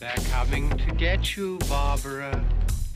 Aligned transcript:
They're 0.00 0.14
coming 0.30 0.70
to 0.70 0.94
get 0.94 1.36
you, 1.36 1.58
Barbara. 1.68 2.44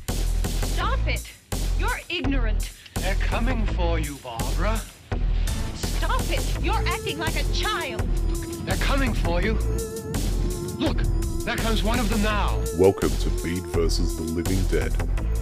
Stop 0.06 1.00
it! 1.08 1.32
You're 1.76 2.00
ignorant. 2.08 2.70
They're 2.94 3.16
coming 3.16 3.66
for 3.66 3.98
you, 3.98 4.18
Barbara. 4.22 4.80
Stop 5.74 6.22
it! 6.30 6.62
You're 6.62 6.86
acting 6.86 7.18
like 7.18 7.34
a 7.34 7.52
child. 7.52 8.02
They're 8.66 8.76
coming 8.76 9.14
for 9.14 9.42
you. 9.42 9.54
Look, 10.78 10.98
there 11.44 11.56
comes 11.56 11.82
one 11.82 11.98
of 11.98 12.08
them 12.08 12.22
now. 12.22 12.62
Welcome 12.78 13.10
to 13.10 13.30
Bede 13.42 13.66
vs. 13.66 14.16
the 14.16 14.22
Living 14.22 14.62
Dead, 14.66 14.92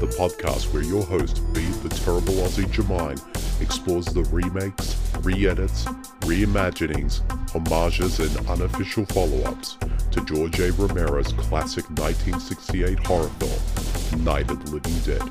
the 0.00 0.06
podcast 0.06 0.72
where 0.72 0.82
your 0.82 1.02
host, 1.04 1.42
Bede 1.52 1.74
the 1.82 1.90
Terrible 1.90 2.32
Aussie 2.36 2.64
Jermyn, 2.72 3.20
explores 3.60 4.06
the 4.06 4.22
remakes, 4.32 4.96
re 5.20 5.46
edits, 5.46 5.86
reimaginings, 6.30 7.22
homages, 7.50 8.20
and 8.20 8.48
unofficial 8.48 9.04
follow 9.06 9.42
ups 9.42 9.76
to 10.12 10.24
George 10.24 10.60
A. 10.60 10.70
Romero's 10.74 11.32
classic 11.32 11.84
1968 11.90 13.04
horror 13.04 13.28
film, 13.40 14.24
Night 14.24 14.48
of 14.48 14.64
the 14.64 14.70
Living 14.70 14.96
Dead. 15.00 15.28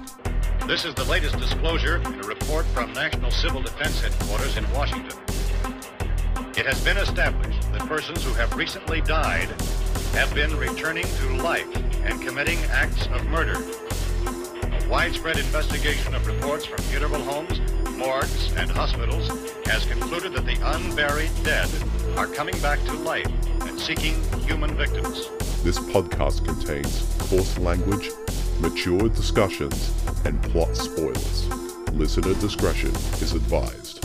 This 0.67 0.83
is 0.83 0.93
the 0.95 1.05
latest 1.05 1.38
disclosure 1.38 2.01
in 2.01 2.19
a 2.19 2.27
report 2.27 2.65
from 2.67 2.91
National 2.91 3.31
Civil 3.31 3.61
Defense 3.61 4.01
Headquarters 4.01 4.57
in 4.57 4.69
Washington. 4.73 5.17
It 6.57 6.65
has 6.65 6.83
been 6.83 6.97
established 6.97 7.71
that 7.71 7.88
persons 7.88 8.21
who 8.25 8.33
have 8.33 8.53
recently 8.57 8.99
died 8.99 9.47
have 10.11 10.35
been 10.35 10.53
returning 10.57 11.05
to 11.05 11.38
life 11.38 11.73
and 12.03 12.21
committing 12.21 12.59
acts 12.71 13.07
of 13.07 13.25
murder. 13.27 13.55
A 13.55 14.88
widespread 14.89 15.38
investigation 15.38 16.13
of 16.13 16.27
reports 16.27 16.66
from 16.66 16.79
funeral 16.83 17.21
homes, 17.21 17.61
morgues, 17.99 18.53
and 18.53 18.71
hospitals 18.71 19.27
has 19.66 19.85
concluded 19.85 20.31
that 20.31 20.45
the 20.45 20.58
unburied 20.73 21.31
dead 21.44 21.70
are 22.16 22.27
coming 22.27 22.58
back 22.62 22.81
to 22.85 22.94
life 22.94 23.27
and 23.67 23.77
seeking 23.77 24.16
human 24.48 24.73
victims. 24.77 25.27
This 25.63 25.77
podcast 25.77 26.45
contains 26.45 27.03
coarse 27.20 27.58
language, 27.59 28.09
mature 28.61 29.09
discussions, 29.09 29.94
and 30.23 30.41
plot 30.44 30.78
spoilers. 30.78 31.50
Listener 31.91 32.33
discretion 32.36 32.91
is 33.22 33.33
advised. 33.33 34.02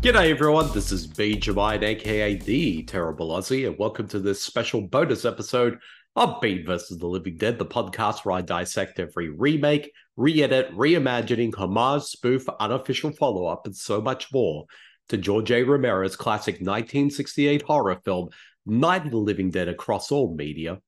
G'day 0.00 0.30
everyone, 0.30 0.72
this 0.72 0.90
is 0.90 1.06
Bede 1.06 1.40
Jermyn, 1.40 1.84
aka 1.84 2.34
The 2.34 2.82
Terrible 2.82 3.28
Aussie, 3.28 3.68
and 3.68 3.78
welcome 3.78 4.08
to 4.08 4.18
this 4.18 4.42
special 4.42 4.80
bonus 4.80 5.24
episode 5.24 5.78
of 6.16 6.40
Bede 6.40 6.66
vs. 6.66 6.98
the 6.98 7.06
Living 7.06 7.36
Dead, 7.36 7.58
the 7.58 7.64
podcast 7.64 8.24
where 8.24 8.36
I 8.36 8.40
dissect 8.40 8.98
every 8.98 9.30
remake, 9.30 9.92
re-edit, 10.16 10.72
reimagining, 10.72 11.54
homage, 11.54 12.02
spoof, 12.02 12.46
unofficial 12.58 13.12
follow-up, 13.12 13.66
and 13.66 13.76
so 13.76 14.00
much 14.00 14.32
more 14.32 14.64
to 15.08 15.16
George 15.16 15.50
A. 15.52 15.62
Romero's 15.62 16.16
classic 16.16 16.54
1968 16.54 17.62
horror 17.62 18.00
film, 18.04 18.28
Night 18.66 19.04
of 19.04 19.12
the 19.12 19.16
Living 19.18 19.50
Dead, 19.50 19.68
across 19.68 20.10
all 20.10 20.34
media. 20.34 20.78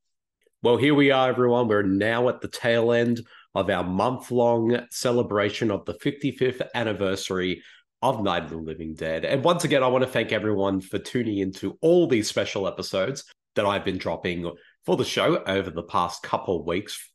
Well, 0.62 0.76
here 0.76 0.94
we 0.94 1.10
are, 1.10 1.28
everyone. 1.28 1.68
We're 1.68 1.82
now 1.82 2.28
at 2.28 2.40
the 2.40 2.48
tail 2.48 2.92
end 2.92 3.20
of 3.54 3.70
our 3.70 3.84
month-long 3.84 4.86
celebration 4.90 5.70
of 5.70 5.84
the 5.84 5.94
55th 5.94 6.62
anniversary 6.74 7.62
of 8.00 8.22
Night 8.22 8.44
of 8.44 8.50
the 8.50 8.56
Living 8.56 8.94
Dead. 8.94 9.24
And 9.24 9.44
once 9.44 9.64
again, 9.64 9.82
I 9.82 9.88
want 9.88 10.02
to 10.02 10.10
thank 10.10 10.32
everyone 10.32 10.80
for 10.80 10.98
tuning 10.98 11.38
into 11.38 11.78
all 11.80 12.06
these 12.06 12.28
special 12.28 12.66
episodes 12.66 13.24
that 13.54 13.66
I've 13.66 13.84
been 13.84 13.98
dropping 13.98 14.50
for 14.84 14.97
the 14.97 15.05
show 15.05 15.42
over 15.44 15.70
the 15.70 15.83
past 15.83 16.22
couple 16.22 16.61
of 16.61 16.66
weeks. 16.66 17.11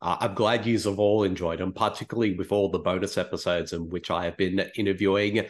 Uh, 0.00 0.16
I'm 0.20 0.34
glad 0.34 0.66
you 0.66 0.78
have 0.78 0.98
all 0.98 1.22
enjoyed 1.22 1.60
them, 1.60 1.72
particularly 1.72 2.34
with 2.34 2.52
all 2.52 2.70
the 2.70 2.78
bonus 2.78 3.16
episodes 3.16 3.72
in 3.72 3.88
which 3.88 4.10
I 4.10 4.24
have 4.24 4.36
been 4.36 4.58
interviewing 4.76 5.46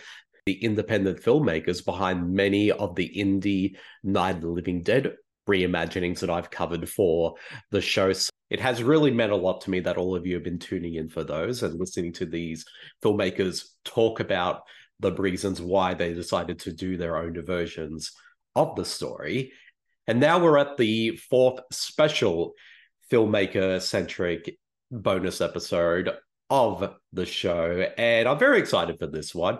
the 0.46 0.64
independent 0.64 1.22
filmmakers 1.22 1.84
behind 1.84 2.32
many 2.32 2.70
of 2.72 2.96
the 2.96 3.10
indie 3.16 3.76
Night 4.02 4.36
of 4.36 4.40
the 4.42 4.48
Living 4.48 4.82
Dead 4.82 5.14
reimaginings 5.48 6.20
that 6.20 6.30
I've 6.30 6.50
covered 6.50 6.88
for 6.88 7.34
the 7.70 7.80
show. 7.80 8.12
It 8.50 8.60
has 8.60 8.82
really 8.82 9.10
meant 9.10 9.32
a 9.32 9.36
lot 9.36 9.62
to 9.62 9.70
me 9.70 9.80
that 9.80 9.96
all 9.96 10.14
of 10.14 10.26
you 10.26 10.34
have 10.34 10.44
been 10.44 10.58
tuning 10.58 10.94
in 10.94 11.08
for 11.08 11.24
those 11.24 11.62
and 11.62 11.78
listening 11.78 12.12
to 12.14 12.26
these 12.26 12.64
filmmakers 13.02 13.64
talk 13.84 14.20
about 14.20 14.62
the 15.00 15.12
reasons 15.12 15.60
why 15.60 15.94
they 15.94 16.12
decided 16.12 16.58
to 16.60 16.72
do 16.72 16.96
their 16.96 17.16
own 17.16 17.40
versions 17.44 18.12
of 18.54 18.76
the 18.76 18.84
story. 18.84 19.52
And 20.06 20.20
now 20.20 20.38
we're 20.38 20.58
at 20.58 20.76
the 20.76 21.16
fourth 21.16 21.60
special 21.70 22.54
filmmaker 23.10 23.80
centric 23.80 24.58
bonus 24.90 25.40
episode 25.40 26.10
of 26.50 26.94
the 27.12 27.26
show. 27.26 27.86
And 27.96 28.28
I'm 28.28 28.38
very 28.38 28.58
excited 28.58 28.98
for 28.98 29.06
this 29.06 29.34
one. 29.34 29.58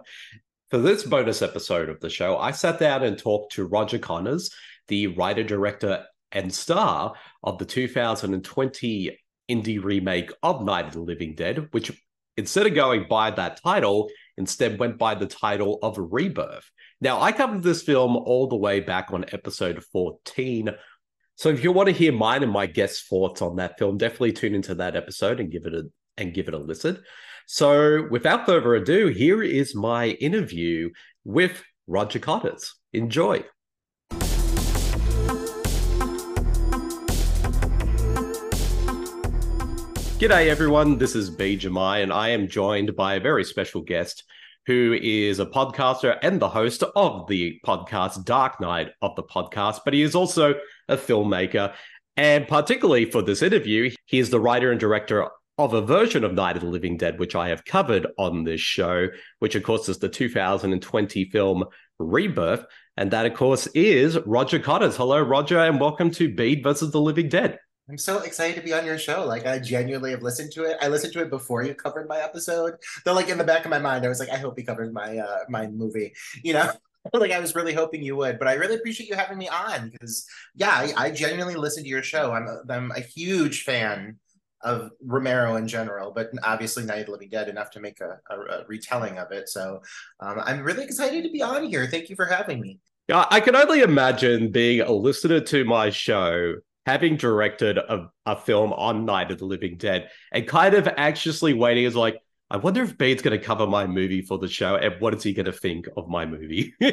For 0.70 0.78
this 0.78 1.04
bonus 1.04 1.42
episode 1.42 1.88
of 1.88 2.00
the 2.00 2.10
show, 2.10 2.38
I 2.38 2.50
sat 2.50 2.78
down 2.78 3.02
and 3.02 3.18
talked 3.18 3.52
to 3.52 3.66
Roger 3.66 3.98
Conners, 3.98 4.50
the 4.88 5.08
writer, 5.08 5.42
director, 5.42 6.04
and 6.32 6.52
star 6.52 7.14
of 7.44 7.58
the 7.58 7.64
2020 7.64 9.18
indie 9.50 9.84
remake 9.84 10.32
of 10.42 10.64
Night 10.64 10.86
of 10.86 10.94
the 10.94 11.00
Living 11.00 11.34
Dead, 11.34 11.68
which 11.72 11.92
instead 12.36 12.66
of 12.66 12.74
going 12.74 13.06
by 13.08 13.30
that 13.30 13.60
title, 13.62 14.08
instead 14.36 14.78
went 14.78 14.98
by 14.98 15.14
the 15.14 15.26
title 15.26 15.78
of 15.82 15.96
Rebirth. 15.98 16.70
Now, 17.00 17.20
I 17.20 17.32
covered 17.32 17.62
this 17.62 17.82
film 17.82 18.16
all 18.16 18.46
the 18.46 18.56
way 18.56 18.80
back 18.80 19.12
on 19.12 19.24
episode 19.32 19.82
14. 19.92 20.70
So 21.36 21.48
if 21.48 21.64
you 21.64 21.72
want 21.72 21.88
to 21.88 21.94
hear 21.94 22.12
mine 22.12 22.42
and 22.42 22.52
my 22.52 22.66
guest 22.66 23.08
thoughts 23.08 23.42
on 23.42 23.56
that 23.56 23.78
film, 23.78 23.98
definitely 23.98 24.32
tune 24.32 24.54
into 24.54 24.74
that 24.76 24.96
episode 24.96 25.40
and 25.40 25.50
give 25.50 25.66
it 25.66 25.74
a 25.74 25.84
and 26.16 26.34
give 26.34 26.48
it 26.48 26.54
a 26.54 26.58
listen. 26.58 27.02
So 27.46 28.06
without 28.10 28.46
further 28.46 28.74
ado, 28.74 29.08
here 29.08 29.42
is 29.42 29.74
my 29.74 30.08
interview 30.08 30.90
with 31.24 31.62
Roger 31.86 32.18
Conners. 32.18 32.74
Enjoy. 32.92 33.44
G'day, 40.22 40.46
everyone. 40.46 40.98
This 40.98 41.16
is 41.16 41.30
Bede 41.30 41.62
Jermyn, 41.62 42.04
and 42.04 42.12
I 42.12 42.28
am 42.28 42.46
joined 42.46 42.94
by 42.94 43.14
a 43.14 43.20
very 43.20 43.42
special 43.42 43.80
guest 43.80 44.22
who 44.66 44.96
is 45.02 45.40
a 45.40 45.46
podcaster 45.46 46.16
and 46.22 46.38
the 46.38 46.48
host 46.48 46.84
of 46.94 47.26
the 47.26 47.58
podcast 47.66 48.24
Dark 48.24 48.60
Night 48.60 48.90
of 49.02 49.16
the 49.16 49.24
podcast, 49.24 49.80
but 49.84 49.94
he 49.94 50.02
is 50.02 50.14
also 50.14 50.54
a 50.88 50.96
filmmaker. 50.96 51.74
And 52.16 52.46
particularly 52.46 53.10
for 53.10 53.20
this 53.20 53.42
interview, 53.42 53.90
he 54.04 54.20
is 54.20 54.30
the 54.30 54.38
writer 54.38 54.70
and 54.70 54.78
director 54.78 55.26
of 55.58 55.74
a 55.74 55.82
version 55.82 56.22
of 56.22 56.34
Night 56.34 56.54
of 56.54 56.62
the 56.62 56.68
Living 56.68 56.96
Dead, 56.96 57.18
which 57.18 57.34
I 57.34 57.48
have 57.48 57.64
covered 57.64 58.06
on 58.16 58.44
this 58.44 58.60
show, 58.60 59.08
which 59.40 59.56
of 59.56 59.64
course 59.64 59.88
is 59.88 59.98
the 59.98 60.08
2020 60.08 61.30
film 61.30 61.64
Rebirth. 61.98 62.64
And 62.96 63.10
that, 63.10 63.26
of 63.26 63.34
course, 63.34 63.66
is 63.74 64.20
Roger 64.24 64.60
Conners. 64.60 64.94
Hello, 64.94 65.20
Roger, 65.20 65.58
and 65.58 65.80
welcome 65.80 66.12
to 66.12 66.32
Bede 66.32 66.62
versus 66.62 66.92
the 66.92 67.00
Living 67.00 67.28
Dead. 67.28 67.58
I'm 67.88 67.98
so 67.98 68.20
excited 68.20 68.56
to 68.56 68.62
be 68.62 68.72
on 68.72 68.86
your 68.86 68.98
show. 68.98 69.24
Like 69.24 69.46
I 69.46 69.58
genuinely 69.58 70.12
have 70.12 70.22
listened 70.22 70.52
to 70.52 70.64
it. 70.64 70.78
I 70.80 70.88
listened 70.88 71.12
to 71.14 71.22
it 71.22 71.30
before 71.30 71.62
you 71.62 71.74
covered 71.74 72.08
my 72.08 72.18
episode. 72.20 72.74
Though 73.04 73.14
like 73.14 73.28
in 73.28 73.38
the 73.38 73.44
back 73.44 73.64
of 73.64 73.70
my 73.70 73.78
mind, 73.78 74.04
I 74.04 74.08
was 74.08 74.20
like, 74.20 74.30
I 74.30 74.36
hope 74.36 74.56
he 74.56 74.64
covers 74.64 74.92
my 74.92 75.18
uh 75.18 75.38
my 75.48 75.66
movie. 75.66 76.12
You 76.42 76.54
know? 76.54 76.70
like 77.12 77.32
I 77.32 77.40
was 77.40 77.54
really 77.54 77.74
hoping 77.74 78.02
you 78.02 78.16
would, 78.16 78.38
but 78.38 78.48
I 78.48 78.54
really 78.54 78.76
appreciate 78.76 79.08
you 79.08 79.16
having 79.16 79.38
me 79.38 79.48
on 79.48 79.90
because 79.90 80.26
yeah, 80.54 80.70
I, 80.70 80.92
I 80.96 81.10
genuinely 81.10 81.56
listen 81.56 81.82
to 81.82 81.88
your 81.88 82.02
show. 82.02 82.32
I'm 82.32 82.46
a, 82.46 82.72
I'm 82.72 82.92
a 82.92 83.00
huge 83.00 83.64
fan 83.64 84.18
of 84.62 84.90
Romero 85.04 85.56
in 85.56 85.66
general, 85.66 86.12
but 86.12 86.30
obviously 86.44 86.84
Night 86.84 87.00
of 87.00 87.06
the 87.06 87.12
Living 87.12 87.28
Dead 87.28 87.48
enough 87.48 87.70
to 87.72 87.80
make 87.80 88.00
a, 88.00 88.20
a, 88.30 88.40
a 88.40 88.64
retelling 88.68 89.18
of 89.18 89.32
it. 89.32 89.48
So 89.48 89.82
um, 90.20 90.40
I'm 90.44 90.62
really 90.62 90.84
excited 90.84 91.24
to 91.24 91.30
be 91.30 91.42
on 91.42 91.64
here. 91.64 91.88
Thank 91.88 92.08
you 92.08 92.14
for 92.14 92.26
having 92.26 92.60
me. 92.60 92.78
I 93.12 93.40
can 93.40 93.56
only 93.56 93.80
imagine 93.80 94.52
being 94.52 94.80
a 94.80 94.92
listener 94.92 95.40
to 95.40 95.64
my 95.64 95.90
show 95.90 96.54
having 96.86 97.16
directed 97.16 97.78
a, 97.78 98.10
a 98.26 98.36
film 98.36 98.72
on 98.72 99.04
Night 99.04 99.30
of 99.30 99.38
the 99.38 99.44
Living 99.44 99.76
Dead 99.76 100.10
and 100.32 100.46
kind 100.46 100.74
of 100.74 100.88
anxiously 100.96 101.52
waiting 101.52 101.84
is 101.84 101.96
like, 101.96 102.20
I 102.50 102.58
wonder 102.58 102.82
if 102.82 102.98
Bede's 102.98 103.22
going 103.22 103.38
to 103.38 103.42
cover 103.42 103.66
my 103.66 103.86
movie 103.86 104.20
for 104.20 104.36
the 104.36 104.46
show, 104.46 104.76
and 104.76 105.00
what 105.00 105.14
is 105.14 105.22
he 105.22 105.32
going 105.32 105.46
to 105.46 105.52
think 105.52 105.88
of 105.96 106.06
my 106.08 106.26
movie? 106.26 106.74
oh, 106.82 106.88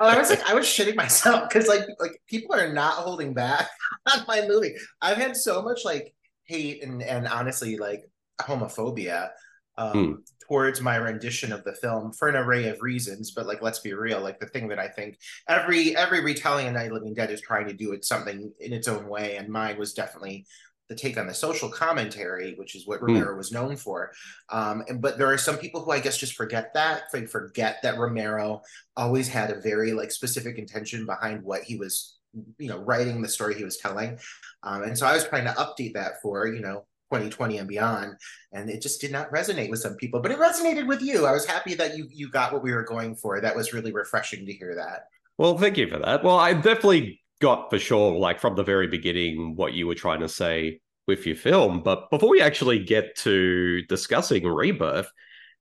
I 0.00 0.18
was 0.18 0.28
like, 0.28 0.46
I 0.46 0.52
was 0.52 0.66
shitting 0.66 0.96
myself 0.96 1.48
because 1.48 1.66
like, 1.66 1.86
like 1.98 2.20
people 2.28 2.54
are 2.54 2.70
not 2.70 2.92
holding 2.92 3.32
back 3.32 3.70
on 4.12 4.24
my 4.28 4.46
movie. 4.46 4.74
I've 5.00 5.16
had 5.16 5.34
so 5.34 5.62
much 5.62 5.80
like 5.86 6.14
hate 6.44 6.84
and 6.84 7.02
and 7.02 7.26
honestly 7.26 7.78
like 7.78 8.02
homophobia 8.38 9.30
um, 9.76 9.92
mm. 9.92 10.16
towards 10.46 10.80
my 10.80 10.96
rendition 10.96 11.52
of 11.52 11.64
the 11.64 11.74
film 11.74 12.12
for 12.12 12.28
an 12.28 12.36
array 12.36 12.68
of 12.68 12.82
reasons. 12.82 13.32
But 13.32 13.46
like, 13.46 13.62
let's 13.62 13.80
be 13.80 13.92
real. 13.92 14.20
Like 14.20 14.40
the 14.40 14.46
thing 14.46 14.68
that 14.68 14.78
I 14.78 14.88
think 14.88 15.18
every 15.48 15.96
every 15.96 16.22
retelling 16.22 16.66
of 16.66 16.74
Night 16.74 16.86
of 16.86 16.92
Living 16.92 17.14
Dead 17.14 17.30
is 17.30 17.40
trying 17.40 17.66
to 17.68 17.74
do 17.74 17.92
it 17.92 18.04
something 18.04 18.52
in 18.60 18.72
its 18.72 18.88
own 18.88 19.08
way, 19.08 19.36
and 19.36 19.48
mine 19.48 19.78
was 19.78 19.94
definitely 19.94 20.46
the 20.88 20.94
take 20.94 21.16
on 21.16 21.26
the 21.26 21.34
social 21.34 21.70
commentary, 21.70 22.54
which 22.56 22.74
is 22.74 22.86
what 22.86 23.02
Romero 23.02 23.34
mm. 23.34 23.38
was 23.38 23.50
known 23.50 23.74
for. 23.76 24.12
Um, 24.50 24.84
and, 24.86 25.00
but 25.00 25.16
there 25.16 25.32
are 25.32 25.38
some 25.38 25.56
people 25.56 25.82
who 25.82 25.90
I 25.90 26.00
guess 26.00 26.18
just 26.18 26.34
forget 26.34 26.74
that. 26.74 27.04
They 27.12 27.26
forget 27.26 27.78
that 27.82 27.98
Romero 27.98 28.60
always 28.96 29.28
had 29.28 29.50
a 29.50 29.60
very 29.60 29.92
like 29.92 30.10
specific 30.10 30.58
intention 30.58 31.06
behind 31.06 31.42
what 31.42 31.62
he 31.62 31.76
was, 31.76 32.18
you 32.58 32.68
know, 32.68 32.78
writing 32.78 33.22
the 33.22 33.28
story 33.28 33.54
he 33.54 33.64
was 33.64 33.78
telling. 33.78 34.18
Um, 34.62 34.82
and 34.82 34.98
so 34.98 35.06
I 35.06 35.14
was 35.14 35.24
trying 35.24 35.44
to 35.44 35.52
update 35.52 35.94
that 35.94 36.20
for 36.22 36.46
you 36.46 36.60
know 36.60 36.84
2020 37.14 37.58
and 37.58 37.68
beyond 37.68 38.14
and 38.52 38.68
it 38.68 38.82
just 38.82 39.00
did 39.00 39.12
not 39.12 39.30
resonate 39.32 39.70
with 39.70 39.80
some 39.80 39.94
people 39.96 40.20
but 40.20 40.30
it 40.30 40.38
resonated 40.38 40.86
with 40.86 41.02
you 41.02 41.26
i 41.26 41.32
was 41.32 41.46
happy 41.46 41.74
that 41.74 41.96
you 41.96 42.08
you 42.10 42.28
got 42.30 42.52
what 42.52 42.62
we 42.62 42.72
were 42.72 42.82
going 42.82 43.14
for 43.14 43.40
that 43.40 43.56
was 43.56 43.72
really 43.72 43.92
refreshing 43.92 44.44
to 44.46 44.52
hear 44.52 44.74
that 44.74 45.06
well 45.38 45.56
thank 45.58 45.76
you 45.76 45.88
for 45.88 45.98
that 45.98 46.22
well 46.22 46.38
i'm 46.38 46.60
definitely 46.60 47.20
got 47.40 47.70
for 47.70 47.78
sure, 47.78 48.16
like 48.16 48.40
from 48.40 48.56
the 48.56 48.62
very 48.62 48.86
beginning, 48.86 49.54
what 49.56 49.74
you 49.74 49.86
were 49.86 49.94
trying 49.94 50.20
to 50.20 50.28
say 50.28 50.80
with 51.06 51.26
your 51.26 51.36
film. 51.36 51.82
But 51.82 52.08
before 52.10 52.30
we 52.30 52.40
actually 52.40 52.82
get 52.82 53.16
to 53.16 53.82
discussing 53.82 54.46
Rebirth, 54.46 55.10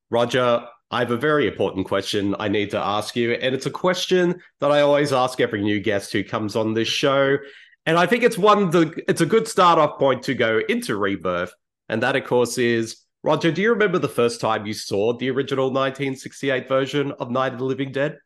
Roger, 0.10 0.66
I 0.92 1.00
have 1.00 1.12
a 1.12 1.18
very 1.18 1.48
important 1.48 1.88
question 1.88 2.36
I 2.40 2.48
need 2.48 2.70
to 2.72 2.78
ask 2.78 3.16
you. 3.16 3.34
And 3.34 3.54
it's 3.54 3.66
a 3.66 3.72
question 3.72 4.42
that 4.60 4.72
I 4.72 4.82
always 4.82 5.12
ask 5.12 5.42
every 5.42 5.62
new 5.62 5.80
guest 5.80 6.14
who 6.14 6.24
comes 6.24 6.56
on 6.56 6.74
this 6.74 6.88
show. 6.88 7.38
And 7.86 7.98
I 7.98 8.06
think 8.06 8.24
it's 8.24 8.38
one 8.38 8.70
the 8.70 9.04
it's 9.08 9.22
a 9.22 9.26
good 9.26 9.48
start 9.48 9.78
off 9.78 10.00
point 10.00 10.24
to 10.24 10.34
go 10.34 10.62
into 10.70 10.96
Rebirth. 10.96 11.54
And 11.90 12.02
that, 12.02 12.16
of 12.16 12.24
course, 12.24 12.58
is 12.58 13.04
Roger, 13.24 13.52
do 13.52 13.62
you 13.62 13.72
remember 13.72 14.00
the 14.00 14.08
first 14.08 14.40
time 14.40 14.66
you 14.66 14.74
saw 14.74 15.14
the 15.14 15.30
original 15.30 15.66
1968 15.66 16.68
version 16.68 17.12
of 17.20 17.30
Night 17.30 17.54
of 17.54 17.60
the 17.60 17.66
Living 17.66 17.92
Dead? 17.92 18.18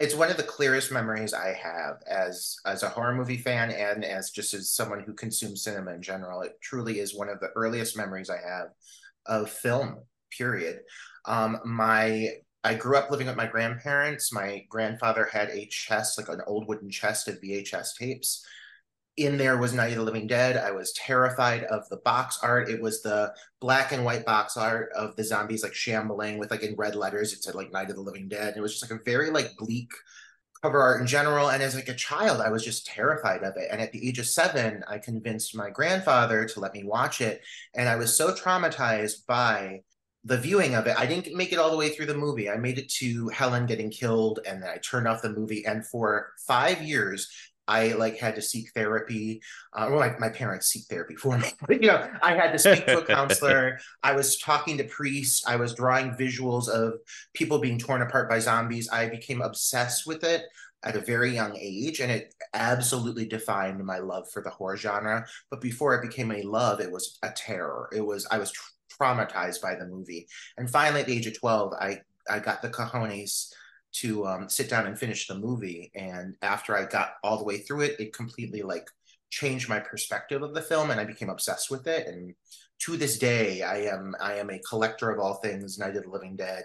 It's 0.00 0.14
one 0.14 0.30
of 0.30 0.36
the 0.36 0.42
clearest 0.42 0.92
memories 0.92 1.34
I 1.34 1.54
have 1.54 1.96
as 2.06 2.56
as 2.66 2.82
a 2.82 2.88
horror 2.88 3.14
movie 3.14 3.38
fan 3.38 3.70
and 3.70 4.04
as 4.04 4.30
just 4.30 4.54
as 4.54 4.70
someone 4.70 5.00
who 5.00 5.12
consumes 5.12 5.64
cinema 5.64 5.92
in 5.92 6.02
general. 6.02 6.42
It 6.42 6.60
truly 6.60 7.00
is 7.00 7.16
one 7.16 7.28
of 7.28 7.40
the 7.40 7.50
earliest 7.56 7.96
memories 7.96 8.30
I 8.30 8.38
have 8.46 8.68
of 9.26 9.50
film. 9.50 10.02
Period. 10.30 10.80
Um, 11.24 11.58
my 11.64 12.28
I 12.62 12.74
grew 12.74 12.96
up 12.96 13.10
living 13.10 13.26
with 13.26 13.36
my 13.36 13.46
grandparents. 13.46 14.32
My 14.32 14.64
grandfather 14.68 15.28
had 15.32 15.48
a 15.48 15.66
chest, 15.66 16.18
like 16.18 16.28
an 16.28 16.42
old 16.46 16.68
wooden 16.68 16.90
chest 16.90 17.26
of 17.26 17.40
VHS 17.40 17.96
tapes 17.98 18.44
in 19.18 19.36
there 19.36 19.58
was 19.58 19.74
Night 19.74 19.90
of 19.90 19.98
the 19.98 20.04
Living 20.04 20.26
Dead. 20.26 20.56
I 20.56 20.70
was 20.70 20.92
terrified 20.92 21.64
of 21.64 21.88
the 21.88 21.98
box 21.98 22.38
art. 22.42 22.68
It 22.68 22.80
was 22.80 23.02
the 23.02 23.34
black 23.60 23.92
and 23.92 24.04
white 24.04 24.24
box 24.24 24.56
art 24.56 24.90
of 24.94 25.16
the 25.16 25.24
zombies 25.24 25.62
like 25.62 25.74
shambling 25.74 26.38
with 26.38 26.50
like 26.50 26.62
in 26.62 26.76
red 26.76 26.94
letters. 26.94 27.32
It 27.32 27.42
said 27.42 27.54
like 27.54 27.72
Night 27.72 27.90
of 27.90 27.96
the 27.96 28.02
Living 28.02 28.28
Dead. 28.28 28.54
It 28.56 28.60
was 28.60 28.78
just 28.78 28.90
like 28.90 29.00
a 29.00 29.04
very 29.04 29.30
like 29.30 29.56
bleak 29.58 29.90
cover 30.62 30.80
art 30.80 31.00
in 31.00 31.06
general. 31.06 31.50
And 31.50 31.62
as 31.62 31.74
like 31.74 31.88
a 31.88 31.94
child, 31.94 32.40
I 32.40 32.50
was 32.50 32.64
just 32.64 32.86
terrified 32.86 33.42
of 33.42 33.56
it. 33.56 33.68
And 33.70 33.80
at 33.80 33.92
the 33.92 34.08
age 34.08 34.18
of 34.18 34.26
seven, 34.26 34.82
I 34.88 34.98
convinced 34.98 35.56
my 35.56 35.70
grandfather 35.70 36.46
to 36.46 36.60
let 36.60 36.74
me 36.74 36.84
watch 36.84 37.20
it. 37.20 37.42
And 37.74 37.88
I 37.88 37.96
was 37.96 38.16
so 38.16 38.32
traumatized 38.32 39.26
by 39.26 39.82
the 40.24 40.36
viewing 40.36 40.74
of 40.74 40.86
it. 40.86 40.98
I 40.98 41.06
didn't 41.06 41.34
make 41.34 41.52
it 41.52 41.58
all 41.58 41.70
the 41.70 41.76
way 41.76 41.90
through 41.90 42.06
the 42.06 42.14
movie. 42.14 42.50
I 42.50 42.56
made 42.56 42.78
it 42.78 42.90
to 42.94 43.28
Helen 43.28 43.66
getting 43.66 43.90
killed 43.90 44.40
and 44.46 44.62
then 44.62 44.68
I 44.68 44.78
turned 44.78 45.06
off 45.06 45.22
the 45.22 45.30
movie. 45.30 45.64
And 45.64 45.86
for 45.86 46.32
five 46.46 46.82
years, 46.82 47.30
I 47.68 47.92
like 47.92 48.16
had 48.16 48.34
to 48.36 48.42
seek 48.42 48.72
therapy. 48.72 49.42
Uh, 49.74 49.88
well, 49.90 50.00
my, 50.00 50.18
my 50.18 50.30
parents 50.30 50.68
seek 50.68 50.84
therapy 50.84 51.14
for 51.14 51.38
me. 51.38 51.48
But, 51.66 51.82
you 51.82 51.88
know, 51.88 52.10
I 52.22 52.34
had 52.34 52.52
to 52.52 52.58
speak 52.58 52.86
to 52.86 52.98
a 52.98 53.04
counselor. 53.04 53.78
I 54.02 54.12
was 54.12 54.38
talking 54.38 54.78
to 54.78 54.84
priests. 54.84 55.46
I 55.46 55.56
was 55.56 55.74
drawing 55.74 56.12
visuals 56.12 56.68
of 56.68 56.94
people 57.34 57.58
being 57.58 57.78
torn 57.78 58.02
apart 58.02 58.28
by 58.28 58.38
zombies. 58.38 58.88
I 58.88 59.08
became 59.08 59.42
obsessed 59.42 60.06
with 60.06 60.24
it 60.24 60.44
at 60.82 60.96
a 60.96 61.00
very 61.00 61.34
young 61.34 61.56
age, 61.56 62.00
and 62.00 62.10
it 62.10 62.34
absolutely 62.54 63.26
defined 63.26 63.84
my 63.84 63.98
love 63.98 64.30
for 64.30 64.42
the 64.42 64.50
horror 64.50 64.76
genre. 64.76 65.26
But 65.50 65.60
before 65.60 65.94
it 65.94 66.08
became 66.08 66.32
a 66.32 66.42
love, 66.42 66.80
it 66.80 66.90
was 66.90 67.18
a 67.22 67.30
terror. 67.30 67.90
It 67.94 68.00
was 68.00 68.26
I 68.30 68.38
was 68.38 68.52
traumatized 68.98 69.60
by 69.60 69.74
the 69.74 69.86
movie. 69.86 70.26
And 70.56 70.70
finally, 70.70 71.00
at 71.00 71.06
the 71.06 71.16
age 71.16 71.26
of 71.26 71.38
twelve, 71.38 71.74
I 71.74 72.00
I 72.30 72.38
got 72.38 72.62
the 72.62 72.70
cojones 72.70 73.52
to 74.00 74.26
um, 74.26 74.48
sit 74.48 74.68
down 74.68 74.86
and 74.86 74.98
finish 74.98 75.26
the 75.26 75.34
movie. 75.34 75.90
And 75.94 76.34
after 76.42 76.76
I 76.76 76.84
got 76.84 77.14
all 77.22 77.38
the 77.38 77.44
way 77.44 77.58
through 77.58 77.82
it, 77.82 78.00
it 78.00 78.12
completely 78.12 78.62
like 78.62 78.88
changed 79.30 79.68
my 79.68 79.80
perspective 79.80 80.42
of 80.42 80.54
the 80.54 80.62
film, 80.62 80.90
and 80.90 81.00
I 81.00 81.04
became 81.04 81.30
obsessed 81.30 81.70
with 81.70 81.86
it. 81.86 82.06
And 82.06 82.34
to 82.80 82.96
this 82.96 83.18
day, 83.18 83.62
I 83.62 83.82
am 83.82 84.14
I 84.20 84.34
am 84.34 84.50
a 84.50 84.60
collector 84.60 85.10
of 85.10 85.20
all 85.20 85.34
things 85.34 85.78
Night 85.78 85.96
of 85.96 86.04
the 86.04 86.10
Living 86.10 86.36
Dead. 86.36 86.64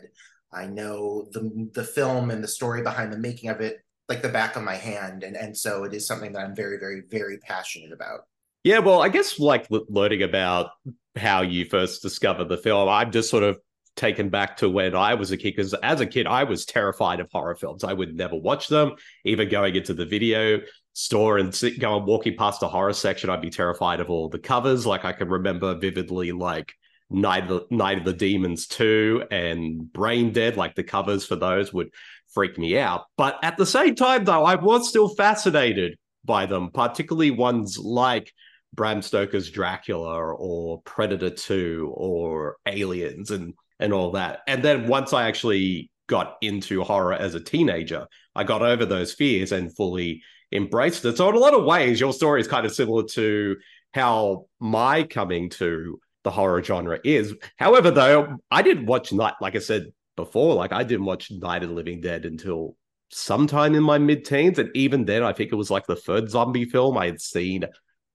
I 0.52 0.68
know 0.68 1.28
the 1.32 1.70
the 1.74 1.84
film 1.84 2.32
and 2.32 2.44
the 2.44 2.48
story 2.48 2.82
behind 2.82 3.12
the 3.12 3.18
making 3.18 3.50
of 3.50 3.62
it 3.62 3.80
like 4.10 4.22
the 4.22 4.30
back 4.30 4.56
of 4.56 4.64
my 4.64 4.76
hand, 4.76 5.24
and 5.24 5.36
and 5.36 5.58
so 5.58 5.84
it 5.84 5.94
is 5.94 6.08
something 6.08 6.34
that 6.34 6.46
I'm 6.46 6.56
very 6.56 6.78
very 6.78 7.02
very 7.10 7.38
passionate 7.38 7.92
about. 7.92 8.22
Yeah, 8.64 8.80
well, 8.80 9.02
I 9.02 9.10
guess 9.10 9.40
like 9.40 9.68
learning 9.70 10.24
about 10.24 10.72
how 11.18 11.42
you 11.42 11.66
first 11.66 12.02
discovered 12.02 12.46
the 12.46 12.58
film, 12.58 12.88
I'm 12.88 13.12
just 13.12 13.30
sort 13.30 13.44
of 13.44 13.60
taken 13.96 14.30
back 14.30 14.58
to 14.58 14.70
when 14.70 14.96
I 14.96 15.14
was 15.14 15.32
a 15.32 15.38
kid 15.38 15.56
because 15.56 15.74
as 15.76 16.02
a 16.02 16.08
kid 16.08 16.28
I 16.28 16.44
was 16.44 16.66
terrified 16.66 17.20
of 17.20 17.30
horror 17.32 17.56
films. 17.56 17.84
I 17.84 17.94
would 17.94 18.16
never 18.16 18.36
watch 18.36 18.68
them. 18.68 18.94
Even 19.24 19.50
going 19.50 19.76
into 19.76 19.94
the 19.94 20.06
video 20.06 20.62
store 20.94 21.38
and 21.38 21.54
sit, 21.54 21.80
going 21.80 22.06
walking 22.06 22.36
past 22.38 22.60
the 22.60 22.68
horror 22.68 22.94
section, 22.94 23.30
I'd 23.30 23.42
be 23.42 23.50
terrified 23.50 24.00
of 24.00 24.10
all 24.10 24.30
the 24.30 24.40
covers. 24.40 24.86
Like 24.86 25.06
I 25.06 25.14
can 25.14 25.30
remember 25.30 25.76
vividly, 25.76 26.32
like 26.32 26.74
Night 27.10 27.44
of 27.44 27.50
the, 27.50 27.76
Night 27.76 28.00
of 28.00 28.06
the 28.06 28.14
Demons 28.14 28.68
two 28.68 29.24
and 29.30 29.92
Brain 29.92 30.32
Dead. 30.32 30.58
Like 30.58 30.76
the 30.76 30.84
covers 30.84 31.26
for 31.26 31.36
those 31.36 31.72
would 31.74 31.90
freak 32.34 32.58
me 32.58 32.78
out. 32.78 33.06
But 33.18 33.38
at 33.44 33.58
the 33.58 33.66
same 33.66 33.96
time, 33.96 34.26
though, 34.26 34.44
I 34.44 34.56
was 34.56 34.90
still 34.90 35.10
fascinated 35.10 35.98
by 36.26 36.46
them, 36.46 36.72
particularly 36.72 37.32
ones 37.32 37.78
like 37.78 38.32
Bram 38.74 39.02
Stoker's 39.02 39.52
Dracula 39.52 40.18
or 40.18 40.82
Predator 40.82 41.30
2 41.30 41.94
or 41.96 42.58
Aliens. 42.66 43.30
And 43.30 43.54
and 43.84 43.94
all 43.94 44.12
that. 44.12 44.40
And 44.48 44.64
then 44.64 44.88
once 44.88 45.14
I 45.14 45.28
actually 45.28 45.92
got 46.08 46.38
into 46.42 46.84
horror 46.84 47.14
as 47.14 47.36
a 47.36 47.40
teenager, 47.40 48.08
I 48.34 48.46
got 48.46 48.62
over 48.64 48.86
those 48.86 49.14
fears 49.14 49.52
and 49.52 49.76
fully 49.76 50.24
embraced 50.54 51.04
it. 51.04 51.18
So 51.18 51.30
in 51.30 51.36
a 51.36 51.40
lot 51.40 51.54
of 51.54 51.66
ways, 51.66 52.00
your 52.00 52.14
story 52.14 52.40
is 52.40 52.48
kind 52.48 52.66
of 52.66 52.74
similar 52.74 53.04
to 53.04 53.58
how 53.94 54.46
my 54.60 55.04
coming 55.04 55.50
to 55.52 56.00
the 56.24 56.32
horror 56.32 56.64
genre 56.64 56.98
is. 57.04 57.36
However, 57.58 57.92
though, 57.92 58.38
I 58.50 58.62
didn't 58.62 58.86
watch 58.86 59.12
Night, 59.12 59.34
like 59.42 59.58
I 59.58 59.60
said 59.60 59.88
before, 60.16 60.56
like 60.56 60.72
I 60.72 60.84
didn't 60.84 61.06
watch 61.06 61.30
Night 61.30 61.64
of 61.64 61.70
the 61.70 61.76
Living 61.76 62.00
Dead 62.00 62.26
until 62.26 62.78
sometime 63.12 63.76
in 63.76 63.84
my 63.84 63.98
mid 63.98 64.24
teens. 64.24 64.60
And 64.60 64.70
even 64.76 65.04
then, 65.04 65.24
I 65.24 65.34
think 65.34 65.52
it 65.52 65.58
was 65.58 65.70
like 65.70 65.88
the 65.88 65.98
third 65.98 66.30
zombie 66.30 66.66
film 66.66 66.98
I 66.98 67.08
had 67.08 67.20
seen 67.20 67.66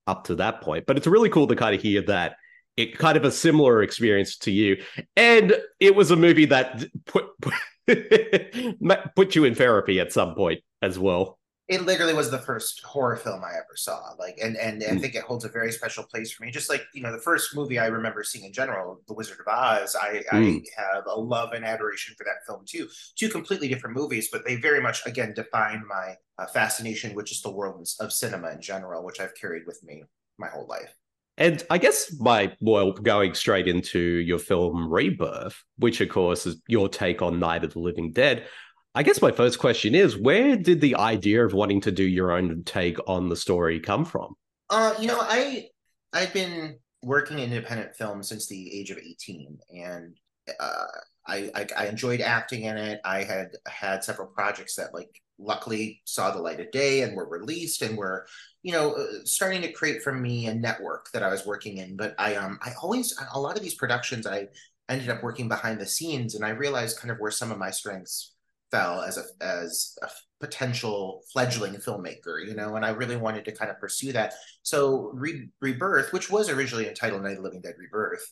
up 0.06 0.24
to 0.24 0.36
that 0.36 0.62
point. 0.62 0.86
But 0.86 0.96
it's 0.96 1.06
really 1.06 1.28
cool 1.28 1.46
to 1.48 1.56
kind 1.56 1.74
of 1.74 1.82
hear 1.82 2.00
that 2.02 2.36
it 2.78 2.96
kind 2.96 3.16
of 3.16 3.24
a 3.24 3.30
similar 3.30 3.82
experience 3.82 4.36
to 4.38 4.52
you, 4.52 4.82
and 5.16 5.54
it 5.80 5.94
was 5.96 6.10
a 6.10 6.16
movie 6.16 6.46
that 6.46 6.84
put 7.06 7.26
put 9.16 9.34
you 9.34 9.44
in 9.44 9.54
therapy 9.54 9.98
at 10.00 10.12
some 10.12 10.34
point 10.34 10.60
as 10.80 10.98
well. 10.98 11.38
It 11.66 11.82
literally 11.82 12.14
was 12.14 12.30
the 12.30 12.38
first 12.38 12.82
horror 12.82 13.16
film 13.16 13.44
I 13.44 13.50
ever 13.50 13.76
saw. 13.76 14.12
Like, 14.18 14.38
and 14.40 14.56
and 14.56 14.82
I 14.82 14.94
hmm. 14.94 14.98
think 14.98 15.16
it 15.16 15.24
holds 15.24 15.44
a 15.44 15.48
very 15.48 15.72
special 15.72 16.04
place 16.04 16.32
for 16.32 16.44
me. 16.44 16.52
Just 16.52 16.70
like 16.70 16.86
you 16.94 17.02
know, 17.02 17.12
the 17.12 17.20
first 17.20 17.54
movie 17.54 17.78
I 17.80 17.86
remember 17.86 18.22
seeing 18.22 18.44
in 18.44 18.52
general, 18.52 19.02
The 19.08 19.14
Wizard 19.14 19.40
of 19.40 19.48
Oz. 19.48 19.96
I, 20.00 20.08
mm. 20.08 20.24
I 20.32 20.36
hmm. 20.38 20.58
have 20.76 21.04
a 21.06 21.20
love 21.20 21.52
and 21.52 21.64
adoration 21.64 22.14
for 22.16 22.24
that 22.24 22.46
film 22.46 22.64
too. 22.64 22.88
Two 23.16 23.28
completely 23.28 23.68
different 23.68 23.96
movies, 23.96 24.28
but 24.30 24.46
they 24.46 24.54
very 24.54 24.80
much 24.80 25.04
again 25.04 25.34
define 25.34 25.82
my 25.86 26.14
uh, 26.38 26.46
fascination 26.46 27.14
with 27.14 27.26
just 27.26 27.42
the 27.42 27.50
world 27.50 27.86
of 28.00 28.12
cinema 28.12 28.50
in 28.52 28.62
general, 28.62 29.04
which 29.04 29.20
I've 29.20 29.34
carried 29.34 29.66
with 29.66 29.82
me 29.82 30.04
my 30.38 30.48
whole 30.48 30.66
life. 30.66 30.94
And 31.38 31.62
I 31.70 31.78
guess 31.78 32.10
by 32.10 32.52
well, 32.60 32.92
going 32.92 33.32
straight 33.34 33.68
into 33.68 33.98
your 34.00 34.40
film 34.40 34.92
Rebirth, 34.92 35.62
which 35.78 36.00
of 36.00 36.08
course 36.08 36.46
is 36.46 36.60
your 36.66 36.88
take 36.88 37.22
on 37.22 37.38
Night 37.38 37.64
of 37.64 37.72
the 37.72 37.78
Living 37.78 38.12
Dead. 38.12 38.46
I 38.94 39.04
guess 39.04 39.22
my 39.22 39.30
first 39.30 39.60
question 39.60 39.94
is 39.94 40.16
where 40.16 40.56
did 40.56 40.80
the 40.80 40.96
idea 40.96 41.44
of 41.44 41.54
wanting 41.54 41.80
to 41.82 41.92
do 41.92 42.02
your 42.02 42.32
own 42.32 42.64
take 42.64 42.98
on 43.06 43.28
the 43.28 43.36
story 43.36 43.78
come 43.78 44.04
from? 44.04 44.34
Uh, 44.68 44.94
you 44.98 45.06
know, 45.06 45.18
I 45.20 45.68
I've 46.12 46.32
been 46.32 46.76
working 47.02 47.38
in 47.38 47.52
independent 47.52 47.94
film 47.94 48.24
since 48.24 48.48
the 48.48 48.76
age 48.76 48.90
of 48.90 48.98
18 48.98 49.58
and 49.70 50.16
uh, 50.58 50.86
I, 51.28 51.50
I, 51.54 51.66
I 51.76 51.86
enjoyed 51.86 52.20
acting 52.20 52.64
in 52.64 52.76
it. 52.76 53.00
I 53.04 53.22
had 53.22 53.50
had 53.66 54.02
several 54.02 54.28
projects 54.28 54.76
that 54.76 54.94
like 54.94 55.20
luckily 55.38 56.00
saw 56.04 56.30
the 56.30 56.40
light 56.40 56.60
of 56.60 56.70
day 56.70 57.02
and 57.02 57.16
were 57.16 57.28
released 57.28 57.82
and 57.82 57.96
were 57.96 58.26
you 58.62 58.72
know 58.72 58.92
uh, 58.92 59.06
starting 59.24 59.62
to 59.62 59.72
create 59.72 60.02
for 60.02 60.12
me 60.12 60.46
a 60.46 60.54
network 60.54 61.08
that 61.12 61.22
i 61.22 61.28
was 61.28 61.46
working 61.46 61.78
in 61.78 61.96
but 61.96 62.14
i 62.18 62.34
um 62.34 62.58
i 62.62 62.72
always 62.82 63.16
a 63.34 63.40
lot 63.40 63.56
of 63.56 63.62
these 63.62 63.74
productions 63.74 64.26
i 64.26 64.46
ended 64.88 65.08
up 65.08 65.22
working 65.22 65.48
behind 65.48 65.80
the 65.80 65.86
scenes 65.86 66.34
and 66.34 66.44
i 66.44 66.50
realized 66.50 66.98
kind 66.98 67.10
of 67.10 67.18
where 67.18 67.30
some 67.30 67.52
of 67.52 67.58
my 67.58 67.70
strengths 67.70 68.34
fell 68.70 69.00
as 69.00 69.16
a 69.16 69.22
as 69.42 69.96
a 70.02 70.08
potential 70.40 71.22
fledgling 71.32 71.74
filmmaker 71.74 72.44
you 72.44 72.54
know 72.54 72.76
and 72.76 72.84
i 72.84 72.90
really 72.90 73.16
wanted 73.16 73.44
to 73.44 73.52
kind 73.52 73.70
of 73.70 73.78
pursue 73.78 74.12
that 74.12 74.34
so 74.62 75.10
Re- 75.14 75.48
rebirth 75.60 76.12
which 76.12 76.30
was 76.30 76.48
originally 76.48 76.88
entitled 76.88 77.22
night 77.22 77.38
of 77.38 77.44
living 77.44 77.60
dead 77.60 77.74
rebirth 77.78 78.30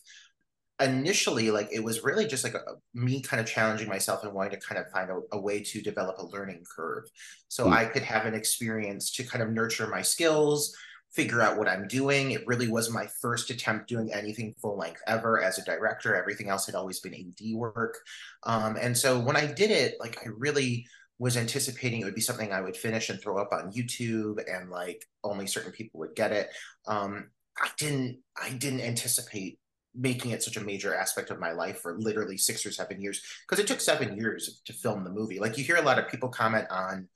initially 0.79 1.49
like 1.49 1.69
it 1.71 1.83
was 1.83 2.03
really 2.03 2.27
just 2.27 2.43
like 2.43 2.53
a, 2.53 2.61
me 2.93 3.21
kind 3.21 3.39
of 3.39 3.47
challenging 3.47 3.87
myself 3.87 4.23
and 4.23 4.33
wanting 4.33 4.59
to 4.59 4.65
kind 4.65 4.79
of 4.79 4.89
find 4.91 5.09
a, 5.09 5.19
a 5.31 5.39
way 5.39 5.61
to 5.61 5.81
develop 5.81 6.17
a 6.19 6.25
learning 6.25 6.63
curve. 6.75 7.05
So 7.47 7.65
mm. 7.65 7.73
i 7.73 7.85
could 7.85 8.03
have 8.03 8.25
an 8.25 8.35
experience 8.35 9.11
to 9.13 9.23
kind 9.23 9.41
of 9.41 9.49
nurture 9.49 9.87
my 9.87 10.01
skills 10.01 10.75
figure 11.13 11.41
out 11.41 11.57
what 11.57 11.67
i'm 11.67 11.87
doing. 11.87 12.31
It 12.31 12.45
really 12.45 12.67
was 12.67 12.91
my 12.91 13.07
first 13.21 13.49
attempt 13.49 13.87
doing 13.87 14.11
anything 14.13 14.53
full 14.61 14.77
length 14.77 15.01
ever 15.07 15.41
as 15.41 15.57
a 15.57 15.65
director. 15.65 16.15
Everything 16.15 16.49
else 16.49 16.67
had 16.67 16.75
always 16.75 16.99
been 16.99 17.15
ad 17.15 17.55
work. 17.55 17.97
Um, 18.43 18.77
and 18.79 18.95
so 18.95 19.19
when 19.19 19.35
i 19.35 19.45
did 19.45 19.71
it 19.71 19.95
like 19.99 20.19
i 20.23 20.29
really 20.37 20.85
was 21.19 21.37
anticipating 21.37 22.01
it 22.01 22.05
would 22.05 22.13
be 22.13 22.21
something 22.21 22.53
i 22.53 22.61
would 22.61 22.77
finish 22.77 23.09
and 23.09 23.19
throw 23.19 23.41
up 23.41 23.51
on 23.51 23.71
youtube 23.71 24.43
and 24.47 24.69
like 24.69 25.03
only 25.23 25.47
certain 25.47 25.71
people 25.71 25.99
would 25.99 26.15
get 26.15 26.31
it. 26.31 26.49
Um, 26.85 27.31
i 27.59 27.69
didn't 27.79 28.19
i 28.39 28.51
didn't 28.51 28.81
anticipate 28.81 29.57
making 29.97 30.31
it 30.31 30.43
such 30.43 30.57
a 30.57 30.63
major 30.63 30.93
aspect 30.93 31.31
of 31.31 31.39
my 31.39 31.51
life 31.51 31.79
for 31.79 31.97
literally 31.97 32.37
six 32.37 32.65
or 32.65 32.71
seven 32.71 33.01
years 33.01 33.21
because 33.47 33.63
it 33.63 33.67
took 33.67 33.79
seven 33.79 34.15
years 34.15 34.61
to 34.65 34.73
film 34.73 35.03
the 35.03 35.09
movie 35.09 35.39
like 35.39 35.57
you 35.57 35.63
hear 35.63 35.77
a 35.77 35.81
lot 35.81 35.97
of 35.97 36.07
people 36.07 36.29
comment 36.29 36.67
on 36.69 37.07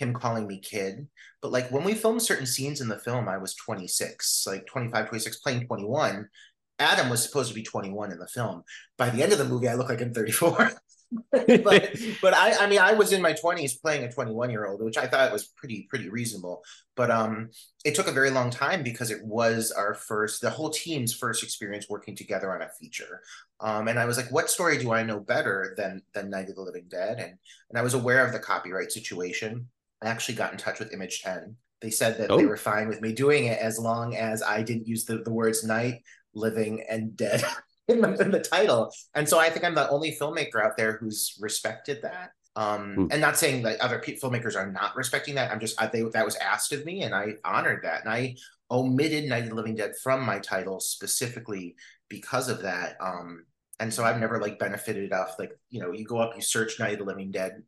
him 0.00 0.14
calling 0.14 0.46
me 0.46 0.58
kid. 0.58 1.06
But 1.42 1.52
like 1.52 1.70
when 1.70 1.84
we 1.84 1.94
filmed 1.94 2.22
certain 2.22 2.46
scenes 2.46 2.80
in 2.80 2.88
the 2.88 2.98
film, 2.98 3.28
I 3.28 3.38
was 3.38 3.54
26, 3.54 4.44
like 4.46 4.66
25, 4.66 5.08
26, 5.08 5.36
playing 5.38 5.66
21. 5.66 6.28
Adam 6.78 7.10
was 7.10 7.22
supposed 7.22 7.50
to 7.50 7.54
be 7.54 7.62
21 7.62 8.10
in 8.10 8.18
the 8.18 8.26
film. 8.26 8.62
By 8.96 9.10
the 9.10 9.22
end 9.22 9.32
of 9.32 9.38
the 9.38 9.44
movie, 9.44 9.68
I 9.68 9.74
look 9.74 9.90
like 9.90 10.00
I'm 10.00 10.14
34. 10.14 10.70
but 11.32 11.64
but 12.22 12.34
I 12.34 12.64
I 12.64 12.66
mean 12.68 12.78
I 12.78 12.92
was 12.92 13.12
in 13.12 13.22
my 13.22 13.32
20s 13.32 13.80
playing 13.80 14.04
a 14.04 14.12
21 14.12 14.50
year 14.50 14.66
old 14.66 14.82
which 14.82 14.96
I 14.96 15.06
thought 15.06 15.32
was 15.32 15.46
pretty 15.46 15.86
pretty 15.88 16.08
reasonable. 16.08 16.62
But 16.96 17.10
um 17.10 17.50
it 17.84 17.94
took 17.94 18.08
a 18.08 18.12
very 18.12 18.30
long 18.30 18.50
time 18.50 18.82
because 18.82 19.10
it 19.10 19.24
was 19.24 19.72
our 19.72 19.94
first 19.94 20.40
the 20.40 20.50
whole 20.50 20.70
team's 20.70 21.14
first 21.14 21.42
experience 21.42 21.86
working 21.88 22.16
together 22.16 22.54
on 22.54 22.62
a 22.62 22.68
feature. 22.68 23.22
Um 23.60 23.88
and 23.88 23.98
I 23.98 24.04
was 24.04 24.16
like 24.16 24.30
what 24.30 24.50
story 24.50 24.78
do 24.78 24.92
I 24.92 25.02
know 25.02 25.20
better 25.20 25.74
than 25.76 26.02
than 26.14 26.30
Night 26.30 26.48
of 26.48 26.56
the 26.56 26.62
Living 26.62 26.86
Dead? 26.88 27.18
And 27.18 27.34
and 27.70 27.78
I 27.78 27.82
was 27.82 27.94
aware 27.94 28.24
of 28.24 28.32
the 28.32 28.38
copyright 28.38 28.92
situation. 28.92 29.68
I 30.02 30.08
actually 30.08 30.36
got 30.36 30.52
in 30.52 30.58
touch 30.58 30.78
with 30.78 30.92
Image 30.92 31.22
10 31.22 31.56
they 31.80 31.90
said 31.90 32.18
that 32.18 32.30
oh. 32.30 32.36
they 32.36 32.46
were 32.46 32.56
fine 32.56 32.88
with 32.88 33.00
me 33.00 33.12
doing 33.12 33.46
it 33.46 33.58
as 33.58 33.78
long 33.78 34.14
as 34.14 34.42
I 34.42 34.62
didn't 34.62 34.86
use 34.86 35.04
the, 35.04 35.18
the 35.18 35.32
words 35.32 35.64
night 35.64 36.02
living 36.34 36.84
and 36.88 37.16
dead 37.16 37.42
in 37.90 38.00
the, 38.00 38.16
in 38.20 38.30
the 38.30 38.40
title. 38.40 38.92
And 39.14 39.28
so 39.28 39.38
I 39.38 39.50
think 39.50 39.64
I'm 39.64 39.74
the 39.74 39.88
only 39.90 40.16
filmmaker 40.20 40.64
out 40.64 40.76
there 40.76 40.96
who's 40.98 41.36
respected 41.40 42.02
that. 42.02 42.30
Um, 42.56 42.96
mm. 42.96 43.12
and 43.12 43.20
not 43.20 43.38
saying 43.38 43.62
that 43.62 43.80
other 43.80 44.00
filmmakers 44.00 44.56
are 44.56 44.70
not 44.70 44.96
respecting 44.96 45.36
that. 45.36 45.52
I'm 45.52 45.60
just 45.60 45.80
I, 45.80 45.86
they, 45.86 46.02
that 46.02 46.24
was 46.24 46.36
asked 46.36 46.72
of 46.72 46.84
me, 46.84 47.04
and 47.04 47.14
I 47.14 47.34
honored 47.44 47.84
that, 47.84 48.00
and 48.00 48.12
I 48.12 48.34
omitted 48.70 49.24
Night 49.24 49.44
of 49.44 49.50
the 49.50 49.54
Living 49.54 49.76
Dead 49.76 49.92
from 50.02 50.26
my 50.26 50.40
title 50.40 50.80
specifically 50.80 51.76
because 52.08 52.48
of 52.48 52.62
that. 52.62 52.96
Um, 53.00 53.44
and 53.78 53.94
so 53.94 54.04
I've 54.04 54.20
never 54.20 54.40
like 54.40 54.58
benefited 54.58 55.12
off 55.12 55.36
like 55.38 55.52
you 55.70 55.80
know 55.80 55.92
you 55.92 56.04
go 56.04 56.18
up, 56.18 56.34
you 56.34 56.42
search 56.42 56.80
Night 56.80 56.94
of 56.94 56.98
the 56.98 57.04
Living 57.04 57.30
Dead, 57.30 57.62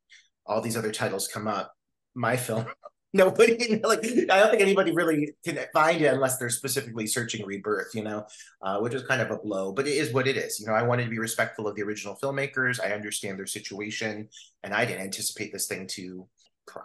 all 0.47 0.61
these 0.61 0.77
other 0.77 0.93
titles 0.93 1.29
come 1.29 1.47
up. 1.47 1.73
My 2.15 2.37
film 2.37 2.67
nobody 3.15 3.79
like 3.85 4.05
i 4.31 4.41
don't 4.41 4.51
think 4.51 4.63
anybody 4.63 4.91
really 4.93 5.35
can 5.45 5.59
find 5.75 6.01
it 6.01 6.15
unless 6.15 6.39
they're 6.39 6.49
specifically 6.49 7.07
searching 7.07 7.45
rebirth 7.45 7.95
you 7.95 8.03
know 8.03 8.25
uh, 8.63 8.79
which 8.79 8.95
is 8.95 9.03
kind 9.03 9.21
of 9.21 9.31
a 9.31 9.37
blow 9.37 9.71
but 9.71 9.87
it 9.87 9.93
is 9.93 10.13
what 10.15 10.27
it 10.27 10.37
is. 10.37 10.59
You 10.59 10.67
know 10.67 10.73
i 10.73 10.83
wanted 10.83 11.05
to 11.05 11.11
be 11.11 11.19
respectful 11.19 11.69
of 11.69 11.77
the 11.77 11.83
original 11.83 12.17
filmmakers. 12.23 12.81
I 12.81 12.93
understand 12.93 13.39
their 13.39 13.47
situation 13.47 14.29
and 14.63 14.73
i 14.73 14.85
didn't 14.87 15.03
anticipate 15.03 15.53
this 15.53 15.67
thing 15.67 15.87
to 15.89 16.27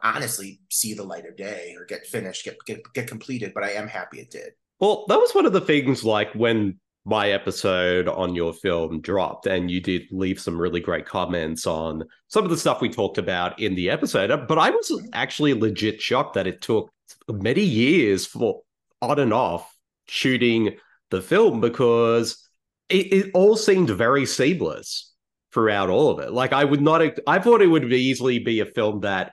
honestly 0.04 0.60
see 0.70 0.94
the 0.94 1.04
light 1.04 1.26
of 1.26 1.38
day 1.38 1.76
or 1.78 1.86
get 1.86 2.06
finished 2.06 2.44
get 2.44 2.58
get, 2.66 2.82
get 2.94 3.08
completed 3.08 3.54
but 3.54 3.64
i 3.64 3.72
am 3.72 3.88
happy 3.88 4.20
it 4.20 4.30
did. 4.30 4.52
Well 4.80 5.06
that 5.08 5.20
was 5.20 5.34
one 5.34 5.46
of 5.46 5.54
the 5.54 5.62
things 5.62 6.04
like 6.04 6.34
when 6.34 6.80
my 7.08 7.32
episode 7.32 8.10
on 8.10 8.36
your 8.36 8.52
film 8.52 9.00
dropped 9.00 9.48
and 9.48 9.72
you 9.72 9.80
did 9.80 10.04
leave 10.12 10.42
some 10.42 10.60
really 10.60 10.82
great 10.82 11.06
comments 11.06 11.66
on 11.66 12.04
some 12.28 12.44
of 12.44 12.50
the 12.50 12.58
stuff 12.58 12.82
we 12.82 12.90
talked 12.90 13.18
about 13.18 13.58
in 13.62 13.76
the 13.76 13.90
episode. 13.90 14.48
But 14.48 14.60
i 14.60 14.70
was 14.70 14.92
actually 15.14 15.54
legit 15.54 16.02
shocked 16.02 16.34
that 16.34 16.48
it 16.48 16.62
took 16.62 16.92
many 17.30 17.64
years 17.64 18.26
for 18.26 18.62
on 19.02 19.20
and 19.20 19.34
off 19.34 19.74
shooting 20.08 20.76
the 21.10 21.22
film 21.22 21.62
because 21.62 22.46
it, 22.90 23.14
it 23.14 23.32
all 23.34 23.56
seemed 23.56 23.90
very 23.90 24.26
seamless 24.26 25.14
throughout 25.54 25.90
all 25.90 26.12
of 26.12 26.20
it. 26.20 26.34
Like 26.34 26.52
i 26.52 26.66
would 26.66 26.82
not 26.82 27.02
i 27.26 27.40
thought 27.40 27.62
it 27.62 27.68
would 27.68 27.92
easily 27.94 28.40
be 28.40 28.60
a 28.60 28.66
film 28.66 29.00
that 29.02 29.32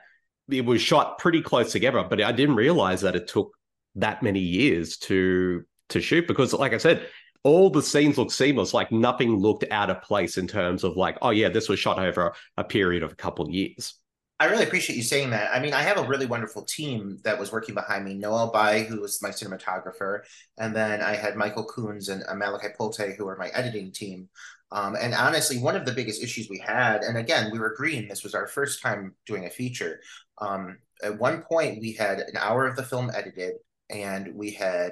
it 0.49 0.63
was 0.63 0.81
shot 0.81 1.17
pretty 1.17 1.41
close 1.41 1.71
together 1.71 2.05
but 2.07 2.21
i 2.21 2.31
didn't 2.31 2.55
realize 2.55 3.01
that 3.01 3.15
it 3.15 3.27
took 3.27 3.51
that 3.95 4.21
many 4.21 4.39
years 4.39 4.97
to 4.97 5.63
to 5.89 5.99
shoot 5.99 6.27
because 6.27 6.53
like 6.53 6.71
i 6.71 6.77
said 6.77 7.07
all 7.45 7.69
the 7.69 7.81
scenes 7.81 8.17
look 8.17 8.31
seamless, 8.31 8.73
like 8.73 8.91
nothing 8.91 9.37
looked 9.37 9.63
out 9.69 9.91
of 9.91 10.01
place 10.01 10.37
in 10.37 10.47
terms 10.47 10.83
of 10.83 10.97
like, 10.97 11.15
oh 11.21 11.29
yeah, 11.29 11.47
this 11.47 11.69
was 11.69 11.79
shot 11.79 11.99
over 11.99 12.33
a 12.57 12.63
period 12.63 13.03
of 13.03 13.11
a 13.11 13.15
couple 13.15 13.45
of 13.45 13.51
years. 13.51 13.99
I 14.39 14.47
really 14.47 14.63
appreciate 14.63 14.97
you 14.97 15.03
saying 15.03 15.29
that. 15.29 15.55
I 15.55 15.59
mean, 15.59 15.71
I 15.71 15.83
have 15.83 15.97
a 15.97 16.07
really 16.07 16.25
wonderful 16.25 16.63
team 16.63 17.19
that 17.23 17.39
was 17.39 17.51
working 17.51 17.75
behind 17.75 18.03
me. 18.03 18.15
Noel 18.15 18.51
Bai, 18.51 18.81
who 18.81 18.99
was 18.99 19.21
my 19.21 19.29
cinematographer, 19.29 20.21
and 20.57 20.75
then 20.75 21.01
I 21.01 21.15
had 21.15 21.35
Michael 21.35 21.65
Coons 21.65 22.09
and 22.09 22.23
Malachi 22.37 22.69
Polte, 22.75 23.15
who 23.15 23.27
are 23.27 23.37
my 23.37 23.49
editing 23.49 23.91
team. 23.91 24.27
Um, 24.71 24.95
and 24.99 25.13
honestly, 25.13 25.59
one 25.59 25.75
of 25.75 25.85
the 25.85 25.93
biggest 25.93 26.23
issues 26.23 26.49
we 26.49 26.57
had, 26.57 27.03
and 27.03 27.15
again, 27.15 27.51
we 27.51 27.59
were 27.59 27.75
green. 27.77 28.07
This 28.07 28.23
was 28.23 28.33
our 28.33 28.47
first 28.47 28.81
time 28.81 29.13
doing 29.27 29.45
a 29.45 29.51
feature. 29.51 30.01
Um, 30.39 30.79
at 31.03 31.17
one 31.17 31.43
point, 31.43 31.79
we 31.79 31.93
had 31.93 32.19
an 32.19 32.37
hour 32.37 32.65
of 32.65 32.75
the 32.75 32.83
film 32.83 33.11
edited, 33.15 33.53
and 33.91 34.33
we 34.33 34.49
had 34.49 34.91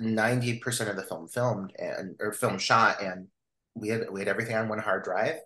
90% 0.00 0.90
of 0.90 0.96
the 0.96 1.02
film 1.02 1.28
filmed 1.28 1.72
and 1.78 2.16
or 2.20 2.32
film 2.32 2.58
shot 2.58 3.02
and 3.02 3.28
we 3.74 3.88
had 3.88 4.02
we 4.10 4.20
had 4.20 4.28
everything 4.28 4.56
on 4.56 4.68
one 4.68 4.78
hard 4.78 5.04
drive. 5.04 5.36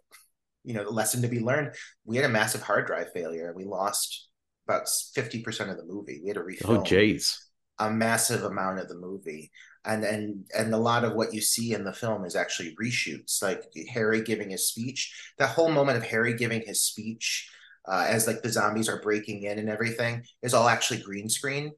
You 0.65 0.75
know 0.75 0.85
the 0.85 0.91
lesson 0.91 1.23
to 1.23 1.29
be 1.29 1.41
learned 1.41 1.75
we 2.05 2.17
had 2.17 2.25
a 2.25 2.31
massive 2.31 2.63
hard 2.63 2.87
drive 2.87 3.13
failure. 3.13 3.53
We 3.55 3.65
lost 3.65 4.29
about 4.67 4.87
50% 4.87 5.71
of 5.71 5.79
the 5.79 5.87
movie. 5.87 6.21
We 6.23 6.29
had 6.29 6.37
to 6.37 6.43
refilm 6.43 6.79
oh 6.79 6.83
jeez. 6.83 7.35
a 7.79 7.91
massive 7.91 8.45
amount 8.45 8.81
of 8.81 8.89
the 8.89 8.97
movie. 8.97 9.51
And 9.85 10.05
and 10.05 10.45
and 10.57 10.75
a 10.75 10.79
lot 10.79 11.05
of 11.05 11.15
what 11.15 11.33
you 11.33 11.41
see 11.41 11.73
in 11.73 11.85
the 11.85 11.93
film 11.93 12.25
is 12.25 12.37
actually 12.37 12.77
reshoots 12.83 13.43
like 13.43 13.63
harry 13.89 14.21
giving 14.23 14.51
his 14.51 14.69
speech 14.69 15.33
that 15.39 15.51
whole 15.51 15.71
moment 15.71 15.97
of 15.97 16.05
harry 16.05 16.35
giving 16.35 16.63
his 16.67 16.83
speech 16.83 17.49
uh, 17.87 18.05
as 18.07 18.27
like 18.27 18.43
the 18.43 18.51
zombies 18.51 18.89
are 18.89 19.01
breaking 19.01 19.45
in 19.45 19.59
and 19.59 19.71
everything 19.71 20.23
is 20.43 20.53
all 20.53 20.69
actually 20.69 21.01
green 21.01 21.29
screen 21.29 21.73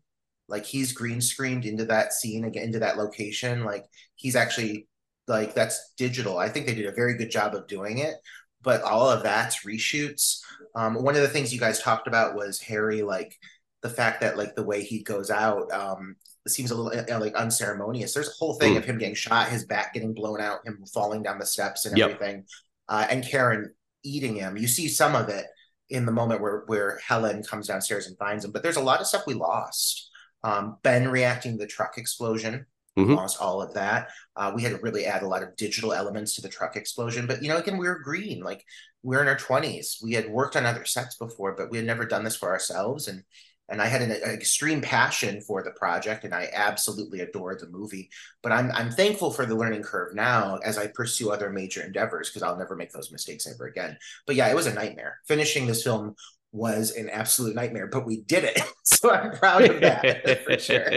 like 0.50 0.66
he's 0.66 0.92
green 0.92 1.21
screened 1.21 1.64
into 1.64 1.85
that 1.87 2.12
scene 2.12 2.45
again 2.45 2.64
into 2.64 2.80
that 2.80 2.99
location 2.99 3.64
like 3.64 3.87
he's 4.16 4.37
actually 4.37 4.87
like 5.28 5.54
that's 5.54 5.95
digital. 5.97 6.38
I 6.38 6.49
think 6.49 6.66
they 6.66 6.75
did 6.75 6.87
a 6.87 6.92
very 6.92 7.16
good 7.16 7.30
job 7.30 7.54
of 7.54 7.66
doing 7.69 7.99
it 7.99 8.16
but 8.62 8.83
all 8.83 9.09
of 9.09 9.23
that's 9.23 9.64
reshoots. 9.64 10.40
Um, 10.75 11.02
one 11.02 11.16
of 11.16 11.23
the 11.23 11.28
things 11.28 11.52
you 11.52 11.61
guys 11.61 11.80
talked 11.80 12.07
about 12.07 12.35
was 12.35 12.61
harry 12.61 13.02
like 13.02 13.37
the 13.83 13.88
fact 13.88 14.21
that 14.21 14.37
like 14.37 14.54
the 14.54 14.62
way 14.62 14.83
he 14.83 15.02
goes 15.02 15.30
out 15.30 15.73
um, 15.73 16.16
seems 16.47 16.71
a 16.71 16.75
little 16.75 17.00
uh, 17.00 17.19
like 17.19 17.35
unceremonious. 17.35 18.12
There's 18.12 18.28
a 18.28 18.38
whole 18.38 18.54
thing 18.54 18.75
mm. 18.75 18.78
of 18.78 18.85
him 18.85 18.99
getting 18.99 19.14
shot 19.14 19.49
his 19.49 19.64
back 19.64 19.95
getting 19.95 20.12
blown 20.12 20.40
out 20.40 20.66
him 20.66 20.85
falling 20.92 21.23
down 21.23 21.38
the 21.38 21.47
steps 21.47 21.87
and 21.87 21.97
yep. 21.97 22.11
everything 22.11 22.45
uh, 22.88 23.07
and 23.09 23.25
karen 23.25 23.73
eating 24.02 24.37
him. 24.37 24.57
You 24.57 24.69
see 24.69 24.88
some 24.88 25.14
of 25.14 25.28
it 25.28 25.47
in 25.88 26.07
the 26.07 26.12
moment 26.12 26.40
where 26.40 26.62
where 26.66 27.00
helen 27.04 27.42
comes 27.42 27.66
downstairs 27.66 28.07
and 28.07 28.16
finds 28.16 28.45
him 28.45 28.52
but 28.52 28.62
there's 28.62 28.76
a 28.76 28.83
lot 28.83 29.00
of 29.00 29.07
stuff 29.07 29.26
we 29.26 29.35
lost 29.35 30.10
um, 30.43 30.77
Ben 30.83 31.09
reacting 31.09 31.53
to 31.53 31.59
the 31.59 31.67
truck 31.67 31.99
explosion, 31.99 32.67
mm-hmm. 32.99 33.15
lost 33.15 33.41
all 33.41 33.63
of 33.63 33.75
that. 33.75 34.09
Uh, 34.37 34.53
we 34.55 34.63
had 34.63 34.73
to 34.73 34.79
really 34.79 35.07
add 35.07 35.23
a 35.23 35.29
lot 35.29 35.43
of 35.43 35.57
digital 35.57 35.93
elements 35.93 36.35
to 36.35 36.43
the 36.43 36.49
truck 36.49 36.77
explosion. 36.77 37.27
But 37.27 37.43
you 37.43 37.49
know, 37.49 37.57
again, 37.57 37.79
we 37.79 37.89
were 37.89 37.99
green. 37.99 38.43
Like 38.43 38.65
we 39.03 39.17
are 39.17 39.23
in 39.23 39.29
our 39.29 39.39
twenties. 39.39 39.99
We 40.03 40.13
had 40.13 40.31
worked 40.31 40.57
on 40.57 40.67
other 40.67 40.85
sets 40.85 41.17
before, 41.17 41.55
but 41.57 41.71
we 41.71 41.79
had 41.79 41.87
never 41.87 42.05
done 42.05 42.25
this 42.25 42.37
for 42.37 42.51
ourselves. 42.51 43.09
And 43.09 43.25
and 43.71 43.81
I 43.81 43.87
had 43.87 44.03
an, 44.03 44.11
an, 44.11 44.31
extreme 44.31 44.81
passion 44.81 45.41
for 45.41 45.63
the 45.63 45.71
project, 45.71 46.25
and 46.25 46.35
I 46.35 46.51
absolutely 46.53 47.21
adored 47.21 47.61
the 47.61 47.69
movie. 47.69 48.11
But 48.43 48.53
I'm 48.53 48.71
I'm 48.73 48.91
thankful 48.91 49.31
for 49.31 49.47
the 49.47 49.55
learning 49.55 49.83
curve 49.83 50.15
now 50.15 50.57
as 50.65 50.77
I 50.77 50.89
pursue 50.89 51.31
other 51.31 51.51
major 51.51 51.83
endeavors 51.83 52.29
because 52.29 52.43
I'll 52.43 52.59
never 52.59 52.75
make 52.75 52.91
those 52.93 53.13
mistakes 53.13 53.47
ever 53.47 53.67
again. 53.67 53.97
But 54.27 54.37
yeah, 54.37 54.49
it 54.49 54.57
was 54.57 54.67
a 54.67 54.75
nightmare 54.75 55.21
finishing 55.27 55.67
this 55.67 55.85
film 55.85 56.17
was 56.52 56.92
an 56.92 57.09
absolute 57.09 57.54
nightmare, 57.54 57.87
but 57.87 58.07
we 58.07 58.23
did 58.23 58.45
it. 58.45 58.61
So 58.83 59.11
I'm 59.12 59.30
proud 59.30 59.62
of 59.62 59.80
that 59.80 60.45
for 60.45 60.59
sure. 60.59 60.90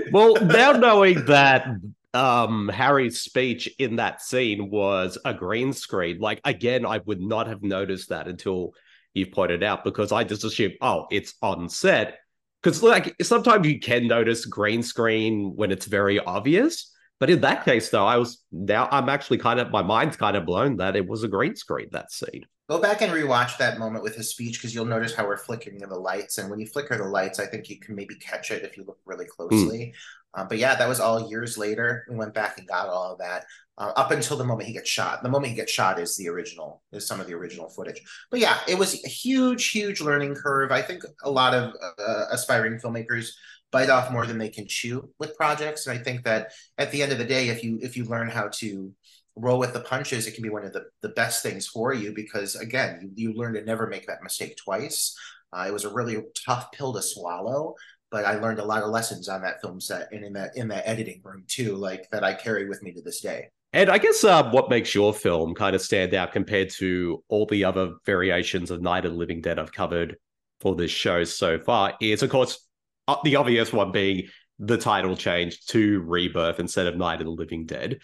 well, 0.12 0.34
now 0.44 0.72
knowing 0.72 1.24
that 1.26 1.68
um, 2.12 2.68
Harry's 2.68 3.20
speech 3.20 3.72
in 3.78 3.96
that 3.96 4.20
scene 4.20 4.70
was 4.70 5.16
a 5.24 5.32
green 5.32 5.72
screen, 5.72 6.18
like 6.18 6.40
again, 6.44 6.84
I 6.84 6.98
would 6.98 7.20
not 7.20 7.46
have 7.46 7.62
noticed 7.62 8.08
that 8.08 8.26
until 8.26 8.74
you 9.14 9.26
pointed 9.26 9.62
out 9.62 9.84
because 9.84 10.10
I 10.10 10.24
just 10.24 10.44
assumed, 10.44 10.74
oh, 10.80 11.06
it's 11.10 11.34
on 11.40 11.68
set. 11.68 12.18
Because 12.62 12.82
like 12.82 13.14
sometimes 13.22 13.66
you 13.66 13.78
can 13.78 14.08
notice 14.08 14.44
green 14.44 14.82
screen 14.82 15.54
when 15.54 15.70
it's 15.70 15.86
very 15.86 16.18
obvious. 16.18 16.92
But 17.20 17.30
in 17.30 17.40
that 17.42 17.64
case, 17.64 17.88
though, 17.90 18.06
I 18.06 18.16
was 18.16 18.42
now 18.50 18.88
I'm 18.90 19.08
actually 19.08 19.38
kind 19.38 19.60
of 19.60 19.70
my 19.70 19.82
mind's 19.82 20.16
kind 20.16 20.36
of 20.36 20.44
blown 20.44 20.76
that 20.78 20.96
it 20.96 21.06
was 21.06 21.22
a 21.22 21.28
green 21.28 21.54
screen 21.54 21.88
that 21.92 22.10
scene. 22.10 22.44
Go 22.68 22.80
back 22.80 23.02
and 23.02 23.12
rewatch 23.12 23.58
that 23.58 23.78
moment 23.78 24.02
with 24.02 24.16
his 24.16 24.30
speech 24.30 24.58
because 24.58 24.74
you'll 24.74 24.86
notice 24.86 25.14
how 25.14 25.26
we're 25.26 25.36
flickering 25.36 25.78
the 25.78 25.94
lights. 25.94 26.38
And 26.38 26.48
when 26.48 26.58
you 26.58 26.66
flicker 26.66 26.96
the 26.96 27.04
lights, 27.04 27.38
I 27.38 27.46
think 27.46 27.68
you 27.68 27.78
can 27.78 27.94
maybe 27.94 28.14
catch 28.14 28.50
it 28.50 28.62
if 28.62 28.76
you 28.76 28.84
look 28.84 28.98
really 29.04 29.26
closely. 29.26 29.92
Mm. 30.36 30.48
But 30.48 30.58
yeah, 30.58 30.74
that 30.74 30.88
was 30.88 30.98
all 30.98 31.28
years 31.28 31.58
later. 31.58 32.06
We 32.08 32.16
went 32.16 32.34
back 32.34 32.58
and 32.58 32.66
got 32.66 32.88
all 32.88 33.12
of 33.12 33.18
that 33.18 33.44
uh, 33.78 33.92
up 33.96 34.10
until 34.10 34.36
the 34.36 34.44
moment 34.44 34.66
he 34.66 34.74
gets 34.74 34.90
shot. 34.90 35.22
The 35.22 35.28
moment 35.28 35.50
he 35.50 35.56
gets 35.56 35.72
shot 35.72 35.98
is 35.98 36.16
the 36.16 36.28
original, 36.28 36.82
is 36.92 37.06
some 37.06 37.20
of 37.20 37.26
the 37.26 37.34
original 37.34 37.68
footage. 37.68 38.00
But 38.30 38.40
yeah, 38.40 38.58
it 38.66 38.78
was 38.78 39.04
a 39.04 39.08
huge, 39.08 39.70
huge 39.70 40.00
learning 40.00 40.34
curve. 40.34 40.72
I 40.72 40.82
think 40.82 41.02
a 41.22 41.30
lot 41.30 41.54
of 41.54 41.74
uh, 41.98 42.24
aspiring 42.30 42.80
filmmakers 42.80 43.30
bite 43.70 43.90
off 43.90 44.12
more 44.12 44.26
than 44.26 44.38
they 44.38 44.48
can 44.48 44.66
chew 44.66 45.10
with 45.18 45.36
projects. 45.36 45.86
And 45.86 45.98
I 45.98 46.02
think 46.02 46.24
that 46.24 46.52
at 46.78 46.90
the 46.90 47.02
end 47.02 47.12
of 47.12 47.18
the 47.18 47.24
day, 47.24 47.48
if 47.48 47.62
you 47.62 47.78
if 47.82 47.96
you 47.96 48.04
learn 48.04 48.28
how 48.28 48.48
to 48.54 48.92
roll 49.36 49.58
with 49.58 49.72
the 49.72 49.80
punches, 49.80 50.26
it 50.26 50.34
can 50.34 50.42
be 50.42 50.50
one 50.50 50.64
of 50.64 50.72
the, 50.72 50.84
the 51.02 51.08
best 51.10 51.42
things 51.42 51.66
for 51.66 51.92
you 51.92 52.12
because 52.14 52.56
again, 52.56 53.12
you, 53.16 53.30
you 53.30 53.34
learn 53.34 53.54
to 53.54 53.64
never 53.64 53.86
make 53.86 54.06
that 54.06 54.22
mistake 54.22 54.56
twice. 54.56 55.16
Uh, 55.52 55.64
it 55.66 55.72
was 55.72 55.84
a 55.84 55.92
really 55.92 56.22
tough 56.44 56.70
pill 56.72 56.92
to 56.92 57.02
swallow, 57.02 57.74
but 58.10 58.24
I 58.24 58.38
learned 58.38 58.58
a 58.58 58.64
lot 58.64 58.82
of 58.82 58.90
lessons 58.90 59.28
on 59.28 59.42
that 59.42 59.60
film 59.60 59.80
set 59.80 60.08
and 60.12 60.24
in 60.24 60.32
that 60.34 60.56
in 60.56 60.68
that 60.68 60.86
editing 60.86 61.20
room 61.24 61.44
too, 61.46 61.76
like 61.76 62.08
that 62.10 62.24
I 62.24 62.34
carry 62.34 62.68
with 62.68 62.82
me 62.82 62.92
to 62.92 63.02
this 63.02 63.20
day. 63.20 63.48
And 63.72 63.90
I 63.90 63.98
guess 63.98 64.22
uh, 64.22 64.50
what 64.50 64.70
makes 64.70 64.94
your 64.94 65.12
film 65.12 65.52
kind 65.54 65.74
of 65.74 65.82
stand 65.82 66.14
out 66.14 66.32
compared 66.32 66.70
to 66.74 67.24
all 67.28 67.44
the 67.46 67.64
other 67.64 67.94
variations 68.06 68.70
of 68.70 68.80
Night 68.80 69.04
of 69.04 69.12
the 69.12 69.18
Living 69.18 69.40
Dead 69.40 69.58
I've 69.58 69.72
covered 69.72 70.16
for 70.60 70.76
this 70.76 70.92
show 70.92 71.24
so 71.24 71.58
far 71.58 71.94
is, 72.00 72.22
of 72.22 72.30
course, 72.30 72.64
uh, 73.08 73.16
the 73.24 73.34
obvious 73.34 73.72
one 73.72 73.90
being 73.90 74.28
the 74.60 74.78
title 74.78 75.16
change 75.16 75.66
to 75.66 76.00
Rebirth 76.02 76.60
instead 76.60 76.86
of 76.86 76.96
Night 76.96 77.20
of 77.20 77.26
the 77.26 77.32
Living 77.32 77.66
Dead. 77.66 77.98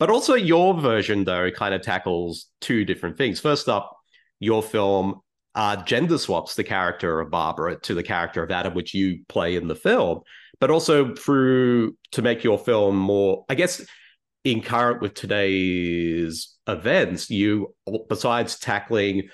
But 0.00 0.10
also, 0.10 0.34
your 0.34 0.80
version, 0.80 1.24
though, 1.24 1.50
kind 1.52 1.74
of 1.74 1.82
tackles 1.82 2.46
two 2.60 2.84
different 2.84 3.16
things. 3.16 3.38
First 3.38 3.68
up, 3.68 3.96
your 4.40 4.62
film 4.62 5.20
uh, 5.54 5.76
gender 5.84 6.18
swaps 6.18 6.54
the 6.54 6.64
character 6.64 7.20
of 7.20 7.30
Barbara 7.30 7.78
to 7.80 7.94
the 7.94 8.02
character 8.02 8.42
of 8.42 8.50
Adam, 8.50 8.74
which 8.74 8.94
you 8.94 9.22
play 9.28 9.56
in 9.56 9.68
the 9.68 9.74
film, 9.76 10.22
but 10.58 10.70
also 10.70 11.14
through 11.14 11.96
to 12.12 12.22
make 12.22 12.42
your 12.42 12.58
film 12.58 12.96
more, 12.96 13.44
I 13.48 13.54
guess, 13.54 13.84
in 14.42 14.62
current 14.62 15.02
with 15.02 15.14
today's 15.14 16.56
events, 16.66 17.28
you, 17.30 17.74
besides 18.08 18.58
tackling 18.58 19.28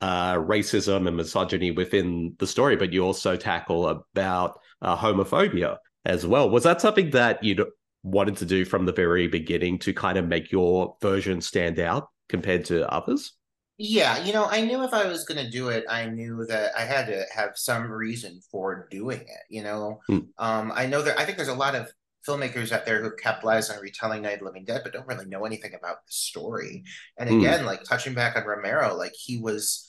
uh, 0.00 0.34
racism 0.34 1.06
and 1.06 1.16
misogyny 1.16 1.70
within 1.70 2.34
the 2.38 2.46
story, 2.46 2.76
but 2.76 2.92
you 2.92 3.04
also 3.04 3.36
tackle 3.36 3.88
about 3.88 4.58
uh, 4.82 4.96
homophobia 4.96 5.76
as 6.04 6.26
well. 6.26 6.50
Was 6.50 6.64
that 6.64 6.80
something 6.80 7.10
that 7.10 7.44
you 7.44 7.66
wanted 8.10 8.36
to 8.38 8.46
do 8.46 8.64
from 8.64 8.86
the 8.86 8.92
very 8.92 9.28
beginning 9.28 9.78
to 9.80 9.92
kind 9.92 10.18
of 10.18 10.26
make 10.26 10.52
your 10.52 10.96
version 11.00 11.40
stand 11.40 11.78
out 11.78 12.08
compared 12.28 12.64
to 12.66 12.90
others? 12.92 13.32
Yeah, 13.80 14.24
you 14.24 14.32
know, 14.32 14.46
I 14.46 14.62
knew 14.62 14.82
if 14.82 14.92
I 14.92 15.06
was 15.06 15.24
going 15.24 15.44
to 15.44 15.50
do 15.50 15.68
it, 15.68 15.84
I 15.88 16.06
knew 16.06 16.44
that 16.46 16.72
I 16.76 16.82
had 16.82 17.06
to 17.06 17.24
have 17.32 17.52
some 17.54 17.90
reason 17.90 18.40
for 18.50 18.88
doing 18.90 19.20
it. 19.20 19.42
You 19.48 19.62
know, 19.62 20.00
Hmm. 20.08 20.18
um, 20.36 20.72
I 20.74 20.86
know 20.86 21.02
that 21.02 21.18
I 21.18 21.24
think 21.24 21.36
there's 21.36 21.48
a 21.48 21.54
lot 21.54 21.76
of 21.76 21.88
filmmakers 22.26 22.72
out 22.72 22.84
there 22.84 23.00
who 23.00 23.12
capitalize 23.14 23.70
on 23.70 23.80
retelling 23.80 24.22
Night 24.22 24.38
of 24.40 24.42
Living 24.42 24.64
Dead, 24.64 24.80
but 24.82 24.92
don't 24.92 25.06
really 25.06 25.26
know 25.26 25.46
anything 25.46 25.74
about 25.74 26.04
the 26.04 26.12
story. 26.12 26.82
And 27.18 27.28
Hmm. 27.28 27.38
again, 27.38 27.64
like 27.64 27.84
touching 27.84 28.14
back 28.14 28.36
on 28.36 28.44
Romero, 28.44 28.96
like 28.96 29.12
he 29.14 29.38
was 29.38 29.87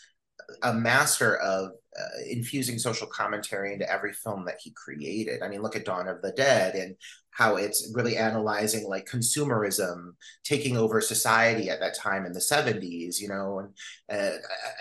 a 0.63 0.73
master 0.73 1.37
of 1.37 1.71
uh, 1.99 2.21
infusing 2.29 2.77
social 2.79 3.07
commentary 3.07 3.73
into 3.73 3.89
every 3.91 4.13
film 4.13 4.45
that 4.45 4.59
he 4.61 4.71
created. 4.71 5.41
I 5.41 5.49
mean, 5.49 5.61
look 5.61 5.75
at 5.75 5.85
Dawn 5.85 6.07
of 6.07 6.21
the 6.21 6.31
Dead 6.31 6.75
and 6.75 6.95
how 7.31 7.55
it's 7.55 7.91
really 7.95 8.17
analyzing 8.17 8.87
like 8.87 9.05
consumerism 9.07 10.11
taking 10.43 10.77
over 10.77 11.01
society 11.01 11.69
at 11.69 11.79
that 11.79 11.95
time 11.97 12.25
in 12.25 12.33
the 12.33 12.41
70s, 12.41 13.19
you 13.19 13.27
know, 13.29 13.59
and 13.59 13.69
uh, 14.11 14.37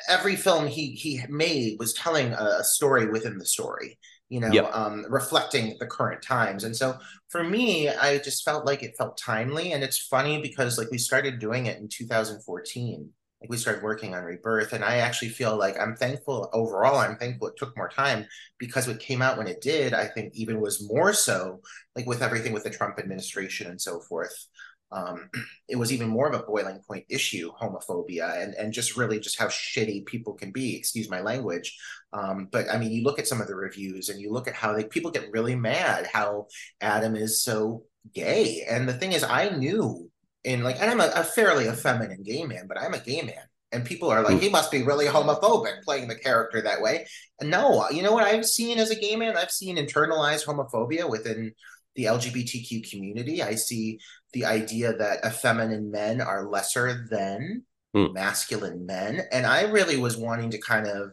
every 0.08 0.36
film 0.36 0.66
he 0.66 0.92
he 0.92 1.20
made 1.28 1.76
was 1.78 1.94
telling 1.94 2.32
a, 2.32 2.56
a 2.60 2.64
story 2.64 3.06
within 3.10 3.38
the 3.38 3.46
story, 3.46 3.98
you 4.28 4.40
know, 4.40 4.50
Yep. 4.52 4.70
um, 4.72 5.06
reflecting 5.08 5.76
the 5.78 5.86
current 5.86 6.22
times. 6.22 6.64
And 6.64 6.76
so 6.76 6.96
for 7.28 7.44
me, 7.44 7.88
I 7.88 8.18
just 8.18 8.44
felt 8.44 8.66
like 8.66 8.82
it 8.82 8.94
felt 8.98 9.18
timely. 9.18 9.72
And 9.72 9.82
it's 9.84 9.98
funny 9.98 10.40
because 10.40 10.78
like 10.78 10.90
we 10.90 10.98
started 10.98 11.38
doing 11.38 11.66
it 11.66 11.78
in 11.78 11.88
2014 11.88 13.10
like 13.40 13.50
we 13.50 13.56
started 13.56 13.82
working 13.82 14.14
on 14.14 14.24
rebirth 14.24 14.72
and 14.72 14.84
i 14.84 14.96
actually 14.96 15.28
feel 15.28 15.56
like 15.56 15.78
i'm 15.80 15.94
thankful 15.94 16.48
overall 16.52 16.96
i'm 16.96 17.16
thankful 17.16 17.48
it 17.48 17.56
took 17.56 17.76
more 17.76 17.88
time 17.88 18.26
because 18.58 18.86
what 18.86 19.00
came 19.00 19.22
out 19.22 19.38
when 19.38 19.46
it 19.46 19.60
did 19.60 19.94
i 19.94 20.06
think 20.06 20.34
even 20.34 20.60
was 20.60 20.86
more 20.88 21.12
so 21.12 21.60
like 21.96 22.06
with 22.06 22.22
everything 22.22 22.52
with 22.52 22.64
the 22.64 22.70
trump 22.70 22.98
administration 22.98 23.68
and 23.68 23.80
so 23.80 24.00
forth 24.00 24.46
um, 24.90 25.28
it 25.68 25.76
was 25.76 25.92
even 25.92 26.08
more 26.08 26.26
of 26.26 26.34
a 26.34 26.44
boiling 26.44 26.80
point 26.86 27.04
issue 27.08 27.50
homophobia 27.60 28.42
and, 28.42 28.54
and 28.54 28.72
just 28.72 28.96
really 28.96 29.20
just 29.20 29.38
how 29.38 29.46
shitty 29.46 30.06
people 30.06 30.32
can 30.34 30.50
be 30.50 30.76
excuse 30.76 31.10
my 31.10 31.20
language 31.20 31.78
um, 32.12 32.48
but 32.50 32.68
i 32.70 32.78
mean 32.78 32.92
you 32.92 33.04
look 33.04 33.18
at 33.18 33.28
some 33.28 33.40
of 33.40 33.46
the 33.46 33.54
reviews 33.54 34.08
and 34.08 34.20
you 34.20 34.32
look 34.32 34.48
at 34.48 34.54
how 34.54 34.72
they, 34.72 34.84
people 34.84 35.10
get 35.10 35.30
really 35.30 35.54
mad 35.54 36.08
how 36.12 36.46
adam 36.80 37.14
is 37.14 37.42
so 37.42 37.84
gay 38.14 38.64
and 38.68 38.88
the 38.88 38.94
thing 38.94 39.12
is 39.12 39.22
i 39.22 39.50
knew 39.50 40.10
in 40.44 40.62
like, 40.62 40.80
and 40.80 40.90
I'm 40.90 41.00
a, 41.00 41.10
a 41.14 41.24
fairly 41.24 41.66
effeminate 41.66 42.22
gay 42.24 42.44
man, 42.44 42.66
but 42.66 42.78
I'm 42.78 42.94
a 42.94 42.98
gay 42.98 43.22
man. 43.22 43.34
And 43.70 43.84
people 43.84 44.10
are 44.10 44.22
like, 44.22 44.40
he 44.40 44.48
must 44.48 44.70
be 44.70 44.82
really 44.82 45.06
homophobic 45.06 45.82
playing 45.82 46.08
the 46.08 46.14
character 46.14 46.62
that 46.62 46.80
way. 46.80 47.06
And 47.38 47.50
no, 47.50 47.86
you 47.90 48.02
know 48.02 48.12
what 48.12 48.24
I've 48.24 48.46
seen 48.46 48.78
as 48.78 48.90
a 48.90 48.98
gay 48.98 49.14
man? 49.14 49.36
I've 49.36 49.50
seen 49.50 49.76
internalized 49.76 50.46
homophobia 50.46 51.08
within 51.08 51.52
the 51.94 52.04
LGBTQ 52.04 52.90
community. 52.90 53.42
I 53.42 53.56
see 53.56 53.98
the 54.32 54.46
idea 54.46 54.94
that 54.94 55.24
effeminate 55.24 55.82
men 55.82 56.20
are 56.22 56.48
lesser 56.48 57.06
than 57.10 57.64
Mm. 57.96 58.12
masculine 58.12 58.84
men. 58.84 59.22
And 59.32 59.46
I 59.46 59.62
really 59.62 59.96
was 59.96 60.16
wanting 60.16 60.50
to 60.50 60.60
kind 60.60 60.86
of 60.86 61.12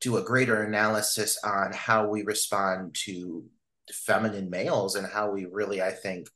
do 0.00 0.16
a 0.16 0.22
greater 0.22 0.62
analysis 0.62 1.38
on 1.44 1.72
how 1.72 2.08
we 2.08 2.22
respond 2.22 2.94
to 3.04 3.44
feminine 3.92 4.48
males 4.48 4.94
and 4.94 5.06
how 5.06 5.30
we 5.30 5.44
really, 5.44 5.82
I 5.82 5.90
think, 5.90 6.28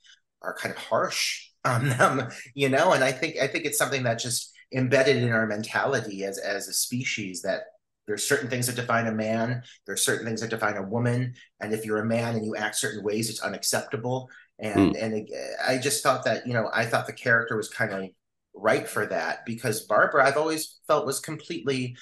are 0.43 0.55
kind 0.55 0.75
of 0.75 0.81
harsh 0.81 1.48
on 1.69 1.89
them, 1.99 2.29
you 2.55 2.69
know. 2.69 2.93
And 2.93 3.05
I 3.05 3.13
think 3.13 3.37
I 3.39 3.47
think 3.47 3.65
it's 3.65 3.79
something 3.79 4.03
that 4.05 4.19
just 4.19 4.53
embedded 4.75 5.17
in 5.17 5.33
our 5.33 5.47
mentality 5.47 6.25
as 6.25 6.39
as 6.39 6.69
a 6.69 6.73
species 6.73 7.43
that 7.43 7.63
there's 8.07 8.27
certain 8.27 8.49
things 8.49 8.67
that 8.67 8.77
define 8.77 9.07
a 9.07 9.13
man, 9.13 9.63
there's 9.87 10.03
certain 10.03 10.27
things 10.27 10.41
that 10.41 10.51
define 10.51 10.79
a 10.79 10.83
woman, 10.83 11.35
and 11.61 11.73
if 11.75 11.85
you're 11.85 12.01
a 12.01 12.07
man 12.07 12.37
and 12.37 12.45
you 12.45 12.57
act 12.57 12.77
certain 12.77 13.05
ways, 13.05 13.29
it's 13.29 13.43
unacceptable. 13.43 14.31
And 14.59 14.97
hmm. 14.97 15.03
and 15.03 15.15
it, 15.15 15.31
I 15.67 15.79
just 15.79 16.03
thought 16.03 16.25
that 16.25 16.47
you 16.47 16.55
know 16.55 16.71
I 16.73 16.87
thought 16.87 17.07
the 17.07 17.13
character 17.13 17.57
was 17.57 17.69
kind 17.69 17.93
of 17.93 18.09
right 18.55 18.89
for 18.89 19.07
that 19.07 19.45
because 19.47 19.83
Barbara 19.83 20.27
I've 20.27 20.37
always 20.37 20.81
felt 20.89 21.07
was 21.07 21.21
completely 21.21 21.97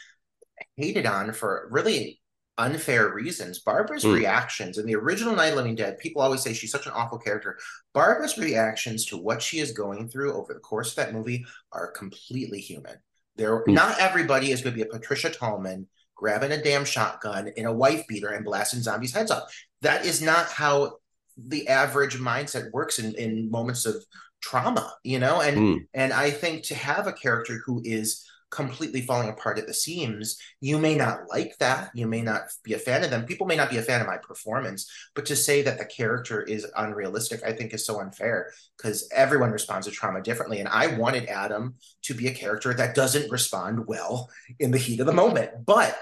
hated 0.77 1.07
on 1.07 1.33
for 1.33 1.69
really 1.71 2.21
unfair 2.59 3.11
reasons. 3.13 3.59
Barbara's 3.59 4.05
Mm. 4.05 4.15
reactions 4.15 4.79
in 4.79 4.87
the 4.87 4.95
original 4.97 5.35
Night 5.37 5.55
Living 5.55 5.75
Dead, 5.75 5.99
people 5.99 6.23
always 6.23 6.43
say 6.43 6.53
she's 6.55 6.71
such 6.73 6.87
an 6.87 6.93
awful 6.93 7.19
character. 7.19 7.59
Barbara's 7.93 8.39
reactions 8.39 9.05
to 9.07 9.17
what 9.17 9.43
she 9.43 9.59
is 9.59 9.73
going 9.73 10.09
through 10.09 10.33
over 10.33 10.55
the 10.55 10.61
course 10.61 10.91
of 10.91 10.97
that 10.97 11.13
movie 11.13 11.45
are 11.73 11.91
completely 11.91 12.61
human. 12.61 12.97
There, 13.37 13.63
Mm. 13.65 13.75
not 13.75 13.99
everybody 14.01 14.53
is 14.53 14.63
going 14.63 14.75
to 14.77 14.83
be 14.85 14.89
a 14.89 14.93
Patricia 14.93 15.29
Tallman 15.31 15.89
grabbing 16.15 16.51
a 16.53 16.63
damn 16.63 16.87
shotgun 16.87 17.49
in 17.49 17.67
a 17.67 17.73
wife 17.73 18.07
beater 18.07 18.29
and 18.29 18.45
blasting 18.45 18.81
zombies' 18.81 19.13
heads 19.13 19.31
off. 19.31 19.55
That 19.83 20.07
is 20.07 20.23
not 20.23 20.47
how 20.47 20.97
the 21.37 21.69
average 21.69 22.17
mindset 22.19 22.71
works 22.73 22.99
in, 22.99 23.15
in 23.17 23.51
moments 23.51 23.85
of 23.85 24.03
trauma, 24.41 24.95
you 25.03 25.19
know. 25.19 25.43
And 25.43 25.57
Mm. 25.59 25.87
and 25.93 26.13
I 26.15 26.31
think 26.31 26.65
to 26.65 26.75
have 26.75 27.07
a 27.07 27.13
character 27.13 27.61
who 27.67 27.83
is 27.85 28.25
completely 28.57 29.03
falling 29.03 29.29
apart 29.29 29.59
at 29.59 29.67
the 29.67 29.75
seams, 29.75 30.41
you 30.61 30.79
may 30.79 30.95
not 30.95 31.29
like 31.29 31.57
that. 31.59 31.91
You 31.95 32.07
may 32.07 32.23
not 32.23 32.45
be 32.65 32.73
a 32.73 32.79
fan 32.79 33.05
of 33.05 33.11
them. 33.11 33.27
People 33.27 33.47
may 33.47 33.55
not 33.55 33.69
be 33.69 33.77
a 33.77 33.83
fan 33.83 34.01
of 34.01 34.07
my 34.07 34.17
performance, 34.17 34.91
but 35.15 35.27
to 35.27 35.37
say 35.37 35.61
that 35.63 35.79
the 35.79 35.85
character 35.85 36.43
is 36.43 36.67
unrealistic, 36.75 37.43
I 37.45 37.53
think 37.53 37.75
is 37.75 37.85
so 37.85 38.01
unfair 38.01 38.51
because 38.77 39.09
everyone 39.15 39.51
responds 39.51 39.87
to 39.87 39.93
trauma 39.93 40.23
differently. 40.23 40.59
And 40.59 40.69
I 40.69 40.97
wanted 40.97 41.27
Adam 41.27 41.75
to 42.05 42.15
be 42.15 42.29
a 42.29 42.35
character 42.35 42.73
that 42.73 42.95
doesn't 42.95 43.31
respond 43.31 43.87
well 43.87 44.31
in 44.59 44.71
the 44.71 44.79
heat 44.79 45.01
of 45.01 45.07
the 45.07 45.13
moment. 45.13 45.51
But 45.67 45.97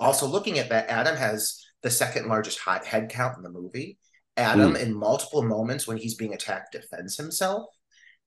also 0.00 0.26
looking 0.26 0.58
at 0.58 0.68
that, 0.70 0.90
Adam 0.90 1.16
has 1.16 1.64
the 1.82 1.90
second 1.90 2.26
largest 2.26 2.58
hot 2.58 2.84
head 2.84 3.08
count 3.08 3.36
in 3.36 3.44
the 3.44 3.50
movie. 3.50 3.98
Adam, 4.36 4.70
hmm. 4.70 4.76
in 4.76 4.92
multiple 4.92 5.42
moments 5.42 5.86
when 5.86 5.96
he's 5.96 6.14
being 6.14 6.34
attacked, 6.34 6.72
defends 6.72 7.16
himself 7.16 7.66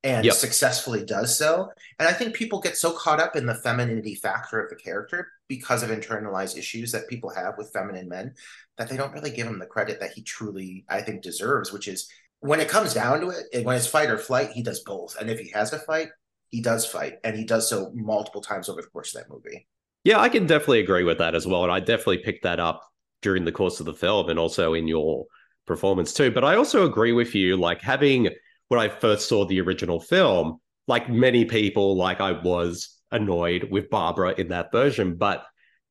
and 0.03 0.25
Yep. 0.25 0.33
successfully 0.35 1.05
does 1.05 1.37
so. 1.37 1.71
And 1.99 2.09
I 2.09 2.13
think 2.13 2.35
people 2.35 2.59
get 2.59 2.77
so 2.77 2.91
caught 2.91 3.19
up 3.21 3.35
in 3.35 3.45
the 3.45 3.55
femininity 3.55 4.15
factor 4.15 4.61
of 4.61 4.69
the 4.69 4.75
character 4.75 5.29
because 5.47 5.81
of 5.81 5.89
internalized 5.89 6.57
issues 6.57 6.91
that 6.91 7.07
people 7.07 7.29
have 7.29 7.57
with 7.57 7.71
feminine 7.71 8.09
men 8.09 8.33
that 8.77 8.89
they 8.89 8.97
don't 8.97 9.13
really 9.13 9.31
give 9.31 9.47
him 9.47 9.59
the 9.59 9.65
credit 9.65 9.99
that 9.99 10.11
he 10.11 10.21
truly, 10.21 10.83
I 10.89 11.01
think, 11.01 11.21
deserves, 11.21 11.71
which 11.71 11.87
is 11.87 12.09
when 12.39 12.59
it 12.59 12.67
comes 12.67 12.93
down 12.93 13.21
to 13.21 13.29
it, 13.29 13.65
when 13.65 13.77
it's 13.77 13.87
fight 13.87 14.09
or 14.09 14.17
flight, 14.17 14.51
he 14.51 14.61
does 14.61 14.81
both. 14.81 15.15
And 15.19 15.29
if 15.29 15.39
he 15.39 15.49
has 15.51 15.69
to 15.71 15.79
fight, 15.79 16.09
he 16.49 16.61
does 16.61 16.85
fight. 16.85 17.19
And 17.23 17.37
he 17.37 17.45
does 17.45 17.69
so 17.69 17.91
multiple 17.93 18.41
times 18.41 18.67
over 18.67 18.81
the 18.81 18.87
course 18.87 19.15
of 19.15 19.21
that 19.21 19.29
movie. 19.33 19.67
Yeah, 20.03 20.19
I 20.19 20.27
can 20.27 20.45
definitely 20.45 20.81
agree 20.81 21.03
with 21.03 21.19
that 21.19 21.35
as 21.35 21.47
well. 21.47 21.63
And 21.63 21.71
I 21.71 21.79
definitely 21.79 22.17
picked 22.19 22.43
that 22.43 22.59
up 22.59 22.83
during 23.21 23.45
the 23.45 23.51
course 23.53 23.79
of 23.79 23.85
the 23.85 23.93
film 23.93 24.29
and 24.29 24.37
also 24.37 24.73
in 24.73 24.87
your 24.87 25.25
performance 25.65 26.13
too. 26.13 26.31
But 26.31 26.43
I 26.43 26.55
also 26.55 26.85
agree 26.85 27.13
with 27.13 27.33
you, 27.35 27.55
like 27.55 27.81
having 27.81 28.29
when 28.67 28.79
I 28.79 28.89
first 28.89 29.27
saw 29.27 29.45
the 29.45 29.61
original 29.61 29.99
film, 29.99 30.59
like 30.87 31.09
many 31.09 31.45
people, 31.45 31.95
like 31.95 32.19
I 32.19 32.31
was 32.31 32.99
annoyed 33.11 33.69
with 33.71 33.89
Barbara 33.89 34.33
in 34.37 34.49
that 34.49 34.71
version. 34.71 35.15
But 35.15 35.45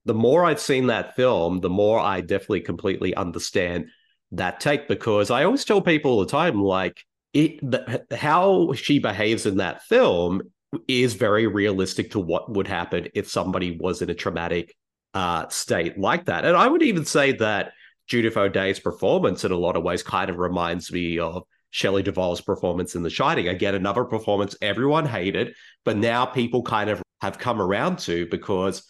the 0.04 0.14
more 0.14 0.44
I've 0.44 0.60
seen 0.60 0.88
that 0.88 1.14
film, 1.16 1.60
the 1.60 1.70
more 1.70 2.00
I 2.00 2.20
definitely 2.20 2.62
completely 2.62 3.14
understand 3.14 3.86
that 4.32 4.60
take 4.60 4.88
because 4.88 5.30
I 5.30 5.44
always 5.44 5.64
tell 5.64 5.80
people 5.80 6.12
all 6.12 6.20
the 6.20 6.26
time, 6.26 6.60
like 6.60 7.04
it, 7.32 7.58
the, 7.62 8.04
how 8.16 8.72
she 8.72 8.98
behaves 8.98 9.46
in 9.46 9.58
that 9.58 9.82
film 9.82 10.42
is 10.88 11.14
very 11.14 11.46
realistic 11.46 12.12
to 12.12 12.18
what 12.18 12.50
would 12.50 12.66
happen 12.66 13.08
if 13.14 13.28
somebody 13.28 13.76
was 13.78 14.02
in 14.02 14.10
a 14.10 14.14
traumatic 14.14 14.74
uh, 15.14 15.48
state 15.48 15.98
like 15.98 16.26
that. 16.26 16.44
And 16.44 16.56
I 16.56 16.66
would 16.66 16.82
even 16.82 17.04
say 17.04 17.32
that 17.32 17.72
Judith 18.06 18.36
O'Dea's 18.36 18.80
performance 18.80 19.44
in 19.44 19.52
a 19.52 19.56
lot 19.56 19.76
of 19.76 19.82
ways 19.82 20.02
kind 20.02 20.30
of 20.30 20.38
reminds 20.38 20.90
me 20.90 21.18
of 21.18 21.44
Shelley 21.72 22.02
Duvall's 22.02 22.40
performance 22.40 22.94
in 22.94 23.02
The 23.02 23.10
Shining. 23.10 23.48
Again, 23.48 23.74
another 23.74 24.04
performance 24.04 24.54
everyone 24.62 25.06
hated, 25.06 25.54
but 25.84 25.96
now 25.96 26.24
people 26.24 26.62
kind 26.62 26.88
of 26.90 27.02
have 27.20 27.38
come 27.38 27.60
around 27.60 27.98
to 28.00 28.26
because 28.26 28.84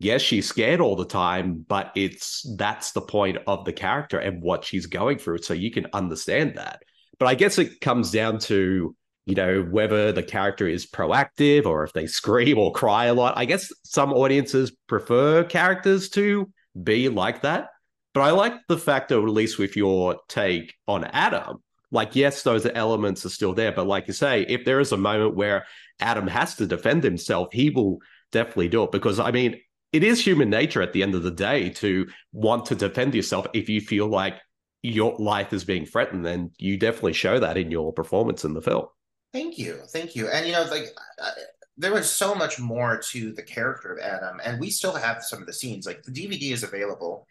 yes, 0.00 0.22
she's 0.22 0.48
scared 0.48 0.80
all 0.80 0.96
the 0.96 1.06
time, 1.06 1.64
but 1.66 1.92
it's 1.94 2.44
that's 2.56 2.92
the 2.92 3.00
point 3.00 3.38
of 3.46 3.64
the 3.64 3.72
character 3.72 4.18
and 4.18 4.42
what 4.42 4.64
she's 4.64 4.86
going 4.86 5.18
through. 5.18 5.38
So 5.38 5.54
you 5.54 5.70
can 5.70 5.86
understand 5.92 6.56
that. 6.56 6.82
But 7.18 7.26
I 7.26 7.34
guess 7.34 7.58
it 7.58 7.80
comes 7.80 8.10
down 8.10 8.40
to, 8.40 8.94
you 9.24 9.34
know, 9.34 9.62
whether 9.62 10.10
the 10.12 10.22
character 10.22 10.66
is 10.66 10.86
proactive 10.86 11.64
or 11.64 11.84
if 11.84 11.92
they 11.92 12.06
scream 12.06 12.58
or 12.58 12.72
cry 12.72 13.06
a 13.06 13.14
lot. 13.14 13.38
I 13.38 13.44
guess 13.44 13.72
some 13.84 14.12
audiences 14.12 14.72
prefer 14.88 15.44
characters 15.44 16.10
to 16.10 16.50
be 16.82 17.08
like 17.08 17.42
that. 17.42 17.68
But 18.14 18.22
I 18.22 18.30
like 18.30 18.54
the 18.68 18.78
fact 18.78 19.10
that, 19.10 19.18
at 19.18 19.24
least 19.28 19.58
with 19.58 19.76
your 19.76 20.16
take 20.28 20.74
on 20.88 21.04
Adam, 21.04 21.58
like, 21.90 22.16
yes, 22.16 22.42
those 22.42 22.66
elements 22.74 23.24
are 23.24 23.30
still 23.30 23.54
there. 23.54 23.72
But 23.72 23.86
like 23.86 24.06
you 24.06 24.12
say, 24.12 24.42
if 24.42 24.64
there 24.64 24.80
is 24.80 24.92
a 24.92 24.96
moment 24.96 25.36
where 25.36 25.66
Adam 26.00 26.26
has 26.26 26.54
to 26.56 26.66
defend 26.66 27.04
himself, 27.04 27.48
he 27.52 27.70
will 27.70 27.98
definitely 28.32 28.68
do 28.68 28.84
it. 28.84 28.92
Because, 28.92 29.20
I 29.20 29.30
mean, 29.30 29.60
it 29.92 30.02
is 30.02 30.24
human 30.24 30.50
nature 30.50 30.82
at 30.82 30.92
the 30.92 31.02
end 31.02 31.14
of 31.14 31.22
the 31.22 31.30
day 31.30 31.70
to 31.70 32.06
want 32.32 32.66
to 32.66 32.74
defend 32.74 33.14
yourself 33.14 33.46
if 33.54 33.68
you 33.68 33.80
feel 33.80 34.08
like 34.08 34.34
your 34.82 35.16
life 35.18 35.52
is 35.52 35.64
being 35.64 35.86
threatened. 35.86 36.26
And 36.26 36.50
you 36.58 36.76
definitely 36.76 37.14
show 37.14 37.38
that 37.38 37.56
in 37.56 37.70
your 37.70 37.92
performance 37.92 38.44
in 38.44 38.52
the 38.52 38.62
film. 38.62 38.86
Thank 39.32 39.58
you. 39.58 39.80
Thank 39.92 40.16
you. 40.16 40.28
And, 40.28 40.46
you 40.46 40.52
know, 40.52 40.64
like, 40.64 40.86
uh, 41.22 41.30
there 41.76 41.92
was 41.92 42.10
so 42.10 42.34
much 42.34 42.58
more 42.58 42.98
to 43.10 43.32
the 43.32 43.42
character 43.42 43.92
of 43.92 43.98
Adam, 43.98 44.40
and 44.42 44.58
we 44.58 44.70
still 44.70 44.94
have 44.94 45.22
some 45.22 45.40
of 45.40 45.46
the 45.46 45.52
scenes. 45.52 45.86
Like, 45.86 46.02
the 46.02 46.10
DVD 46.10 46.52
is 46.52 46.62
available 46.62 47.26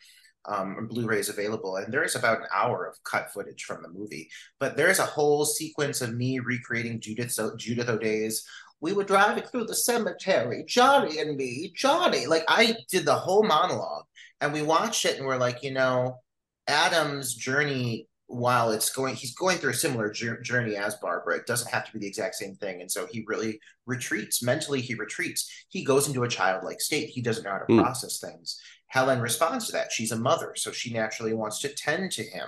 um, 0.47 0.87
Blu-rays 0.87 1.29
available, 1.29 1.77
and 1.77 1.93
there 1.93 2.03
is 2.03 2.15
about 2.15 2.39
an 2.39 2.47
hour 2.53 2.85
of 2.85 3.03
cut 3.03 3.31
footage 3.33 3.63
from 3.63 3.81
the 3.81 3.89
movie. 3.89 4.29
But 4.59 4.77
there 4.77 4.89
is 4.89 4.99
a 4.99 5.05
whole 5.05 5.45
sequence 5.45 6.01
of 6.01 6.15
me 6.15 6.39
recreating 6.39 6.99
Judith 6.99 7.37
Judith 7.57 7.89
O'Dea's. 7.89 8.45
We 8.81 8.93
were 8.93 9.03
driving 9.03 9.43
through 9.43 9.65
the 9.65 9.75
cemetery, 9.75 10.63
Johnny 10.67 11.19
and 11.19 11.37
me, 11.37 11.73
Johnny. 11.75 12.27
Like 12.27 12.43
I 12.47 12.75
did 12.89 13.05
the 13.05 13.15
whole 13.15 13.43
monologue, 13.43 14.05
and 14.41 14.53
we 14.53 14.61
watched 14.61 15.05
it, 15.05 15.17
and 15.17 15.25
we're 15.25 15.37
like, 15.37 15.63
you 15.63 15.71
know, 15.71 16.19
Adam's 16.67 17.33
journey 17.33 18.07
while 18.27 18.71
it's 18.71 18.89
going 18.89 19.13
he's 19.13 19.35
going 19.35 19.57
through 19.57 19.69
a 19.69 19.73
similar 19.73 20.11
journey 20.11 20.75
as 20.75 20.95
barbara 20.95 21.37
it 21.37 21.45
doesn't 21.45 21.71
have 21.71 21.85
to 21.85 21.93
be 21.93 21.99
the 21.99 22.07
exact 22.07 22.33
same 22.33 22.55
thing 22.55 22.81
and 22.81 22.91
so 22.91 23.05
he 23.11 23.23
really 23.27 23.59
retreats 23.85 24.41
mentally 24.41 24.81
he 24.81 24.95
retreats 24.95 25.65
he 25.69 25.83
goes 25.83 26.07
into 26.07 26.23
a 26.23 26.27
childlike 26.27 26.81
state 26.81 27.09
he 27.09 27.21
doesn't 27.21 27.43
know 27.43 27.51
how 27.51 27.59
to 27.59 27.65
mm. 27.71 27.81
process 27.81 28.19
things 28.19 28.59
Helen 28.87 29.19
responds 29.19 29.65
to 29.67 29.71
that. 29.73 29.91
She's 29.91 30.11
a 30.11 30.17
mother, 30.17 30.53
so 30.55 30.71
she 30.71 30.93
naturally 30.93 31.33
wants 31.33 31.59
to 31.61 31.69
tend 31.69 32.11
to 32.13 32.23
him 32.23 32.47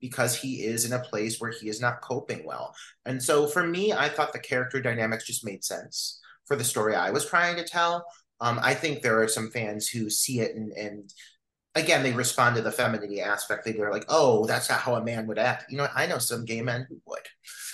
because 0.00 0.36
he 0.36 0.64
is 0.64 0.84
in 0.84 0.92
a 0.92 1.02
place 1.02 1.40
where 1.40 1.50
he 1.50 1.68
is 1.68 1.80
not 1.80 2.02
coping 2.02 2.44
well. 2.44 2.74
And 3.04 3.22
so 3.22 3.46
for 3.46 3.66
me, 3.66 3.92
I 3.92 4.08
thought 4.08 4.32
the 4.32 4.38
character 4.38 4.80
dynamics 4.80 5.26
just 5.26 5.44
made 5.44 5.64
sense 5.64 6.20
for 6.46 6.56
the 6.56 6.64
story 6.64 6.94
I 6.94 7.10
was 7.10 7.26
trying 7.26 7.56
to 7.56 7.64
tell. 7.64 8.04
Um, 8.40 8.60
I 8.62 8.74
think 8.74 9.02
there 9.02 9.20
are 9.20 9.28
some 9.28 9.50
fans 9.50 9.88
who 9.88 10.08
see 10.08 10.40
it 10.40 10.54
and, 10.54 10.72
and 10.72 11.12
again, 11.74 12.02
they 12.02 12.12
respond 12.12 12.56
to 12.56 12.62
the 12.62 12.72
femininity 12.72 13.20
aspect. 13.20 13.64
They're 13.64 13.92
like, 13.92 14.04
oh, 14.08 14.46
that's 14.46 14.68
not 14.68 14.80
how 14.80 14.94
a 14.94 15.04
man 15.04 15.26
would 15.26 15.38
act. 15.38 15.70
You 15.70 15.78
know, 15.78 15.88
I 15.94 16.06
know 16.06 16.18
some 16.18 16.44
gay 16.44 16.62
men 16.62 16.86
who 16.88 17.00
would. 17.06 17.26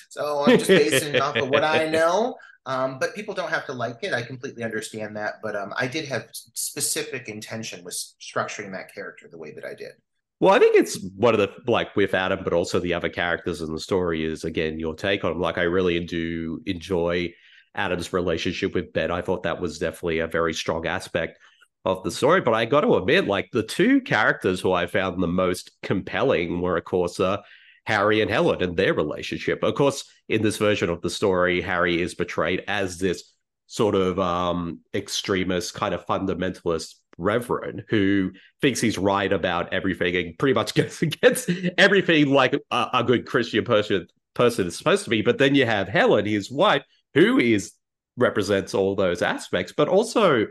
So 0.09 0.44
I'm 0.46 0.59
just 0.59 0.68
basing 0.68 1.20
off 1.20 1.37
of 1.37 1.48
what 1.48 1.64
I 1.64 1.88
know. 1.90 2.37
Um, 2.66 2.98
but 2.98 3.14
people 3.14 3.35
don't 3.35 3.50
have 3.50 3.66
to 3.66 3.72
like 3.72 3.98
it. 4.03 4.12
I 4.12 4.22
completely 4.22 4.64
understand 4.64 5.16
that. 5.16 5.35
But 5.42 5.55
um, 5.55 5.72
I 5.77 5.87
did 5.87 6.07
have 6.07 6.29
specific 6.33 7.29
intention 7.29 7.85
with 7.85 7.94
structuring 7.94 8.72
that 8.72 8.94
character 8.94 9.29
the 9.31 9.38
way 9.38 9.53
that 9.53 9.64
I 9.64 9.74
did. 9.74 9.92
Well, 10.40 10.55
I 10.55 10.59
think 10.59 10.77
it's 10.77 10.98
one 11.16 11.35
of 11.35 11.40
the 11.40 11.50
like 11.70 11.94
with 11.94 12.14
Adam, 12.14 12.40
but 12.42 12.53
also 12.53 12.81
the 12.81 12.94
other 12.94 13.09
characters 13.09 13.61
in 13.61 13.72
the 13.72 13.79
story 13.79 14.24
is 14.24 14.44
again 14.44 14.79
your 14.79 14.94
take 14.94 15.24
on 15.24 15.33
him. 15.33 15.40
Like 15.40 15.59
I 15.59 15.62
really 15.62 16.00
do 16.00 16.61
enjoy 16.66 17.33
Adam's 17.74 18.12
relationship 18.12 18.74
with 18.74 18.92
Ben. 18.92 19.11
I 19.11 19.20
thought 19.20 19.44
that 19.44 19.61
was 19.61 19.79
definitely 19.79 20.18
a 20.20 20.27
very 20.27 20.55
strong 20.55 20.87
aspect 20.87 21.38
of 21.85 22.03
the 22.03 22.11
story. 22.11 22.40
But 22.40 22.55
I 22.55 22.64
got 22.64 22.81
to 22.81 22.96
admit, 22.96 23.27
like 23.27 23.50
the 23.53 23.62
two 23.62 24.00
characters 24.00 24.61
who 24.61 24.72
I 24.72 24.87
found 24.87 25.22
the 25.22 25.29
most 25.29 25.70
compelling 25.83 26.61
were, 26.61 26.77
of 26.77 26.85
course, 26.85 27.20
uh, 27.20 27.38
Harry 27.87 28.20
and 28.20 28.31
Helen 28.31 28.62
and 28.62 28.77
their 28.77 28.94
relationship. 28.94 29.62
Of 29.62 29.75
course, 29.75 30.05
in 30.29 30.42
this 30.42 30.57
version 30.57 30.90
of 30.90 31.03
the 31.03 31.11
story, 31.11 31.61
Harry 31.61 32.01
is 32.01 32.14
portrayed 32.14 32.64
as 32.66 32.99
this 32.99 33.35
sort 33.66 33.94
of 33.94 34.18
um, 34.18 34.81
extremist, 34.94 35.75
kind 35.75 35.94
of 35.94 36.07
fundamentalist 36.07 36.94
reverend 37.16 37.85
who 37.88 38.33
thinks 38.61 38.81
he's 38.81 38.99
right 38.99 39.33
about 39.33 39.73
everything 39.73 40.16
and 40.16 40.38
pretty 40.38 40.55
much 40.55 40.75
gets 41.20 41.49
everything 41.79 42.31
like 42.31 42.55
a, 42.70 42.87
a 42.92 43.05
good 43.05 43.27
Christian 43.27 43.64
person 43.64 44.07
person 44.35 44.66
is 44.66 44.77
supposed 44.77 45.05
to 45.05 45.11
be. 45.11 45.23
But 45.23 45.38
then 45.38 45.55
you 45.55 45.64
have 45.64 45.88
Helen, 45.88 46.27
his 46.27 46.51
wife, 46.51 46.83
who 47.14 47.38
is 47.38 47.73
represents 48.16 48.75
all 48.75 48.94
those 48.94 49.23
aspects, 49.23 49.73
but 49.77 49.88
also 49.88 50.47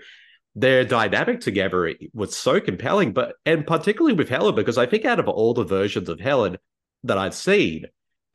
their 0.56 0.84
dynamic 0.86 1.40
together 1.40 1.94
was 2.14 2.36
so 2.36 2.60
compelling. 2.60 3.14
But 3.14 3.36
and 3.46 3.66
particularly 3.66 4.14
with 4.14 4.30
Helen, 4.30 4.56
because 4.56 4.78
I 4.78 4.86
think 4.86 5.06
out 5.06 5.20
of 5.20 5.28
all 5.28 5.54
the 5.54 5.66
versions 5.66 6.10
of 6.10 6.20
Helen, 6.20 6.58
that 7.04 7.18
I've 7.18 7.36
seen, 7.36 7.86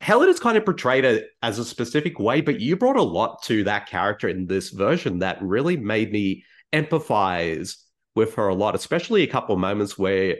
Helen 0.01 0.29
is 0.29 0.39
kind 0.39 0.57
of 0.57 0.65
portrayed 0.65 1.25
as 1.41 1.59
a 1.59 1.65
specific 1.65 2.19
way, 2.19 2.41
but 2.41 2.59
you 2.59 2.77
brought 2.77 2.95
a 2.95 3.01
lot 3.01 3.43
to 3.43 3.63
that 3.65 3.87
character 3.89 4.29
in 4.29 4.47
this 4.47 4.69
version 4.69 5.19
that 5.19 5.41
really 5.41 5.75
made 5.75 6.11
me 6.11 6.45
empathize 6.71 7.75
with 8.15 8.35
her 8.35 8.47
a 8.47 8.55
lot, 8.55 8.75
especially 8.75 9.23
a 9.23 9.27
couple 9.27 9.53
of 9.53 9.59
moments 9.59 9.97
where, 9.97 10.37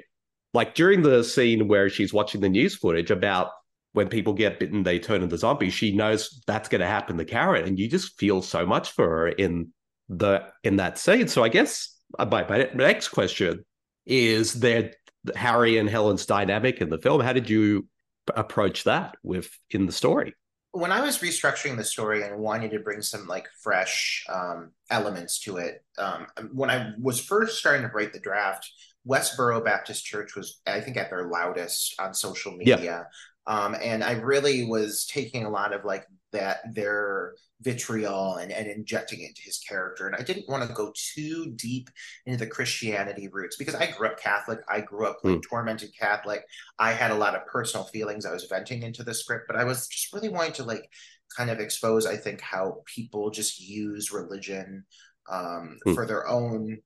like 0.54 0.76
during 0.76 1.02
the 1.02 1.24
scene 1.24 1.68
where 1.68 1.89
she's 1.89 2.13
watching 2.13 2.42
the 2.42 2.50
news 2.50 2.76
footage 2.76 3.12
about 3.12 3.52
when 3.94 4.08
people 4.08 4.34
get 4.34 4.60
bitten, 4.60 4.84
they 4.84 5.00
turn 5.00 5.24
into 5.24 5.38
zombies. 5.38 5.74
She 5.74 5.96
knows 5.96 6.42
that's 6.48 6.70
going 6.70 6.82
to 6.82 6.88
happen 6.88 7.18
to 7.18 7.26
Karen, 7.26 7.65
and 7.68 7.78
you 7.78 7.89
just 7.89 8.18
feel 8.18 8.42
so 8.42 8.65
much 8.65 8.92
for 8.92 9.08
her 9.08 9.28
in 9.28 9.74
the 10.08 10.46
in 10.63 10.78
that 10.78 10.98
scene. 10.98 11.28
So 11.28 11.44
I 11.44 11.50
guess 11.50 11.96
uh, 12.18 12.26
my, 12.26 12.48
my 12.48 12.70
next 12.74 13.10
question 13.10 13.65
is: 14.06 14.54
there 14.54 14.94
Harry 15.36 15.78
and 15.78 15.89
Helen's 15.89 16.26
dynamic 16.26 16.82
in 16.82 16.89
the 16.89 17.00
film? 17.00 17.22
How 17.22 17.34
did 17.34 17.50
you 17.50 17.88
approach 18.36 18.84
that 18.84 19.15
with 19.24 19.50
in 19.72 19.86
the 19.86 19.92
story 19.92 20.36
when 20.72 20.92
i 20.92 21.02
was 21.02 21.20
restructuring 21.20 21.78
the 21.78 21.84
story 21.84 22.24
and 22.24 22.38
wanting 22.38 22.70
to 22.70 22.80
bring 22.80 23.02
some 23.02 23.28
like 23.28 23.48
fresh 23.62 24.26
um, 24.30 24.72
elements 24.89 25.39
to 25.39 25.58
it 25.58 25.84
um, 25.98 26.28
when 26.54 26.70
i 26.70 26.92
was 27.00 27.20
first 27.20 27.58
starting 27.58 27.82
to 27.82 27.94
write 27.94 28.13
the 28.13 28.20
draft 28.20 28.70
westboro 29.08 29.63
baptist 29.63 30.06
church 30.06 30.36
was 30.36 30.62
i 30.68 30.80
think 30.80 30.98
at 30.98 31.10
their 31.10 31.28
loudest 31.28 31.96
on 32.00 32.13
social 32.13 32.52
media 32.52 32.78
yeah. 32.82 33.04
um, 33.48 33.76
and 33.82 34.04
i 34.04 34.12
really 34.12 34.65
was 34.65 35.06
taking 35.06 35.46
a 35.46 35.50
lot 35.50 35.74
of 35.74 35.86
like 35.86 36.06
that 36.32 36.60
their 36.74 37.34
vitriol 37.62 38.36
and, 38.36 38.52
and 38.52 38.68
injecting 38.68 39.22
into 39.22 39.42
his 39.42 39.58
character. 39.58 40.08
And 40.08 40.15
I 40.15 40.22
didn't 40.22 40.48
want 40.48 40.68
to 40.68 40.74
go 40.74 40.94
too 40.96 41.52
deep 41.56 41.89
into 42.26 42.39
the 42.39 42.50
Christianity 42.50 43.28
roots 43.32 43.58
because 43.58 43.76
I 43.76 43.92
grew 43.92 44.08
up 44.08 44.20
Catholic. 44.20 44.60
I 44.70 44.82
grew 44.82 45.08
up 45.08 45.18
like, 45.24 45.36
mm. 45.36 45.44
tormented 45.44 45.92
Catholic. 45.98 46.44
I 46.78 46.94
had 46.94 47.12
a 47.12 47.15
lot 47.15 47.36
of 47.36 47.46
personal 47.48 47.86
feelings 47.86 48.26
I 48.26 48.32
was 48.32 48.46
venting 48.46 48.84
into 48.84 49.04
the 49.04 49.13
script, 49.13 49.46
but 49.48 49.58
I 49.58 49.63
was 49.63 49.88
just 49.88 50.13
really 50.13 50.30
wanting 50.30 50.54
to 50.54 50.63
like 50.63 50.89
kind 51.36 51.50
of 51.50 51.60
expose, 51.60 52.06
I 52.06 52.15
think, 52.15 52.42
how 52.42 52.82
people 52.86 53.30
just 53.30 53.60
use 53.60 54.12
religion 54.12 54.86
um, 55.30 55.78
mm. 55.86 55.94
for 55.94 56.06
their 56.06 56.28
own 56.28 56.80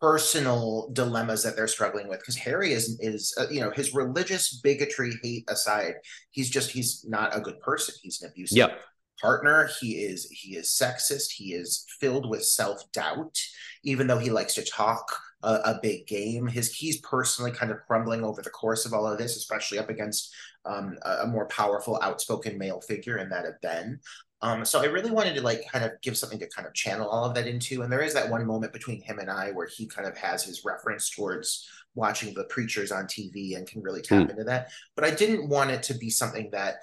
personal 0.00 0.88
dilemmas 0.92 1.42
that 1.42 1.56
they're 1.56 1.68
struggling 1.68 2.08
with 2.08 2.18
because 2.20 2.36
harry 2.36 2.72
is 2.72 2.98
is 3.00 3.34
uh, 3.38 3.46
you 3.50 3.60
know 3.60 3.70
his 3.70 3.94
religious 3.94 4.60
bigotry 4.62 5.12
hate 5.22 5.44
aside 5.50 5.94
he's 6.30 6.48
just 6.48 6.70
he's 6.70 7.04
not 7.08 7.36
a 7.36 7.40
good 7.40 7.60
person. 7.60 7.94
He's 8.02 8.22
an 8.22 8.30
abusive 8.30 8.56
yep. 8.56 8.80
partner. 9.20 9.68
He 9.80 9.92
is 9.92 10.26
he 10.30 10.56
is 10.56 10.68
sexist. 10.68 11.32
He 11.32 11.54
is 11.54 11.86
filled 12.00 12.28
with 12.28 12.44
self-doubt. 12.44 13.38
Even 13.82 14.06
though 14.06 14.18
he 14.18 14.30
likes 14.30 14.54
to 14.54 14.64
talk 14.64 15.10
a, 15.42 15.52
a, 15.52 15.78
big 15.82 16.06
game 16.06 16.46
his 16.46 16.74
he's 16.74 17.00
personally 17.00 17.50
kind 17.50 17.72
of 17.72 17.78
crumbling 17.86 18.22
over 18.22 18.42
the 18.42 18.50
course 18.50 18.84
of 18.84 18.92
all 18.92 19.06
of 19.06 19.16
this 19.16 19.36
especially 19.36 19.78
up 19.78 19.88
against 19.88 20.30
um, 20.66 20.98
a, 21.00 21.22
a, 21.22 21.26
more 21.26 21.46
powerful 21.46 21.98
outspoken 22.02 22.58
male 22.58 22.82
figure 22.82 23.16
in 23.16 23.30
that 23.30 23.46
of 23.46 23.54
ben 23.62 23.98
um, 24.42 24.64
so 24.64 24.80
i 24.80 24.86
really 24.86 25.10
wanted 25.10 25.34
to 25.34 25.42
like 25.42 25.62
kind 25.70 25.84
of 25.84 25.92
give 26.02 26.16
something 26.16 26.38
to 26.38 26.48
kind 26.48 26.66
of 26.66 26.74
channel 26.74 27.08
all 27.08 27.24
of 27.24 27.34
that 27.34 27.46
into 27.46 27.82
and 27.82 27.92
there 27.92 28.02
is 28.02 28.14
that 28.14 28.30
one 28.30 28.46
moment 28.46 28.72
between 28.72 29.00
him 29.02 29.18
and 29.18 29.30
i 29.30 29.50
where 29.50 29.68
he 29.68 29.86
kind 29.86 30.06
of 30.08 30.16
has 30.16 30.44
his 30.44 30.64
reference 30.64 31.10
towards 31.10 31.68
watching 31.94 32.32
the 32.34 32.44
preachers 32.44 32.92
on 32.92 33.04
tv 33.04 33.56
and 33.56 33.66
can 33.66 33.82
really 33.82 34.02
tap 34.02 34.26
mm. 34.26 34.30
into 34.30 34.44
that 34.44 34.70
but 34.94 35.04
i 35.04 35.10
didn't 35.10 35.48
want 35.48 35.70
it 35.70 35.82
to 35.82 35.94
be 35.94 36.10
something 36.10 36.48
that 36.52 36.76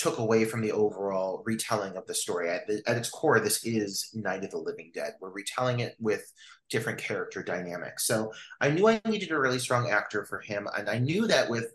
took 0.00 0.18
away 0.18 0.46
from 0.46 0.62
the 0.62 0.72
overall 0.72 1.42
retelling 1.44 1.94
of 1.94 2.06
the 2.06 2.14
story. 2.14 2.48
At, 2.48 2.66
the, 2.66 2.82
at, 2.86 2.96
its 2.96 3.10
core, 3.10 3.38
this 3.38 3.66
is 3.66 4.08
Night 4.14 4.42
of 4.42 4.50
the 4.50 4.56
Living 4.56 4.90
Dead. 4.94 5.12
We're 5.20 5.30
retelling 5.30 5.80
it 5.80 5.94
with 6.00 6.22
different 6.70 6.98
character 6.98 7.42
dynamics. 7.42 8.06
So 8.06 8.32
I 8.62 8.70
knew 8.70 8.88
I 8.88 8.98
needed 9.06 9.30
a 9.30 9.38
really 9.38 9.58
strong 9.58 9.90
actor 9.90 10.24
for 10.24 10.40
him, 10.40 10.66
and 10.74 10.88
I 10.88 10.98
knew 10.98 11.26
that 11.26 11.50
with 11.50 11.66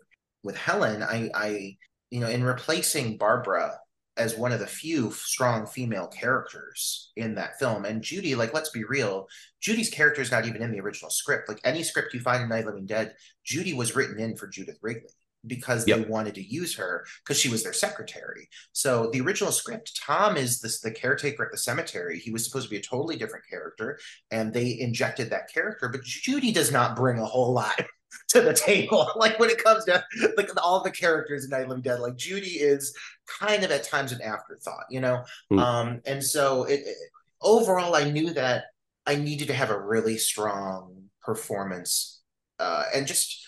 with 0.42 0.56
Helen, 0.56 1.04
I, 1.04 1.30
I 1.34 1.76
you 2.10 2.20
know, 2.20 2.28
in 2.28 2.42
replacing 2.42 3.16
Barbara 3.16 3.78
as 4.16 4.36
one 4.36 4.52
of 4.52 4.60
the 4.60 4.66
few 4.66 5.10
strong 5.12 5.66
female 5.66 6.06
characters 6.06 7.12
in 7.16 7.34
that 7.34 7.58
film. 7.58 7.84
And 7.84 8.02
Judy, 8.02 8.34
like, 8.34 8.54
let's 8.54 8.70
be 8.70 8.84
real, 8.84 9.28
Judy's 9.60 9.90
character 9.90 10.22
is 10.22 10.30
not 10.30 10.46
even 10.46 10.62
in 10.62 10.72
the 10.72 10.80
original 10.80 11.10
script. 11.10 11.48
Like 11.48 11.60
any 11.64 11.82
script 11.82 12.14
you 12.14 12.20
find 12.20 12.42
in 12.42 12.48
Night 12.48 12.66
Living 12.66 12.86
Dead, 12.86 13.14
Judy 13.44 13.72
was 13.72 13.94
written 13.94 14.18
in 14.18 14.36
for 14.36 14.46
Judith 14.46 14.78
Ridley 14.82 15.10
because 15.46 15.86
yep. 15.86 15.98
they 15.98 16.04
wanted 16.04 16.34
to 16.34 16.42
use 16.42 16.74
her 16.76 17.04
because 17.24 17.38
she 17.38 17.48
was 17.48 17.62
their 17.62 17.72
secretary. 17.72 18.48
So 18.72 19.10
the 19.12 19.20
original 19.20 19.52
script, 19.52 20.00
Tom 20.04 20.36
is 20.36 20.60
this, 20.60 20.80
the 20.80 20.90
caretaker 20.90 21.44
at 21.44 21.52
the 21.52 21.58
cemetery. 21.58 22.18
He 22.18 22.30
was 22.30 22.44
supposed 22.44 22.66
to 22.66 22.70
be 22.70 22.78
a 22.78 22.82
totally 22.82 23.16
different 23.16 23.44
character, 23.48 23.98
and 24.30 24.52
they 24.52 24.78
injected 24.78 25.30
that 25.30 25.52
character. 25.52 25.88
But 25.88 26.02
Judy 26.02 26.52
does 26.52 26.72
not 26.72 26.96
bring 26.96 27.18
a 27.18 27.26
whole 27.26 27.52
lot 27.52 27.80
to 28.28 28.40
the 28.40 28.54
table. 28.54 29.10
Like 29.16 29.38
when 29.38 29.50
it 29.50 29.62
comes 29.62 29.84
to 29.86 30.04
like 30.36 30.50
all 30.62 30.82
the 30.82 30.90
characters 30.90 31.44
in 31.44 31.50
Night 31.50 31.62
of 31.62 31.68
Living 31.68 31.82
Dead, 31.82 32.00
like 32.00 32.16
Judy 32.16 32.50
is 32.50 32.94
kind 33.26 33.64
of 33.64 33.70
at 33.70 33.84
times 33.84 34.12
an 34.12 34.20
afterthought, 34.22 34.84
you 34.90 35.00
know. 35.00 35.24
Mm. 35.52 35.60
Um, 35.60 36.00
and 36.06 36.22
so 36.22 36.64
it, 36.64 36.80
it, 36.84 36.96
overall, 37.40 37.94
I 37.94 38.10
knew 38.10 38.32
that 38.34 38.64
I 39.06 39.16
needed 39.16 39.48
to 39.48 39.54
have 39.54 39.70
a 39.70 39.80
really 39.80 40.18
strong 40.18 41.04
performance 41.22 42.20
uh, 42.58 42.84
and 42.94 43.06
just 43.06 43.46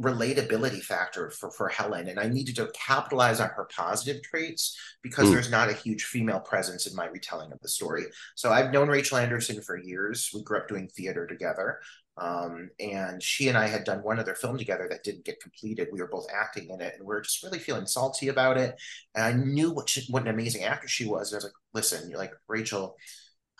relatability 0.00 0.80
factor 0.80 1.30
for 1.30 1.50
for 1.50 1.68
Helen 1.68 2.08
and 2.08 2.18
I 2.18 2.26
needed 2.26 2.56
to 2.56 2.70
capitalize 2.72 3.38
on 3.38 3.50
her 3.50 3.68
positive 3.76 4.22
traits 4.22 4.78
because 5.02 5.28
mm. 5.28 5.32
there's 5.32 5.50
not 5.50 5.68
a 5.68 5.74
huge 5.74 6.04
female 6.04 6.40
presence 6.40 6.86
in 6.86 6.96
my 6.96 7.06
retelling 7.06 7.52
of 7.52 7.60
the 7.60 7.68
story. 7.68 8.04
So 8.34 8.50
I've 8.50 8.72
known 8.72 8.88
Rachel 8.88 9.18
Anderson 9.18 9.60
for 9.60 9.76
years. 9.76 10.30
We 10.32 10.42
grew 10.42 10.58
up 10.58 10.68
doing 10.68 10.88
theater 10.88 11.26
together. 11.26 11.80
Um, 12.18 12.70
and 12.78 13.22
she 13.22 13.48
and 13.48 13.56
I 13.56 13.66
had 13.66 13.84
done 13.84 14.02
one 14.02 14.18
other 14.18 14.34
film 14.34 14.58
together 14.58 14.86
that 14.90 15.04
didn't 15.04 15.24
get 15.24 15.40
completed. 15.40 15.88
We 15.90 16.00
were 16.00 16.08
both 16.08 16.26
acting 16.34 16.68
in 16.70 16.80
it, 16.80 16.94
and 16.98 17.06
we 17.06 17.14
are 17.14 17.20
just 17.22 17.42
really 17.42 17.58
feeling 17.58 17.86
salty 17.86 18.28
about 18.28 18.58
it. 18.58 18.78
And 19.14 19.24
I 19.24 19.32
knew 19.32 19.72
what 19.72 19.88
she, 19.88 20.04
what 20.10 20.22
an 20.22 20.28
amazing 20.28 20.64
actor 20.64 20.88
she 20.88 21.06
was. 21.06 21.32
And 21.32 21.36
I 21.36 21.38
was 21.38 21.44
like, 21.44 21.52
"Listen, 21.72 22.10
you're 22.10 22.18
like 22.18 22.32
Rachel, 22.48 22.96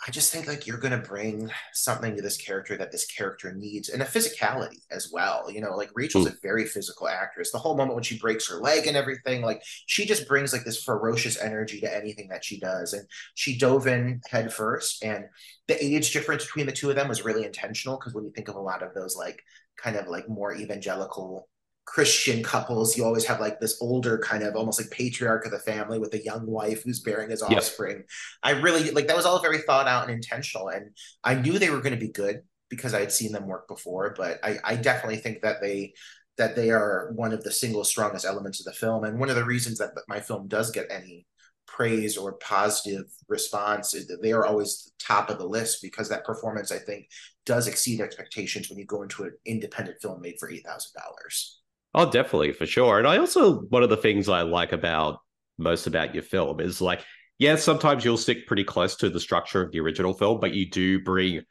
I 0.07 0.11
just 0.11 0.33
think 0.33 0.47
like 0.47 0.67
you're 0.67 0.79
going 0.79 0.99
to 0.99 1.09
bring 1.09 1.51
something 1.75 2.17
to 2.17 2.23
this 2.23 2.39
character 2.39 2.75
that 2.77 2.91
this 2.91 3.05
character 3.05 3.53
needs 3.53 3.91
and 3.91 4.01
a 4.01 4.07
physicality 4.07 4.81
as 4.91 5.11
well. 5.13 5.51
You 5.51 5.61
know, 5.61 5.77
like 5.77 5.91
Rachel's 5.95 6.27
mm. 6.27 6.33
a 6.33 6.41
very 6.43 6.65
physical 6.65 7.07
actress. 7.07 7.53
The 7.53 7.59
whole 7.59 7.77
moment 7.77 7.97
when 7.97 8.03
she 8.03 8.19
breaks 8.19 8.49
her 8.49 8.61
leg 8.61 8.87
and 8.87 8.97
everything, 8.97 9.43
like 9.43 9.63
she 9.87 10.07
just 10.07 10.27
brings 10.27 10.55
like 10.55 10.65
this 10.65 10.83
ferocious 10.83 11.39
energy 11.39 11.81
to 11.81 11.95
anything 11.95 12.29
that 12.29 12.45
she 12.45 12.59
does. 12.59 12.95
And 12.95 13.07
she 13.35 13.59
dove 13.59 13.87
in 13.87 14.23
head 14.31 14.53
first. 14.53 15.05
And 15.05 15.27
the 15.69 15.83
age 15.85 16.13
difference 16.13 16.47
between 16.47 16.67
the 16.67 16.73
two 16.73 16.89
of 16.89 16.97
them 16.97 17.09
was 17.09 17.25
really 17.25 17.45
intentional 17.45 17.99
because 17.99 18.15
when 18.15 18.25
you 18.25 18.33
think 18.35 18.49
of 18.49 18.57
a 18.57 18.61
lot 18.61 18.83
of 18.83 18.95
those 18.95 19.17
like 19.17 19.43
kind 19.77 19.97
of 19.97 20.09
like 20.09 20.29
more 20.29 20.55
evangelical 20.55 21.47
Christian 21.91 22.41
couples, 22.45 22.97
you 22.97 23.05
always 23.05 23.25
have 23.25 23.41
like 23.41 23.59
this 23.59 23.77
older 23.81 24.17
kind 24.19 24.45
of 24.45 24.55
almost 24.55 24.81
like 24.81 24.93
patriarch 24.93 25.45
of 25.45 25.51
the 25.51 25.59
family 25.59 25.99
with 25.99 26.15
a 26.15 26.23
young 26.23 26.47
wife 26.47 26.85
who's 26.85 27.01
bearing 27.01 27.31
his 27.31 27.43
offspring. 27.43 27.97
Yep. 27.97 28.07
I 28.45 28.51
really 28.53 28.93
like 28.93 29.09
that 29.09 29.17
was 29.17 29.27
all 29.27 29.43
very 29.43 29.59
thought 29.59 29.89
out 29.89 30.05
and 30.05 30.13
intentional. 30.13 30.69
And 30.69 30.93
I 31.25 31.35
knew 31.35 31.59
they 31.59 31.71
were 31.71 31.81
going 31.81 31.99
to 31.99 32.01
be 32.01 32.13
good 32.13 32.43
because 32.69 32.95
I 32.95 33.01
had 33.01 33.11
seen 33.11 33.33
them 33.33 33.49
work 33.49 33.67
before, 33.67 34.15
but 34.17 34.39
I, 34.45 34.59
I 34.63 34.77
definitely 34.77 35.17
think 35.17 35.43
that 35.43 35.61
they 35.61 35.95
that 36.39 36.55
they 36.55 36.71
are 36.71 37.11
one 37.17 37.33
of 37.33 37.43
the 37.43 37.51
single 37.51 37.83
strongest 37.83 38.25
elements 38.25 38.61
of 38.61 38.67
the 38.67 38.73
film. 38.73 39.03
And 39.03 39.19
one 39.19 39.29
of 39.29 39.35
the 39.35 39.45
reasons 39.45 39.79
that 39.79 39.91
my 40.07 40.21
film 40.21 40.47
does 40.47 40.71
get 40.71 40.87
any 40.93 41.27
praise 41.67 42.17
or 42.17 42.35
positive 42.35 43.07
response 43.27 43.95
is 43.95 44.07
that 44.07 44.23
they 44.23 44.31
are 44.31 44.47
always 44.47 44.93
top 45.01 45.29
of 45.29 45.39
the 45.39 45.45
list 45.45 45.83
because 45.83 46.09
that 46.09 46.25
performance 46.25 46.71
I 46.71 46.79
think 46.79 47.09
does 47.45 47.67
exceed 47.67 48.01
expectations 48.01 48.71
when 48.71 48.79
you 48.79 48.87
go 48.87 49.03
into 49.03 49.25
an 49.25 49.33
independent 49.45 50.01
film 50.01 50.21
made 50.21 50.37
for 50.39 50.49
eight 50.49 50.65
thousand 50.65 50.93
dollars. 50.97 51.60
Oh, 51.95 52.11
definitely, 52.11 52.53
for 52.53 52.67
sure. 52.67 52.99
And 52.99 53.07
I 53.07 53.19
also, 53.19 53.61
one 53.63 53.83
of 53.83 53.91
the 53.91 53.97
things 53.97 54.29
I 54.29 54.43
like 54.43 54.73
about 54.73 55.19
most 55.59 55.87
about 55.87 56.15
your 56.15 56.23
film 56.23 56.61
is 56.61 56.81
like, 56.81 57.05
yeah, 57.39 57.57
sometimes 57.57 58.05
you'll 58.05 58.17
stick 58.17 58.47
pretty 58.47 58.65
close 58.65 58.97
to 58.97 59.11
the 59.11 59.19
structure 59.19 59.63
of 59.63 59.73
the 59.73 59.81
original 59.81 60.13
film, 60.13 60.41
but 60.41 60.55
you 60.55 60.69
do 60.71 61.03
bring 61.03 61.43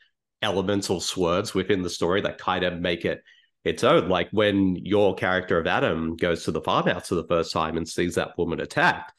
elements 0.41 0.89
or 0.89 1.02
swerves 1.02 1.54
within 1.54 1.82
the 1.82 1.89
story 1.89 2.21
that 2.21 2.38
kind 2.38 2.63
of 2.63 2.80
make 2.80 3.06
it 3.06 3.21
its 3.65 3.84
own. 3.84 4.08
Like 4.08 4.30
when 4.32 4.78
your 4.78 5.15
character 5.15 5.60
of 5.60 5.67
Adam 5.67 6.15
goes 6.15 6.43
to 6.45 6.52
the 6.52 6.62
farmhouse 6.62 7.10
for 7.10 7.15
the 7.15 7.28
first 7.28 7.52
time 7.52 7.75
and 7.75 7.88
sees 7.88 8.15
that 8.15 8.38
woman 8.38 8.62
attacked, 8.62 9.12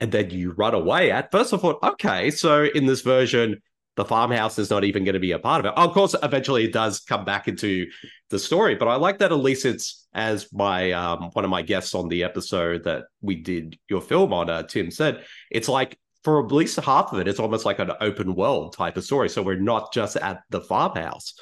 and 0.00 0.10
then 0.10 0.30
you 0.30 0.52
run 0.52 0.74
away. 0.74 1.10
At 1.10 1.30
first, 1.30 1.52
I 1.52 1.58
thought, 1.58 1.82
okay, 1.82 2.30
so 2.30 2.64
in 2.64 2.86
this 2.86 3.02
version, 3.02 3.60
the 3.96 4.04
farmhouse 4.04 4.58
is 4.58 4.70
not 4.70 4.84
even 4.84 5.04
going 5.04 5.14
to 5.14 5.20
be 5.20 5.32
a 5.32 5.38
part 5.38 5.60
of 5.60 5.66
it. 5.66 5.76
Of 5.76 5.92
course, 5.92 6.14
eventually 6.22 6.64
it 6.64 6.72
does 6.72 7.00
come 7.00 7.24
back 7.24 7.48
into 7.48 7.86
the 8.30 8.38
story, 8.38 8.74
but 8.74 8.88
I 8.88 8.96
like 8.96 9.18
that 9.18 9.32
at 9.32 9.38
least 9.38 9.66
it's 9.66 10.06
as 10.14 10.52
my 10.52 10.92
um, 10.92 11.30
one 11.32 11.44
of 11.44 11.50
my 11.50 11.62
guests 11.62 11.94
on 11.94 12.08
the 12.08 12.24
episode 12.24 12.84
that 12.84 13.04
we 13.20 13.36
did 13.36 13.78
your 13.88 14.00
film 14.00 14.32
on, 14.32 14.48
uh, 14.48 14.62
Tim 14.62 14.90
said, 14.90 15.24
it's 15.50 15.68
like 15.68 15.98
for 16.24 16.44
at 16.44 16.52
least 16.52 16.78
half 16.80 17.12
of 17.12 17.18
it, 17.18 17.28
it's 17.28 17.40
almost 17.40 17.64
like 17.64 17.78
an 17.78 17.92
open 18.00 18.34
world 18.34 18.74
type 18.74 18.96
of 18.96 19.04
story. 19.04 19.28
So 19.28 19.42
we're 19.42 19.56
not 19.56 19.92
just 19.92 20.16
at 20.16 20.42
the 20.50 20.60
farmhouse 20.60 21.34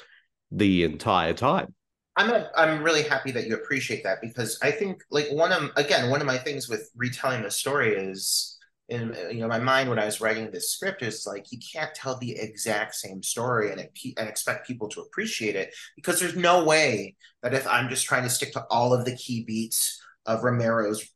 the 0.51 0.83
entire 0.83 1.33
time. 1.33 1.73
I'm 2.17 2.29
a, 2.29 2.49
I'm 2.57 2.83
really 2.83 3.03
happy 3.03 3.31
that 3.31 3.47
you 3.47 3.55
appreciate 3.55 4.03
that 4.03 4.19
because 4.21 4.59
I 4.61 4.71
think 4.71 5.01
like 5.11 5.27
one 5.31 5.53
of 5.53 5.71
again 5.77 6.09
one 6.09 6.19
of 6.19 6.27
my 6.27 6.37
things 6.37 6.67
with 6.67 6.89
retelling 6.95 7.43
the 7.43 7.51
story 7.51 7.95
is 7.95 8.50
in 8.91 9.15
you 9.31 9.39
know 9.39 9.47
my 9.47 9.57
mind 9.57 9.89
when 9.89 9.97
I 9.97 10.05
was 10.05 10.19
writing 10.19 10.51
this 10.51 10.69
script 10.69 11.01
is 11.01 11.25
like 11.25 11.51
you 11.51 11.59
can't 11.73 11.95
tell 11.95 12.17
the 12.17 12.37
exact 12.37 12.93
same 12.95 13.23
story 13.23 13.71
and 13.71 13.79
and 13.79 14.29
expect 14.29 14.67
people 14.67 14.89
to 14.89 15.01
appreciate 15.01 15.55
it 15.55 15.73
because 15.95 16.19
there's 16.19 16.35
no 16.35 16.65
way 16.65 17.15
that 17.41 17.53
if 17.53 17.65
I'm 17.65 17.89
just 17.89 18.05
trying 18.05 18.23
to 18.23 18.29
stick 18.29 18.51
to 18.53 18.65
all 18.69 18.93
of 18.93 19.05
the 19.05 19.15
key 19.15 19.45
beats 19.45 19.99
of 20.25 20.43
Romero's 20.43 21.09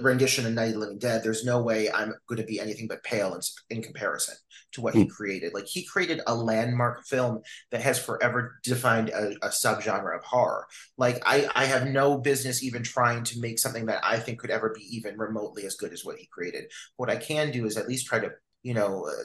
rendition 0.00 0.46
of 0.46 0.52
Night 0.52 0.68
of 0.68 0.74
the 0.74 0.78
Living 0.80 0.98
Dead, 0.98 1.22
there's 1.22 1.44
no 1.44 1.62
way 1.62 1.90
I'm 1.90 2.14
going 2.28 2.40
to 2.40 2.46
be 2.46 2.60
anything 2.60 2.88
but 2.88 3.02
pale 3.04 3.34
in, 3.34 3.40
in 3.76 3.82
comparison 3.82 4.34
to 4.72 4.80
what 4.80 4.94
he 4.94 5.02
hmm. 5.02 5.08
created. 5.08 5.54
Like 5.54 5.66
he 5.66 5.84
created 5.84 6.20
a 6.26 6.34
landmark 6.34 7.04
film 7.06 7.40
that 7.70 7.82
has 7.82 7.98
forever 7.98 8.58
defined 8.62 9.10
a, 9.10 9.32
a 9.42 9.48
subgenre 9.48 10.16
of 10.16 10.24
horror. 10.24 10.66
Like 10.96 11.22
I, 11.24 11.48
I 11.54 11.66
have 11.66 11.88
no 11.88 12.18
business 12.18 12.62
even 12.62 12.82
trying 12.82 13.24
to 13.24 13.40
make 13.40 13.58
something 13.58 13.86
that 13.86 14.00
I 14.04 14.18
think 14.18 14.38
could 14.38 14.50
ever 14.50 14.70
be 14.70 14.84
even 14.96 15.18
remotely 15.18 15.66
as 15.66 15.76
good 15.76 15.92
as 15.92 16.04
what 16.04 16.16
he 16.16 16.26
created. 16.26 16.64
What 16.96 17.10
I 17.10 17.16
can 17.16 17.50
do 17.50 17.66
is 17.66 17.76
at 17.76 17.88
least 17.88 18.06
try 18.06 18.20
to, 18.20 18.30
you 18.62 18.74
know, 18.74 19.06
uh, 19.06 19.22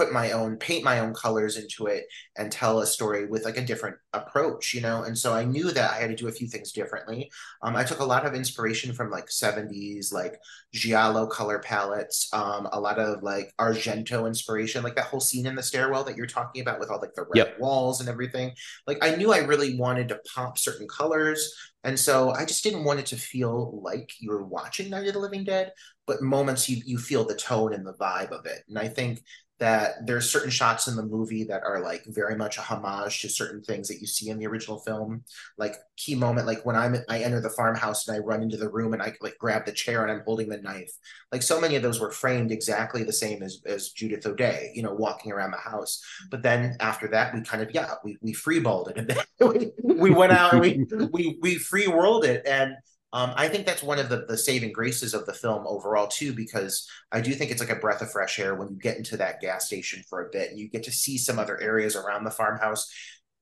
put 0.00 0.12
my 0.14 0.30
own 0.30 0.56
paint 0.56 0.82
my 0.82 1.00
own 1.00 1.12
colors 1.12 1.58
into 1.58 1.84
it 1.84 2.06
and 2.38 2.50
tell 2.50 2.80
a 2.80 2.86
story 2.86 3.26
with 3.26 3.44
like 3.44 3.58
a 3.58 3.64
different 3.64 3.94
approach 4.14 4.72
you 4.72 4.80
know 4.80 5.02
and 5.02 5.16
so 5.16 5.34
i 5.34 5.44
knew 5.44 5.70
that 5.70 5.90
i 5.90 5.96
had 5.96 6.08
to 6.08 6.16
do 6.16 6.26
a 6.26 6.32
few 6.32 6.48
things 6.48 6.72
differently 6.72 7.30
um, 7.62 7.76
i 7.76 7.84
took 7.84 8.00
a 8.00 8.04
lot 8.04 8.24
of 8.24 8.34
inspiration 8.34 8.94
from 8.94 9.10
like 9.10 9.26
70s 9.26 10.10
like 10.10 10.40
giallo 10.72 11.26
color 11.26 11.58
palettes 11.58 12.32
um, 12.32 12.66
a 12.72 12.80
lot 12.80 12.98
of 12.98 13.22
like 13.22 13.52
argento 13.60 14.26
inspiration 14.26 14.82
like 14.82 14.96
that 14.96 15.04
whole 15.04 15.20
scene 15.20 15.44
in 15.44 15.54
the 15.54 15.62
stairwell 15.62 16.04
that 16.04 16.16
you're 16.16 16.24
talking 16.24 16.62
about 16.62 16.80
with 16.80 16.90
all 16.90 16.98
like 16.98 17.12
the 17.14 17.26
red 17.34 17.36
yep. 17.48 17.60
walls 17.60 18.00
and 18.00 18.08
everything 18.08 18.52
like 18.86 18.96
i 19.02 19.14
knew 19.16 19.34
i 19.34 19.38
really 19.38 19.76
wanted 19.76 20.08
to 20.08 20.18
pop 20.34 20.56
certain 20.56 20.88
colors 20.88 21.52
and 21.82 21.98
so 21.98 22.30
I 22.30 22.44
just 22.44 22.62
didn't 22.62 22.84
want 22.84 23.00
it 23.00 23.06
to 23.06 23.16
feel 23.16 23.80
like 23.82 24.12
you 24.18 24.30
were 24.30 24.44
watching 24.44 24.90
Night 24.90 25.06
of 25.06 25.14
the 25.14 25.18
Living 25.18 25.44
Dead, 25.44 25.72
but 26.06 26.20
moments 26.20 26.68
you 26.68 26.82
you 26.84 26.98
feel 26.98 27.24
the 27.24 27.34
tone 27.34 27.72
and 27.72 27.86
the 27.86 27.94
vibe 27.94 28.32
of 28.32 28.44
it. 28.44 28.64
And 28.68 28.78
I 28.78 28.88
think 28.88 29.22
that 29.60 30.06
there's 30.06 30.30
certain 30.30 30.50
shots 30.50 30.88
in 30.88 30.96
the 30.96 31.02
movie 31.02 31.44
that 31.44 31.62
are 31.62 31.80
like 31.80 32.02
very 32.06 32.34
much 32.34 32.56
a 32.56 32.62
homage 32.62 33.20
to 33.20 33.28
certain 33.28 33.62
things 33.62 33.88
that 33.88 34.00
you 34.00 34.06
see 34.06 34.30
in 34.30 34.38
the 34.38 34.46
original 34.46 34.78
film. 34.80 35.22
Like 35.58 35.76
key 35.96 36.14
moment 36.14 36.46
like 36.46 36.64
when 36.64 36.76
i'm 36.76 36.96
i 37.10 37.20
enter 37.20 37.42
the 37.42 37.50
farmhouse 37.50 38.08
and 38.08 38.16
i 38.16 38.18
run 38.20 38.42
into 38.42 38.56
the 38.56 38.70
room 38.70 38.94
and 38.94 39.02
i 39.02 39.12
like 39.20 39.36
grab 39.38 39.66
the 39.66 39.72
chair 39.72 40.02
and 40.02 40.10
i'm 40.10 40.22
holding 40.24 40.48
the 40.48 40.56
knife. 40.56 40.90
Like 41.30 41.42
so 41.42 41.60
many 41.60 41.76
of 41.76 41.82
those 41.82 42.00
were 42.00 42.10
framed 42.10 42.50
exactly 42.50 43.04
the 43.04 43.12
same 43.12 43.42
as 43.42 43.60
as 43.66 43.90
judith 43.90 44.26
o'dea 44.26 44.72
you 44.74 44.82
know 44.82 44.94
walking 44.94 45.30
around 45.30 45.50
the 45.50 45.58
house. 45.58 46.02
But 46.30 46.42
then 46.42 46.76
after 46.80 47.06
that 47.08 47.34
we 47.34 47.42
kind 47.42 47.62
of 47.62 47.70
yeah 47.74 47.94
we, 48.02 48.16
we 48.22 48.32
freeballed 48.32 48.90
it 48.90 48.96
and 48.96 49.08
then 49.08 49.18
we, 49.48 49.72
we 49.82 50.10
went 50.10 50.32
out 50.32 50.54
and 50.54 50.62
we 50.62 50.86
we 51.12 51.38
we 51.42 51.54
free 51.56 51.86
world 51.86 52.24
it. 52.24 52.46
And 52.46 52.76
um, 53.12 53.32
I 53.36 53.48
think 53.48 53.66
that's 53.66 53.82
one 53.82 53.98
of 53.98 54.08
the, 54.08 54.24
the 54.26 54.38
saving 54.38 54.72
graces 54.72 55.14
of 55.14 55.26
the 55.26 55.32
film 55.32 55.66
overall 55.66 56.06
too, 56.06 56.32
because 56.32 56.88
I 57.10 57.20
do 57.20 57.32
think 57.32 57.50
it's 57.50 57.60
like 57.60 57.76
a 57.76 57.80
breath 57.80 58.02
of 58.02 58.12
fresh 58.12 58.38
air 58.38 58.54
when 58.54 58.68
you 58.68 58.76
get 58.76 58.96
into 58.96 59.16
that 59.16 59.40
gas 59.40 59.66
station 59.66 60.04
for 60.08 60.26
a 60.26 60.30
bit 60.30 60.50
and 60.50 60.58
you 60.58 60.68
get 60.68 60.84
to 60.84 60.92
see 60.92 61.18
some 61.18 61.38
other 61.38 61.60
areas 61.60 61.96
around 61.96 62.24
the 62.24 62.30
farmhouse. 62.30 62.88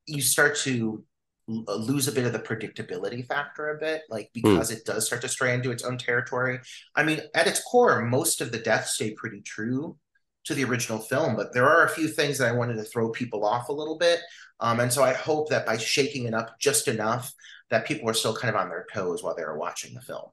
You 0.07 0.23
start 0.23 0.57
to 0.59 1.05
uh, 1.51 1.75
lose 1.75 2.09
a 2.09 2.13
bit 2.13 2.25
of 2.25 2.33
the 2.33 2.39
predictability 2.39 3.27
factor 3.27 3.71
a 3.71 3.79
bit, 3.79 4.03
like 4.09 4.31
hmm. 4.35 4.41
because 4.41 4.71
mm. 4.71 4.77
it 4.77 4.87
does 4.87 5.07
start 5.07 5.21
to 5.23 5.29
stray 5.29 5.53
into 5.53 5.71
its 5.71 5.85
own 5.85 5.99
territory. 5.99 6.61
I 6.97 7.05
mean, 7.05 7.21
at 7.35 7.47
its 7.47 7.63
core, 7.63 8.03
most 8.03 8.41
of 8.41 8.53
the 8.53 8.59
deaths 8.59 8.95
stay 8.95 9.13
pretty 9.13 9.43
true 9.43 9.99
to 10.45 10.55
the 10.55 10.65
original 10.65 10.99
film, 10.99 11.37
but 11.37 11.53
there 11.53 11.69
are 11.69 11.85
a 11.85 11.91
few 11.91 12.09
things 12.09 12.39
that 12.39 12.49
I 12.49 12.57
wanted 12.57 12.77
to 12.77 12.85
throw 12.85 13.11
people 13.11 13.45
off 13.45 13.69
a 13.69 13.73
little 13.73 13.99
bit. 13.99 14.21
Um, 14.61 14.81
and 14.81 14.93
so 14.93 15.03
I 15.03 15.13
hope 15.13 15.51
that 15.51 15.67
by 15.67 15.77
shaking 15.77 16.25
it 16.25 16.35
up 16.35 16.59
just 16.59 16.89
enough, 16.89 17.33
that 17.71 17.87
people 17.87 18.07
were 18.07 18.15
still 18.15 18.35
kind 18.35 18.55
of 18.55 18.61
on 18.61 18.69
their 18.69 18.87
toes 18.93 19.23
while 19.23 19.35
they 19.35 19.45
were 19.45 19.59
watching 19.59 19.95
the 19.95 20.01
film. 20.01 20.31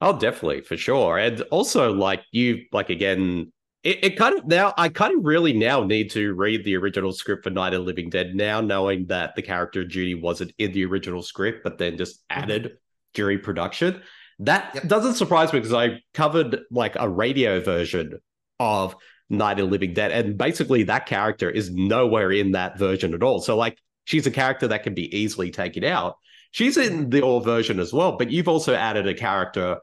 Oh, 0.00 0.18
definitely, 0.18 0.62
for 0.62 0.76
sure. 0.76 1.18
And 1.18 1.42
also, 1.50 1.92
like, 1.92 2.22
you, 2.32 2.64
like, 2.72 2.88
again, 2.88 3.52
it, 3.82 4.04
it, 4.04 4.16
kind 4.16 4.38
of 4.38 4.46
now, 4.46 4.72
I 4.76 4.88
kind 4.88 5.16
of 5.16 5.24
really 5.24 5.52
now 5.52 5.84
need 5.84 6.10
to 6.12 6.32
read 6.34 6.64
the 6.64 6.76
original 6.76 7.12
script 7.12 7.44
for 7.44 7.50
Night 7.50 7.74
of 7.74 7.80
the 7.80 7.86
Living 7.86 8.08
Dead 8.08 8.34
now, 8.34 8.60
knowing 8.60 9.06
that 9.06 9.36
the 9.36 9.42
character 9.42 9.84
Judy 9.84 10.14
wasn't 10.14 10.52
in 10.58 10.72
the 10.72 10.84
original 10.86 11.22
script, 11.22 11.64
but 11.64 11.78
then 11.78 11.98
just 11.98 12.16
mm-hmm. 12.20 12.42
added 12.42 12.64
mm-hmm. 12.64 12.74
during 13.14 13.40
production. 13.40 14.02
That 14.38 14.70
yep. 14.74 14.88
doesn't 14.88 15.14
surprise 15.14 15.52
me 15.52 15.60
because 15.60 15.74
I 15.74 16.00
covered 16.14 16.60
like 16.70 16.96
a 16.98 17.08
radio 17.08 17.60
version 17.60 18.18
of 18.58 18.96
Night 19.28 19.52
of 19.52 19.66
the 19.66 19.70
Living 19.70 19.92
Dead, 19.92 20.12
and 20.12 20.36
basically 20.36 20.84
that 20.84 21.06
character 21.06 21.50
is 21.50 21.70
nowhere 21.70 22.32
in 22.32 22.52
that 22.52 22.78
version 22.78 23.14
at 23.14 23.22
all. 23.22 23.40
So, 23.40 23.56
like, 23.56 23.78
she's 24.04 24.26
a 24.26 24.30
character 24.30 24.68
that 24.68 24.82
can 24.82 24.94
be 24.94 25.14
easily 25.14 25.50
taken 25.50 25.84
out. 25.84 26.16
She's 26.52 26.76
in 26.76 27.10
the 27.10 27.22
old 27.22 27.44
version 27.44 27.78
as 27.78 27.92
well, 27.92 28.16
but 28.16 28.30
you've 28.30 28.48
also 28.48 28.74
added 28.74 29.06
a 29.06 29.14
character 29.14 29.78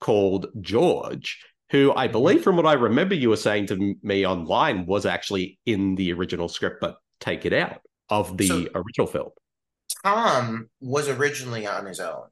called 0.00 0.46
George, 0.60 1.44
who 1.70 1.92
I 1.94 2.06
mm-hmm. 2.06 2.12
believe, 2.12 2.42
from 2.42 2.56
what 2.56 2.66
I 2.66 2.74
remember, 2.74 3.14
you 3.14 3.30
were 3.30 3.36
saying 3.36 3.66
to 3.66 3.94
me 4.02 4.26
online, 4.26 4.86
was 4.86 5.06
actually 5.06 5.58
in 5.66 5.94
the 5.96 6.12
original 6.12 6.48
script, 6.48 6.80
but 6.80 6.98
take 7.20 7.46
it 7.46 7.52
out 7.52 7.80
of 8.08 8.36
the 8.36 8.46
so, 8.46 8.66
original 8.74 9.06
film. 9.06 9.30
Tom 10.04 10.68
was 10.80 11.08
originally 11.08 11.66
on 11.66 11.86
his 11.86 12.00
own, 12.00 12.26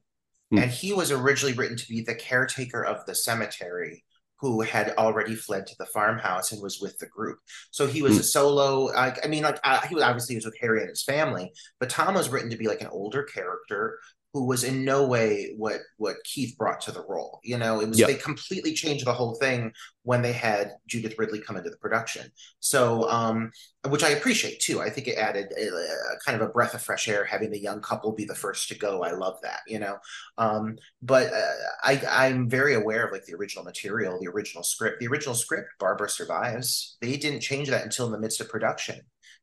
mm. 0.53 0.61
and 0.61 0.71
he 0.71 0.93
was 0.93 1.11
originally 1.11 1.53
written 1.53 1.77
to 1.77 1.87
be 1.87 2.01
the 2.01 2.15
caretaker 2.15 2.85
of 2.85 3.05
the 3.05 3.15
cemetery 3.15 4.03
who 4.43 4.59
had 4.59 4.89
already 4.97 5.35
fled 5.35 5.65
to 5.65 5.75
the 5.79 5.85
farmhouse 5.85 6.51
and 6.51 6.61
was 6.61 6.81
with 6.81 6.97
the 6.97 7.05
group. 7.05 7.39
So 7.71 7.87
he 7.87 8.01
was 8.01 8.17
mm. 8.17 8.19
a 8.19 8.23
solo. 8.23 8.87
Like, 8.87 9.25
I 9.25 9.29
mean, 9.29 9.43
like 9.43 9.57
he 9.87 9.95
was 9.95 10.03
obviously 10.03 10.33
he 10.33 10.37
was 10.37 10.43
with 10.43 10.59
Harry 10.59 10.81
and 10.81 10.89
his 10.89 11.01
family, 11.01 11.53
but 11.79 11.89
Tom 11.89 12.13
was 12.15 12.27
written 12.27 12.49
to 12.49 12.57
be 12.57 12.67
like 12.67 12.81
an 12.81 12.89
older 12.91 13.23
character 13.23 13.99
who 14.33 14.45
was 14.45 14.63
in 14.63 14.83
no 14.83 15.05
way 15.05 15.53
what 15.57 15.81
what 15.97 16.15
Keith 16.23 16.57
brought 16.57 16.81
to 16.81 16.91
the 16.91 17.05
role. 17.07 17.39
You 17.43 17.59
know, 17.59 17.81
it 17.81 17.87
was 17.87 17.99
yep. 17.99 18.07
they 18.07 18.15
completely 18.15 18.73
changed 18.73 19.05
the 19.05 19.13
whole 19.13 19.35
thing 19.35 19.71
when 20.01 20.23
they 20.23 20.33
had 20.33 20.71
Judith 20.87 21.15
Ridley 21.19 21.39
come 21.39 21.55
into 21.55 21.69
the 21.69 21.77
production. 21.77 22.31
So, 22.59 23.07
um, 23.09 23.51
which 23.87 24.03
I 24.03 24.09
appreciate 24.09 24.59
too. 24.59 24.81
I 24.81 24.89
think 24.89 25.07
it 25.07 25.19
added 25.19 25.53
a, 25.55 25.67
a, 25.67 26.19
kind 26.25 26.41
of 26.41 26.47
a 26.47 26.51
breath 26.51 26.73
of 26.73 26.81
fresh 26.81 27.07
air 27.07 27.23
having 27.23 27.51
the 27.51 27.59
young 27.59 27.79
couple 27.79 28.11
be 28.11 28.25
the 28.25 28.33
first 28.33 28.67
to 28.69 28.77
go. 28.77 29.03
I 29.03 29.11
love 29.11 29.37
that. 29.43 29.59
You 29.67 29.79
know, 29.79 29.97
um, 30.39 30.77
but 31.03 31.31
uh, 31.31 31.51
I 31.83 32.01
I'm 32.09 32.49
very 32.49 32.73
aware 32.73 33.05
of 33.05 33.11
like 33.11 33.25
the 33.25 33.35
original 33.35 33.63
material, 33.63 34.19
the 34.19 34.29
original 34.29 34.63
script. 34.63 34.99
The 34.99 35.07
original 35.07 35.35
script, 35.35 35.69
Barbara 35.79 36.09
survives. 36.09 36.97
They 37.01 37.17
didn't 37.17 37.41
change 37.41 37.69
that 37.69 37.83
until 37.83 38.07
in 38.07 38.11
the 38.11 38.19
midst 38.19 38.41
of 38.41 38.49
production. 38.49 38.99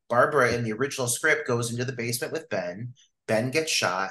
Barbara 0.08 0.52
in 0.52 0.64
the 0.64 0.72
original 0.72 1.06
script 1.06 1.46
goes 1.46 1.70
into 1.70 1.84
the 1.84 1.92
basement 1.92 2.32
with 2.32 2.48
Ben. 2.48 2.94
Ben 3.28 3.52
gets 3.52 3.70
shot. 3.70 4.10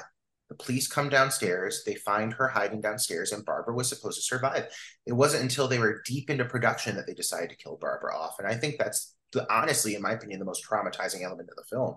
The 0.50 0.56
police 0.56 0.88
come 0.88 1.08
downstairs. 1.08 1.84
They 1.86 1.94
find 1.94 2.32
her 2.34 2.48
hiding 2.48 2.80
downstairs, 2.80 3.30
and 3.32 3.44
Barbara 3.44 3.74
was 3.74 3.88
supposed 3.88 4.18
to 4.18 4.22
survive. 4.22 4.66
It 5.06 5.12
wasn't 5.12 5.44
until 5.44 5.68
they 5.68 5.78
were 5.78 6.02
deep 6.04 6.28
into 6.28 6.44
production 6.44 6.96
that 6.96 7.06
they 7.06 7.14
decided 7.14 7.50
to 7.50 7.56
kill 7.56 7.78
Barbara 7.80 8.16
off. 8.16 8.34
And 8.38 8.48
I 8.48 8.54
think 8.54 8.76
that's 8.76 9.14
the, 9.32 9.46
honestly, 9.52 9.94
in 9.94 10.02
my 10.02 10.10
opinion, 10.10 10.40
the 10.40 10.44
most 10.44 10.66
traumatizing 10.68 11.22
element 11.22 11.50
of 11.50 11.56
the 11.56 11.76
film. 11.76 11.96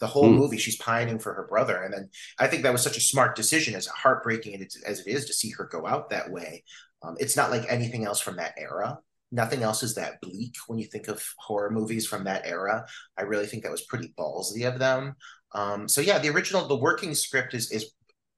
The 0.00 0.08
whole 0.08 0.30
mm. 0.30 0.36
movie, 0.36 0.58
she's 0.58 0.76
pining 0.76 1.20
for 1.20 1.32
her 1.32 1.46
brother, 1.46 1.80
and 1.80 1.94
then 1.94 2.10
I 2.40 2.48
think 2.48 2.64
that 2.64 2.72
was 2.72 2.82
such 2.82 2.96
a 2.96 3.00
smart 3.00 3.36
decision, 3.36 3.76
as 3.76 3.86
heartbreaking 3.86 4.66
as 4.84 5.00
it 5.00 5.06
is 5.06 5.26
to 5.26 5.32
see 5.32 5.50
her 5.50 5.68
go 5.70 5.86
out 5.86 6.10
that 6.10 6.30
way. 6.30 6.64
Um, 7.04 7.14
it's 7.20 7.36
not 7.36 7.50
like 7.50 7.64
anything 7.68 8.04
else 8.04 8.20
from 8.20 8.36
that 8.36 8.54
era. 8.58 8.98
Nothing 9.30 9.62
else 9.62 9.82
is 9.82 9.94
that 9.94 10.20
bleak 10.20 10.56
when 10.66 10.78
you 10.78 10.86
think 10.86 11.08
of 11.08 11.24
horror 11.38 11.70
movies 11.70 12.06
from 12.06 12.24
that 12.24 12.46
era. 12.46 12.84
I 13.16 13.22
really 13.22 13.46
think 13.46 13.62
that 13.62 13.72
was 13.72 13.86
pretty 13.86 14.12
ballsy 14.18 14.68
of 14.68 14.78
them. 14.78 15.14
Um, 15.54 15.88
so 15.88 16.00
yeah, 16.00 16.18
the 16.18 16.30
original, 16.30 16.66
the 16.66 16.76
working 16.76 17.14
script 17.14 17.54
is 17.54 17.70
is 17.70 17.92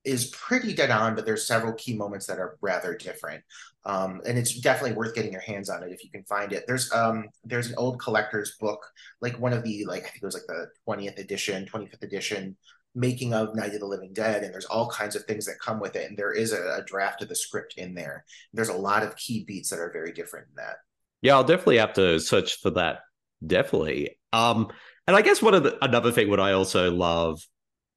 is 0.04 0.26
pretty 0.26 0.74
dead 0.74 0.90
on, 0.90 1.14
but 1.14 1.24
there's 1.24 1.46
several 1.46 1.72
key 1.72 1.96
moments 1.96 2.26
that 2.26 2.38
are 2.38 2.58
rather 2.60 2.94
different. 2.94 3.42
Um, 3.86 4.20
and 4.26 4.36
it's 4.36 4.60
definitely 4.60 4.96
worth 4.96 5.14
getting 5.14 5.32
your 5.32 5.40
hands 5.40 5.70
on 5.70 5.82
it 5.82 5.92
if 5.92 6.04
you 6.04 6.10
can 6.10 6.24
find 6.24 6.52
it. 6.52 6.64
There's 6.66 6.92
um 6.92 7.28
there's 7.44 7.68
an 7.68 7.76
old 7.78 8.00
collector's 8.00 8.56
book, 8.60 8.84
like 9.20 9.38
one 9.38 9.52
of 9.52 9.62
the 9.62 9.84
like 9.86 10.02
I 10.02 10.08
think 10.08 10.22
it 10.22 10.26
was 10.26 10.34
like 10.34 10.46
the 10.46 10.68
20th 10.86 11.18
edition, 11.18 11.66
25th 11.66 12.02
edition 12.02 12.56
making 12.94 13.34
of 13.34 13.54
Night 13.54 13.74
of 13.74 13.80
the 13.80 13.86
Living 13.86 14.12
Dead, 14.12 14.44
and 14.44 14.54
there's 14.54 14.66
all 14.66 14.88
kinds 14.88 15.16
of 15.16 15.24
things 15.24 15.46
that 15.46 15.58
come 15.60 15.80
with 15.80 15.96
it. 15.96 16.08
And 16.08 16.16
there 16.16 16.32
is 16.32 16.52
a, 16.52 16.78
a 16.78 16.84
draft 16.84 17.22
of 17.22 17.28
the 17.28 17.34
script 17.34 17.74
in 17.76 17.94
there. 17.94 18.24
There's 18.52 18.68
a 18.68 18.76
lot 18.76 19.02
of 19.02 19.16
key 19.16 19.44
beats 19.44 19.70
that 19.70 19.80
are 19.80 19.90
very 19.92 20.12
different 20.12 20.46
in 20.50 20.54
that. 20.56 20.76
Yeah, 21.20 21.34
I'll 21.34 21.44
definitely 21.44 21.78
have 21.78 21.94
to 21.94 22.20
search 22.20 22.60
for 22.60 22.70
that. 22.70 23.00
Definitely. 23.44 24.18
Um, 24.32 24.68
and 25.06 25.16
I 25.16 25.22
guess 25.22 25.42
one 25.42 25.54
of 25.54 25.62
the, 25.62 25.82
another 25.84 26.12
thing 26.12 26.30
what 26.30 26.40
I 26.40 26.52
also 26.52 26.90
love 26.90 27.40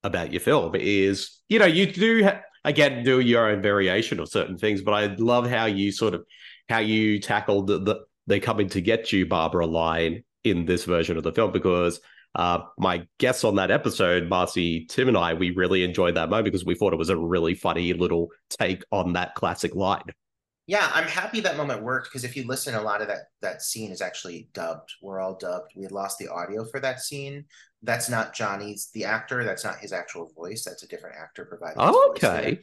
about 0.03 0.31
your 0.31 0.41
film 0.41 0.75
is, 0.75 1.41
you 1.49 1.59
know, 1.59 1.65
you 1.65 1.91
do 1.91 2.23
ha- 2.23 2.41
again 2.63 3.03
do 3.03 3.19
your 3.19 3.49
own 3.49 3.61
variation 3.61 4.19
of 4.19 4.29
certain 4.29 4.57
things, 4.57 4.81
but 4.81 4.93
I 4.93 5.07
love 5.15 5.49
how 5.49 5.65
you 5.65 5.91
sort 5.91 6.13
of 6.13 6.25
how 6.69 6.79
you 6.79 7.19
tackled 7.19 7.67
the, 7.67 7.79
the 7.79 7.99
they 8.27 8.39
coming 8.39 8.67
to 8.69 8.81
get 8.81 9.11
you 9.13 9.25
Barbara 9.25 9.65
line 9.65 10.23
in 10.43 10.65
this 10.65 10.83
version 10.83 11.17
of 11.17 11.23
the 11.23 11.31
film 11.31 11.51
because 11.51 11.99
uh, 12.35 12.59
my 12.77 13.07
guests 13.19 13.43
on 13.43 13.55
that 13.55 13.71
episode, 13.71 14.29
Marcy, 14.29 14.85
Tim, 14.85 15.07
and 15.07 15.17
I, 15.17 15.33
we 15.33 15.51
really 15.51 15.83
enjoyed 15.83 16.15
that 16.15 16.29
moment 16.29 16.45
because 16.45 16.65
we 16.65 16.75
thought 16.75 16.93
it 16.93 16.97
was 16.97 17.09
a 17.09 17.17
really 17.17 17.55
funny 17.55 17.93
little 17.93 18.29
take 18.49 18.83
on 18.91 19.13
that 19.13 19.33
classic 19.33 19.73
line 19.73 20.03
yeah, 20.67 20.91
I'm 20.93 21.07
happy 21.07 21.39
that 21.39 21.55
moment 21.55 21.81
worked 21.81 22.09
because 22.09 22.25
if 22.25 22.35
you 22.35 22.45
listen, 22.45 22.75
a 22.75 22.81
lot 22.81 23.01
of 23.01 23.07
that 23.07 23.29
that 23.41 23.61
scene 23.61 23.89
is 23.89 24.01
actually 24.01 24.49
dubbed. 24.53 24.93
We're 25.01 25.21
all 25.21 25.37
dubbed. 25.37 25.71
We 25.75 25.83
had 25.83 25.93
lost 25.93 26.19
the 26.19 26.27
audio 26.27 26.65
for 26.65 26.81
that 26.81 26.99
scene. 26.99 27.45
That's 27.83 28.09
not 28.09 28.35
Johnny's 28.35 28.89
the 28.93 29.05
actor. 29.05 29.45
That's 29.45 29.63
not 29.63 29.79
his 29.79 29.93
actual 29.93 30.29
voice. 30.35 30.65
That's 30.65 30.83
a 30.83 30.87
different 30.87 31.15
actor 31.17 31.45
providing. 31.45 31.77
Oh, 31.79 32.09
okay. 32.11 32.59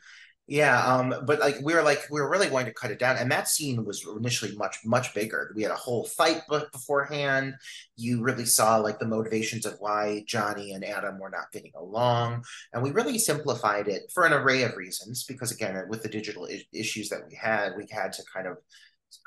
Yeah, 0.46 0.85
um, 0.85 1.14
but 1.26 1.40
like 1.40 1.57
we 1.62 1.72
were 1.72 1.83
like 1.83 2.00
we 2.11 2.20
were 2.20 2.28
really 2.28 2.50
going 2.50 2.66
to 2.66 2.72
cut 2.74 2.90
it 2.90 2.98
down, 2.98 3.16
and 3.16 3.33
that 3.33 3.48
scene 3.48 3.83
was 3.83 4.07
initially 4.07 4.54
much 4.57 4.76
much 4.85 5.14
bigger. 5.14 5.50
We 5.57 5.62
had 5.62 5.72
a 5.72 5.76
whole 5.76 6.04
fight 6.04 6.42
beforehand. 6.50 7.54
You 7.96 8.22
really 8.22 8.44
saw 8.44 8.76
like 8.76 8.98
the 8.98 9.07
motivations 9.07 9.64
of 9.64 9.76
why 9.78 10.22
Johnny 10.26 10.72
and 10.72 10.85
Adam 10.85 11.18
were 11.18 11.30
not 11.30 11.50
getting 11.50 11.72
along, 11.74 12.44
and 12.74 12.83
we 12.83 12.90
really 12.90 13.18
simplified 13.18 13.88
it 13.88 14.02
for 14.12 14.26
an 14.26 14.35
array 14.35 14.64
of 14.64 14.76
reasons. 14.76 15.24
Because 15.24 15.50
again, 15.50 15.83
with 15.88 16.02
the 16.02 16.11
digital 16.11 16.46
I- 16.50 16.62
issues 16.74 17.09
that 17.09 17.26
we 17.26 17.35
had, 17.35 17.72
we 17.74 17.87
had 17.90 18.12
to 18.12 18.22
kind 18.30 18.46
of 18.46 18.59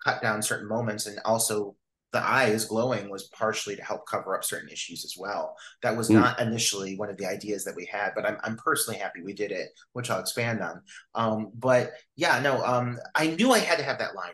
cut 0.03 0.21
down 0.21 0.43
certain 0.43 0.67
moments 0.67 1.07
and 1.07 1.19
also 1.25 1.75
the 2.17 2.27
eyes 2.27 2.65
glowing 2.65 3.11
was 3.11 3.27
partially 3.27 3.75
to 3.75 3.83
help 3.83 4.07
cover 4.07 4.35
up 4.35 4.43
certain 4.43 4.69
issues 4.69 5.05
as 5.05 5.13
well. 5.15 5.55
That 5.83 5.95
was 5.95 6.09
mm. 6.09 6.15
not 6.15 6.39
initially 6.39 6.97
one 6.97 7.11
of 7.11 7.17
the 7.17 7.27
ideas 7.27 7.63
that 7.65 7.75
we 7.75 7.85
had, 7.85 8.13
but 8.15 8.25
I'm, 8.25 8.37
I'm 8.43 8.57
personally 8.57 8.99
happy 8.99 9.21
we 9.21 9.33
did 9.33 9.51
it, 9.51 9.69
which 9.93 10.09
I'll 10.09 10.19
expand 10.19 10.61
on. 10.61 10.81
Um, 11.13 11.51
but 11.53 11.91
yeah, 12.15 12.39
no, 12.39 12.63
um, 12.63 12.97
I 13.13 13.27
knew 13.27 13.51
I 13.51 13.59
had 13.59 13.77
to 13.77 13.83
have 13.83 13.99
that 13.99 14.15
line. 14.15 14.31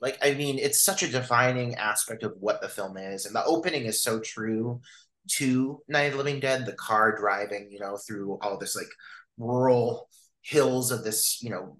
Like, 0.00 0.18
I 0.22 0.34
mean, 0.34 0.60
it's 0.60 0.84
such 0.84 1.02
a 1.02 1.10
defining 1.10 1.74
aspect 1.74 2.22
of 2.22 2.34
what 2.38 2.60
the 2.60 2.68
film 2.68 2.96
is, 2.96 3.26
and 3.26 3.34
the 3.34 3.44
opening 3.44 3.86
is 3.86 4.04
so 4.04 4.20
true 4.20 4.80
to 5.32 5.82
Night 5.88 6.04
of 6.04 6.12
the 6.12 6.18
Living 6.18 6.38
Dead. 6.38 6.64
The 6.64 6.74
car 6.74 7.16
driving, 7.18 7.72
you 7.72 7.80
know, 7.80 7.96
through 7.96 8.38
all 8.40 8.56
this 8.56 8.76
like 8.76 8.86
rural 9.36 10.08
hills 10.42 10.92
of 10.92 11.02
this, 11.02 11.42
you 11.42 11.50
know, 11.50 11.76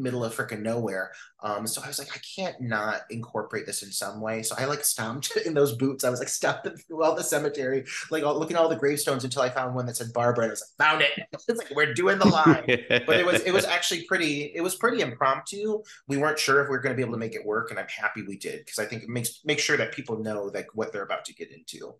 middle 0.00 0.24
of 0.24 0.34
freaking 0.34 0.62
nowhere. 0.62 1.12
Um, 1.42 1.66
so 1.66 1.82
I 1.82 1.88
was 1.88 1.98
like, 1.98 2.08
I 2.14 2.20
can't 2.36 2.60
not 2.60 3.02
incorporate 3.10 3.66
this 3.66 3.82
in 3.82 3.90
some 3.90 4.20
way. 4.20 4.42
So 4.42 4.54
I 4.58 4.64
like 4.64 4.84
stomped 4.84 5.36
in 5.46 5.54
those 5.54 5.76
boots. 5.76 6.04
I 6.04 6.10
was 6.10 6.18
like 6.18 6.28
stomping 6.28 6.76
through 6.88 7.02
all 7.02 7.14
the 7.14 7.22
cemetery, 7.22 7.84
like 8.10 8.24
all, 8.24 8.38
looking 8.38 8.56
at 8.56 8.62
all 8.62 8.68
the 8.68 8.76
gravestones 8.76 9.24
until 9.24 9.42
I 9.42 9.50
found 9.50 9.74
one 9.74 9.86
that 9.86 9.96
said 9.96 10.12
Barbara. 10.12 10.44
And 10.44 10.50
I 10.50 10.52
was 10.52 10.64
like, 10.78 10.88
found 10.88 11.02
it. 11.02 11.10
it's 11.48 11.58
like 11.58 11.70
we're 11.74 11.94
doing 11.94 12.18
the 12.18 12.28
line. 12.28 12.64
but 13.06 13.16
it 13.18 13.26
was 13.26 13.42
it 13.42 13.52
was 13.52 13.64
actually 13.64 14.04
pretty. 14.04 14.52
It 14.54 14.62
was 14.62 14.74
pretty 14.74 15.02
impromptu. 15.02 15.82
We 16.08 16.16
weren't 16.16 16.38
sure 16.38 16.62
if 16.62 16.68
we 16.68 16.72
were 16.72 16.80
going 16.80 16.94
to 16.94 16.96
be 16.96 17.02
able 17.02 17.14
to 17.14 17.18
make 17.18 17.34
it 17.34 17.44
work, 17.44 17.70
and 17.70 17.78
I'm 17.78 17.88
happy 17.88 18.22
we 18.22 18.36
did 18.36 18.64
because 18.64 18.78
I 18.78 18.86
think 18.86 19.02
it 19.02 19.08
makes 19.08 19.40
make 19.44 19.58
sure 19.58 19.76
that 19.76 19.92
people 19.92 20.18
know 20.18 20.50
like 20.54 20.68
what 20.74 20.92
they're 20.92 21.04
about 21.04 21.24
to 21.26 21.34
get 21.34 21.50
into. 21.50 21.94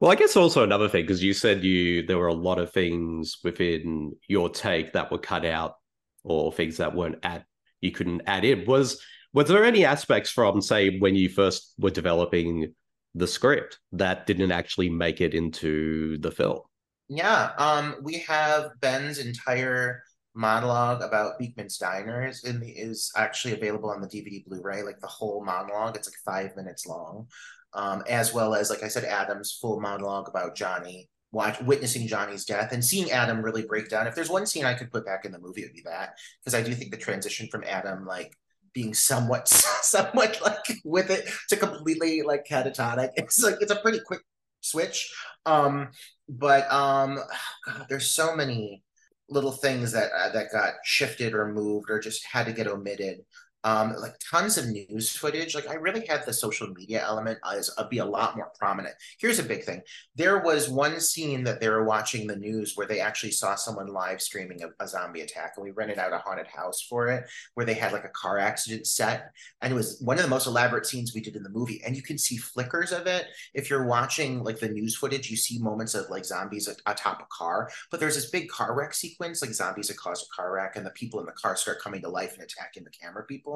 Well, 0.00 0.10
I 0.10 0.16
guess 0.16 0.36
also 0.36 0.64
another 0.64 0.88
thing 0.88 1.04
because 1.04 1.22
you 1.22 1.32
said 1.32 1.62
you 1.62 2.04
there 2.04 2.18
were 2.18 2.26
a 2.26 2.34
lot 2.34 2.58
of 2.58 2.72
things 2.72 3.38
within 3.44 4.16
your 4.26 4.48
take 4.48 4.94
that 4.94 5.12
were 5.12 5.18
cut 5.18 5.44
out 5.44 5.76
or 6.24 6.52
things 6.52 6.76
that 6.78 6.94
weren't 6.94 7.18
at 7.22 7.44
you 7.80 7.90
couldn't 7.90 8.22
add 8.26 8.44
in. 8.44 8.64
Was 8.66 9.00
was 9.34 9.48
there 9.48 9.64
any 9.64 9.84
aspects 9.84 10.30
from 10.30 10.60
say 10.60 10.98
when 10.98 11.14
you 11.14 11.28
first 11.28 11.74
were 11.78 11.90
developing 11.90 12.74
the 13.14 13.26
script 13.26 13.78
that 13.92 14.26
didn't 14.26 14.52
actually 14.52 14.88
make 14.88 15.20
it 15.20 15.34
into 15.34 16.18
the 16.18 16.30
film? 16.30 16.60
Yeah, 17.08 17.50
um, 17.58 17.96
we 18.02 18.18
have 18.20 18.70
Ben's 18.80 19.18
entire 19.18 20.02
monologue 20.34 21.02
about 21.02 21.38
Beekman's 21.38 21.76
Diners 21.76 22.44
in 22.44 22.60
the, 22.60 22.70
is 22.70 23.12
actually 23.16 23.54
available 23.54 23.90
on 23.90 24.00
the 24.00 24.08
DVD 24.08 24.44
Blu-ray, 24.46 24.82
like 24.82 24.98
the 25.00 25.06
whole 25.06 25.44
monologue. 25.44 25.96
It's 25.96 26.08
like 26.08 26.16
five 26.24 26.56
minutes 26.56 26.86
long, 26.86 27.26
um, 27.74 28.02
as 28.08 28.32
well 28.32 28.54
as 28.54 28.70
like 28.70 28.82
I 28.82 28.88
said, 28.88 29.04
Adam's 29.04 29.58
full 29.60 29.80
monologue 29.80 30.28
about 30.28 30.56
Johnny 30.56 31.08
watch 31.32 31.60
witnessing 31.62 32.06
Johnny's 32.06 32.44
death 32.44 32.72
and 32.72 32.84
seeing 32.84 33.10
Adam 33.10 33.42
really 33.42 33.62
break 33.62 33.88
down. 33.88 34.06
If 34.06 34.14
there's 34.14 34.30
one 34.30 34.46
scene 34.46 34.64
I 34.64 34.74
could 34.74 34.92
put 34.92 35.06
back 35.06 35.24
in 35.24 35.32
the 35.32 35.38
movie, 35.38 35.62
it 35.62 35.66
would 35.66 35.74
be 35.74 35.82
that 35.86 36.18
because 36.40 36.54
I 36.54 36.62
do 36.62 36.74
think 36.74 36.90
the 36.90 36.98
transition 36.98 37.48
from 37.50 37.64
Adam 37.66 38.06
like 38.06 38.36
being 38.74 38.94
somewhat 38.94 39.48
somewhat 39.82 40.38
like 40.44 40.80
with 40.84 41.10
it 41.10 41.28
to 41.48 41.56
completely 41.56 42.22
like 42.22 42.46
catatonic. 42.48 43.10
It's 43.16 43.42
like 43.42 43.56
it's 43.60 43.72
a 43.72 43.80
pretty 43.80 44.00
quick 44.06 44.20
switch. 44.60 45.12
Um, 45.46 45.88
but 46.28 46.70
um, 46.70 47.18
God, 47.66 47.86
there's 47.88 48.10
so 48.10 48.36
many 48.36 48.82
little 49.28 49.52
things 49.52 49.92
that 49.92 50.10
uh, 50.12 50.28
that 50.30 50.52
got 50.52 50.74
shifted 50.84 51.34
or 51.34 51.52
moved 51.52 51.90
or 51.90 51.98
just 51.98 52.24
had 52.26 52.46
to 52.46 52.52
get 52.52 52.66
omitted 52.66 53.20
um, 53.64 53.94
like 54.00 54.14
tons 54.18 54.58
of 54.58 54.68
news 54.68 55.14
footage. 55.14 55.54
Like 55.54 55.68
I 55.68 55.74
really 55.74 56.04
had 56.06 56.24
the 56.26 56.32
social 56.32 56.68
media 56.68 57.02
element 57.02 57.38
as 57.50 57.70
uh, 57.78 57.86
be 57.86 57.98
a 57.98 58.04
lot 58.04 58.36
more 58.36 58.50
prominent. 58.58 58.94
Here's 59.18 59.38
a 59.38 59.44
big 59.44 59.62
thing: 59.62 59.82
there 60.16 60.42
was 60.42 60.68
one 60.68 60.98
scene 61.00 61.44
that 61.44 61.60
they 61.60 61.68
were 61.68 61.84
watching 61.84 62.26
the 62.26 62.36
news 62.36 62.76
where 62.76 62.86
they 62.86 63.00
actually 63.00 63.30
saw 63.30 63.54
someone 63.54 63.86
live 63.86 64.20
streaming 64.20 64.62
a, 64.62 64.68
a, 64.82 64.88
zombie 64.88 65.20
attack, 65.20 65.52
and 65.56 65.64
we 65.64 65.70
rented 65.70 65.98
out 65.98 66.12
a 66.12 66.18
haunted 66.18 66.48
house 66.48 66.82
for 66.82 67.08
it, 67.08 67.28
where 67.54 67.66
they 67.66 67.74
had 67.74 67.92
like 67.92 68.04
a 68.04 68.08
car 68.08 68.38
accident 68.38 68.86
set, 68.86 69.30
and 69.60 69.72
it 69.72 69.76
was 69.76 70.00
one 70.00 70.16
of 70.16 70.24
the 70.24 70.30
most 70.30 70.46
elaborate 70.46 70.86
scenes 70.86 71.14
we 71.14 71.20
did 71.20 71.36
in 71.36 71.42
the 71.42 71.50
movie. 71.50 71.82
And 71.86 71.94
you 71.94 72.02
can 72.02 72.18
see 72.18 72.36
flickers 72.36 72.92
of 72.92 73.06
it 73.06 73.26
if 73.54 73.70
you're 73.70 73.86
watching 73.86 74.42
like 74.42 74.58
the 74.58 74.68
news 74.68 74.96
footage. 74.96 75.30
You 75.30 75.36
see 75.36 75.58
moments 75.58 75.94
of 75.94 76.10
like 76.10 76.24
zombies 76.24 76.68
atop 76.86 77.22
a 77.22 77.26
car, 77.30 77.70
but 77.90 78.00
there's 78.00 78.16
this 78.16 78.30
big 78.30 78.48
car 78.48 78.74
wreck 78.74 78.92
sequence, 78.92 79.40
like 79.40 79.52
zombies 79.52 79.88
that 79.88 79.96
cause 79.98 80.22
a 80.22 80.34
car 80.34 80.52
wreck, 80.52 80.74
and 80.74 80.84
the 80.84 80.90
people 80.90 81.20
in 81.20 81.26
the 81.26 81.32
car 81.32 81.54
start 81.54 81.80
coming 81.80 82.00
to 82.02 82.08
life 82.08 82.34
and 82.34 82.42
attacking 82.42 82.82
the 82.82 82.90
camera 82.90 83.24
people 83.24 83.51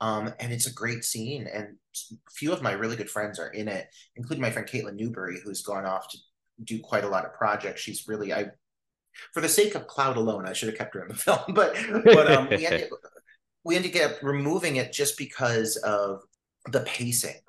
Um, 0.00 0.32
and 0.40 0.52
it's 0.52 0.66
a 0.66 0.72
great 0.72 1.04
scene. 1.04 1.46
And 1.52 1.76
a 2.12 2.30
few 2.32 2.52
of 2.52 2.62
my 2.62 2.72
really 2.72 2.96
good 2.96 3.10
friends 3.10 3.38
are 3.38 3.50
in 3.50 3.68
it, 3.68 3.88
including 4.16 4.42
my 4.42 4.50
friend 4.50 4.68
Caitlin 4.68 4.96
Newberry, 4.96 5.38
who's 5.44 5.62
gone 5.62 5.84
off 5.84 6.08
to 6.08 6.18
do 6.64 6.80
quite 6.80 7.04
a 7.04 7.08
lot 7.08 7.24
of 7.24 7.34
projects. 7.34 7.80
She's 7.80 8.08
really, 8.08 8.32
I, 8.32 8.46
for 9.34 9.40
the 9.40 9.48
sake 9.48 9.74
of 9.74 9.86
Cloud 9.86 10.16
alone, 10.16 10.46
I 10.46 10.52
should 10.52 10.68
have 10.68 10.78
kept 10.78 10.94
her 10.94 11.02
in 11.02 11.08
the 11.08 11.14
film, 11.14 11.40
but, 11.48 11.76
but 12.04 12.32
um, 12.32 12.48
we, 12.48 12.66
ended, 12.66 12.90
we 13.64 13.76
ended 13.76 13.96
up 14.00 14.22
removing 14.22 14.76
it 14.76 14.92
just 14.92 15.18
because 15.18 15.76
of 15.76 16.20
the 16.70 16.80
pacing. 16.80 17.40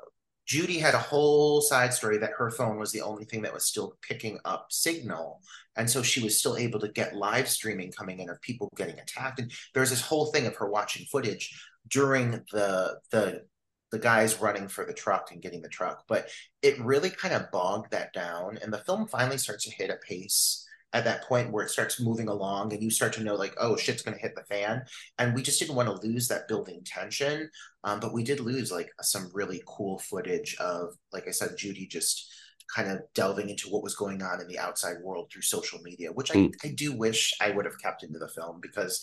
Judy 0.45 0.79
had 0.79 0.95
a 0.95 0.99
whole 0.99 1.61
side 1.61 1.93
story 1.93 2.17
that 2.17 2.31
her 2.37 2.51
phone 2.51 2.77
was 2.77 2.91
the 2.91 3.01
only 3.01 3.23
thing 3.23 3.41
that 3.43 3.53
was 3.53 3.65
still 3.65 3.95
picking 4.01 4.37
up 4.43 4.67
signal. 4.69 5.39
And 5.77 5.89
so 5.89 6.03
she 6.03 6.21
was 6.21 6.37
still 6.37 6.57
able 6.57 6.79
to 6.81 6.89
get 6.89 7.15
live 7.15 7.47
streaming 7.47 7.91
coming 7.91 8.19
in 8.19 8.29
of 8.29 8.41
people 8.41 8.67
getting 8.75 8.99
attacked. 8.99 9.39
And 9.39 9.49
there's 9.73 9.91
this 9.91 10.01
whole 10.01 10.25
thing 10.25 10.47
of 10.47 10.55
her 10.57 10.69
watching 10.69 11.05
footage 11.09 11.57
during 11.91 12.31
the 12.51 12.99
the 13.11 13.43
the 13.91 13.99
guys 13.99 14.39
running 14.39 14.69
for 14.69 14.85
the 14.85 14.93
truck 14.93 15.31
and 15.31 15.41
getting 15.41 15.61
the 15.61 15.69
truck. 15.69 16.05
But 16.07 16.29
it 16.61 16.79
really 16.79 17.09
kind 17.09 17.33
of 17.33 17.51
bogged 17.51 17.91
that 17.91 18.13
down. 18.13 18.57
And 18.63 18.71
the 18.71 18.77
film 18.79 19.05
finally 19.05 19.37
starts 19.37 19.65
to 19.65 19.71
hit 19.71 19.89
a 19.89 19.97
pace 20.07 20.65
at 20.93 21.05
that 21.05 21.23
point 21.23 21.51
where 21.51 21.63
it 21.65 21.69
starts 21.69 22.01
moving 22.01 22.27
along 22.27 22.73
and 22.73 22.83
you 22.83 22.89
start 22.89 23.13
to 23.13 23.23
know 23.23 23.35
like 23.35 23.53
oh 23.57 23.75
shit's 23.75 24.01
going 24.01 24.15
to 24.15 24.21
hit 24.21 24.35
the 24.35 24.43
fan 24.43 24.83
and 25.19 25.33
we 25.33 25.41
just 25.41 25.59
didn't 25.59 25.75
want 25.75 25.87
to 25.87 26.07
lose 26.07 26.27
that 26.27 26.47
building 26.47 26.81
tension 26.85 27.49
um, 27.83 27.99
but 27.99 28.13
we 28.13 28.23
did 28.23 28.39
lose 28.39 28.71
like 28.71 28.89
some 29.01 29.29
really 29.33 29.61
cool 29.65 29.99
footage 29.99 30.55
of 30.59 30.93
like 31.13 31.27
i 31.27 31.31
said 31.31 31.51
judy 31.57 31.87
just 31.87 32.29
kind 32.75 32.89
of 32.89 32.99
delving 33.15 33.49
into 33.49 33.69
what 33.69 33.83
was 33.83 33.95
going 33.95 34.21
on 34.21 34.41
in 34.41 34.47
the 34.47 34.59
outside 34.59 34.97
world 35.03 35.29
through 35.31 35.41
social 35.41 35.79
media 35.81 36.09
which 36.11 36.31
mm. 36.31 36.53
I, 36.63 36.67
I 36.67 36.71
do 36.71 36.95
wish 36.95 37.33
i 37.39 37.51
would 37.51 37.65
have 37.65 37.81
kept 37.81 38.03
into 38.03 38.19
the 38.19 38.29
film 38.29 38.59
because 38.61 39.01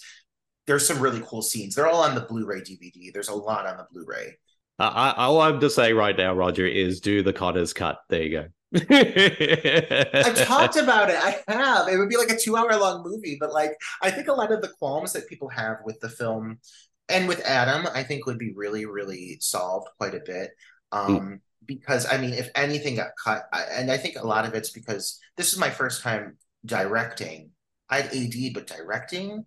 there's 0.68 0.86
some 0.86 1.00
really 1.00 1.22
cool 1.26 1.42
scenes 1.42 1.74
they're 1.74 1.88
all 1.88 2.02
on 2.02 2.14
the 2.14 2.20
blu-ray 2.20 2.60
dvd 2.60 3.12
there's 3.12 3.28
a 3.28 3.34
lot 3.34 3.66
on 3.66 3.76
the 3.76 3.86
blu-ray 3.92 4.38
uh, 4.78 4.92
I, 4.94 5.24
all 5.24 5.40
i'm 5.40 5.58
to 5.58 5.68
say 5.68 5.92
right 5.92 6.16
now 6.16 6.32
roger 6.32 6.66
is 6.66 7.00
do 7.00 7.22
the 7.24 7.32
Conners 7.32 7.74
cut 7.74 7.98
there 8.08 8.22
you 8.22 8.30
go 8.30 8.46
I've 8.74 10.46
talked 10.46 10.76
about 10.82 11.08
it. 11.08 11.16
I 11.16 11.42
have. 11.48 11.88
It 11.88 11.96
would 11.96 12.10
be 12.10 12.18
like 12.18 12.28
a 12.28 12.38
two 12.38 12.54
hour 12.54 12.76
long 12.76 13.02
movie, 13.02 13.38
but 13.40 13.50
like 13.50 13.72
I 14.02 14.10
think 14.10 14.28
a 14.28 14.34
lot 14.34 14.52
of 14.52 14.60
the 14.60 14.68
qualms 14.78 15.14
that 15.14 15.26
people 15.26 15.48
have 15.48 15.78
with 15.86 15.98
the 16.00 16.10
film 16.10 16.58
and 17.08 17.28
with 17.28 17.40
Adam, 17.40 17.86
I 17.94 18.02
think 18.02 18.26
would 18.26 18.38
be 18.38 18.52
really, 18.54 18.84
really 18.84 19.38
solved 19.40 19.88
quite 19.98 20.14
a 20.14 20.20
bit. 20.24 20.50
Um, 20.92 21.20
mm. 21.20 21.40
Because 21.64 22.06
I 22.10 22.18
mean, 22.18 22.34
if 22.34 22.50
anything 22.54 22.96
got 22.96 23.10
cut, 23.22 23.44
I, 23.52 23.62
and 23.72 23.90
I 23.90 23.96
think 23.96 24.16
a 24.16 24.26
lot 24.26 24.46
of 24.46 24.54
it's 24.54 24.70
because 24.70 25.18
this 25.36 25.52
is 25.52 25.58
my 25.58 25.70
first 25.70 26.02
time 26.02 26.36
directing. 26.64 27.50
I 27.90 28.02
had 28.02 28.14
AD, 28.14 28.34
but 28.52 28.66
directing, 28.66 29.46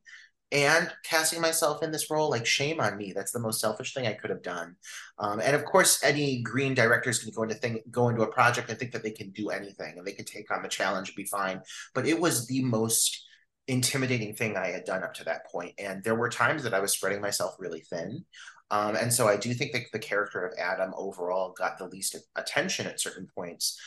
and 0.52 0.92
casting 1.04 1.40
myself 1.40 1.82
in 1.82 1.92
this 1.92 2.12
role 2.12 2.30
like 2.30 2.46
shame 2.46 2.80
on 2.80 2.98
me. 2.98 3.14
That's 3.14 3.32
the 3.32 3.40
most 3.40 3.62
selfish 3.62 3.94
thing 3.94 4.06
i 4.06 4.14
could 4.14 4.30
have 4.30 4.44
done. 4.44 4.76
Um, 5.18 5.40
and 5.40 5.56
of 5.56 5.64
course 5.66 6.04
any 6.04 6.42
green 6.42 6.74
directors 6.74 7.24
can 7.24 7.32
go 7.32 7.44
into 7.44 7.56
thing 7.56 7.82
go 7.90 8.10
into 8.10 8.24
a 8.24 8.32
project 8.32 8.70
and 8.70 8.78
think 8.78 8.92
that 8.92 9.04
they 9.04 9.12
can 9.12 9.32
do 9.32 9.50
anything 9.50 9.98
and 9.98 10.06
they 10.06 10.12
can 10.12 10.26
take 10.26 10.52
on 10.52 10.62
the 10.62 10.70
challenge 10.70 11.10
and 11.10 11.16
be 11.16 11.26
fine. 11.26 11.62
But 11.94 12.06
it 12.06 12.20
was 12.20 12.48
the 12.48 12.64
most 12.64 13.26
intimidating 13.68 14.34
thing 14.34 14.58
i 14.58 14.68
had 14.68 14.84
done 14.84 15.04
up 15.04 15.14
to 15.16 15.24
that 15.26 15.50
point. 15.50 15.74
And 15.78 16.04
there 16.04 16.16
were 16.16 16.30
times 16.30 16.64
that 16.64 16.74
i 16.74 16.80
was 16.80 16.92
spreading 16.92 17.22
myself 17.22 17.56
really 17.60 17.82
thin. 17.82 18.26
Um, 18.72 18.96
and 18.96 19.12
so 19.14 19.28
i 19.28 19.38
do 19.38 19.54
think 19.54 19.72
that 19.74 19.84
the 19.94 20.00
character 20.00 20.46
of 20.46 20.58
adam 20.58 20.94
overall 20.98 21.54
got 21.58 21.78
the 21.78 21.88
least 21.88 22.16
attention 22.36 22.88
at 22.88 23.00
certain 23.00 23.28
points 23.36 23.80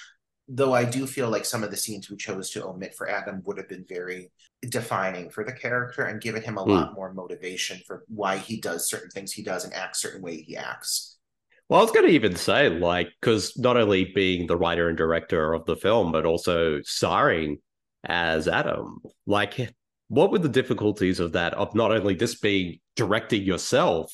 though 0.49 0.74
I 0.74 0.84
do 0.84 1.07
feel 1.07 1.30
like 1.30 1.45
some 1.45 1.62
of 1.62 1.70
the 1.70 1.76
scenes 1.76 2.11
we 2.11 2.16
chose 2.16 2.51
to 2.51 2.66
omit 2.66 2.95
for 2.95 3.09
Adam 3.09 3.42
would 3.45 3.57
have 3.57 3.68
been 3.68 3.84
very 3.88 4.30
defining 4.68 5.30
for 5.30 5.45
the 5.45 5.53
character 5.53 6.05
and 6.05 6.20
given 6.20 6.42
him 6.42 6.59
a 6.59 6.64
mm. 6.64 6.68
lot 6.68 6.95
more 6.95 7.12
motivation 7.12 7.80
for 7.86 8.05
why 8.09 8.36
he 8.36 8.61
does 8.61 8.88
certain 8.88 9.11
things 9.11 9.32
he 9.32 9.42
does 9.42 9.64
and 9.64 9.74
acts 9.74 10.01
certain 10.01 10.22
way 10.22 10.36
he 10.36 10.57
acts. 10.57 11.18
Well, 11.68 11.80
I 11.80 11.82
was 11.82 11.92
going 11.92 12.07
to 12.07 12.12
even 12.12 12.36
say, 12.36 12.68
like, 12.68 13.09
because 13.20 13.57
not 13.59 13.78
only 13.78 14.12
being 14.14 14.47
the 14.47 14.57
writer 14.57 14.88
and 14.88 14.99
director 14.99 15.55
of 15.55 15.64
the 15.64 15.76
film, 15.76 16.12
but 16.12 16.26
also 16.26 16.82
starring 16.82 17.59
as 18.05 18.49
Adam, 18.49 19.01
like, 19.26 19.74
what 20.09 20.30
were 20.30 20.38
the 20.38 20.49
difficulties 20.51 21.20
of 21.20 21.32
that? 21.32 21.55
Of 21.55 21.74
not 21.74 21.90
only 21.90 22.16
just 22.16 22.42
being 22.42 22.80
directing 22.97 23.45
yourself 23.45 24.12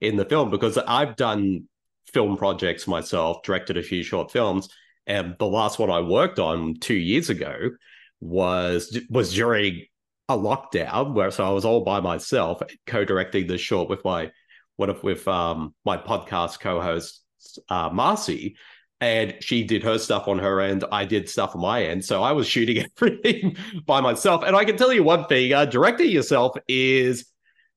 in 0.00 0.16
the 0.16 0.24
film, 0.24 0.50
because 0.50 0.76
I've 0.76 1.14
done 1.14 1.68
film 2.12 2.36
projects 2.36 2.88
myself, 2.88 3.42
directed 3.44 3.76
a 3.76 3.82
few 3.82 4.02
short 4.02 4.32
films, 4.32 4.68
and 5.08 5.34
the 5.38 5.46
last 5.46 5.78
one 5.78 5.90
I 5.90 6.00
worked 6.00 6.38
on 6.38 6.74
two 6.74 6.94
years 6.94 7.30
ago 7.30 7.70
was 8.20 8.96
was 9.10 9.34
during 9.34 9.86
a 10.28 10.36
lockdown 10.36 11.14
where 11.14 11.30
so 11.30 11.44
I 11.44 11.50
was 11.50 11.64
all 11.64 11.82
by 11.82 12.00
myself 12.00 12.60
co-directing 12.86 13.46
the 13.46 13.56
short 13.56 13.88
with 13.88 14.04
my 14.04 14.30
one 14.76 14.90
of 14.90 15.02
with 15.02 15.26
um 15.26 15.74
my 15.84 15.96
podcast 15.96 16.60
co-host 16.60 17.22
uh 17.68 17.90
Marcy. 17.90 18.56
And 19.00 19.36
she 19.40 19.62
did 19.62 19.84
her 19.84 19.96
stuff 19.96 20.26
on 20.26 20.40
her 20.40 20.60
end. 20.60 20.84
I 20.90 21.04
did 21.04 21.28
stuff 21.28 21.54
on 21.54 21.62
my 21.62 21.84
end. 21.84 22.04
So 22.04 22.20
I 22.20 22.32
was 22.32 22.48
shooting 22.48 22.84
everything 23.00 23.56
by 23.86 24.00
myself. 24.00 24.42
And 24.44 24.56
I 24.56 24.64
can 24.64 24.76
tell 24.76 24.92
you 24.92 25.04
one 25.04 25.26
thing 25.26 25.52
uh, 25.52 25.66
directing 25.66 26.10
yourself 26.10 26.56
is 26.66 27.26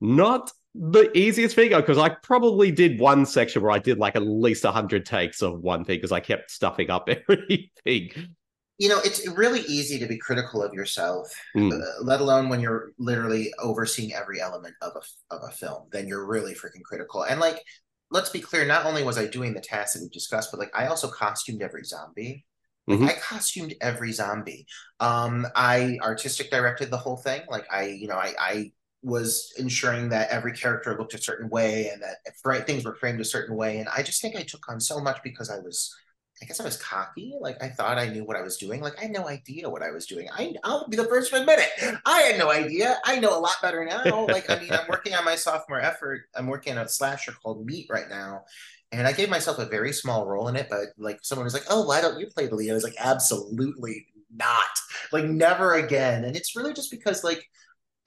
not 0.01 0.51
the 0.73 1.15
easiest 1.17 1.55
thing 1.55 1.69
because 1.69 1.97
I 1.97 2.09
probably 2.09 2.71
did 2.71 2.99
one 2.99 3.25
section 3.25 3.61
where 3.61 3.71
I 3.71 3.79
did 3.79 3.97
like 3.97 4.15
at 4.15 4.25
least 4.25 4.63
100 4.63 5.05
takes 5.05 5.41
of 5.41 5.59
one 5.61 5.83
thing 5.83 5.97
because 5.97 6.11
I 6.11 6.19
kept 6.19 6.51
stuffing 6.51 6.89
up 6.89 7.09
everything. 7.29 8.35
You 8.77 8.89
know, 8.89 8.99
it's 9.03 9.27
really 9.27 9.59
easy 9.61 9.99
to 9.99 10.07
be 10.07 10.17
critical 10.17 10.63
of 10.63 10.73
yourself, 10.73 11.31
mm. 11.55 11.79
let 12.01 12.19
alone 12.19 12.49
when 12.49 12.61
you're 12.61 12.93
literally 12.97 13.53
overseeing 13.59 14.13
every 14.13 14.41
element 14.41 14.73
of 14.81 14.93
a, 14.95 15.35
of 15.35 15.41
a 15.47 15.51
film. 15.51 15.83
Then 15.91 16.07
you're 16.07 16.25
really 16.25 16.55
freaking 16.55 16.81
critical. 16.83 17.23
And 17.23 17.39
like, 17.39 17.61
let's 18.09 18.29
be 18.29 18.39
clear, 18.39 18.65
not 18.65 18.85
only 18.85 19.03
was 19.03 19.19
I 19.19 19.27
doing 19.27 19.53
the 19.53 19.61
tasks 19.61 19.93
that 19.93 20.03
we 20.03 20.09
discussed, 20.09 20.49
but 20.51 20.59
like 20.59 20.71
I 20.73 20.87
also 20.87 21.09
costumed 21.09 21.61
every 21.61 21.83
zombie. 21.83 22.45
Like, 22.87 22.97
mm-hmm. 22.97 23.09
I 23.09 23.13
costumed 23.13 23.75
every 23.81 24.11
zombie. 24.13 24.65
Um, 24.99 25.45
I 25.55 25.99
artistic 26.01 26.49
directed 26.49 26.89
the 26.89 26.97
whole 26.97 27.17
thing. 27.17 27.41
Like 27.47 27.67
I, 27.71 27.85
you 27.85 28.07
know, 28.07 28.15
I, 28.15 28.33
I 28.39 28.71
was 29.03 29.53
ensuring 29.57 30.09
that 30.09 30.29
every 30.29 30.53
character 30.53 30.95
looked 30.97 31.13
a 31.13 31.21
certain 31.21 31.49
way 31.49 31.89
and 31.91 32.01
that 32.01 32.17
right 32.45 32.65
things 32.67 32.85
were 32.85 32.95
framed 32.95 33.19
a 33.19 33.25
certain 33.25 33.55
way. 33.55 33.79
And 33.79 33.89
I 33.95 34.03
just 34.03 34.21
think 34.21 34.35
I 34.35 34.43
took 34.43 34.67
on 34.69 34.79
so 34.79 34.99
much 34.99 35.21
because 35.23 35.49
I 35.49 35.59
was, 35.59 35.95
I 36.41 36.45
guess 36.45 36.59
I 36.59 36.63
was 36.63 36.77
cocky. 36.77 37.33
Like 37.39 37.61
I 37.63 37.69
thought 37.69 37.97
I 37.97 38.09
knew 38.09 38.23
what 38.23 38.37
I 38.37 38.41
was 38.41 38.57
doing. 38.57 38.81
Like 38.81 38.97
I 38.99 39.03
had 39.03 39.11
no 39.11 39.27
idea 39.27 39.69
what 39.69 39.81
I 39.81 39.91
was 39.91 40.05
doing. 40.05 40.27
I, 40.31 40.53
I'll 40.63 40.87
be 40.87 40.97
the 40.97 41.05
first 41.05 41.31
to 41.31 41.39
admit 41.39 41.59
it. 41.59 41.95
I 42.05 42.21
had 42.21 42.37
no 42.37 42.51
idea. 42.51 42.99
I 43.05 43.19
know 43.19 43.37
a 43.37 43.39
lot 43.39 43.55
better 43.61 43.83
now. 43.85 44.25
Like 44.25 44.49
I 44.49 44.59
mean, 44.59 44.71
I'm 44.71 44.87
working 44.87 45.15
on 45.15 45.25
my 45.25 45.35
sophomore 45.35 45.81
effort. 45.81 46.21
I'm 46.35 46.47
working 46.47 46.77
on 46.77 46.85
a 46.85 46.89
slasher 46.89 47.31
called 47.31 47.65
Meat 47.65 47.87
right 47.89 48.09
now. 48.09 48.43
And 48.91 49.07
I 49.07 49.13
gave 49.13 49.29
myself 49.29 49.57
a 49.57 49.65
very 49.65 49.93
small 49.93 50.27
role 50.27 50.47
in 50.49 50.55
it, 50.57 50.67
but 50.69 50.87
like 50.97 51.19
someone 51.23 51.45
was 51.45 51.53
like, 51.53 51.65
"Oh, 51.69 51.85
why 51.85 52.01
don't 52.01 52.19
you 52.19 52.27
play 52.27 52.47
the 52.47 52.55
lead?" 52.55 52.71
I 52.71 52.73
was 52.73 52.83
like, 52.83 52.95
"Absolutely 52.99 54.05
not! 54.35 54.65
Like 55.13 55.25
never 55.25 55.75
again." 55.75 56.25
And 56.25 56.35
it's 56.35 56.57
really 56.57 56.73
just 56.73 56.91
because 56.91 57.23
like 57.23 57.47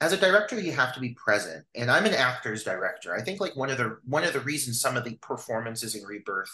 as 0.01 0.13
a 0.13 0.17
director 0.17 0.59
you 0.59 0.71
have 0.71 0.93
to 0.93 0.99
be 0.99 1.13
present. 1.13 1.65
And 1.75 1.89
i'm 1.89 2.05
an 2.05 2.13
actor's 2.13 2.63
director. 2.63 3.15
I 3.15 3.21
think 3.21 3.39
like 3.39 3.55
one 3.55 3.69
of 3.69 3.77
the 3.77 3.97
one 4.05 4.23
of 4.23 4.33
the 4.33 4.41
reasons 4.41 4.81
some 4.81 4.97
of 4.97 5.03
the 5.03 5.17
performances 5.21 5.95
in 5.95 6.03
rebirth 6.03 6.51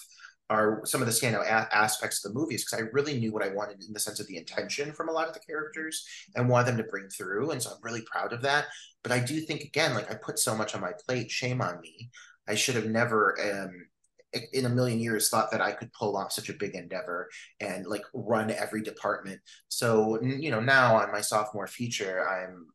are 0.49 0.81
some 0.83 1.01
of 1.01 1.07
the 1.07 1.13
standout 1.13 1.45
a- 1.45 1.75
aspects 1.75 2.23
of 2.23 2.33
the 2.33 2.39
movies 2.39 2.65
because 2.65 2.85
i 2.85 2.89
really 2.91 3.17
knew 3.19 3.31
what 3.31 3.43
i 3.43 3.47
wanted 3.49 3.81
in 3.81 3.93
the 3.93 3.99
sense 3.99 4.19
of 4.19 4.27
the 4.27 4.35
intention 4.37 4.91
from 4.91 5.07
a 5.07 5.11
lot 5.11 5.27
of 5.27 5.33
the 5.33 5.39
characters 5.39 6.05
and 6.35 6.49
wanted 6.49 6.67
them 6.67 6.77
to 6.77 6.83
bring 6.83 7.07
through. 7.07 7.51
And 7.51 7.61
so 7.61 7.71
i'm 7.71 7.77
really 7.81 8.01
proud 8.01 8.33
of 8.33 8.41
that. 8.43 8.65
But 9.03 9.11
i 9.11 9.19
do 9.19 9.39
think 9.41 9.61
again 9.61 9.93
like 9.95 10.11
i 10.11 10.15
put 10.15 10.39
so 10.39 10.55
much 10.55 10.75
on 10.75 10.81
my 10.81 10.91
plate. 11.07 11.31
Shame 11.31 11.61
on 11.61 11.79
me. 11.81 12.09
I 12.47 12.55
should 12.55 12.75
have 12.75 12.87
never 12.87 13.37
um, 13.39 13.71
in 14.53 14.65
a 14.65 14.69
million 14.69 14.99
years 14.99 15.29
thought 15.29 15.51
that 15.51 15.61
I 15.61 15.71
could 15.73 15.91
pull 15.93 16.15
off 16.15 16.31
such 16.31 16.49
a 16.49 16.53
big 16.53 16.75
endeavor 16.75 17.29
and 17.59 17.85
like 17.85 18.03
run 18.13 18.49
every 18.51 18.81
department. 18.81 19.41
So 19.67 20.21
you 20.21 20.51
know 20.51 20.61
now 20.61 20.95
on 20.97 21.11
my 21.11 21.21
sophomore 21.21 21.67
feature, 21.67 22.27
I'm 22.27 22.67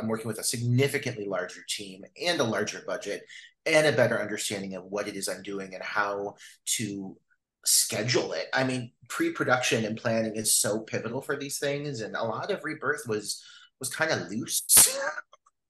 I'm 0.00 0.08
working 0.08 0.28
with 0.28 0.38
a 0.38 0.44
significantly 0.44 1.26
larger 1.26 1.62
team 1.68 2.04
and 2.20 2.40
a 2.40 2.44
larger 2.44 2.82
budget 2.86 3.22
and 3.66 3.86
a 3.86 3.92
better 3.92 4.20
understanding 4.20 4.74
of 4.74 4.84
what 4.84 5.08
it 5.08 5.16
is 5.16 5.28
I'm 5.28 5.42
doing 5.42 5.74
and 5.74 5.82
how 5.82 6.34
to 6.76 7.16
schedule 7.64 8.32
it. 8.32 8.46
I 8.52 8.64
mean, 8.64 8.92
pre-production 9.08 9.84
and 9.84 9.96
planning 9.96 10.36
is 10.36 10.54
so 10.54 10.80
pivotal 10.80 11.22
for 11.22 11.36
these 11.36 11.58
things, 11.58 12.00
and 12.00 12.14
a 12.14 12.22
lot 12.22 12.50
of 12.50 12.64
rebirth 12.64 13.02
was 13.06 13.42
was 13.80 13.88
kind 13.88 14.10
of 14.10 14.30
loose. 14.30 14.62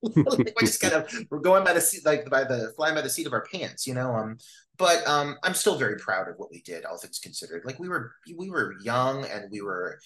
we 0.15 0.45
just 0.59 0.81
kind 0.81 0.93
of 0.93 1.11
we're 1.29 1.39
going 1.39 1.63
by 1.63 1.73
the 1.73 1.81
seat, 1.81 2.05
like 2.05 2.29
by 2.29 2.43
the 2.43 2.73
flying 2.75 2.95
by 2.95 3.01
the 3.01 3.09
seat 3.09 3.27
of 3.27 3.33
our 3.33 3.45
pants, 3.51 3.87
you 3.87 3.93
know. 3.93 4.13
Um, 4.13 4.37
but 4.77 5.07
um, 5.07 5.37
I'm 5.43 5.53
still 5.53 5.77
very 5.77 5.97
proud 5.97 6.27
of 6.27 6.35
what 6.37 6.51
we 6.51 6.61
did, 6.61 6.85
all 6.85 6.97
things 6.97 7.19
considered. 7.19 7.63
Like 7.65 7.79
we 7.79 7.89
were 7.89 8.11
we 8.37 8.49
were 8.49 8.75
young 8.83 9.25
and 9.25 9.49
we 9.51 9.61
were 9.61 9.99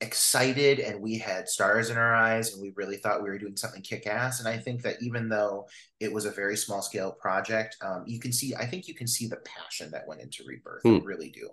excited 0.00 0.78
and 0.78 1.00
we 1.00 1.18
had 1.18 1.48
stars 1.48 1.90
in 1.90 1.98
our 1.98 2.14
eyes 2.14 2.52
and 2.52 2.62
we 2.62 2.72
really 2.74 2.96
thought 2.96 3.22
we 3.22 3.28
were 3.28 3.38
doing 3.38 3.56
something 3.56 3.82
kick-ass. 3.82 4.40
And 4.40 4.48
i 4.48 4.56
think 4.56 4.82
that 4.82 4.96
even 5.02 5.28
though 5.28 5.68
it 5.98 6.12
was 6.12 6.24
a 6.24 6.30
very 6.30 6.56
small 6.56 6.80
scale 6.82 7.12
project 7.12 7.76
um, 7.82 8.04
you 8.06 8.18
can 8.18 8.32
see 8.32 8.54
i 8.54 8.64
think 8.64 8.88
you 8.88 8.94
can 8.94 9.06
see 9.06 9.26
the 9.26 9.38
passion 9.44 9.90
that 9.90 10.06
went 10.06 10.20
into 10.20 10.44
rebirth. 10.46 10.82
Hmm. 10.82 10.98
really 11.04 11.30
do. 11.30 11.50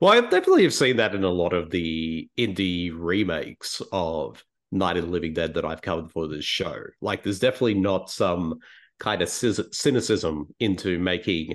Well 0.00 0.12
i 0.12 0.20
definitely 0.20 0.64
have 0.64 0.74
seen 0.74 0.96
that 0.98 1.14
in 1.14 1.24
a 1.24 1.28
lot 1.28 1.52
of 1.52 1.70
the 1.70 2.28
indie 2.38 2.92
remakes 2.94 3.82
of 3.92 4.44
night 4.70 4.96
of 4.96 5.06
the 5.06 5.10
living 5.10 5.34
dead 5.34 5.54
that 5.54 5.64
i've 5.64 5.82
covered 5.82 6.12
for 6.12 6.28
this 6.28 6.44
show. 6.44 6.76
Like 7.00 7.22
there's 7.22 7.40
definitely 7.40 7.74
not 7.74 8.10
some 8.10 8.60
kind 9.00 9.22
of 9.22 9.28
cynicism 9.28 10.54
into 10.60 10.98
making 10.98 11.54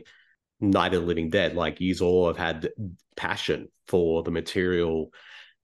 night 0.59 0.93
of 0.93 1.01
the 1.01 1.07
living 1.07 1.29
dead. 1.29 1.55
Like 1.55 1.81
you 1.81 1.95
all 2.01 2.27
have 2.27 2.37
had 2.37 2.69
passion 3.15 3.67
for 3.87 4.23
the 4.23 4.31
material 4.31 5.11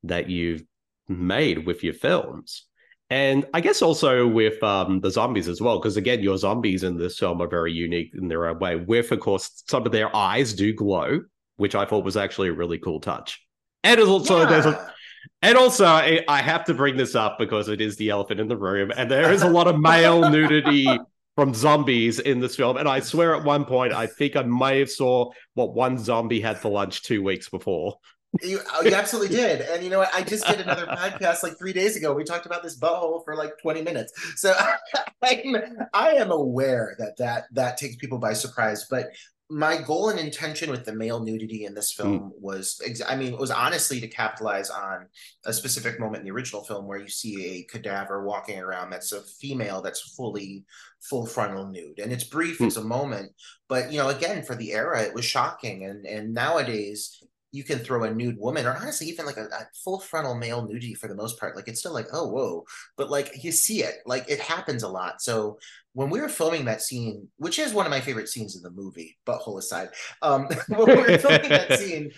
that 0.04 0.30
you've 0.30 0.64
made 1.08 1.66
with 1.66 1.84
your 1.84 1.94
films. 1.94 2.66
And 3.10 3.48
I 3.54 3.62
guess 3.62 3.82
also 3.82 4.28
with 4.28 4.62
um, 4.62 5.02
the 5.02 5.10
zombies 5.10 5.48
as 5.48 5.62
well, 5.62 5.80
because 5.80 5.98
again, 5.98 6.22
your 6.22 6.38
zombies 6.38 6.84
in 6.84 6.98
this 6.98 7.18
film 7.18 7.42
are 7.42 7.48
very 7.48 7.74
unique 7.74 8.12
in 8.14 8.28
their 8.28 8.46
own 8.46 8.60
way. 8.60 8.76
With, 8.76 9.12
of 9.12 9.20
course, 9.20 9.64
some 9.68 9.86
of 9.86 9.92
their 9.92 10.16
eyes 10.16 10.54
do 10.54 10.74
glow, 10.74 11.22
which 11.58 11.74
I 11.74 11.86
thought 11.86 12.06
was 12.06 12.18
actually 12.18 12.50
a 12.50 12.54
really 12.54 12.78
cool 12.78 13.00
touch. 13.00 13.44
And 13.84 14.00
also, 14.00 14.46
there's 14.46 14.68
a, 14.68 14.94
and 15.42 15.58
also, 15.58 15.86
I, 15.86 16.24
I 16.28 16.42
have 16.42 16.66
to 16.66 16.74
bring 16.74 16.98
this 16.98 17.16
up 17.16 17.40
because 17.40 17.68
it 17.68 17.82
is 17.82 17.96
the 17.96 18.10
elephant 18.10 18.40
in 18.40 18.48
the 18.48 18.58
room, 18.58 18.92
and 18.96 19.10
there 19.10 19.32
is 19.32 19.42
a 19.42 19.50
lot 19.50 19.68
of 19.68 19.80
male 19.80 20.30
nudity 20.32 20.88
from 21.36 21.54
zombies 21.54 22.20
in 22.20 22.42
this 22.42 22.58
film. 22.58 22.78
And 22.78 22.88
I 22.88 23.00
swear, 23.00 23.34
at 23.34 23.44
one 23.44 23.66
point, 23.66 23.94
I 23.94 24.06
think 24.06 24.36
I 24.36 24.44
may 24.44 24.80
have 24.80 24.92
saw 24.92 25.32
what 25.54 25.74
one 25.74 25.98
zombie 25.98 26.42
had 26.42 26.60
for 26.60 26.70
lunch 26.70 27.02
two 27.04 27.24
weeks 27.24 27.50
before. 27.50 27.96
You, 28.42 28.60
oh, 28.74 28.84
you 28.84 28.94
absolutely 28.94 29.36
did. 29.36 29.62
And 29.62 29.84
you 29.84 29.90
know 29.90 30.00
what? 30.00 30.14
I 30.14 30.22
just 30.22 30.46
did 30.46 30.62
another 30.62 30.86
podcast 30.86 31.42
like 31.44 31.58
three 31.58 31.74
days 31.74 31.96
ago. 31.96 32.14
We 32.14 32.24
talked 32.24 32.46
about 32.46 32.64
this 32.64 32.80
butthole 32.80 33.24
for 33.26 33.36
like 33.36 33.54
20 33.62 33.82
minutes. 33.82 34.14
So 34.36 34.56
I'm, 35.24 35.58
I 35.94 36.12
am 36.12 36.32
aware 36.32 36.96
that 37.00 37.18
that 37.18 37.46
that 37.54 37.78
takes 37.78 37.96
people 37.96 38.20
by 38.20 38.34
surprise. 38.34 38.86
But 38.90 39.08
my 39.52 39.82
goal 39.82 40.10
and 40.10 40.20
intention 40.20 40.70
with 40.70 40.86
the 40.86 40.94
male 40.94 41.20
nudity 41.24 41.66
in 41.66 41.74
this 41.74 41.92
film 41.92 42.20
mm. 42.20 42.32
was 42.40 42.80
i 43.08 43.16
mean 43.16 43.34
it 43.34 43.40
was 43.40 43.50
honestly 43.50 44.00
to 44.00 44.08
capitalize 44.08 44.70
on 44.70 45.08
a 45.46 45.54
specific 45.54 46.00
moment 46.00 46.20
in 46.20 46.26
the 46.26 46.32
original 46.32 46.64
film 46.64 46.86
where 46.86 47.00
you 47.00 47.08
see 47.08 47.46
a 47.46 47.64
cadaver 47.64 48.24
walking 48.24 48.60
around 48.60 48.92
that's 48.92 49.12
a 49.12 49.22
female 49.22 49.82
that's 49.82 50.14
fully 50.16 50.64
full 51.02 51.26
frontal 51.26 51.66
nude 51.66 51.98
and 51.98 52.14
it's 52.14 52.24
brief 52.24 52.60
mm. 52.60 52.68
it's 52.68 52.78
a 52.78 52.84
moment 52.84 53.32
but 53.68 53.92
you 53.92 53.98
know 53.98 54.10
again 54.10 54.44
for 54.44 54.54
the 54.54 54.72
era 54.72 55.02
it 55.02 55.16
was 55.16 55.26
shocking 55.26 55.84
and 55.84 56.06
and 56.06 56.32
nowadays 56.32 57.24
you 57.52 57.64
can 57.64 57.80
throw 57.80 58.04
a 58.04 58.14
nude 58.14 58.38
woman 58.38 58.66
or 58.66 58.76
honestly 58.76 59.08
even 59.08 59.26
like 59.26 59.38
a, 59.38 59.46
a, 59.46 59.68
full 59.84 60.00
frontal 60.00 60.36
male 60.36 60.66
nudity 60.68 60.94
for 60.94 61.08
the 61.08 61.16
most 61.16 61.40
part 61.40 61.56
like 61.56 61.68
it's 61.68 61.80
still 61.80 61.94
like 61.94 62.08
oh 62.14 62.28
whoa 62.28 62.64
but 62.98 63.10
like 63.10 63.44
you 63.44 63.52
see 63.52 63.84
it 63.84 63.96
like 64.06 64.30
it 64.30 64.40
happens 64.40 64.84
a 64.84 64.88
lot 64.88 65.22
so 65.22 65.58
when 65.94 66.10
we 66.10 66.22
were 66.22 66.30
filming 66.30 66.66
that 66.66 66.82
scene 66.82 67.28
which 67.38 67.60
is 67.60 67.74
one 67.74 67.86
of 67.86 67.90
my 67.90 68.02
favorite 68.02 68.30
scenes 68.30 68.56
in 68.56 68.62
the 68.62 68.70
movie 68.70 69.18
butthole 69.26 69.58
aside 69.58 69.90
um 70.22 70.48
when 70.68 70.88
we 70.88 70.96
were 70.96 71.18
filming 71.18 71.50
that 71.50 71.80
scene 71.80 72.12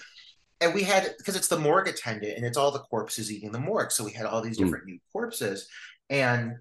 and 0.59 0.73
we 0.73 0.83
had 0.83 1.13
because 1.17 1.35
it's 1.35 1.47
the 1.47 1.59
morgue 1.59 1.87
attendant 1.87 2.37
and 2.37 2.45
it's 2.45 2.57
all 2.57 2.71
the 2.71 2.79
corpses 2.79 3.31
eating 3.31 3.51
the 3.51 3.59
morgue 3.59 3.91
so 3.91 4.03
we 4.03 4.11
had 4.11 4.25
all 4.25 4.41
these 4.41 4.57
hmm. 4.57 4.65
different 4.65 4.85
mm. 4.85 4.91
nude 4.91 5.01
corpses 5.11 5.67
and 6.09 6.55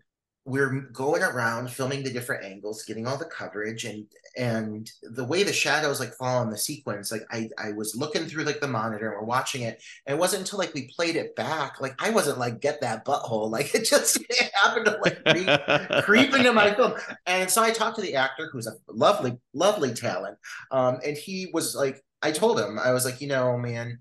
we're 0.51 0.81
going 0.93 1.23
around 1.23 1.71
filming 1.71 2.03
the 2.03 2.13
different 2.13 2.45
angles 2.45 2.83
getting 2.83 3.07
all 3.07 3.17
the 3.17 3.25
coverage 3.25 3.85
and 3.85 4.05
and 4.37 4.91
the 5.03 5.25
way 5.25 5.45
the 5.45 5.53
shadows 5.53 6.01
like 6.01 6.13
fall 6.15 6.39
on 6.39 6.51
the 6.51 6.59
sequence 6.59 7.13
like 7.13 7.23
i 7.31 7.49
i 7.57 7.71
was 7.71 7.95
looking 7.95 8.27
through 8.27 8.43
like 8.43 8.61
the 8.61 8.67
monitor 8.67 9.11
and 9.11 9.21
we're 9.21 9.27
watching 9.27 9.63
it 9.63 9.81
and 10.07 10.17
it 10.17 10.19
wasn't 10.19 10.41
until 10.41 10.59
like 10.59 10.75
we 10.75 10.89
played 10.89 11.15
it 11.15 11.37
back 11.37 11.81
like 11.81 11.95
i 12.03 12.11
wasn't 12.11 12.37
like 12.39 12.61
get 12.61 12.81
that 12.81 13.05
butthole 13.05 13.49
like 13.57 13.75
it 13.75 13.85
just 13.85 14.17
it 14.29 14.51
happened 14.61 14.87
to 14.87 14.99
like 15.03 15.25
creep, 15.25 16.05
creep 16.05 16.35
into 16.35 16.53
my 16.53 16.75
film 16.75 16.95
and 17.27 17.49
so 17.49 17.63
i 17.63 17.71
talked 17.71 17.97
to 17.97 18.03
the 18.03 18.17
actor 18.17 18.49
who's 18.53 18.67
a 18.67 18.73
lovely 18.89 19.39
lovely 19.55 19.95
talent 19.95 20.37
um 20.73 20.99
and 21.07 21.17
he 21.17 21.49
was 21.53 21.77
like 21.77 22.03
i 22.23 22.33
told 22.33 22.59
him 22.59 22.79
i 22.79 22.93
was 22.93 23.05
like 23.05 23.21
you 23.21 23.29
know 23.29 23.57
man 23.57 23.99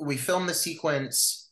we 0.00 0.16
filmed 0.16 0.48
the 0.48 0.54
sequence 0.54 1.42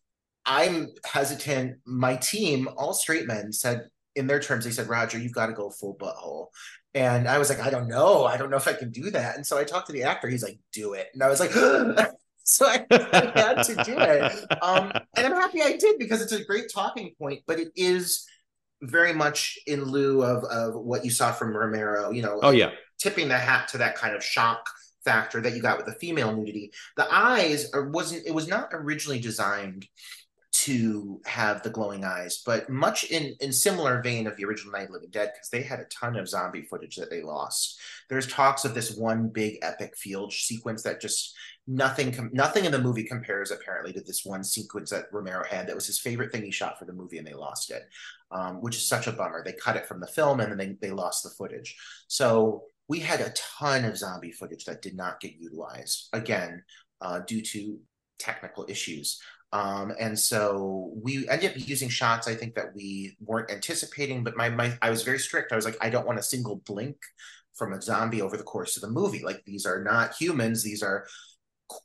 I'm 0.46 0.88
hesitant. 1.04 1.78
My 1.86 2.16
team, 2.16 2.68
all 2.76 2.92
straight 2.92 3.26
men, 3.26 3.52
said 3.52 3.88
in 4.16 4.26
their 4.26 4.40
terms, 4.40 4.64
they 4.64 4.70
said, 4.70 4.88
Roger, 4.88 5.18
you've 5.18 5.32
got 5.32 5.46
to 5.46 5.52
go 5.52 5.70
full 5.70 5.96
butthole. 5.96 6.48
And 6.94 7.26
I 7.28 7.38
was 7.38 7.48
like, 7.48 7.60
I 7.60 7.70
don't 7.70 7.88
know. 7.88 8.24
I 8.24 8.36
don't 8.36 8.50
know 8.50 8.56
if 8.56 8.68
I 8.68 8.72
can 8.72 8.90
do 8.90 9.10
that. 9.10 9.36
And 9.36 9.44
so 9.44 9.58
I 9.58 9.64
talked 9.64 9.88
to 9.88 9.92
the 9.92 10.04
actor. 10.04 10.28
He's 10.28 10.44
like, 10.44 10.58
do 10.72 10.94
it. 10.94 11.08
And 11.12 11.22
I 11.22 11.28
was 11.28 11.40
like, 11.40 11.50
so 12.44 12.66
I, 12.66 12.86
I, 12.90 13.32
had 13.34 13.62
to 13.64 13.74
do 13.84 13.96
it. 13.98 14.62
Um, 14.62 14.92
and 15.16 15.26
I'm 15.26 15.32
happy 15.32 15.62
I 15.62 15.76
did 15.76 15.98
because 15.98 16.22
it's 16.22 16.32
a 16.32 16.44
great 16.44 16.70
talking 16.72 17.12
point, 17.18 17.42
but 17.46 17.58
it 17.58 17.68
is 17.74 18.26
very 18.82 19.12
much 19.12 19.58
in 19.66 19.84
lieu 19.84 20.22
of, 20.22 20.44
of 20.44 20.74
what 20.74 21.04
you 21.04 21.10
saw 21.10 21.32
from 21.32 21.56
Romero, 21.56 22.10
you 22.10 22.22
know. 22.22 22.38
Oh, 22.42 22.50
yeah. 22.50 22.70
Tipping 22.98 23.28
the 23.28 23.38
hat 23.38 23.68
to 23.68 23.78
that 23.78 23.96
kind 23.96 24.14
of 24.14 24.22
shock 24.22 24.68
factor 25.04 25.40
that 25.40 25.54
you 25.54 25.60
got 25.60 25.78
with 25.78 25.86
the 25.86 25.92
female 25.92 26.34
nudity. 26.34 26.70
The 26.96 27.12
eyes 27.12 27.70
are, 27.72 27.88
wasn't, 27.88 28.26
it 28.26 28.34
was 28.34 28.46
not 28.46 28.68
originally 28.72 29.18
designed 29.18 29.86
to 30.64 31.20
have 31.26 31.62
the 31.62 31.68
glowing 31.68 32.04
eyes, 32.04 32.42
but 32.44 32.70
much 32.70 33.04
in 33.04 33.34
in 33.40 33.52
similar 33.52 34.00
vein 34.00 34.26
of 34.26 34.36
the 34.36 34.44
original 34.44 34.72
Night 34.72 34.84
of 34.84 34.90
Living 34.90 35.10
Dead, 35.10 35.30
because 35.34 35.50
they 35.50 35.62
had 35.62 35.80
a 35.80 35.84
ton 35.86 36.16
of 36.16 36.28
zombie 36.28 36.62
footage 36.62 36.96
that 36.96 37.10
they 37.10 37.22
lost. 37.22 37.78
There's 38.08 38.26
talks 38.26 38.64
of 38.64 38.72
this 38.72 38.96
one 38.96 39.28
big 39.28 39.58
epic 39.60 39.94
field 39.96 40.32
sequence 40.32 40.82
that 40.84 41.02
just 41.02 41.34
nothing 41.66 42.30
nothing 42.32 42.64
in 42.64 42.72
the 42.72 42.78
movie 42.78 43.04
compares 43.04 43.50
apparently 43.50 43.92
to 43.92 44.00
this 44.00 44.24
one 44.24 44.42
sequence 44.42 44.90
that 44.90 45.12
Romero 45.12 45.44
had 45.44 45.66
that 45.66 45.74
was 45.74 45.86
his 45.86 46.00
favorite 46.00 46.32
thing 46.32 46.42
he 46.42 46.50
shot 46.50 46.78
for 46.78 46.86
the 46.86 46.92
movie 46.92 47.18
and 47.18 47.26
they 47.26 47.34
lost 47.34 47.70
it, 47.70 47.82
um, 48.30 48.62
which 48.62 48.76
is 48.76 48.88
such 48.88 49.06
a 49.06 49.12
bummer. 49.12 49.42
They 49.44 49.52
cut 49.52 49.76
it 49.76 49.86
from 49.86 50.00
the 50.00 50.06
film 50.06 50.40
and 50.40 50.50
then 50.50 50.58
they, 50.80 50.88
they 50.88 50.94
lost 50.94 51.24
the 51.24 51.30
footage. 51.30 51.76
So 52.08 52.64
we 52.88 53.00
had 53.00 53.20
a 53.20 53.34
ton 53.36 53.84
of 53.84 53.98
zombie 53.98 54.32
footage 54.32 54.64
that 54.64 54.82
did 54.82 54.96
not 54.96 55.20
get 55.20 55.36
utilized 55.38 56.08
again 56.12 56.62
uh, 57.00 57.20
due 57.20 57.42
to 57.42 57.78
technical 58.18 58.64
issues. 58.68 59.20
Um, 59.54 59.92
and 60.00 60.18
so 60.18 60.90
we 61.00 61.28
ended 61.28 61.52
up 61.52 61.68
using 61.68 61.88
shots 61.88 62.26
I 62.26 62.34
think 62.34 62.56
that 62.56 62.74
we 62.74 63.16
weren't 63.20 63.52
anticipating, 63.52 64.24
but 64.24 64.36
my, 64.36 64.48
my 64.48 64.76
I 64.82 64.90
was 64.90 65.04
very 65.04 65.20
strict. 65.20 65.52
I 65.52 65.56
was 65.56 65.64
like, 65.64 65.76
I 65.80 65.90
don't 65.90 66.08
want 66.08 66.18
a 66.18 66.24
single 66.24 66.56
blink 66.66 66.96
from 67.54 67.72
a 67.72 67.80
zombie 67.80 68.20
over 68.20 68.36
the 68.36 68.42
course 68.42 68.76
of 68.76 68.82
the 68.82 68.90
movie. 68.90 69.22
Like 69.22 69.44
these 69.46 69.64
are 69.64 69.80
not 69.80 70.16
humans, 70.20 70.64
these 70.64 70.82
are 70.82 71.06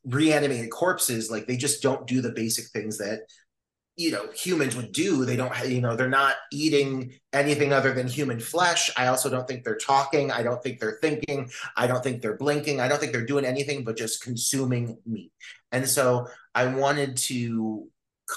reanimated 0.03 0.71
corpses. 0.71 1.29
Like 1.29 1.45
they 1.45 1.57
just 1.57 1.83
don't 1.83 2.07
do 2.07 2.21
the 2.21 2.31
basic 2.31 2.65
things 2.69 2.97
that 2.97 3.19
you 3.99 4.11
know 4.11 4.29
humans 4.33 4.77
would 4.77 4.93
do. 4.93 5.25
They 5.25 5.35
don't 5.35 5.53
you 5.67 5.81
know 5.81 5.93
they're 5.93 6.07
not 6.07 6.35
eating 6.53 7.13
anything 7.33 7.73
other 7.73 7.93
than 7.93 8.07
human 8.07 8.39
flesh. 8.39 8.89
I 8.95 9.07
also 9.07 9.29
don't 9.29 9.45
think 9.45 9.65
they're 9.65 9.75
talking. 9.75 10.31
I 10.31 10.41
don't 10.41 10.63
think 10.63 10.79
they're 10.79 10.99
thinking. 11.01 11.51
I 11.75 11.85
don't 11.85 12.01
think 12.01 12.21
they're 12.21 12.37
blinking. 12.37 12.79
I 12.79 12.87
don't 12.87 12.99
think 12.99 13.11
they're 13.11 13.25
doing 13.25 13.43
anything 13.43 13.83
but 13.83 13.97
just 13.97 14.23
consuming 14.23 14.97
meat. 15.05 15.33
And 15.73 15.87
so 15.87 16.27
i 16.55 16.65
wanted 16.65 17.17
to 17.17 17.87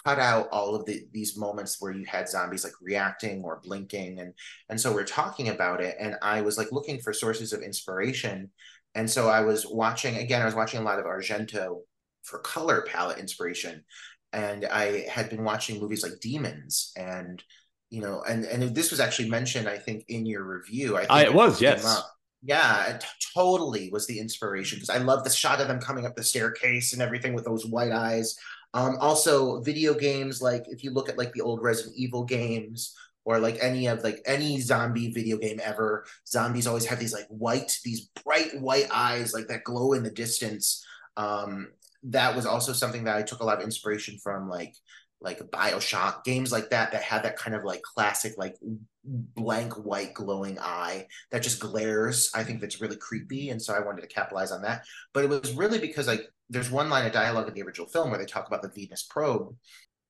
cut 0.04 0.18
out 0.18 0.48
all 0.50 0.74
of 0.74 0.84
the, 0.84 1.06
these 1.12 1.36
moments 1.36 1.80
where 1.80 1.92
you 1.92 2.04
had 2.06 2.28
zombies 2.28 2.64
like 2.64 2.80
reacting 2.82 3.44
or 3.44 3.60
blinking. 3.62 4.18
And 4.18 4.34
and 4.68 4.80
so 4.80 4.92
we're 4.92 5.04
talking 5.04 5.48
about 5.48 5.80
it. 5.80 5.96
And 6.00 6.16
i 6.22 6.40
was 6.40 6.58
like 6.58 6.72
looking 6.72 6.98
for 6.98 7.12
sources 7.12 7.52
of 7.52 7.62
inspiration. 7.62 8.50
And 8.96 9.08
so 9.08 9.28
i 9.28 9.42
was 9.42 9.64
watching 9.64 10.16
again 10.16 10.42
i 10.42 10.44
was 10.44 10.56
watching 10.56 10.80
a 10.80 10.84
lot 10.84 10.98
of 10.98 11.04
argento 11.04 11.82
for 12.22 12.38
color 12.38 12.82
palette 12.82 13.18
inspiration 13.18 13.84
and 14.32 14.64
I 14.66 15.06
had 15.10 15.30
been 15.30 15.44
watching 15.44 15.80
movies 15.80 16.02
like 16.02 16.20
Demons 16.20 16.92
and 16.96 17.42
you 17.90 18.00
know 18.00 18.22
and 18.28 18.44
and 18.44 18.74
this 18.74 18.90
was 18.90 19.00
actually 19.00 19.28
mentioned 19.28 19.68
I 19.68 19.78
think 19.78 20.04
in 20.08 20.26
your 20.26 20.44
review. 20.44 20.96
I 20.96 21.00
think 21.00 21.10
I, 21.12 21.24
it 21.24 21.34
was 21.34 21.60
yes. 21.60 22.02
Yeah, 22.44 22.88
it 22.88 23.04
totally 23.34 23.88
was 23.90 24.08
the 24.08 24.18
inspiration 24.18 24.76
because 24.76 24.90
I 24.90 24.98
love 24.98 25.22
the 25.22 25.30
shot 25.30 25.60
of 25.60 25.68
them 25.68 25.78
coming 25.78 26.06
up 26.06 26.16
the 26.16 26.24
staircase 26.24 26.92
and 26.92 27.00
everything 27.00 27.34
with 27.34 27.44
those 27.44 27.64
white 27.64 27.92
eyes. 27.92 28.36
Um, 28.74 28.96
also, 29.00 29.60
video 29.60 29.94
games 29.94 30.42
like 30.42 30.64
if 30.66 30.82
you 30.82 30.90
look 30.90 31.08
at 31.08 31.18
like 31.18 31.32
the 31.32 31.40
old 31.40 31.62
Resident 31.62 31.94
Evil 31.96 32.24
games 32.24 32.96
or 33.24 33.38
like 33.38 33.58
any 33.60 33.86
of 33.86 34.02
like 34.02 34.20
any 34.26 34.60
zombie 34.60 35.12
video 35.12 35.36
game 35.36 35.60
ever, 35.62 36.04
zombies 36.26 36.66
always 36.66 36.86
have 36.86 36.98
these 36.98 37.12
like 37.12 37.28
white, 37.28 37.78
these 37.84 38.08
bright 38.24 38.60
white 38.60 38.88
eyes 38.92 39.32
like 39.32 39.46
that 39.46 39.62
glow 39.62 39.92
in 39.92 40.02
the 40.02 40.10
distance. 40.10 40.84
Um, 41.16 41.68
that 42.04 42.34
was 42.34 42.46
also 42.46 42.72
something 42.72 43.04
that 43.04 43.16
I 43.16 43.22
took 43.22 43.40
a 43.40 43.44
lot 43.44 43.58
of 43.58 43.64
inspiration 43.64 44.18
from, 44.22 44.48
like 44.48 44.74
like 45.22 45.38
Bioshock 45.38 46.24
games 46.24 46.50
like 46.50 46.70
that 46.70 46.92
that 46.92 47.02
had 47.02 47.22
that 47.22 47.36
kind 47.36 47.54
of 47.54 47.64
like 47.64 47.82
classic 47.82 48.32
like 48.36 48.56
blank 49.04 49.72
white 49.74 50.14
glowing 50.14 50.58
eye 50.60 51.06
that 51.30 51.42
just 51.42 51.60
glares. 51.60 52.30
I 52.34 52.44
think 52.44 52.60
that's 52.60 52.80
really 52.80 52.96
creepy, 52.96 53.50
and 53.50 53.60
so 53.60 53.74
I 53.74 53.80
wanted 53.80 54.02
to 54.02 54.08
capitalize 54.08 54.52
on 54.52 54.62
that. 54.62 54.84
But 55.12 55.24
it 55.24 55.30
was 55.30 55.52
really 55.52 55.78
because 55.78 56.06
like 56.06 56.26
there's 56.50 56.70
one 56.70 56.90
line 56.90 57.06
of 57.06 57.12
dialogue 57.12 57.48
in 57.48 57.54
the 57.54 57.62
original 57.62 57.88
film 57.88 58.10
where 58.10 58.18
they 58.18 58.26
talk 58.26 58.46
about 58.46 58.62
the 58.62 58.68
Venus 58.68 59.04
probe. 59.04 59.54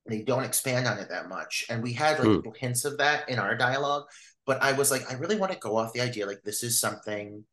They 0.08 0.22
don't 0.22 0.44
expand 0.44 0.88
on 0.88 0.98
it 0.98 1.10
that 1.10 1.28
much, 1.28 1.64
and 1.68 1.82
we 1.82 1.92
had 1.92 2.18
like 2.18 2.28
hmm. 2.28 2.36
little 2.36 2.54
hints 2.58 2.84
of 2.84 2.98
that 2.98 3.28
in 3.28 3.38
our 3.38 3.56
dialogue. 3.56 4.04
But 4.44 4.60
I 4.62 4.72
was 4.72 4.90
like, 4.90 5.08
I 5.10 5.14
really 5.14 5.36
want 5.36 5.52
to 5.52 5.58
go 5.58 5.76
off 5.76 5.92
the 5.92 6.00
idea 6.00 6.26
like 6.26 6.42
this 6.42 6.64
is 6.64 6.80
something 6.80 7.44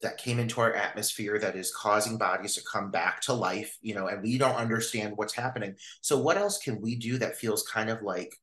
that 0.00 0.18
came 0.18 0.38
into 0.38 0.60
our 0.60 0.72
atmosphere 0.74 1.38
that 1.40 1.56
is 1.56 1.74
causing 1.74 2.18
bodies 2.18 2.54
to 2.54 2.62
come 2.70 2.90
back 2.90 3.20
to 3.22 3.32
life, 3.32 3.76
you 3.80 3.94
know, 3.94 4.06
and 4.06 4.22
we 4.22 4.38
don't 4.38 4.54
understand 4.54 5.12
what's 5.16 5.34
happening. 5.34 5.74
So 6.02 6.18
what 6.18 6.36
else 6.36 6.58
can 6.58 6.80
we 6.80 6.96
do 6.96 7.18
that 7.18 7.36
feels 7.36 7.64
kind 7.64 7.90
of 7.90 8.02
like 8.02 8.34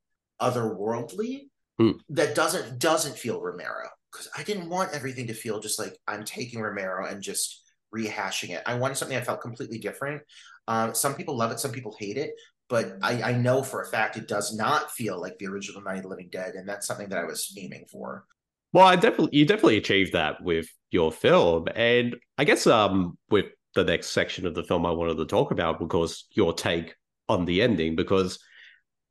otherworldly 0.42 1.48
hmm. 1.78 1.92
that 2.10 2.36
doesn't 2.36 2.80
doesn't 2.80 3.18
feel 3.18 3.42
Romero? 3.42 3.88
Because 4.12 4.30
I 4.38 4.44
didn't 4.44 4.70
want 4.70 4.94
everything 4.94 5.28
to 5.28 5.34
feel 5.34 5.60
just 5.60 5.80
like 5.80 5.98
I'm 6.08 6.26
taking 6.26 6.60
Romero 6.60 7.06
and 7.06 7.22
just 7.22 7.62
rehashing 7.96 8.50
it. 8.50 8.64
I 8.66 8.76
wanted 8.76 8.96
something 8.96 9.16
that 9.16 9.26
felt 9.26 9.42
completely 9.42 9.78
different. 9.78 10.22
Um, 10.68 10.94
some 10.94 11.16
people 11.16 11.38
love 11.38 11.52
it, 11.52 11.60
some 11.60 11.72
people 11.72 11.96
hate 11.98 12.18
it, 12.18 12.32
but 12.68 12.98
I, 13.02 13.22
I 13.22 13.32
know 13.34 13.64
for 13.64 13.82
a 13.82 13.88
fact 13.88 14.18
it 14.18 14.28
does 14.28 14.56
not 14.56 14.92
feel 14.92 15.22
like 15.22 15.38
the 15.38 15.48
original 15.48 15.82
Night 15.82 15.98
of 15.98 16.04
the 16.04 16.10
Living 16.10 16.30
Dead, 16.32 16.56
and 16.56 16.68
that's 16.68 16.88
something 16.88 17.10
that 17.10 17.20
I 17.20 17.26
was 17.26 17.56
aiming 17.58 17.86
for. 17.92 18.26
Well, 18.74 18.86
I 18.86 18.98
definitely 18.98 19.38
you 19.38 19.46
definitely 19.46 19.78
achieved 19.78 20.14
that 20.14 20.44
with 20.44 20.68
your 20.96 21.12
film, 21.12 21.68
and 21.76 22.16
I 22.40 22.44
guess 22.46 22.66
um 22.66 23.18
with 23.30 23.46
the 23.76 23.84
next 23.84 24.08
section 24.08 24.48
of 24.48 24.56
the 24.56 24.64
film 24.64 24.86
I 24.86 24.92
wanted 24.92 25.18
to 25.18 25.26
talk 25.26 25.52
about, 25.52 25.80
because 25.80 26.26
your 26.32 26.54
take 26.54 26.96
on 27.30 27.46
the 27.46 27.62
ending, 27.62 27.96
because 27.96 28.40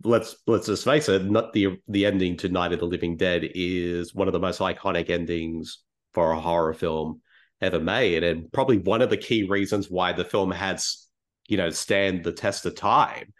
let's 0.02 0.36
let's 0.46 0.66
just 0.66 0.84
face 0.84 1.08
it, 1.08 1.24
not 1.30 1.52
the 1.52 1.78
the 1.86 2.06
ending 2.06 2.36
to 2.38 2.48
Night 2.48 2.72
of 2.72 2.80
the 2.80 2.86
Living 2.86 3.16
Dead 3.16 3.48
is 3.54 4.14
one 4.14 4.28
of 4.28 4.32
the 4.32 4.40
most 4.40 4.60
iconic 4.60 5.10
endings 5.10 5.78
for 6.14 6.32
a 6.32 6.40
horror 6.40 6.74
film 6.74 7.20
ever 7.60 7.80
made, 7.80 8.22
and 8.24 8.50
probably 8.52 8.78
one 8.78 9.02
of 9.02 9.10
the 9.10 9.16
key 9.16 9.44
reasons 9.44 9.90
why 9.90 10.12
the 10.12 10.24
film 10.24 10.50
has, 10.50 11.06
you 11.46 11.56
know, 11.56 11.70
stand 11.70 12.24
the 12.24 12.32
test 12.32 12.66
of 12.66 12.74
time. 12.74 13.32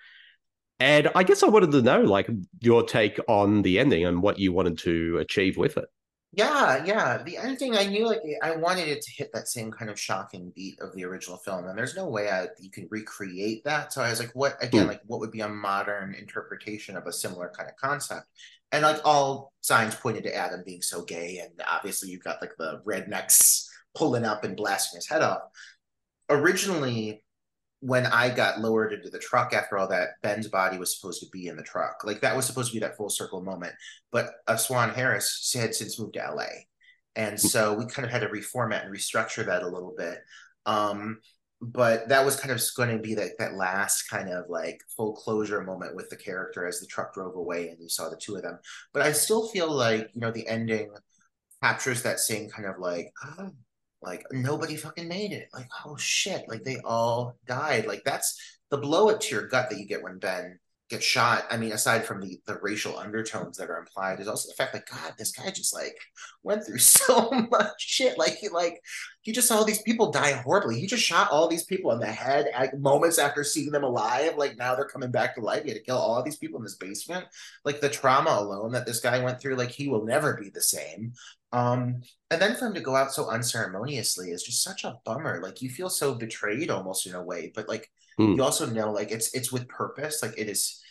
And 0.81 1.09
I 1.15 1.23
guess 1.23 1.43
I 1.43 1.49
wanted 1.49 1.73
to 1.73 1.83
know, 1.83 2.01
like, 2.01 2.29
your 2.61 2.83
take 2.83 3.19
on 3.29 3.63
the 3.63 3.79
ending 3.79 4.05
and 4.05 4.21
what 4.21 4.39
you 4.39 4.53
wanted 4.53 4.79
to 4.79 5.19
achieve 5.19 5.57
with 5.57 5.77
it. 5.77 5.89
Yeah, 6.37 6.85
yeah. 6.85 7.22
The 7.22 7.37
ending, 7.37 7.76
I 7.76 7.87
knew 7.87 8.07
like 8.07 8.20
I 8.43 8.57
wanted 8.57 8.89
it 8.89 9.03
to 9.03 9.11
hit 9.12 9.32
that 9.32 9.47
same 9.49 9.70
kind 9.70 9.91
of 9.91 9.99
shocking 9.99 10.53
beat 10.55 10.80
of 10.80 10.95
the 10.95 11.05
original 11.05 11.39
film, 11.39 11.66
and 11.66 11.78
there's 11.78 11.97
no 11.97 12.09
way 12.09 12.30
I, 12.30 12.49
you 12.59 12.70
can 12.70 12.89
recreate 12.91 13.64
that. 13.64 13.93
So 13.93 14.03
I 14.03 14.11
was 14.11 14.20
like, 14.20 14.32
what 14.35 14.57
again? 14.62 14.87
Mm. 14.87 14.89
Like, 14.89 15.03
what 15.07 15.20
would 15.20 15.30
be 15.30 15.43
a 15.43 15.49
modern 15.49 16.14
interpretation 16.14 16.97
of 16.97 17.07
a 17.07 17.12
similar 17.12 17.53
kind 17.57 17.68
of 17.68 17.76
concept? 17.76 18.26
And 18.72 18.82
like 18.82 19.01
all 19.05 19.53
signs 19.61 19.95
pointed 19.95 20.24
to 20.24 20.35
Adam 20.35 20.62
being 20.64 20.82
so 20.82 21.03
gay, 21.05 21.39
and 21.39 21.53
obviously 21.66 22.11
you've 22.11 22.24
got 22.24 22.41
like 22.41 22.57
the 22.59 22.80
rednecks 22.87 23.66
pulling 23.95 24.24
up 24.24 24.45
and 24.45 24.57
blasting 24.57 24.99
his 24.99 25.09
head 25.09 25.22
off. 25.22 25.43
Originally, 26.30 27.24
when 27.85 28.07
I 28.07 28.30
got 28.30 28.61
lowered 28.61 28.95
into 28.95 29.11
the 29.11 29.18
truck 29.18 29.53
after 29.53 29.76
all 29.76 29.87
that, 29.89 30.20
Ben's 30.22 30.49
body 30.49 30.78
was 30.78 30.97
supposed 30.97 31.20
to 31.20 31.28
be 31.30 31.49
in 31.49 31.57
the 31.57 31.62
truck. 31.62 32.03
Like 32.03 32.22
that 32.22 32.35
was 32.35 32.47
supposed 32.47 32.70
to 32.70 32.76
be 32.76 32.80
that 32.80 32.97
full 32.97 33.11
circle 33.11 33.43
moment. 33.43 33.74
But 34.11 34.30
uh, 34.47 34.57
Swan 34.57 34.89
Harris 34.89 35.53
had 35.55 35.74
since 35.74 36.01
moved 36.01 36.14
to 36.14 36.20
LA. 36.20 36.47
And 37.14 37.39
so 37.39 37.74
we 37.74 37.85
kind 37.85 38.07
of 38.07 38.11
had 38.11 38.22
to 38.22 38.28
reformat 38.28 38.87
and 38.87 38.95
restructure 38.95 39.45
that 39.45 39.62
a 39.62 39.68
little 39.68 39.95
bit. 39.99 40.16
Um, 40.64 41.20
but 41.61 42.09
that 42.09 42.24
was 42.24 42.41
kind 42.41 42.53
of 42.53 42.62
going 42.74 42.89
to 42.89 43.03
be 43.03 43.14
that, 43.16 43.32
that 43.39 43.55
last 43.55 44.05
kind 44.05 44.30
of 44.30 44.47
like 44.49 44.80
full 44.97 45.12
closure 45.12 45.62
moment 45.62 45.95
with 45.95 46.09
the 46.09 46.16
character 46.16 46.66
as 46.66 46.80
the 46.80 46.87
truck 46.87 47.12
drove 47.12 47.37
away 47.37 47.68
and 47.68 47.78
you 47.82 47.91
saw 47.91 48.09
the 48.09 48.16
two 48.16 48.35
of 48.35 48.43
them. 48.43 48.59
But 48.95 49.03
I 49.03 49.12
still 49.12 49.47
feel 49.49 49.70
like, 49.70 50.11
you 50.14 50.22
know, 50.22 50.30
the 50.30 50.49
ending 50.49 50.91
captures 51.62 52.03
that 52.03 52.18
same 52.18 52.49
kind 52.49 52.66
of 52.66 52.78
like, 52.78 53.12
like 54.05 54.21
mm-hmm. 54.21 54.43
nobody 54.43 54.77
fucking 54.77 55.09
made 55.09 55.33
it. 55.33 55.49
Like, 55.53 55.69
oh 55.85 55.97
shit, 55.97 56.49
like 56.49 56.63
they 56.63 56.79
all 56.85 57.37
died. 57.47 57.87
Like 57.87 58.03
that's 58.05 58.39
the 58.71 58.79
blow 58.79 59.09
it 59.09 59.21
to 59.23 59.35
your 59.35 59.49
gut 59.49 59.71
that 59.71 59.79
you 59.79 59.87
get 59.87 60.03
when 60.03 60.19
Ben 60.19 60.59
gets 60.91 61.05
shot. 61.05 61.45
I 61.51 61.57
mean, 61.57 61.73
aside 61.73 62.05
from 62.05 62.21
the 62.21 62.39
the 62.47 62.59
racial 62.61 62.99
undertones 62.99 63.57
that 63.57 63.71
are 63.71 63.79
implied, 63.79 64.21
is 64.21 64.29
also 64.29 64.49
the 64.49 64.55
fact 64.55 64.73
that 64.75 64.89
God, 64.89 65.15
this 65.19 65.33
guy 65.33 65.51
just 65.51 65.75
like 65.75 65.97
went 66.43 66.65
through 66.65 66.79
so 66.79 67.31
much 67.31 67.75
shit. 67.79 68.19
Like 68.19 68.35
he 68.35 68.49
like 68.49 68.81
he 69.23 69.33
just 69.33 69.49
saw 69.49 69.57
all 69.57 69.65
these 69.65 69.83
people 69.83 70.11
die 70.11 70.33
horribly. 70.33 70.79
He 70.79 70.87
just 70.87 71.03
shot 71.03 71.31
all 71.31 71.49
these 71.49 71.65
people 71.65 71.93
in 71.93 72.01
the 72.01 72.07
head 72.07 72.49
at 72.55 72.79
moments 72.79 73.19
after 73.19 73.45
seeing 73.45 73.71
them 73.71 73.85
alive. 73.85 74.37
Like 74.37 74.57
now 74.57 74.75
they're 74.75 74.85
coming 74.85 75.11
back 75.11 75.35
to 75.35 75.41
life. 75.41 75.63
He 75.63 75.71
had 75.71 75.79
to 75.79 75.85
kill 75.85 75.99
all 75.99 76.23
these 76.23 76.37
people 76.37 76.59
in 76.59 76.65
this 76.65 76.77
basement. 76.77 77.27
Like 77.65 77.81
the 77.81 77.89
trauma 77.89 78.31
alone 78.31 78.73
that 78.73 78.87
this 78.87 79.01
guy 79.01 79.23
went 79.23 79.41
through, 79.41 79.57
like 79.57 79.71
he 79.71 79.89
will 79.89 80.05
never 80.05 80.35
be 80.35 80.51
the 80.51 80.63
same. 80.63 81.15
Um, 81.55 82.03
and 82.33 82.43
then 82.43 82.57
for 82.57 82.67
him 82.67 82.75
to 82.75 82.81
go 82.81 82.97
out 82.97 83.13
so 83.13 83.31
unceremoniously 83.31 84.31
is 84.33 84.43
just 84.43 84.65
such 84.65 84.83
a 84.83 84.97
bummer. 85.05 85.41
Like 85.41 85.63
you 85.63 85.71
feel 85.71 85.89
so 85.89 86.13
betrayed 86.13 86.69
almost 86.69 87.07
in 87.07 87.15
a 87.15 87.23
way, 87.23 87.53
but 87.55 87.69
like 87.69 87.89
mm. 88.19 88.37
you 88.37 88.43
also 88.43 88.67
know 88.67 88.91
like 88.91 89.13
it's 89.13 89.33
it's 89.35 89.53
with 89.53 89.69
purpose. 89.69 90.21
Like 90.21 90.35
it 90.37 90.49
is, 90.49 90.83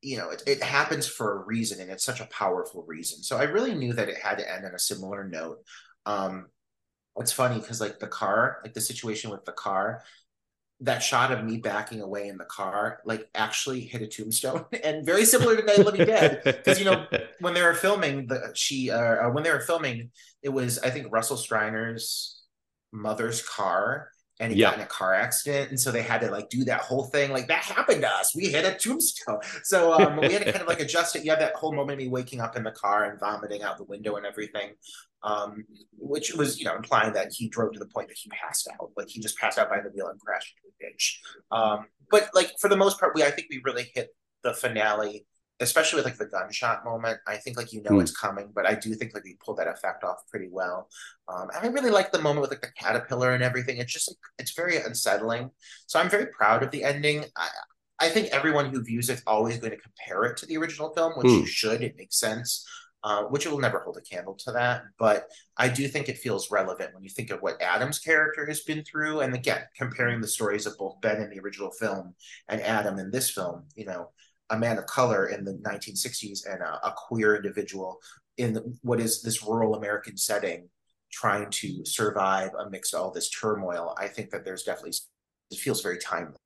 you 0.00 0.16
know, 0.16 0.30
it, 0.30 0.42
it 0.46 0.62
happens 0.62 1.06
for 1.06 1.34
a 1.34 1.44
reason 1.44 1.78
and 1.78 1.90
it's 1.90 2.06
such 2.06 2.20
a 2.20 2.28
powerful 2.28 2.84
reason. 2.88 3.22
So 3.22 3.36
I 3.36 3.42
really 3.42 3.74
knew 3.74 3.92
that 3.92 4.08
it 4.08 4.16
had 4.16 4.38
to 4.38 4.50
end 4.50 4.64
on 4.64 4.74
a 4.74 4.78
similar 4.78 5.28
note. 5.28 5.58
Um, 6.06 6.46
it's 7.18 7.32
funny 7.32 7.60
because 7.60 7.82
like 7.82 7.98
the 7.98 8.06
car, 8.06 8.60
like 8.64 8.72
the 8.72 8.80
situation 8.80 9.30
with 9.30 9.44
the 9.44 9.52
car, 9.52 10.02
that 10.82 10.98
shot 10.98 11.30
of 11.30 11.44
me 11.44 11.58
backing 11.58 12.00
away 12.00 12.28
in 12.28 12.36
the 12.36 12.44
car 12.44 12.98
like 13.04 13.28
actually 13.34 13.80
hit 13.80 14.02
a 14.02 14.06
tombstone. 14.06 14.64
And 14.84 15.06
very 15.06 15.24
similar 15.24 15.56
to 15.56 15.62
Night 15.62 15.78
of 15.78 15.86
Living 15.86 16.06
Dead 16.06 16.42
because 16.44 16.78
you 16.78 16.84
know 16.84 17.06
when 17.40 17.54
they 17.54 17.62
were 17.62 17.74
filming 17.74 18.26
the 18.26 18.50
she 18.54 18.90
uh, 18.90 19.30
when 19.30 19.44
they 19.44 19.52
were 19.52 19.60
filming 19.60 20.10
it 20.42 20.48
was 20.48 20.78
I 20.80 20.90
think 20.90 21.06
Russell 21.10 21.36
Streiner's 21.36 22.42
mother's 22.92 23.42
car 23.42 24.08
and 24.42 24.52
he 24.52 24.60
yeah. 24.60 24.70
got 24.70 24.78
in 24.78 24.80
a 24.82 24.86
car 24.86 25.14
accident 25.14 25.70
and 25.70 25.80
so 25.80 25.90
they 25.90 26.02
had 26.02 26.20
to 26.20 26.30
like 26.30 26.48
do 26.50 26.64
that 26.64 26.80
whole 26.80 27.04
thing 27.04 27.32
like 27.32 27.48
that 27.48 27.62
happened 27.62 28.02
to 28.02 28.08
us. 28.08 28.34
We 28.34 28.48
hit 28.48 28.64
a 28.64 28.76
tombstone. 28.76 29.38
So 29.62 29.92
um, 29.92 30.16
we 30.16 30.32
had 30.32 30.44
to 30.44 30.52
kind 30.52 30.62
of 30.62 30.68
like 30.68 30.80
adjust 30.86 31.16
it. 31.16 31.24
You 31.24 31.30
have 31.30 31.40
that 31.40 31.54
whole 31.54 31.72
moment 31.72 31.98
of 32.00 32.04
me 32.04 32.08
waking 32.08 32.40
up 32.40 32.56
in 32.56 32.64
the 32.64 32.72
car 32.72 33.04
and 33.04 33.18
vomiting 33.18 33.62
out 33.62 33.78
the 33.78 33.84
window 33.84 34.16
and 34.16 34.26
everything 34.26 34.72
um, 35.24 35.64
which 35.96 36.34
was 36.34 36.58
you 36.58 36.64
know 36.64 36.74
implying 36.74 37.12
that 37.12 37.32
he 37.32 37.48
drove 37.48 37.72
to 37.72 37.78
the 37.78 37.86
point 37.86 38.08
that 38.08 38.18
he 38.18 38.28
passed 38.30 38.68
out 38.72 38.90
like 38.96 39.08
he 39.08 39.20
just 39.20 39.38
passed 39.38 39.58
out 39.58 39.70
by 39.70 39.80
the 39.80 39.90
wheel 39.90 40.08
and 40.08 40.20
crashed 40.20 40.54
into 40.56 40.74
a 40.74 40.90
ditch. 40.90 41.20
Um, 41.50 41.86
but 42.10 42.28
like 42.34 42.52
for 42.60 42.68
the 42.68 42.76
most 42.76 43.00
part 43.00 43.14
we 43.14 43.22
i 43.22 43.30
think 43.30 43.48
we 43.50 43.60
really 43.64 43.90
hit 43.94 44.08
the 44.42 44.52
finale 44.52 45.26
especially 45.60 45.96
with 45.96 46.04
like 46.04 46.18
the 46.18 46.26
gunshot 46.26 46.84
moment. 46.84 47.18
I 47.26 47.36
think 47.36 47.56
like 47.56 47.72
you 47.72 47.82
know 47.82 47.92
mm. 47.92 48.02
it's 48.02 48.16
coming, 48.16 48.50
but 48.54 48.66
I 48.66 48.74
do 48.74 48.94
think 48.94 49.14
like 49.14 49.24
we 49.24 49.36
pulled 49.44 49.58
that 49.58 49.68
effect 49.68 50.04
off 50.04 50.26
pretty 50.30 50.48
well. 50.50 50.88
Um, 51.28 51.48
and 51.54 51.64
I 51.64 51.68
really 51.68 51.90
like 51.90 52.12
the 52.12 52.20
moment 52.20 52.42
with 52.42 52.50
like 52.50 52.62
the 52.62 52.72
caterpillar 52.78 53.32
and 53.32 53.42
everything. 53.42 53.78
It's 53.78 53.92
just 53.92 54.08
like 54.10 54.18
it's 54.38 54.54
very 54.54 54.76
unsettling. 54.76 55.50
So 55.86 56.00
I'm 56.00 56.10
very 56.10 56.26
proud 56.26 56.62
of 56.62 56.70
the 56.70 56.84
ending. 56.84 57.24
I, 57.36 57.48
I 58.00 58.08
think 58.08 58.28
everyone 58.28 58.70
who 58.70 58.82
views 58.82 59.08
it's 59.08 59.22
always 59.26 59.58
going 59.58 59.72
to 59.72 59.78
compare 59.78 60.24
it 60.24 60.36
to 60.38 60.46
the 60.46 60.56
original 60.56 60.92
film, 60.94 61.12
which 61.14 61.28
mm. 61.28 61.40
you 61.40 61.46
should. 61.46 61.82
It 61.82 61.96
makes 61.96 62.18
sense. 62.18 62.66
Uh, 63.04 63.24
which 63.24 63.44
it 63.46 63.50
will 63.50 63.58
never 63.58 63.80
hold 63.80 63.96
a 63.96 64.00
candle 64.00 64.34
to 64.34 64.52
that. 64.52 64.84
But 64.96 65.26
I 65.56 65.68
do 65.68 65.88
think 65.88 66.08
it 66.08 66.18
feels 66.18 66.52
relevant 66.52 66.94
when 66.94 67.02
you 67.02 67.10
think 67.10 67.32
of 67.32 67.40
what 67.40 67.60
Adam's 67.60 67.98
character 67.98 68.46
has 68.46 68.60
been 68.60 68.84
through. 68.84 69.22
And 69.22 69.34
again, 69.34 69.62
comparing 69.76 70.20
the 70.20 70.28
stories 70.28 70.66
of 70.66 70.78
both 70.78 71.00
Ben 71.00 71.20
in 71.20 71.28
the 71.28 71.40
original 71.40 71.72
film 71.72 72.14
and 72.46 72.60
Adam 72.60 73.00
in 73.00 73.10
this 73.10 73.28
film, 73.28 73.64
you 73.74 73.86
know, 73.86 74.10
a 74.52 74.58
man 74.58 74.78
of 74.78 74.86
color 74.86 75.26
in 75.26 75.44
the 75.44 75.54
1960s 75.54 76.46
and 76.46 76.62
a, 76.62 76.86
a 76.86 76.94
queer 76.96 77.34
individual 77.34 77.98
in 78.36 78.52
the, 78.52 78.78
what 78.82 79.00
is 79.00 79.22
this 79.22 79.42
rural 79.42 79.74
American 79.74 80.16
setting 80.16 80.68
trying 81.12 81.50
to 81.50 81.84
survive 81.84 82.50
amidst 82.58 82.94
all 82.94 83.10
this 83.10 83.30
turmoil. 83.30 83.94
I 83.98 84.08
think 84.08 84.30
that 84.30 84.44
there's 84.44 84.62
definitely 84.62 84.94
it 85.50 85.58
feels 85.58 85.82
very 85.82 85.98
timely. 85.98 86.36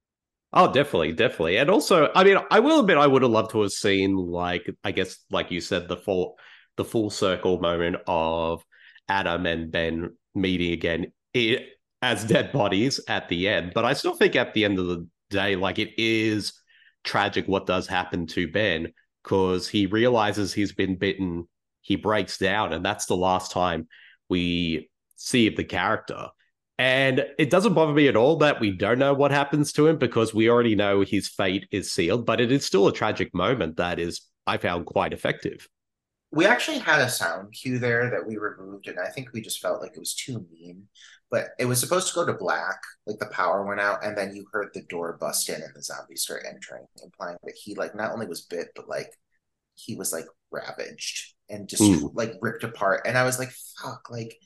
Oh, 0.53 0.73
definitely, 0.73 1.13
definitely. 1.13 1.59
And 1.59 1.71
also, 1.71 2.11
I 2.15 2.25
mean, 2.25 2.39
I 2.51 2.61
will 2.61 2.81
admit 2.81 2.99
I 2.99 3.07
would 3.07 3.23
have 3.23 3.31
loved 3.31 3.53
to 3.53 3.63
have 3.63 3.73
seen 3.73 4.17
like 4.17 4.69
I 4.85 4.91
guess 4.91 5.19
like 5.31 5.51
you 5.51 5.61
said, 5.61 5.89
the 5.89 5.97
full 5.97 6.37
the 6.77 6.85
full 6.85 7.11
circle 7.11 7.61
moment 7.61 7.97
of 8.07 8.65
Adam 9.09 9.47
and 9.47 9.71
Ben 9.71 10.17
meeting 10.35 10.73
again 10.73 11.13
it, 11.33 11.69
as 12.03 12.25
dead 12.25 12.53
bodies 12.53 13.01
at 13.09 13.29
the 13.29 13.49
end. 13.49 13.73
But 13.75 13.85
I 13.85 13.93
still 13.93 14.15
think 14.15 14.37
at 14.37 14.55
the 14.55 14.65
end 14.65 14.79
of 14.79 14.87
the 14.87 15.07
day, 15.31 15.57
like 15.57 15.79
it 15.79 15.93
is 15.97 16.53
tragic 17.07 17.47
what 17.47 17.67
does 17.67 17.87
happen 17.87 18.27
to 18.29 18.49
Ben 18.49 18.93
because 19.23 19.67
he 19.67 19.87
realizes 19.87 20.53
he's 20.53 20.73
been 20.73 20.97
bitten, 20.97 21.49
he 21.81 21.97
breaks 21.97 22.39
down, 22.39 22.73
and 22.73 22.85
that's 22.85 23.07
the 23.07 23.17
last 23.17 23.51
time 23.51 23.89
we 24.29 24.91
see 25.17 25.49
the 25.49 25.65
character. 25.65 26.29
And 26.79 27.25
it 27.39 27.51
doesn't 27.51 27.75
bother 27.75 27.95
me 27.95 28.07
at 28.07 28.17
all 28.17 28.37
that 28.37 28.61
we 28.61 28.71
don't 28.71 28.99
know 28.99 29.15
what 29.15 29.31
happens 29.31 29.73
to 29.73 29.87
him 29.87 29.97
because 29.97 30.35
we 30.35 30.51
already 30.51 30.75
know 30.75 31.01
his 31.01 31.29
fate 31.29 31.67
is 31.71 31.93
sealed, 31.93 32.27
but 32.27 32.41
it 32.41 32.53
is 32.53 32.67
still 32.67 32.87
a 32.87 32.93
tragic 32.93 33.35
moment 33.35 33.79
that 33.79 33.99
is, 33.99 34.21
I 34.47 34.59
found, 34.59 34.85
quite 34.85 35.15
effective. 35.15 35.67
We 36.37 36.47
actually 36.47 36.79
had 36.79 37.01
a 37.01 37.09
sound 37.09 37.53
cue 37.53 37.79
there 37.79 38.11
that 38.11 38.27
we 38.27 38.37
removed, 38.37 38.87
and 38.87 38.99
I 39.01 39.09
think 39.09 39.33
we 39.33 39.41
just 39.41 39.61
felt 39.61 39.81
like 39.81 39.93
it 39.95 39.99
was 39.99 40.15
too 40.15 40.47
mean 40.53 40.87
but 41.31 41.49
it 41.59 41.65
was 41.65 41.81
supposed 41.81 42.09
to 42.09 42.15
go 42.15 42.25
to 42.25 42.33
black, 42.33 42.81
like 43.07 43.19
the 43.19 43.27
power 43.27 43.65
went 43.65 43.81
out, 43.81 44.05
and 44.05 44.17
then 44.17 44.35
you 44.35 44.47
heard 44.53 44.69
the 44.73 44.83
door 44.83 45.17
bust 45.21 45.49
in 45.49 45.57
and 45.57 45.75
the 45.75 45.83
zombies 45.83 46.23
start 46.23 46.45
entering, 46.49 46.87
implying 47.03 47.37
that 47.43 47.55
he 47.61 47.75
like 47.75 47.95
not 47.95 48.13
only 48.13 48.27
was 48.27 48.43
bit, 48.43 48.69
but 48.77 48.89
like 48.89 49.11
he 49.75 49.97
was 49.97 50.13
like 50.13 50.27
ravaged 50.51 51.35
and 51.49 51.69
just 51.69 51.83
mm. 51.83 52.11
like 52.15 52.35
ripped 52.41 52.65
apart. 52.65 53.03
And 53.07 53.19
I 53.19 53.25
was 53.25 53.39
like, 53.39 53.51
fuck, 53.83 54.09
like 54.09 54.37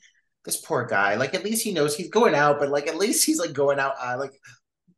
this 0.43 0.59
poor 0.59 0.85
guy. 0.85 1.15
Like 1.15 1.35
at 1.35 1.43
least 1.43 1.63
he 1.63 1.71
knows 1.71 1.95
he's 1.95 2.09
going 2.09 2.33
out, 2.33 2.59
but 2.59 2.69
like 2.69 2.87
at 2.87 2.97
least 2.97 3.25
he's 3.25 3.39
like 3.39 3.53
going 3.53 3.79
out 3.79 3.93
uh, 4.01 4.17
like 4.19 4.33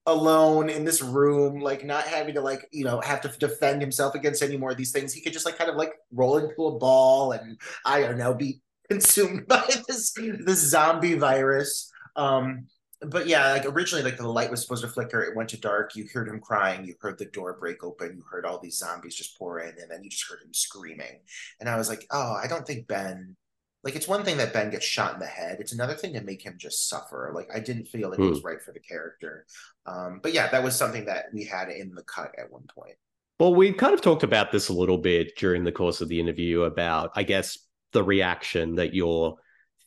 alone 0.05 0.69
in 0.69 0.83
this 0.83 1.01
room, 1.01 1.59
like 1.59 1.85
not 1.85 2.05
having 2.05 2.33
to 2.35 2.41
like, 2.41 2.67
you 2.71 2.83
know, 2.83 2.99
have 3.01 3.21
to 3.21 3.29
defend 3.39 3.81
himself 3.81 4.15
against 4.15 4.43
any 4.43 4.57
more 4.57 4.71
of 4.71 4.77
these 4.77 4.91
things. 4.91 5.13
He 5.13 5.21
could 5.21 5.33
just 5.33 5.45
like 5.45 5.57
kind 5.57 5.69
of 5.69 5.77
like 5.77 5.93
roll 6.11 6.37
into 6.37 6.65
a 6.65 6.77
ball 6.77 7.31
and 7.31 7.59
I 7.85 8.01
don't 8.01 8.17
know, 8.17 8.33
be 8.33 8.61
consumed 8.89 9.47
by 9.47 9.65
this 9.87 10.13
this 10.13 10.59
zombie 10.59 11.15
virus. 11.15 11.89
Um, 12.15 12.67
but 13.01 13.27
yeah, 13.27 13.51
like 13.51 13.65
originally, 13.65 14.03
like 14.03 14.17
the 14.17 14.27
light 14.27 14.51
was 14.51 14.61
supposed 14.61 14.83
to 14.83 14.89
flicker, 14.89 15.21
it 15.21 15.35
went 15.35 15.49
to 15.49 15.59
dark. 15.59 15.95
You 15.95 16.07
heard 16.13 16.27
him 16.27 16.39
crying, 16.39 16.85
you 16.85 16.95
heard 17.01 17.17
the 17.17 17.25
door 17.25 17.57
break 17.59 17.83
open, 17.83 18.15
you 18.17 18.23
heard 18.29 18.45
all 18.45 18.59
these 18.59 18.77
zombies 18.77 19.15
just 19.15 19.37
pour 19.37 19.59
in, 19.59 19.69
and 19.69 19.89
then 19.89 20.03
you 20.03 20.09
just 20.09 20.29
heard 20.29 20.41
him 20.41 20.53
screaming. 20.53 21.19
And 21.59 21.69
I 21.69 21.77
was 21.77 21.89
like, 21.89 22.05
oh, 22.11 22.37
I 22.41 22.47
don't 22.47 22.65
think 22.65 22.87
Ben. 22.87 23.35
Like 23.83 23.95
it's 23.95 24.07
one 24.07 24.23
thing 24.23 24.37
that 24.37 24.53
Ben 24.53 24.69
gets 24.69 24.85
shot 24.85 25.13
in 25.13 25.19
the 25.19 25.25
head. 25.25 25.57
It's 25.59 25.73
another 25.73 25.95
thing 25.95 26.13
to 26.13 26.21
make 26.21 26.41
him 26.41 26.55
just 26.57 26.87
suffer. 26.87 27.31
Like 27.35 27.49
I 27.53 27.59
didn't 27.59 27.85
feel 27.85 28.09
like 28.09 28.19
mm. 28.19 28.27
it 28.27 28.29
was 28.29 28.39
hmm. 28.39 28.47
right 28.47 28.61
for 28.61 28.71
the 28.71 28.79
character. 28.79 29.45
Um, 29.85 30.19
but 30.23 30.33
yeah, 30.33 30.49
that 30.49 30.63
was 30.63 30.75
something 30.75 31.05
that 31.05 31.25
we 31.33 31.43
had 31.43 31.69
in 31.69 31.93
the 31.93 32.03
cut 32.03 32.31
at 32.37 32.51
one 32.51 32.65
point. 32.73 32.95
Well, 33.39 33.53
we 33.53 33.73
kind 33.73 33.93
of 33.93 34.01
talked 34.01 34.23
about 34.23 34.51
this 34.51 34.69
a 34.69 34.73
little 34.73 34.99
bit 34.99 35.35
during 35.37 35.63
the 35.63 35.71
course 35.71 35.99
of 36.01 36.07
the 36.07 36.19
interview 36.19 36.61
about, 36.61 37.11
I 37.15 37.23
guess, 37.23 37.57
the 37.91 38.03
reaction 38.03 38.75
that 38.75 38.93
your 38.93 39.37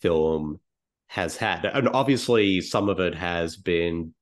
film 0.00 0.60
has 1.06 1.36
had. 1.36 1.64
And 1.64 1.88
obviously, 1.88 2.60
some 2.60 2.88
of 2.88 3.00
it 3.00 3.14
has 3.14 3.56
been 3.56 4.12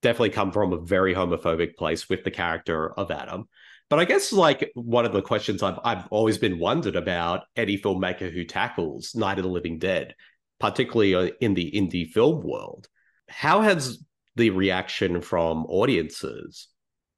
definitely 0.00 0.30
come 0.30 0.52
from 0.52 0.72
a 0.72 0.80
very 0.80 1.14
homophobic 1.14 1.76
place 1.76 2.08
with 2.08 2.24
the 2.24 2.30
character 2.30 2.92
of 2.92 3.10
Adam. 3.10 3.48
But 3.90 3.98
I 3.98 4.04
guess 4.04 4.32
like 4.32 4.70
one 4.74 5.06
of 5.06 5.12
the 5.12 5.22
questions 5.22 5.62
I've 5.62 5.78
I've 5.82 6.06
always 6.08 6.38
been 6.38 6.58
wondered 6.58 6.96
about 6.96 7.44
any 7.56 7.78
filmmaker 7.78 8.32
who 8.32 8.44
tackles 8.44 9.14
Night 9.14 9.38
of 9.38 9.44
the 9.44 9.50
Living 9.50 9.78
Dead, 9.78 10.14
particularly 10.60 11.14
uh, 11.14 11.34
in 11.40 11.54
the 11.54 11.70
indie 11.70 12.08
film 12.08 12.42
world, 12.42 12.88
how 13.28 13.62
has 13.62 14.02
the 14.36 14.50
reaction 14.50 15.20
from 15.20 15.64
audiences 15.66 16.68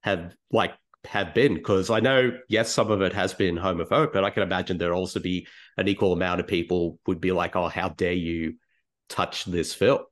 have 0.03 0.33
like 0.51 0.73
have 1.05 1.33
been? 1.33 1.55
Because 1.55 1.89
I 1.89 1.99
know 1.99 2.31
yes, 2.47 2.71
some 2.71 2.89
of 2.89 3.01
it 3.01 3.13
has 3.13 3.33
been 3.33 3.57
homophobic, 3.57 4.13
but 4.13 4.23
I 4.23 4.29
can 4.29 4.43
imagine 4.43 4.77
there'd 4.77 4.93
also 4.93 5.19
be 5.19 5.47
an 5.77 5.87
equal 5.89 6.13
amount 6.13 6.39
of 6.39 6.47
people 6.47 6.99
would 7.05 7.19
be 7.19 7.33
like, 7.33 7.55
"Oh, 7.55 7.67
how 7.67 7.89
dare 7.89 8.13
you 8.13 8.55
touch 9.09 9.43
this 9.45 9.73
film?" 9.73 10.05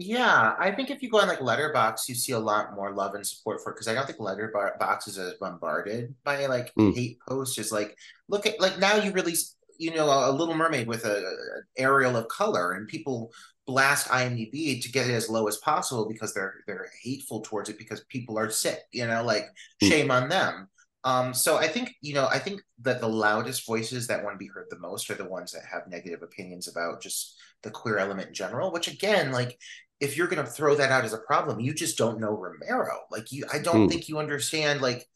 Yeah, 0.00 0.54
I 0.58 0.70
think 0.70 0.90
if 0.90 1.02
you 1.02 1.10
go 1.10 1.18
on 1.20 1.26
like 1.26 1.40
Letterboxd, 1.40 2.08
you 2.08 2.14
see 2.14 2.32
a 2.32 2.38
lot 2.38 2.74
more 2.76 2.94
love 2.94 3.14
and 3.14 3.26
support 3.26 3.60
for 3.62 3.72
it 3.72 3.74
because 3.74 3.88
I 3.88 3.94
don't 3.94 4.06
think 4.06 4.20
Letterboxd 4.20 5.08
is 5.08 5.18
as 5.18 5.34
bombarded 5.40 6.14
by 6.22 6.46
like 6.46 6.72
Mm. 6.78 6.94
hate 6.94 7.18
posts. 7.28 7.56
Just 7.56 7.72
like 7.72 7.96
look 8.28 8.46
at 8.46 8.60
like 8.60 8.78
now 8.78 8.94
you 8.96 9.10
release 9.10 9.56
you 9.76 9.92
know 9.94 10.06
a, 10.08 10.30
Little 10.30 10.54
Mermaid 10.54 10.86
with 10.86 11.04
a, 11.04 11.16
an 11.16 11.62
Ariel 11.76 12.16
of 12.16 12.28
color, 12.28 12.72
and 12.72 12.86
people 12.86 13.32
blast 13.66 14.08
IMDb 14.08 14.80
to 14.82 14.92
get 14.92 15.10
it 15.10 15.14
as 15.14 15.28
low 15.28 15.48
as 15.48 15.56
possible 15.58 16.06
because 16.08 16.32
they're 16.32 16.54
they're 16.68 16.90
hateful 17.02 17.40
towards 17.40 17.68
it 17.68 17.76
because 17.78 18.04
people 18.08 18.38
are 18.38 18.50
sick. 18.50 18.80
You 18.92 19.06
know, 19.08 19.24
like 19.24 19.46
Mm. 19.82 19.88
shame 19.88 20.10
on 20.12 20.28
them. 20.28 20.68
Um, 21.04 21.32
so 21.34 21.56
I 21.56 21.66
think 21.68 21.94
you 22.02 22.14
know 22.14 22.28
I 22.28 22.38
think 22.38 22.60
that 22.82 23.00
the 23.00 23.08
loudest 23.08 23.66
voices 23.66 24.06
that 24.06 24.22
want 24.22 24.34
to 24.34 24.38
be 24.38 24.46
heard 24.48 24.66
the 24.70 24.78
most 24.78 25.10
are 25.10 25.14
the 25.14 25.28
ones 25.28 25.50
that 25.52 25.64
have 25.64 25.88
negative 25.88 26.22
opinions 26.22 26.68
about 26.68 27.02
just 27.02 27.36
the 27.62 27.70
queer 27.70 27.98
element 27.98 28.28
in 28.28 28.34
general. 28.34 28.70
Which 28.72 28.86
again, 28.86 29.32
like 29.32 29.58
if 30.00 30.16
you're 30.16 30.28
going 30.28 30.44
to 30.44 30.50
throw 30.50 30.74
that 30.76 30.92
out 30.92 31.04
as 31.04 31.12
a 31.12 31.18
problem, 31.18 31.60
you 31.60 31.74
just 31.74 31.98
don't 31.98 32.20
know 32.20 32.30
Romero. 32.36 33.00
Like 33.10 33.32
you, 33.32 33.44
I 33.52 33.58
don't 33.58 33.86
Hmm. 33.86 33.88
think 33.88 34.08
you 34.08 34.18
understand 34.18 34.80
like 34.80 35.06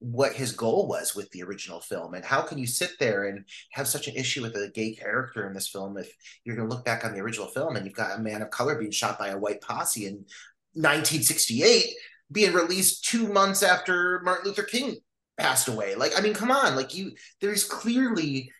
what 0.00 0.32
his 0.32 0.50
goal 0.52 0.88
was 0.88 1.14
with 1.14 1.30
the 1.30 1.42
original 1.44 1.80
film, 1.80 2.14
and 2.14 2.24
how 2.24 2.42
can 2.42 2.58
you 2.58 2.66
sit 2.66 2.90
there 2.98 3.24
and 3.28 3.44
have 3.72 3.86
such 3.86 4.08
an 4.08 4.16
issue 4.16 4.42
with 4.42 4.56
a 4.56 4.70
gay 4.74 4.94
character 4.94 5.46
in 5.46 5.54
this 5.54 5.68
film 5.68 5.96
if 5.96 6.12
you're 6.44 6.56
going 6.56 6.68
to 6.68 6.74
look 6.74 6.84
back 6.84 7.04
on 7.04 7.14
the 7.14 7.20
original 7.20 7.46
film 7.46 7.76
and 7.76 7.86
you've 7.86 7.94
got 7.94 8.18
a 8.18 8.22
man 8.22 8.42
of 8.42 8.50
color 8.50 8.74
being 8.76 8.90
shot 8.90 9.18
by 9.18 9.28
a 9.28 9.38
white 9.38 9.60
posse 9.60 10.06
in 10.06 10.24
1968, 10.74 11.94
being 12.32 12.52
released 12.52 13.04
two 13.04 13.28
months 13.28 13.62
after 13.62 14.20
Martin 14.24 14.46
Luther 14.46 14.64
King 14.64 14.96
passed 15.38 15.68
away. 15.68 15.94
Like, 15.94 16.18
I 16.18 16.20
mean, 16.20 16.34
come 16.34 16.50
on, 16.50 16.74
like 16.74 16.94
you, 16.96 17.12
there's 17.40 17.62
clearly 17.64 18.50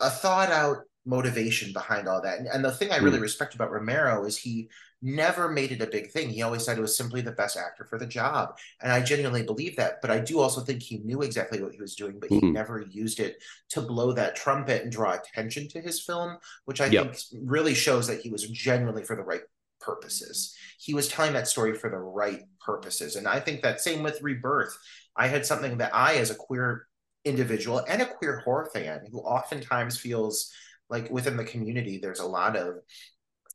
a 0.00 0.10
thought 0.10 0.50
out 0.50 0.78
motivation 1.04 1.72
behind 1.72 2.08
all 2.08 2.22
that. 2.22 2.38
And, 2.38 2.48
and 2.48 2.64
the 2.64 2.72
thing 2.72 2.92
I 2.92 2.98
really 2.98 3.18
Mm. 3.18 3.22
respect 3.22 3.54
about 3.54 3.70
Romero 3.72 4.24
is 4.24 4.38
he 4.38 4.68
never 5.02 5.48
made 5.50 5.72
it 5.72 5.82
a 5.82 5.86
big 5.86 6.10
thing. 6.10 6.30
He 6.30 6.42
always 6.42 6.64
said 6.64 6.78
it 6.78 6.82
was 6.82 6.96
simply 6.96 7.20
the 7.20 7.32
best 7.32 7.56
actor 7.56 7.84
for 7.84 7.98
the 7.98 8.06
job. 8.06 8.56
And 8.80 8.92
I 8.92 9.00
genuinely 9.02 9.42
believe 9.42 9.76
that. 9.76 10.00
But 10.00 10.10
I 10.10 10.20
do 10.20 10.38
also 10.38 10.60
think 10.60 10.82
he 10.82 10.98
knew 10.98 11.22
exactly 11.22 11.62
what 11.62 11.72
he 11.72 11.80
was 11.80 11.96
doing, 11.96 12.18
but 12.20 12.30
he 12.30 12.40
Mhm. 12.40 12.52
never 12.52 12.80
used 12.80 13.20
it 13.20 13.42
to 13.70 13.80
blow 13.82 14.12
that 14.12 14.36
trumpet 14.36 14.82
and 14.82 14.92
draw 14.92 15.12
attention 15.14 15.68
to 15.68 15.80
his 15.80 16.00
film, 16.00 16.38
which 16.64 16.80
I 16.80 16.86
Yep. 16.86 17.16
think 17.16 17.18
really 17.44 17.74
shows 17.74 18.06
that 18.06 18.20
he 18.20 18.30
was 18.30 18.48
genuinely 18.48 19.04
for 19.04 19.16
the 19.16 19.22
right 19.22 19.42
purposes. 19.80 20.54
He 20.78 20.94
was 20.94 21.08
telling 21.08 21.32
that 21.32 21.48
story 21.48 21.74
for 21.74 21.90
the 21.90 21.98
right 21.98 22.42
purposes. 22.64 23.16
And 23.16 23.26
I 23.26 23.40
think 23.40 23.62
that 23.62 23.80
same 23.80 24.02
with 24.02 24.22
Rebirth. 24.22 24.76
I 25.16 25.26
had 25.26 25.44
something 25.44 25.78
that 25.78 25.94
I, 25.94 26.14
as 26.16 26.30
a 26.30 26.34
queer 26.36 26.86
individual 27.24 27.78
and 27.88 28.02
a 28.02 28.06
queer 28.06 28.40
horror 28.40 28.70
fan 28.72 29.06
who 29.10 29.20
oftentimes 29.20 29.98
feels 29.98 30.52
like 30.88 31.10
within 31.10 31.36
the 31.36 31.44
community 31.44 31.98
there's 31.98 32.20
a 32.20 32.26
lot 32.26 32.56
of 32.56 32.76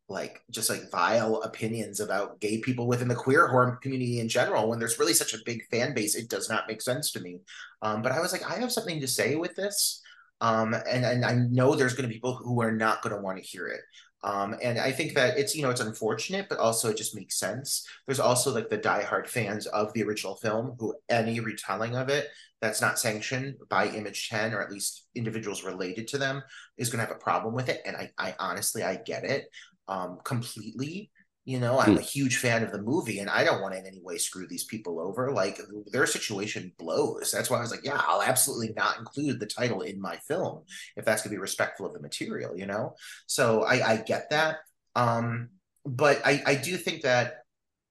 like 0.09 0.41
just 0.49 0.69
like 0.69 0.89
vile 0.89 1.41
opinions 1.41 1.99
about 1.99 2.39
gay 2.39 2.59
people 2.59 2.87
within 2.87 3.07
the 3.07 3.15
queer 3.15 3.47
horror 3.47 3.77
community 3.81 4.19
in 4.19 4.29
general 4.29 4.69
when 4.69 4.79
there's 4.79 4.99
really 4.99 5.13
such 5.13 5.33
a 5.33 5.43
big 5.45 5.65
fan 5.69 5.93
base 5.93 6.15
it 6.15 6.29
does 6.29 6.49
not 6.49 6.67
make 6.67 6.81
sense 6.81 7.11
to 7.11 7.19
me. 7.19 7.39
Um, 7.81 8.01
but 8.01 8.11
i 8.11 8.19
was 8.19 8.31
like 8.31 8.49
i 8.49 8.59
have 8.59 8.71
something 8.71 8.99
to 9.01 9.07
say 9.07 9.35
with 9.35 9.55
this 9.55 10.01
um, 10.41 10.73
and, 10.73 11.05
and 11.05 11.25
i 11.25 11.33
know 11.33 11.75
there's 11.75 11.93
going 11.93 12.07
to 12.07 12.09
be 12.09 12.15
people 12.15 12.35
who 12.35 12.61
are 12.61 12.71
not 12.71 13.01
going 13.01 13.15
to 13.15 13.21
want 13.21 13.37
to 13.37 13.43
hear 13.43 13.67
it. 13.67 13.81
Um, 14.23 14.55
and 14.63 14.79
i 14.79 14.91
think 14.91 15.13
that 15.13 15.37
it's 15.37 15.55
you 15.55 15.61
know 15.61 15.69
it's 15.69 15.81
unfortunate 15.81 16.47
but 16.49 16.57
also 16.57 16.89
it 16.89 16.97
just 16.97 17.15
makes 17.15 17.37
sense. 17.37 17.85
There's 18.05 18.19
also 18.19 18.53
like 18.53 18.69
the 18.69 18.77
diehard 18.77 19.27
fans 19.27 19.67
of 19.67 19.93
the 19.93 20.03
original 20.03 20.35
film 20.35 20.75
who 20.79 20.95
any 21.09 21.39
retelling 21.39 21.95
of 21.95 22.09
it 22.09 22.27
that's 22.61 22.81
not 22.81 22.97
sanctioned 22.97 23.55
by 23.69 23.87
image 23.89 24.29
10 24.29 24.53
or 24.53 24.61
at 24.61 24.71
least 24.71 25.05
individuals 25.13 25.63
related 25.63 26.07
to 26.07 26.17
them 26.17 26.41
is 26.77 26.89
going 26.89 26.99
to 26.99 27.07
have 27.07 27.15
a 27.15 27.19
problem 27.19 27.53
with 27.53 27.69
it 27.69 27.81
and 27.85 27.95
i, 27.95 28.09
I 28.17 28.35
honestly 28.39 28.83
i 28.83 28.95
get 28.95 29.23
it 29.23 29.45
um, 29.87 30.19
completely. 30.23 31.11
You 31.45 31.61
know 31.61 31.79
i'm 31.79 31.93
Hmm. 31.93 31.97
a 31.97 32.01
huge 32.01 32.37
fan 32.39 32.61
of 32.61 32.73
the 32.73 32.81
movie 32.81 33.19
and 33.19 33.29
i 33.29 33.45
don't 33.45 33.61
want 33.61 33.73
to 33.73 33.79
in 33.79 33.85
any 33.85 34.01
way 34.03 34.17
screw 34.17 34.45
these 34.47 34.65
people 34.65 34.99
over. 34.99 35.31
Like 35.31 35.57
their 35.93 36.05
situation 36.05 36.73
blows. 36.77 37.31
That's 37.31 37.49
why 37.49 37.57
i 37.57 37.61
was 37.61 37.71
like 37.71 37.85
yeah 37.85 38.01
i'll 38.05 38.21
absolutely 38.21 38.73
not 38.75 38.99
include 38.99 39.39
the 39.39 39.45
title 39.45 39.81
in 39.81 40.01
my 40.01 40.17
film 40.27 40.63
if 40.97 41.05
that's 41.05 41.21
going 41.21 41.31
to 41.31 41.37
be 41.37 41.41
respectful 41.41 41.85
of 41.85 41.93
the 41.93 42.01
material 42.01 42.57
you 42.57 42.65
know? 42.65 42.95
So 43.27 43.63
i 43.63 43.93
i 43.93 43.97
get 43.97 44.29
that. 44.31 44.57
Um 44.95 45.49
but 45.85 46.21
i 46.25 46.43
i 46.45 46.55
do 46.55 46.75
think 46.75 47.03
that 47.03 47.35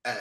uh, 0.05 0.15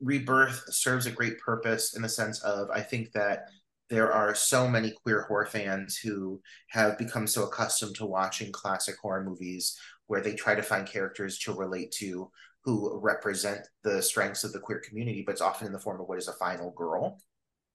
rebirth 0.00 0.64
serves 0.74 1.06
a 1.06 1.10
great 1.10 1.38
purpose 1.38 1.96
in 1.96 2.02
the 2.02 2.08
sense 2.08 2.40
of 2.42 2.68
i 2.70 2.80
think 2.80 3.12
that 3.12 3.48
there 3.90 4.12
are 4.12 4.34
so 4.34 4.66
many 4.66 4.92
queer 5.02 5.22
horror 5.22 5.46
fans 5.46 5.96
who 5.98 6.40
have 6.70 6.98
become 6.98 7.26
so 7.26 7.44
accustomed 7.44 7.94
to 7.96 8.06
watching 8.06 8.50
classic 8.50 8.96
horror 9.00 9.22
movies 9.22 9.78
where 10.06 10.20
they 10.20 10.34
try 10.34 10.54
to 10.54 10.62
find 10.62 10.86
characters 10.86 11.38
to 11.40 11.54
relate 11.54 11.92
to 11.92 12.30
who 12.64 12.98
represent 13.00 13.60
the 13.82 14.02
strengths 14.02 14.44
of 14.44 14.52
the 14.52 14.58
queer 14.58 14.80
community, 14.80 15.22
but 15.24 15.32
it's 15.32 15.40
often 15.40 15.66
in 15.66 15.72
the 15.72 15.78
form 15.78 16.00
of 16.00 16.08
what 16.08 16.18
is 16.18 16.28
a 16.28 16.32
final 16.32 16.70
girl. 16.70 17.20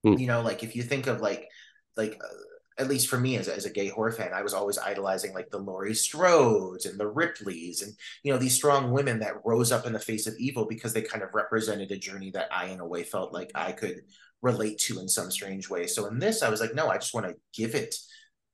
Hmm. 0.03 0.13
You 0.13 0.27
know, 0.27 0.41
like 0.41 0.63
if 0.63 0.75
you 0.75 0.84
think 0.84 1.07
of 1.07 1.21
like, 1.21 1.47
like 1.95 2.19
uh, 2.23 2.82
at 2.82 2.88
least 2.88 3.09
for 3.09 3.19
me 3.19 3.36
as 3.38 3.47
as 3.47 3.65
a 3.65 3.69
gay 3.69 3.89
horror 3.89 4.11
fan, 4.11 4.34
I 4.34 4.41
was 4.41 4.53
always 4.53 4.77
idolizing 4.77 5.34
like 5.34 5.51
the 5.51 5.59
Laurie 5.59 5.91
Strodes 5.91 6.89
and 6.89 6.99
the 6.99 7.11
Ripleys 7.11 7.84
and 7.84 7.93
you 8.23 8.32
know 8.32 8.39
these 8.39 8.55
strong 8.55 8.91
women 8.91 9.19
that 9.19 9.45
rose 9.45 9.71
up 9.71 9.86
in 9.86 9.93
the 9.93 9.99
face 9.99 10.25
of 10.25 10.36
evil 10.39 10.65
because 10.65 10.93
they 10.93 11.01
kind 11.01 11.21
of 11.21 11.34
represented 11.34 11.91
a 11.91 11.97
journey 11.97 12.32
that 12.32 12.47
I 12.51 12.67
in 12.67 12.80
a 12.80 12.88
way 12.88 13.03
felt 13.03 13.34
like 13.34 13.51
I 13.53 13.73
could 13.73 14.01
relate 14.41 14.80
to 14.80 14.99
in 14.99 15.09
some 15.09 15.30
strange 15.30 15.69
way. 15.69 15.86
So 15.86 16.05
in 16.05 16.19
this, 16.19 16.41
I 16.41 16.49
was 16.49 16.61
like, 16.61 16.73
no, 16.73 16.88
I 16.88 16.97
just 16.97 17.13
want 17.13 17.27
to 17.27 17.36
give 17.53 17.75
it 17.75 17.93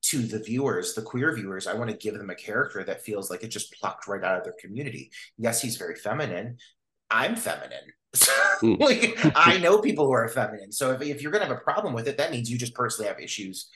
to 0.09 0.21
the 0.21 0.39
viewers, 0.39 0.93
the 0.93 1.01
queer 1.01 1.33
viewers. 1.35 1.67
I 1.67 1.73
want 1.73 1.89
to 1.89 1.97
give 1.97 2.15
them 2.15 2.29
a 2.29 2.35
character 2.35 2.83
that 2.83 3.01
feels 3.01 3.29
like 3.29 3.43
it 3.43 3.47
just 3.47 3.73
plucked 3.73 4.07
right 4.07 4.23
out 4.23 4.37
of 4.37 4.43
their 4.43 4.55
community. 4.59 5.11
Yes, 5.37 5.61
he's 5.61 5.77
very 5.77 5.95
feminine. 5.95 6.57
I'm 7.09 7.35
feminine. 7.35 7.91
Mm. 8.61 8.79
like 9.25 9.35
I 9.35 9.57
know 9.57 9.79
people 9.79 10.05
who 10.05 10.11
are 10.11 10.27
feminine. 10.27 10.71
So 10.71 10.91
if, 10.91 11.01
if 11.01 11.21
you're 11.21 11.31
gonna 11.31 11.45
have 11.45 11.57
a 11.57 11.59
problem 11.59 11.93
with 11.93 12.07
it, 12.07 12.17
that 12.17 12.31
means 12.31 12.49
you 12.49 12.57
just 12.57 12.75
personally 12.75 13.07
have 13.07 13.19
issues, 13.19 13.69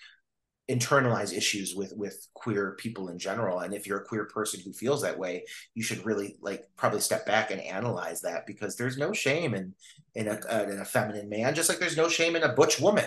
internalize 0.69 1.35
issues 1.35 1.73
with 1.75 1.93
with 1.97 2.27
queer 2.35 2.75
people 2.77 3.09
in 3.09 3.17
general. 3.17 3.59
And 3.59 3.73
if 3.73 3.87
you're 3.87 4.01
a 4.01 4.05
queer 4.05 4.25
person 4.25 4.61
who 4.63 4.71
feels 4.71 5.01
that 5.01 5.17
way, 5.17 5.45
you 5.73 5.81
should 5.81 6.05
really 6.05 6.37
like 6.41 6.65
probably 6.77 7.01
step 7.01 7.25
back 7.25 7.49
and 7.49 7.59
analyze 7.59 8.21
that 8.21 8.45
because 8.45 8.75
there's 8.75 8.97
no 8.97 9.13
shame 9.13 9.55
in 9.55 9.73
in 10.13 10.27
a, 10.27 10.63
in 10.69 10.79
a 10.79 10.85
feminine 10.85 11.27
man, 11.27 11.55
just 11.55 11.69
like 11.69 11.79
there's 11.79 11.97
no 11.97 12.07
shame 12.07 12.35
in 12.35 12.43
a 12.43 12.53
butch 12.53 12.79
woman. 12.79 13.05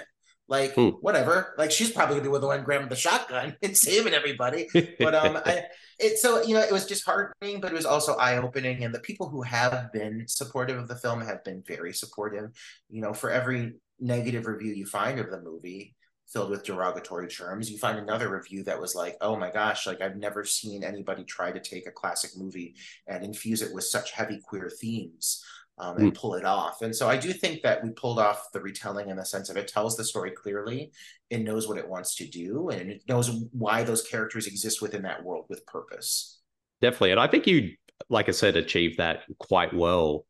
Like 0.52 0.72
Hmm. 0.76 0.90
whatever, 1.06 1.54
like 1.58 1.70
she's 1.72 1.92
probably 1.92 2.16
gonna 2.16 2.28
be 2.28 2.32
with 2.34 2.42
the 2.42 2.46
one 2.54 2.62
grabbing 2.64 2.88
the 2.88 2.96
shotgun 3.06 3.56
and 3.62 3.76
saving 3.76 4.14
everybody. 4.14 4.62
But 5.00 5.14
um 5.14 5.34
I, 5.44 5.64
it 5.98 6.18
so 6.18 6.42
you 6.42 6.54
know 6.54 6.60
it 6.60 6.72
was 6.72 6.86
disheartening 6.86 7.60
but 7.62 7.72
it 7.72 7.74
was 7.74 7.86
also 7.86 8.12
eye-opening 8.16 8.84
and 8.84 8.94
the 8.94 9.00
people 9.00 9.28
who 9.28 9.42
have 9.42 9.92
been 9.92 10.24
supportive 10.28 10.78
of 10.78 10.88
the 10.88 10.96
film 11.04 11.20
have 11.22 11.42
been 11.44 11.62
very 11.66 11.92
supportive. 12.02 12.50
You 12.90 13.02
know 13.02 13.14
for 13.14 13.30
every 13.30 13.74
negative 14.00 14.46
review 14.46 14.72
you 14.74 14.86
find 14.86 15.18
of 15.18 15.30
the 15.30 15.40
movie 15.40 15.94
filled 16.32 16.50
with 16.50 16.64
derogatory 16.64 17.28
terms 17.28 17.70
you 17.70 17.78
find 17.78 17.98
another 17.98 18.28
review 18.30 18.64
that 18.64 18.80
was 18.80 18.94
like 18.94 19.16
oh 19.20 19.36
my 19.36 19.50
gosh 19.50 19.86
like 19.86 20.00
i've 20.00 20.16
never 20.16 20.44
seen 20.44 20.82
anybody 20.82 21.24
try 21.24 21.52
to 21.52 21.60
take 21.60 21.86
a 21.86 21.92
classic 22.00 22.30
movie 22.36 22.74
and 23.06 23.22
infuse 23.24 23.62
it 23.62 23.72
with 23.74 23.84
such 23.84 24.12
heavy 24.12 24.40
queer 24.48 24.68
themes 24.80 25.44
um, 25.78 25.96
and 25.96 26.14
pull 26.14 26.34
it 26.34 26.44
off 26.44 26.82
and 26.82 26.94
so 26.94 27.08
i 27.08 27.16
do 27.16 27.32
think 27.32 27.62
that 27.62 27.82
we 27.82 27.90
pulled 27.90 28.18
off 28.18 28.52
the 28.52 28.60
retelling 28.60 29.08
in 29.08 29.16
the 29.16 29.24
sense 29.24 29.48
of 29.48 29.56
it 29.56 29.66
tells 29.66 29.96
the 29.96 30.04
story 30.04 30.30
clearly 30.30 30.92
it 31.32 31.42
knows 31.42 31.66
what 31.66 31.78
it 31.78 31.88
wants 31.88 32.14
to 32.14 32.26
do 32.26 32.68
and 32.68 32.90
it 32.90 33.02
knows 33.08 33.30
why 33.52 33.82
those 33.82 34.02
characters 34.02 34.46
exist 34.46 34.82
within 34.82 35.00
that 35.02 35.24
world 35.24 35.46
with 35.48 35.64
purpose. 35.64 36.40
Definitely. 36.82 37.12
And 37.12 37.20
I 37.20 37.26
think 37.26 37.46
you, 37.46 37.70
like 38.10 38.28
I 38.28 38.32
said, 38.32 38.54
achieved 38.54 38.98
that 38.98 39.22
quite 39.38 39.72
well 39.72 40.26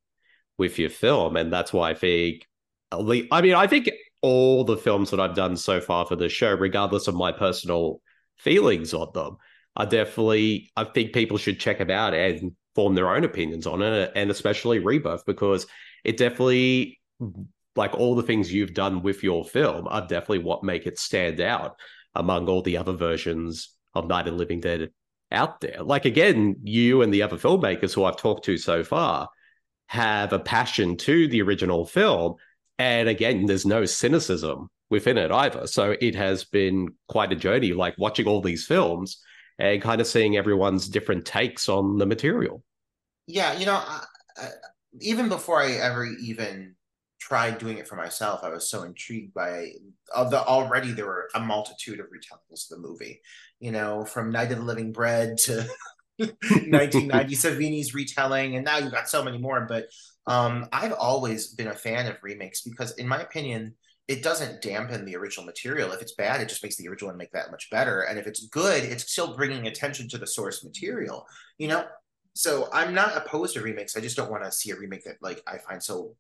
with 0.59 0.78
your 0.78 0.90
film. 0.90 1.36
And 1.36 1.53
that's 1.53 1.72
why 1.72 1.90
I 1.90 1.95
think, 1.95 2.47
I 2.93 3.03
mean, 3.03 3.26
I 3.32 3.66
think 3.66 3.90
all 4.20 4.62
the 4.62 4.76
films 4.76 5.11
that 5.11 5.18
I've 5.18 5.34
done 5.34 5.57
so 5.57 5.80
far 5.80 6.07
for 6.07 6.14
the 6.14 6.28
show, 6.28 6.55
regardless 6.55 7.09
of 7.09 7.16
my 7.16 7.32
personal 7.32 8.01
feelings 8.36 8.95
on 8.95 9.09
them, 9.12 9.38
I 9.74 9.86
definitely, 9.86 10.70
I 10.76 10.84
think 10.84 11.14
people 11.14 11.36
should 11.36 11.59
check 11.59 11.78
them 11.78 11.90
out 11.90 12.14
and 12.14 12.53
form 12.75 12.95
their 12.95 13.14
own 13.14 13.25
opinions 13.25 13.66
on 13.66 13.83
it. 13.83 14.12
And 14.14 14.31
especially 14.31 14.79
Rebirth, 14.79 15.25
because 15.27 15.66
it 16.05 16.16
definitely, 16.16 17.01
like 17.77 17.95
all 17.95 18.14
the 18.14 18.23
things 18.23 18.53
you've 18.53 18.75
done 18.75 19.03
with 19.03 19.23
your 19.23 19.45
film, 19.45 19.87
are 19.89 20.01
definitely 20.01 20.41
what 20.41 20.64
make 20.64 20.87
it 20.87 20.99
stand 20.99 21.41
out 21.41 21.77
among 22.14 22.49
all 22.49 22.62
the 22.62 22.77
other 22.77 22.93
versions 22.93 23.75
of 23.95 24.07
Night 24.07 24.29
of 24.29 24.35
Living 24.35 24.61
Dead 24.61 24.91
out 25.31 25.61
there. 25.61 25.83
Like 25.83 26.05
again, 26.05 26.57
you 26.62 27.03
and 27.03 27.12
the 27.12 27.23
other 27.23 27.37
filmmakers 27.37 27.95
who 27.95 28.05
I've 28.05 28.16
talked 28.16 28.45
to 28.47 28.59
so 28.59 28.85
far 28.85 29.29
have 29.87 30.33
a 30.33 30.39
passion 30.39 30.97
to 30.97 31.29
the 31.29 31.43
original 31.43 31.87
film. 31.87 32.37
And 32.79 33.09
again, 33.09 33.47
there's 33.47 33.66
no 33.66 33.85
cynicism 33.85 34.68
within 34.91 35.18
it 35.18 35.31
either. 35.31 35.66
So 35.66 35.97
it 36.01 36.14
has 36.14 36.45
been 36.45 36.89
quite 37.09 37.33
a 37.33 37.37
journey, 37.37 37.73
like 37.73 37.95
watching 37.99 38.27
all 38.27 38.43
these 38.43 38.66
films 38.66 39.23
and 39.62 39.80
kind 39.80 40.00
of 40.00 40.06
seeing 40.06 40.36
everyone's 40.36 40.88
different 40.88 41.24
takes 41.24 41.68
on 41.68 41.98
the 41.98 42.06
material. 42.06 42.64
Yeah, 43.26 43.56
you 43.56 43.64
know, 43.64 43.76
I, 43.76 44.04
I, 44.36 44.48
even 45.00 45.28
before 45.28 45.62
I 45.62 45.72
ever 45.72 46.04
even 46.04 46.74
tried 47.20 47.58
doing 47.58 47.78
it 47.78 47.86
for 47.86 47.94
myself, 47.94 48.40
I 48.42 48.48
was 48.48 48.68
so 48.68 48.82
intrigued 48.82 49.32
by 49.32 49.68
of 50.12 50.30
the 50.30 50.42
already 50.42 50.90
there 50.90 51.06
were 51.06 51.28
a 51.34 51.40
multitude 51.40 52.00
of 52.00 52.06
retellings 52.06 52.70
of 52.70 52.82
the 52.82 52.88
movie. 52.88 53.20
You 53.60 53.70
know, 53.70 54.04
from 54.04 54.32
Night 54.32 54.50
of 54.50 54.58
the 54.58 54.64
Living 54.64 54.92
Bread 54.92 55.38
to 55.44 55.64
1990 56.18 57.34
Savini's 57.36 57.94
retelling, 57.94 58.56
and 58.56 58.64
now 58.64 58.78
you've 58.78 58.92
got 58.92 59.08
so 59.08 59.22
many 59.22 59.38
more. 59.38 59.64
But 59.68 59.86
um, 60.26 60.68
I've 60.72 60.92
always 60.92 61.54
been 61.54 61.68
a 61.68 61.74
fan 61.74 62.08
of 62.08 62.16
remakes 62.22 62.62
because, 62.62 62.92
in 62.98 63.06
my 63.06 63.22
opinion, 63.22 63.76
it 64.09 64.22
doesn't 64.22 64.62
dampen 64.62 65.05
the 65.05 65.16
original 65.16 65.46
material. 65.46 65.92
If 65.92 66.03
it's 66.03 66.14
bad, 66.14 66.40
it 66.40 66.48
just 66.48 66.62
makes 66.62 66.76
the 66.76 66.88
original 66.88 67.11
one 67.11 67.18
make 67.18 67.32
that 67.32 67.50
much 67.50 67.70
better. 67.70 68.03
And 68.03 68.18
if 68.18 68.26
it's 68.26 68.46
good, 68.46 68.82
it's 68.82 69.11
still 69.11 69.36
bringing 69.36 69.66
attention 69.66 70.09
to 70.09 70.18
the 70.18 70.26
source 70.26 70.64
material. 70.64 71.26
You 71.59 71.68
know, 71.68 71.84
so 72.34 72.68
I'm 72.72 72.94
not 72.94 73.16
opposed 73.16 73.55
to 73.55 73.62
remakes. 73.62 73.96
I 73.96 74.00
just 74.00 74.16
don't 74.16 74.30
want 74.30 74.44
to 74.44 74.53
see 74.53 74.70
a 74.70 74.76
remake 74.76 75.05
that 75.05 75.16
like 75.20 75.42
I 75.46 75.59
find 75.59 75.82
so 75.82 76.16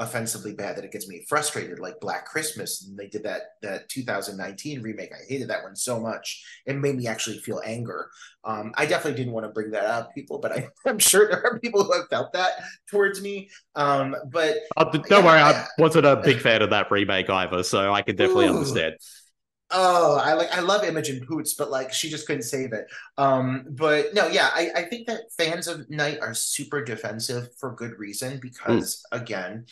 offensively 0.00 0.52
bad 0.52 0.76
that 0.76 0.84
it 0.84 0.90
gets 0.90 1.08
me 1.08 1.24
frustrated 1.28 1.78
like 1.78 2.00
black 2.00 2.26
christmas 2.26 2.84
and 2.84 2.98
they 2.98 3.06
did 3.06 3.22
that 3.22 3.42
that 3.62 3.88
2019 3.88 4.82
remake. 4.82 5.12
I 5.12 5.24
hated 5.28 5.48
that 5.48 5.62
one 5.62 5.76
so 5.76 6.00
much. 6.00 6.44
It 6.66 6.74
made 6.74 6.96
me 6.96 7.06
actually 7.06 7.38
feel 7.38 7.60
anger. 7.64 8.10
Um 8.44 8.72
i 8.76 8.86
definitely 8.86 9.16
didn't 9.18 9.32
want 9.32 9.46
to 9.46 9.52
bring 9.52 9.70
that 9.70 9.84
up 9.84 10.12
people 10.12 10.38
but 10.38 10.52
I, 10.52 10.68
i'm 10.86 10.98
sure 10.98 11.28
there 11.28 11.44
are 11.44 11.60
people 11.60 11.84
who 11.84 11.92
have 11.92 12.08
felt 12.08 12.32
that 12.32 12.52
towards 12.90 13.22
me. 13.22 13.50
Um 13.76 14.16
but 14.32 14.56
uh, 14.76 14.84
don't 14.84 15.10
yeah, 15.10 15.24
worry 15.24 15.40
i 15.40 15.66
wasn't 15.78 16.06
a 16.06 16.16
big 16.16 16.40
fan 16.40 16.62
of 16.62 16.70
that 16.70 16.90
remake 16.90 17.30
either 17.30 17.62
so 17.62 17.92
i 17.92 18.02
could 18.02 18.16
definitely 18.16 18.46
ooh. 18.46 18.56
understand 18.56 18.94
Oh, 19.76 20.18
I 20.18 20.34
like 20.34 20.56
I 20.56 20.60
love 20.60 20.84
Imogen 20.84 21.26
Poots, 21.26 21.54
but 21.54 21.68
like 21.68 21.92
she 21.92 22.08
just 22.08 22.28
couldn't 22.28 22.44
save 22.44 22.72
it. 22.72 22.86
Um, 23.18 23.64
but 23.70 24.14
no, 24.14 24.28
yeah, 24.28 24.50
I, 24.54 24.70
I 24.76 24.82
think 24.84 25.08
that 25.08 25.22
fans 25.36 25.66
of 25.66 25.90
Night 25.90 26.20
are 26.20 26.32
super 26.32 26.84
defensive 26.84 27.48
for 27.58 27.74
good 27.74 27.98
reason 27.98 28.38
because 28.40 29.02
mm. 29.12 29.20
again, 29.20 29.66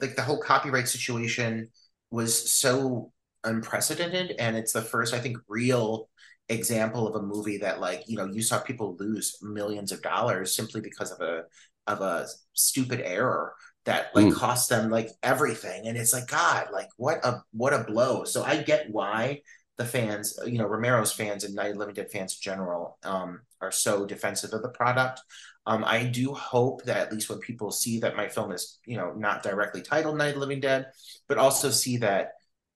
like 0.00 0.16
the 0.16 0.22
whole 0.22 0.40
copyright 0.40 0.88
situation 0.88 1.68
was 2.10 2.50
so 2.50 3.12
unprecedented 3.44 4.36
and 4.38 4.56
it's 4.56 4.72
the 4.72 4.80
first, 4.80 5.12
I 5.12 5.18
think, 5.18 5.36
real 5.48 6.08
example 6.48 7.06
of 7.06 7.14
a 7.14 7.24
movie 7.24 7.58
that 7.58 7.78
like, 7.78 8.04
you 8.06 8.16
know, 8.16 8.26
you 8.26 8.40
saw 8.40 8.58
people 8.58 8.96
lose 8.98 9.36
millions 9.42 9.92
of 9.92 10.00
dollars 10.00 10.56
simply 10.56 10.80
because 10.80 11.12
of 11.12 11.20
a 11.20 11.42
of 11.86 12.00
a 12.00 12.26
stupid 12.54 13.00
error 13.00 13.52
that 13.84 14.14
like 14.14 14.26
mm. 14.26 14.34
cost 14.34 14.68
them 14.68 14.90
like 14.90 15.10
everything 15.22 15.86
and 15.86 15.96
it's 15.96 16.12
like 16.12 16.26
god 16.28 16.68
like 16.72 16.88
what 16.96 17.24
a 17.24 17.42
what 17.52 17.72
a 17.72 17.84
blow 17.84 18.24
so 18.24 18.42
i 18.42 18.56
get 18.62 18.90
why 18.90 19.40
the 19.78 19.84
fans 19.84 20.38
you 20.46 20.58
know 20.58 20.66
romero's 20.66 21.12
fans 21.12 21.44
and 21.44 21.54
night 21.54 21.76
living 21.76 21.94
dead 21.94 22.10
fans 22.10 22.34
in 22.34 22.42
general 22.42 22.98
um, 23.04 23.40
are 23.60 23.72
so 23.72 24.06
defensive 24.06 24.52
of 24.52 24.62
the 24.62 24.68
product 24.68 25.20
um, 25.66 25.84
i 25.86 26.04
do 26.04 26.32
hope 26.32 26.84
that 26.84 26.98
at 26.98 27.12
least 27.12 27.28
when 27.28 27.38
people 27.38 27.70
see 27.70 27.98
that 27.98 28.16
my 28.16 28.28
film 28.28 28.52
is 28.52 28.78
you 28.84 28.96
know 28.96 29.12
not 29.14 29.42
directly 29.42 29.82
titled 29.82 30.16
night 30.16 30.36
living 30.36 30.60
dead 30.60 30.86
but 31.28 31.38
also 31.38 31.70
see 31.70 31.96
that 31.96 32.32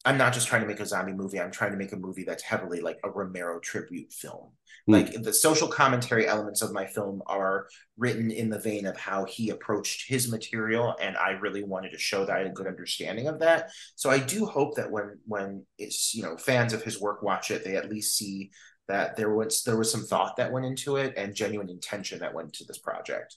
i'm 0.06 0.16
not 0.16 0.32
just 0.32 0.48
trying 0.48 0.62
to 0.62 0.66
make 0.66 0.80
a 0.80 0.86
zombie 0.86 1.12
movie 1.12 1.40
i'm 1.40 1.50
trying 1.50 1.72
to 1.72 1.76
make 1.76 1.92
a 1.92 1.96
movie 1.96 2.24
that's 2.24 2.42
heavily 2.42 2.80
like 2.80 2.98
a 3.04 3.10
romero 3.10 3.60
tribute 3.60 4.12
film 4.12 4.50
Hmm. 4.86 4.92
Like 4.92 5.22
the 5.22 5.32
social 5.32 5.68
commentary 5.68 6.26
elements 6.26 6.62
of 6.62 6.72
my 6.72 6.86
film 6.86 7.22
are 7.26 7.66
written 7.96 8.30
in 8.30 8.50
the 8.50 8.58
vein 8.58 8.86
of 8.86 8.96
how 8.96 9.24
he 9.24 9.50
approached 9.50 10.08
his 10.08 10.30
material, 10.30 10.94
and 11.00 11.16
I 11.16 11.30
really 11.30 11.64
wanted 11.64 11.90
to 11.92 11.98
show 11.98 12.24
that 12.24 12.34
I 12.34 12.38
had 12.38 12.46
a 12.46 12.52
good 12.52 12.66
understanding 12.66 13.26
of 13.26 13.40
that. 13.40 13.70
So 13.96 14.10
I 14.10 14.18
do 14.18 14.46
hope 14.46 14.76
that 14.76 14.90
when 14.90 15.18
when 15.26 15.64
it's 15.78 16.14
you 16.14 16.22
know 16.22 16.36
fans 16.36 16.72
of 16.72 16.82
his 16.82 17.00
work 17.00 17.22
watch 17.22 17.50
it, 17.50 17.64
they 17.64 17.76
at 17.76 17.90
least 17.90 18.16
see 18.16 18.50
that 18.88 19.16
there 19.16 19.34
was 19.34 19.62
there 19.64 19.76
was 19.76 19.90
some 19.90 20.04
thought 20.04 20.36
that 20.36 20.52
went 20.52 20.66
into 20.66 20.96
it 20.96 21.14
and 21.16 21.34
genuine 21.34 21.68
intention 21.68 22.20
that 22.20 22.34
went 22.34 22.48
into 22.48 22.64
this 22.64 22.78
project. 22.78 23.36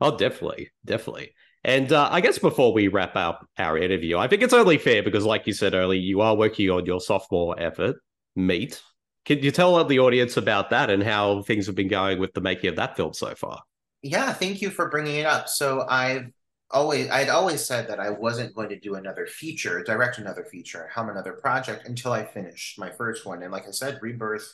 Oh, 0.00 0.16
definitely, 0.16 0.70
definitely. 0.84 1.34
And 1.62 1.92
uh, 1.92 2.08
I 2.10 2.20
guess 2.20 2.38
before 2.38 2.72
we 2.72 2.88
wrap 2.88 3.16
up 3.16 3.46
our 3.58 3.76
interview, 3.76 4.16
I 4.16 4.28
think 4.28 4.42
it's 4.42 4.54
only 4.54 4.78
fair 4.78 5.02
because, 5.02 5.24
like 5.24 5.46
you 5.46 5.52
said 5.52 5.74
earlier, 5.74 6.00
you 6.00 6.20
are 6.22 6.34
working 6.34 6.70
on 6.70 6.86
your 6.86 7.00
sophomore 7.00 7.60
effort, 7.60 7.96
Meat, 8.34 8.80
can 9.24 9.40
you 9.40 9.50
tell 9.50 9.84
the 9.84 9.98
audience 9.98 10.36
about 10.36 10.70
that 10.70 10.90
and 10.90 11.02
how 11.02 11.42
things 11.42 11.66
have 11.66 11.74
been 11.74 11.88
going 11.88 12.18
with 12.18 12.32
the 12.32 12.40
making 12.40 12.70
of 12.70 12.76
that 12.76 12.96
film 12.96 13.12
so 13.12 13.34
far? 13.34 13.62
Yeah, 14.02 14.32
thank 14.32 14.62
you 14.62 14.70
for 14.70 14.88
bringing 14.88 15.16
it 15.16 15.26
up. 15.26 15.48
So 15.48 15.84
I've 15.88 16.30
always 16.70 17.10
I'd 17.10 17.28
always 17.28 17.64
said 17.64 17.88
that 17.88 18.00
I 18.00 18.10
wasn't 18.10 18.54
going 18.54 18.70
to 18.70 18.80
do 18.80 18.94
another 18.94 19.26
feature, 19.26 19.82
direct 19.82 20.18
another 20.18 20.44
feature, 20.44 20.88
helm 20.94 21.10
another 21.10 21.34
project 21.34 21.86
until 21.86 22.12
I 22.12 22.24
finished 22.24 22.78
my 22.78 22.90
first 22.90 23.26
one. 23.26 23.42
And 23.42 23.52
like 23.52 23.68
I 23.68 23.72
said, 23.72 23.98
Rebirth 24.00 24.50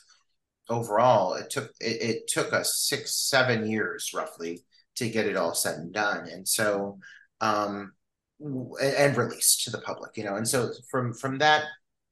overall, 0.69 1.35
it 1.35 1.49
took 1.49 1.71
it, 1.79 2.01
it 2.01 2.27
took 2.27 2.51
us 2.51 2.75
six, 2.75 3.15
seven 3.15 3.69
years 3.69 4.11
roughly 4.13 4.65
to 4.97 5.09
get 5.09 5.25
it 5.25 5.37
all 5.37 5.53
said 5.53 5.75
and 5.75 5.93
done. 5.93 6.27
And 6.27 6.47
so 6.47 6.99
um 7.41 7.93
and 8.39 9.17
released 9.17 9.63
to 9.63 9.71
the 9.71 9.81
public, 9.81 10.15
you 10.17 10.23
know. 10.23 10.35
And 10.35 10.47
so 10.47 10.71
from 10.89 11.13
from 11.13 11.39
that 11.39 11.65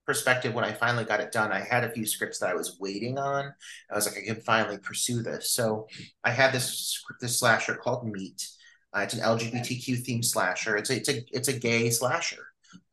perspective, 0.05 0.53
when 0.53 0.65
I 0.65 0.71
finally 0.71 1.03
got 1.03 1.19
it 1.19 1.31
done, 1.31 1.51
I 1.51 1.59
had 1.59 1.83
a 1.83 1.91
few 1.91 2.05
scripts 2.05 2.39
that 2.39 2.49
I 2.49 2.55
was 2.55 2.77
waiting 2.79 3.17
on. 3.17 3.53
I 3.91 3.95
was 3.95 4.07
like, 4.07 4.17
I 4.17 4.25
can 4.25 4.41
finally 4.41 4.77
pursue 4.77 5.21
this. 5.21 5.51
So 5.51 5.87
I 6.23 6.31
had 6.31 6.53
this 6.53 7.03
this 7.21 7.39
slasher 7.39 7.75
called 7.75 8.07
Meat. 8.07 8.47
Uh, 8.95 9.01
it's 9.01 9.13
an 9.13 9.21
LGBTQ 9.21 10.05
themed 10.05 10.25
slasher. 10.25 10.77
It's 10.77 10.89
a, 10.89 10.95
it's 10.95 11.09
a 11.09 11.25
it's 11.31 11.47
a 11.47 11.59
gay 11.59 11.89
slasher. 11.89 12.45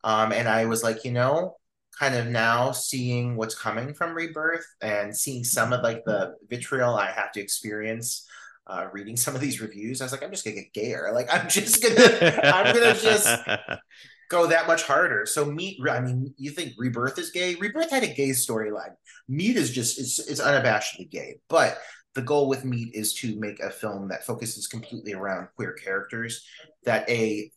Um, 0.03 0.31
and 0.31 0.47
I 0.47 0.65
was 0.65 0.83
like, 0.83 1.05
you 1.05 1.11
know, 1.11 1.55
kind 1.97 2.15
of 2.15 2.27
now 2.27 2.71
seeing 2.71 3.35
what's 3.35 3.55
coming 3.55 3.93
from 3.93 4.13
Rebirth 4.13 4.65
and 4.81 5.15
seeing 5.15 5.43
some 5.43 5.73
of 5.73 5.81
like 5.81 6.03
the 6.05 6.35
vitriol 6.49 6.95
I 6.95 7.11
have 7.11 7.31
to 7.33 7.41
experience 7.41 8.27
uh, 8.67 8.87
reading 8.93 9.17
some 9.17 9.35
of 9.35 9.41
these 9.41 9.61
reviews, 9.61 10.01
I 10.01 10.05
was 10.05 10.11
like, 10.11 10.23
I'm 10.23 10.31
just 10.31 10.43
gonna 10.43 10.55
get 10.55 10.73
gayer. 10.73 11.11
Like 11.13 11.27
I'm 11.31 11.49
just 11.49 11.81
gonna, 11.81 12.39
I'm 12.43 12.73
gonna 12.73 12.95
just 12.95 13.39
go 14.29 14.47
that 14.47 14.67
much 14.67 14.83
harder. 14.83 15.25
So 15.25 15.45
Meat, 15.45 15.77
I 15.89 15.99
mean, 15.99 16.33
you 16.37 16.51
think 16.51 16.73
Rebirth 16.77 17.17
is 17.19 17.31
gay? 17.31 17.55
Rebirth 17.55 17.91
had 17.91 18.03
a 18.03 18.13
gay 18.13 18.29
storyline. 18.29 18.95
Meat 19.27 19.57
is 19.57 19.71
just 19.71 19.99
it's, 19.99 20.19
it's 20.19 20.41
unabashedly 20.41 21.09
gay. 21.09 21.35
But 21.49 21.77
the 22.15 22.21
goal 22.21 22.47
with 22.47 22.63
Meat 22.63 22.91
is 22.93 23.13
to 23.15 23.39
make 23.39 23.59
a 23.59 23.69
film 23.69 24.07
that 24.09 24.25
focuses 24.25 24.67
completely 24.67 25.13
around 25.13 25.47
queer 25.55 25.73
characters 25.73 26.45
that 26.85 27.09
a 27.09 27.51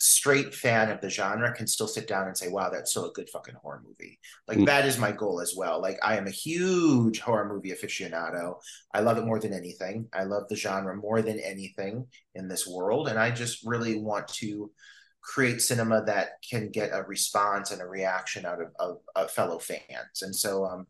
straight 0.00 0.54
fan 0.54 0.90
of 0.90 1.00
the 1.00 1.10
genre 1.10 1.52
can 1.52 1.66
still 1.66 1.86
sit 1.86 2.08
down 2.08 2.26
and 2.26 2.36
say, 2.36 2.48
wow, 2.48 2.70
that's 2.70 2.90
still 2.90 3.08
a 3.08 3.12
good 3.12 3.28
fucking 3.28 3.54
horror 3.54 3.82
movie. 3.86 4.18
Like 4.48 4.58
mm. 4.58 4.66
that 4.66 4.86
is 4.86 4.98
my 4.98 5.12
goal 5.12 5.40
as 5.40 5.54
well. 5.54 5.80
Like 5.80 5.98
I 6.02 6.16
am 6.16 6.26
a 6.26 6.30
huge 6.30 7.20
horror 7.20 7.48
movie 7.48 7.70
aficionado. 7.70 8.54
I 8.94 9.00
love 9.00 9.18
it 9.18 9.26
more 9.26 9.38
than 9.38 9.52
anything. 9.52 10.08
I 10.12 10.24
love 10.24 10.44
the 10.48 10.56
genre 10.56 10.96
more 10.96 11.20
than 11.20 11.38
anything 11.38 12.06
in 12.34 12.48
this 12.48 12.66
world. 12.66 13.08
And 13.08 13.18
I 13.18 13.30
just 13.30 13.66
really 13.66 14.00
want 14.00 14.26
to 14.28 14.70
create 15.22 15.60
cinema 15.60 16.02
that 16.06 16.30
can 16.48 16.70
get 16.70 16.90
a 16.92 17.02
response 17.02 17.70
and 17.70 17.82
a 17.82 17.86
reaction 17.86 18.46
out 18.46 18.60
of, 18.60 18.68
of, 18.78 18.96
of 19.14 19.30
fellow 19.30 19.58
fans. 19.58 20.22
And 20.22 20.34
so 20.34 20.64
um, 20.64 20.86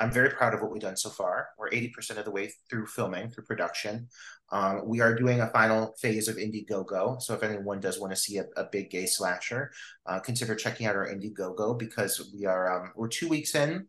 I'm 0.00 0.10
very 0.10 0.30
proud 0.30 0.54
of 0.54 0.62
what 0.62 0.72
we've 0.72 0.80
done 0.80 0.96
so 0.96 1.10
far. 1.10 1.50
We're 1.58 1.70
80% 1.70 2.16
of 2.16 2.24
the 2.24 2.30
way 2.30 2.50
through 2.70 2.86
filming, 2.86 3.30
through 3.30 3.44
production. 3.44 4.08
Um, 4.50 4.82
we 4.86 5.00
are 5.00 5.14
doing 5.14 5.42
a 5.42 5.50
final 5.50 5.94
phase 6.00 6.26
of 6.26 6.36
Indiegogo. 6.36 7.20
So 7.20 7.34
if 7.34 7.42
anyone 7.42 7.80
does 7.80 8.00
want 8.00 8.12
to 8.12 8.16
see 8.16 8.38
a, 8.38 8.46
a 8.56 8.64
big 8.64 8.90
gay 8.90 9.04
slasher, 9.04 9.70
uh, 10.06 10.18
consider 10.18 10.54
checking 10.54 10.86
out 10.86 10.96
our 10.96 11.06
Indiegogo 11.06 11.78
because 11.78 12.30
we 12.34 12.46
are 12.46 12.80
um, 12.80 12.92
we're 12.96 13.08
two 13.08 13.28
weeks 13.28 13.54
in. 13.54 13.86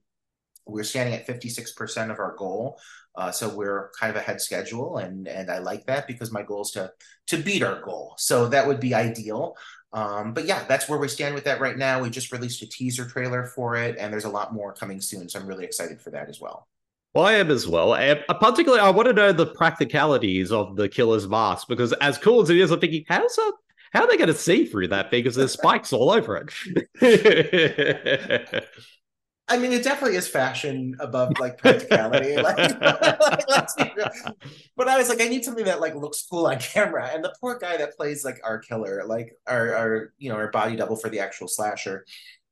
We're 0.68 0.84
standing 0.84 1.16
at 1.16 1.26
56% 1.26 2.12
of 2.12 2.20
our 2.20 2.36
goal. 2.36 2.80
Uh, 3.16 3.32
so 3.32 3.50
we're 3.50 3.92
kind 4.00 4.10
of 4.10 4.16
ahead 4.16 4.40
schedule 4.40 4.98
and 4.98 5.28
and 5.28 5.50
I 5.52 5.58
like 5.58 5.86
that 5.88 6.08
because 6.08 6.32
my 6.32 6.44
goal 6.44 6.62
is 6.62 6.72
to 6.72 6.92
to 7.28 7.38
beat 7.38 7.64
our 7.64 7.82
goal. 7.82 8.16
So 8.18 8.48
that 8.50 8.68
would 8.68 8.80
be 8.80 8.94
ideal. 8.94 9.56
Um, 9.94 10.34
but 10.34 10.46
yeah, 10.46 10.64
that's 10.68 10.88
where 10.88 10.98
we 10.98 11.08
stand 11.08 11.36
with 11.36 11.44
that 11.44 11.60
right 11.60 11.78
now. 11.78 12.02
We 12.02 12.10
just 12.10 12.32
released 12.32 12.62
a 12.62 12.66
teaser 12.68 13.06
trailer 13.06 13.46
for 13.46 13.76
it, 13.76 13.98
and 14.00 14.12
there's 14.12 14.26
a 14.26 14.30
lot 14.30 14.54
more 14.54 14.74
coming 14.74 15.02
soon. 15.02 15.28
So 15.28 15.40
I'm 15.40 15.48
really 15.48 15.66
excited 15.66 16.02
for 16.02 16.12
that 16.12 16.30
as 16.30 16.40
well. 16.40 16.68
Well, 17.14 17.26
I 17.26 17.34
am 17.34 17.52
as 17.52 17.68
well. 17.68 17.94
And 17.96 18.24
particularly, 18.40 18.80
I 18.80 18.90
want 18.90 19.10
to 19.10 19.14
know 19.14 19.34
the 19.34 19.48
practicalities 19.48 20.52
of 20.52 20.78
the 20.78 20.88
killer's 20.88 21.28
mask 21.28 21.68
because, 21.68 21.92
as 21.94 22.18
cool 22.18 22.42
as 22.42 22.50
it 22.50 22.58
is, 22.58 22.72
I'm 22.72 22.80
thinking, 22.80 23.04
how's 23.08 23.36
that? 23.36 23.54
How 23.92 24.04
are 24.04 24.08
they 24.08 24.16
going 24.16 24.28
to 24.28 24.34
see 24.34 24.66
through 24.66 24.88
that 24.90 25.12
because 25.12 25.36
there's 25.36 25.52
spikes 25.52 25.92
all 25.92 26.12
over 26.12 26.48
it? 27.02 28.66
I 29.52 29.58
mean, 29.58 29.74
it 29.74 29.84
definitely 29.84 30.16
is 30.16 30.30
fashion 30.30 30.96
above 31.02 31.38
like 31.38 31.58
practicality. 31.58 32.36
like, 32.42 32.58
like, 32.82 33.70
but 34.78 34.88
I 34.88 34.98
was 34.98 35.10
like, 35.10 35.20
I 35.20 35.28
need 35.28 35.44
something 35.44 35.66
that 35.66 35.82
like 35.82 35.94
looks 35.94 36.26
cool 36.26 36.48
on 36.48 36.58
camera. 36.60 37.10
And 37.14 37.22
the 37.22 37.36
poor 37.42 37.60
guy 37.60 37.76
that 37.76 37.98
plays 37.98 38.24
like 38.24 38.40
our 38.46 38.60
killer, 38.60 39.04
like 39.06 39.38
our, 39.46 39.76
our 39.76 40.14
you 40.20 40.30
know 40.30 40.36
our 40.38 40.50
body 40.52 40.78
double 40.78 40.96
for 40.96 41.10
the 41.10 41.20
actual 41.20 41.50
slasher. 41.50 42.06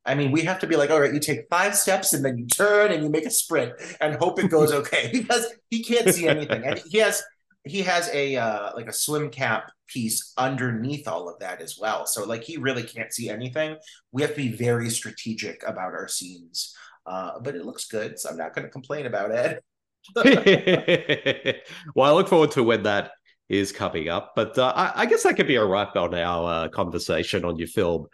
I 0.05 0.15
mean, 0.15 0.33
we 0.33 0.41
have 0.41 0.59
to 0.59 0.67
be 0.67 0.75
like, 0.75 0.89
all 0.89 0.99
right, 0.99 1.13
you 1.13 1.21
take 1.21 1.47
five 1.49 1.73
steps 1.73 2.11
and 2.11 2.25
then 2.25 2.37
you 2.37 2.47
turn 2.47 2.91
and 2.91 3.01
you 3.01 3.09
make 3.09 3.25
a 3.25 3.31
sprint 3.31 3.73
and 4.01 4.15
hope 4.15 4.37
it 4.39 4.49
goes 4.49 4.73
okay 4.73 5.09
because 5.13 5.45
he 5.69 5.81
can't 5.81 6.13
see 6.13 6.27
anything. 6.27 6.65
And 6.65 6.81
he 6.89 6.97
has 6.97 7.23
he 7.63 7.81
has 7.83 8.09
a 8.13 8.35
uh, 8.35 8.71
like 8.75 8.87
a 8.87 8.93
swim 8.93 9.29
cap 9.29 9.71
piece 9.87 10.33
underneath 10.37 11.07
all 11.07 11.29
of 11.29 11.39
that 11.39 11.61
as 11.61 11.77
well. 11.79 12.05
So 12.05 12.25
like 12.25 12.43
he 12.43 12.57
really 12.57 12.83
can't 12.83 13.13
see 13.13 13.29
anything. 13.29 13.77
We 14.11 14.21
have 14.21 14.31
to 14.31 14.37
be 14.37 14.51
very 14.51 14.89
strategic 14.89 15.63
about 15.63 15.93
our 15.93 16.09
scenes. 16.09 16.75
Uh, 17.09 17.39
but 17.41 17.55
it 17.55 17.65
looks 17.65 17.87
good, 17.87 18.19
so 18.19 18.29
I'm 18.29 18.37
not 18.37 18.53
going 18.53 18.65
to 18.65 18.71
complain 18.71 19.07
about 19.07 19.31
it. 19.31 19.63
well, 21.95 22.11
I 22.11 22.15
look 22.15 22.27
forward 22.27 22.51
to 22.51 22.63
when 22.63 22.83
that 22.83 23.11
is 23.49 23.71
coming 23.71 24.09
up. 24.09 24.33
But 24.35 24.57
uh, 24.57 24.71
I, 24.75 24.91
I, 24.95 25.05
guess 25.07 25.23
that 25.23 25.35
could 25.35 25.47
be 25.47 25.55
a 25.55 25.65
wrap 25.65 25.95
on 25.95 26.13
our 26.13 26.65
uh, 26.65 26.67
conversation 26.69 27.43
on 27.43 27.57
your 27.57 27.67
film 27.67 28.05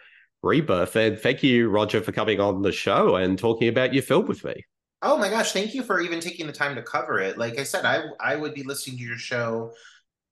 Rebirth. 0.42 0.96
And 0.96 1.20
thank 1.20 1.44
you, 1.44 1.70
Roger, 1.70 2.02
for 2.02 2.14
coming 2.14 2.40
on 2.40 2.62
the 2.62 2.72
show 2.72 3.18
and 3.18 3.38
talking 3.38 3.68
about 3.68 3.94
your 3.94 4.04
film 4.04 4.28
with 4.28 4.44
me. 4.46 4.64
Oh 5.02 5.18
my 5.18 5.30
gosh, 5.30 5.52
thank 5.52 5.76
you 5.76 5.84
for 5.84 6.00
even 6.00 6.22
taking 6.22 6.48
the 6.48 6.54
time 6.54 6.76
to 6.76 6.82
cover 6.82 7.20
it. 7.20 7.38
Like 7.38 7.60
I 7.60 7.64
said, 7.64 7.86
I 7.86 8.06
I 8.20 8.36
would 8.36 8.54
be 8.54 8.64
listening 8.64 8.98
to 8.98 9.04
your 9.04 9.18
show 9.18 9.74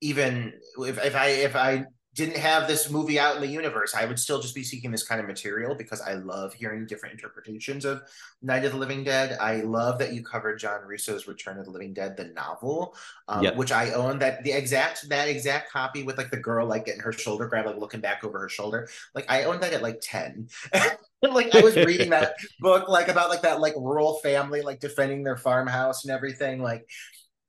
even 0.00 0.52
if, 0.78 0.98
if 1.04 1.14
I 1.14 1.26
if 1.26 1.54
I 1.54 1.84
didn't 2.14 2.36
have 2.36 2.68
this 2.68 2.90
movie 2.90 3.18
out 3.18 3.34
in 3.34 3.42
the 3.42 3.48
universe, 3.48 3.92
I 3.92 4.04
would 4.04 4.20
still 4.20 4.40
just 4.40 4.54
be 4.54 4.62
seeking 4.62 4.92
this 4.92 5.02
kind 5.02 5.20
of 5.20 5.26
material 5.26 5.74
because 5.74 6.00
I 6.00 6.14
love 6.14 6.54
hearing 6.54 6.86
different 6.86 7.14
interpretations 7.14 7.84
of 7.84 8.02
Night 8.40 8.64
of 8.64 8.72
the 8.72 8.78
Living 8.78 9.02
Dead. 9.02 9.36
I 9.40 9.56
love 9.62 9.98
that 9.98 10.12
you 10.12 10.22
covered 10.22 10.60
John 10.60 10.80
Russo's 10.86 11.26
Return 11.26 11.58
of 11.58 11.64
the 11.64 11.72
Living 11.72 11.92
Dead, 11.92 12.16
the 12.16 12.26
novel, 12.26 12.94
um, 13.26 13.42
yep. 13.42 13.56
which 13.56 13.72
I 13.72 13.90
own. 13.92 14.20
That 14.20 14.44
the 14.44 14.52
exact 14.52 15.08
that 15.08 15.28
exact 15.28 15.72
copy 15.72 16.04
with 16.04 16.16
like 16.16 16.30
the 16.30 16.36
girl 16.36 16.66
like 16.66 16.86
getting 16.86 17.00
her 17.00 17.12
shoulder 17.12 17.48
grabbed, 17.48 17.66
like 17.66 17.78
looking 17.78 18.00
back 18.00 18.22
over 18.22 18.38
her 18.38 18.48
shoulder. 18.48 18.88
Like 19.14 19.26
I 19.28 19.44
owned 19.44 19.62
that 19.64 19.72
at 19.72 19.82
like 19.82 19.98
ten. 20.00 20.48
like 21.22 21.52
I 21.52 21.62
was 21.62 21.74
reading 21.74 22.10
that 22.10 22.36
book 22.60 22.88
like 22.88 23.08
about 23.08 23.28
like 23.28 23.42
that 23.42 23.60
like 23.60 23.74
rural 23.76 24.14
family 24.20 24.62
like 24.62 24.78
defending 24.78 25.24
their 25.24 25.36
farmhouse 25.36 26.04
and 26.04 26.12
everything. 26.12 26.62
Like 26.62 26.88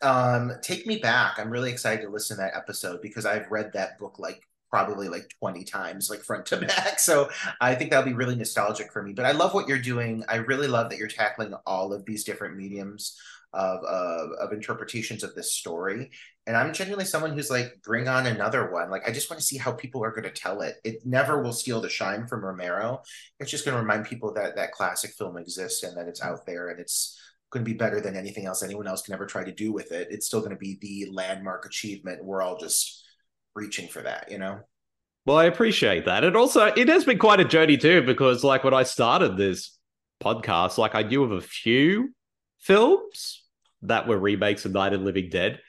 um 0.01 0.51
take 0.61 0.85
me 0.85 0.97
back 0.97 1.39
i'm 1.39 1.49
really 1.49 1.71
excited 1.71 2.01
to 2.01 2.09
listen 2.09 2.35
to 2.35 2.41
that 2.41 2.53
episode 2.53 3.01
because 3.01 3.25
i've 3.25 3.49
read 3.49 3.71
that 3.71 3.97
book 3.97 4.19
like 4.19 4.41
probably 4.75 5.07
like 5.07 5.33
20 5.39 5.63
times 5.63 6.09
like 6.09 6.19
front 6.19 6.45
to 6.47 6.57
back. 6.67 6.99
So 6.99 7.29
i 7.61 7.73
think 7.73 7.91
that'll 7.91 8.05
be 8.05 8.13
really 8.13 8.35
nostalgic 8.35 8.91
for 8.91 9.01
me. 9.01 9.13
But 9.13 9.25
i 9.25 9.31
love 9.31 9.53
what 9.53 9.69
you're 9.69 9.79
doing. 9.79 10.25
I 10.27 10.35
really 10.35 10.67
love 10.67 10.89
that 10.89 10.99
you're 10.99 11.07
tackling 11.07 11.53
all 11.65 11.93
of 11.93 12.05
these 12.05 12.25
different 12.25 12.57
mediums 12.57 13.17
of, 13.53 13.81
of, 13.85 14.31
of 14.31 14.51
interpretations 14.51 15.23
of 15.23 15.33
this 15.33 15.53
story. 15.53 16.11
And 16.45 16.57
i'm 16.57 16.73
genuinely 16.73 17.05
someone 17.05 17.31
who's 17.31 17.49
like 17.49 17.81
bring 17.83 18.09
on 18.09 18.25
another 18.25 18.69
one. 18.69 18.89
Like 18.89 19.07
i 19.07 19.13
just 19.13 19.29
want 19.29 19.39
to 19.39 19.45
see 19.45 19.57
how 19.57 19.71
people 19.71 20.03
are 20.03 20.11
going 20.11 20.23
to 20.23 20.41
tell 20.41 20.61
it. 20.61 20.75
It 20.83 21.05
never 21.05 21.41
will 21.41 21.53
steal 21.53 21.79
the 21.79 21.89
shine 21.89 22.27
from 22.27 22.43
romero. 22.43 23.01
It's 23.39 23.51
just 23.51 23.63
going 23.63 23.77
to 23.77 23.81
remind 23.81 24.07
people 24.07 24.33
that 24.33 24.57
that 24.57 24.73
classic 24.73 25.11
film 25.11 25.37
exists 25.37 25.83
and 25.83 25.95
that 25.95 26.09
it's 26.09 26.21
out 26.21 26.45
there 26.45 26.67
and 26.67 26.81
it's 26.81 27.17
going 27.49 27.63
to 27.63 27.71
be 27.71 27.77
better 27.77 28.01
than 28.01 28.17
anything 28.17 28.45
else 28.45 28.61
anyone 28.61 28.87
else 28.87 29.03
can 29.03 29.13
ever 29.13 29.25
try 29.25 29.45
to 29.45 29.53
do 29.53 29.71
with 29.71 29.93
it. 29.93 30.09
It's 30.11 30.25
still 30.25 30.41
going 30.41 30.51
to 30.51 30.57
be 30.57 30.77
the 30.81 31.07
landmark 31.13 31.65
achievement. 31.65 32.25
We're 32.25 32.41
all 32.41 32.57
just 32.57 33.04
reaching 33.55 33.87
for 33.87 34.01
that, 34.01 34.31
you 34.31 34.37
know? 34.37 34.59
Well, 35.25 35.37
I 35.37 35.45
appreciate 35.45 36.05
that. 36.05 36.23
And 36.23 36.35
also, 36.35 36.65
it 36.65 36.87
has 36.87 37.03
been 37.03 37.17
quite 37.17 37.39
a 37.39 37.45
journey 37.45 37.77
too, 37.77 38.03
because 38.03 38.43
like 38.43 38.63
when 38.63 38.73
I 38.73 38.83
started 38.83 39.37
this 39.37 39.77
podcast, 40.21 40.77
like 40.77 40.93
I 40.93 41.01
knew 41.01 41.23
of 41.23 41.31
a 41.31 41.41
few 41.41 42.13
films 42.59 43.43
that 43.81 44.07
were 44.07 44.17
remakes 44.17 44.65
of 44.65 44.73
Night 44.73 44.93
of 44.93 45.01
Living 45.01 45.29
Dead. 45.29 45.59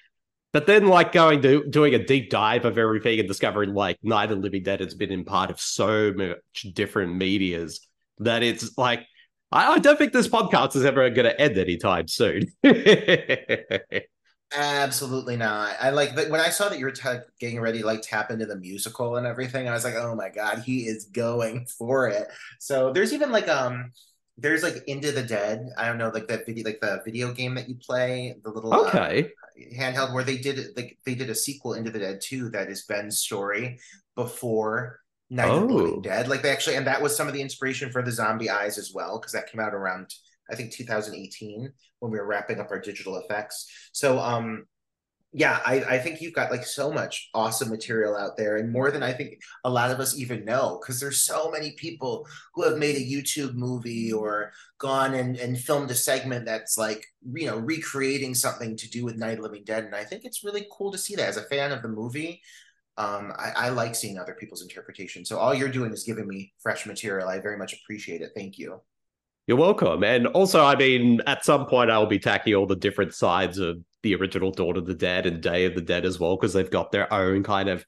But 0.52 0.66
then, 0.66 0.86
like 0.86 1.12
going 1.12 1.42
to 1.42 1.64
doing 1.68 1.94
a 1.94 2.04
deep 2.04 2.30
dive 2.30 2.64
of 2.64 2.78
everything 2.78 3.18
and 3.18 3.28
discovering 3.28 3.74
like 3.74 3.98
Night 4.02 4.30
of 4.30 4.38
Living 4.38 4.62
Dead 4.62 4.80
has 4.80 4.94
been 4.94 5.10
in 5.10 5.24
part 5.24 5.50
of 5.50 5.60
so 5.60 6.12
much 6.14 6.62
different 6.72 7.16
medias 7.16 7.86
that 8.18 8.42
it's 8.42 8.76
like 8.78 9.06
I, 9.52 9.74
I 9.74 9.78
don't 9.78 9.98
think 9.98 10.12
this 10.12 10.28
podcast 10.28 10.76
is 10.76 10.84
ever 10.84 11.08
going 11.10 11.26
to 11.26 11.40
end 11.40 11.58
anytime 11.58 12.08
soon. 12.08 12.52
Absolutely 14.54 15.36
not. 15.36 15.74
I 15.80 15.90
like 15.90 16.14
that 16.14 16.30
when 16.30 16.40
I 16.40 16.50
saw 16.50 16.68
that 16.68 16.78
you 16.78 16.84
were 16.84 16.92
t- 16.92 17.08
getting 17.40 17.60
ready 17.60 17.80
to 17.80 17.86
like 17.86 18.02
tap 18.02 18.30
into 18.30 18.46
the 18.46 18.56
musical 18.56 19.16
and 19.16 19.26
everything. 19.26 19.68
I 19.68 19.72
was 19.72 19.84
like, 19.84 19.96
oh 19.96 20.14
my 20.14 20.28
god, 20.28 20.60
he 20.60 20.86
is 20.86 21.06
going 21.06 21.66
for 21.66 22.08
it. 22.08 22.28
So 22.60 22.92
there's 22.92 23.12
even 23.12 23.32
like 23.32 23.48
um, 23.48 23.92
there's 24.38 24.62
like 24.62 24.84
Into 24.86 25.10
the 25.10 25.22
Dead. 25.22 25.68
I 25.76 25.88
don't 25.88 25.98
know, 25.98 26.10
like 26.10 26.28
that 26.28 26.46
video, 26.46 26.64
like 26.64 26.80
the 26.80 27.02
video 27.04 27.32
game 27.32 27.54
that 27.56 27.68
you 27.68 27.74
play, 27.74 28.36
the 28.44 28.50
little 28.50 28.72
uh, 28.72 28.86
okay 28.86 29.30
uh, 29.42 29.76
handheld 29.76 30.14
where 30.14 30.24
they 30.24 30.36
did 30.36 30.76
like 30.76 30.96
they 31.04 31.16
did 31.16 31.28
a 31.28 31.34
sequel 31.34 31.74
Into 31.74 31.90
the 31.90 31.98
Dead 31.98 32.20
too. 32.20 32.48
That 32.50 32.70
is 32.70 32.84
Ben's 32.84 33.18
story 33.18 33.80
before 34.14 35.00
Night 35.28 35.48
oh. 35.48 35.64
of 35.64 35.68
the 35.68 35.74
Living 35.74 35.94
oh. 35.98 36.00
Dead. 36.02 36.28
Like 36.28 36.42
they 36.42 36.50
actually, 36.50 36.76
and 36.76 36.86
that 36.86 37.02
was 37.02 37.16
some 37.16 37.26
of 37.26 37.34
the 37.34 37.42
inspiration 37.42 37.90
for 37.90 38.00
the 38.00 38.12
Zombie 38.12 38.50
Eyes 38.50 38.78
as 38.78 38.92
well, 38.94 39.18
because 39.18 39.32
that 39.32 39.50
came 39.50 39.60
out 39.60 39.74
around 39.74 40.14
I 40.50 40.54
think 40.54 40.72
2018 40.72 41.72
when 42.00 42.12
we 42.12 42.18
were 42.18 42.26
wrapping 42.26 42.60
up 42.60 42.70
our 42.70 42.80
digital 42.80 43.16
effects. 43.16 43.70
So 43.92 44.18
um 44.18 44.66
yeah, 45.32 45.60
I, 45.66 45.82
I 45.82 45.98
think 45.98 46.22
you've 46.22 46.32
got 46.32 46.50
like 46.50 46.64
so 46.64 46.90
much 46.90 47.28
awesome 47.34 47.68
material 47.68 48.16
out 48.16 48.38
there 48.38 48.56
and 48.56 48.72
more 48.72 48.90
than 48.90 49.02
I 49.02 49.12
think 49.12 49.38
a 49.64 49.70
lot 49.70 49.90
of 49.90 50.00
us 50.00 50.18
even 50.18 50.46
know 50.46 50.78
because 50.80 50.98
there's 50.98 51.24
so 51.24 51.50
many 51.50 51.72
people 51.72 52.26
who 52.54 52.62
have 52.62 52.78
made 52.78 52.96
a 52.96 53.00
YouTube 53.00 53.52
movie 53.52 54.10
or 54.10 54.52
gone 54.78 55.12
and, 55.12 55.36
and 55.36 55.58
filmed 55.58 55.90
a 55.90 55.94
segment 55.94 56.46
that's 56.46 56.78
like, 56.78 57.04
you 57.34 57.46
know, 57.46 57.58
recreating 57.58 58.34
something 58.34 58.78
to 58.78 58.88
do 58.88 59.04
with 59.04 59.18
Night 59.18 59.36
of 59.36 59.44
Living 59.44 59.64
Dead. 59.64 59.84
And 59.84 59.94
I 59.94 60.04
think 60.04 60.24
it's 60.24 60.42
really 60.42 60.66
cool 60.72 60.90
to 60.92 60.96
see 60.96 61.16
that 61.16 61.28
as 61.28 61.36
a 61.36 61.42
fan 61.42 61.70
of 61.70 61.82
the 61.82 61.88
movie. 61.88 62.40
Um, 62.96 63.30
I, 63.36 63.66
I 63.66 63.68
like 63.68 63.94
seeing 63.94 64.18
other 64.18 64.34
people's 64.40 64.62
interpretation. 64.62 65.26
So 65.26 65.36
all 65.36 65.52
you're 65.52 65.68
doing 65.68 65.92
is 65.92 66.04
giving 66.04 66.26
me 66.26 66.54
fresh 66.60 66.86
material. 66.86 67.28
I 67.28 67.40
very 67.40 67.58
much 67.58 67.74
appreciate 67.74 68.22
it. 68.22 68.30
Thank 68.34 68.56
you. 68.56 68.80
You're 69.46 69.56
welcome. 69.56 70.02
And 70.02 70.26
also, 70.26 70.64
I 70.64 70.74
mean, 70.74 71.20
at 71.26 71.44
some 71.44 71.66
point, 71.66 71.90
I'll 71.90 72.06
be 72.06 72.18
tackling 72.18 72.56
all 72.56 72.66
the 72.66 72.74
different 72.74 73.14
sides 73.14 73.58
of 73.58 73.78
the 74.02 74.16
original 74.16 74.50
Dawn 74.50 74.76
of 74.76 74.86
the 74.86 74.94
Dead 74.94 75.24
and 75.24 75.40
Day 75.40 75.66
of 75.66 75.74
the 75.76 75.80
Dead 75.80 76.04
as 76.04 76.18
well, 76.18 76.36
because 76.36 76.52
they've 76.52 76.70
got 76.70 76.90
their 76.90 77.12
own 77.12 77.44
kind 77.44 77.68
of 77.68 77.84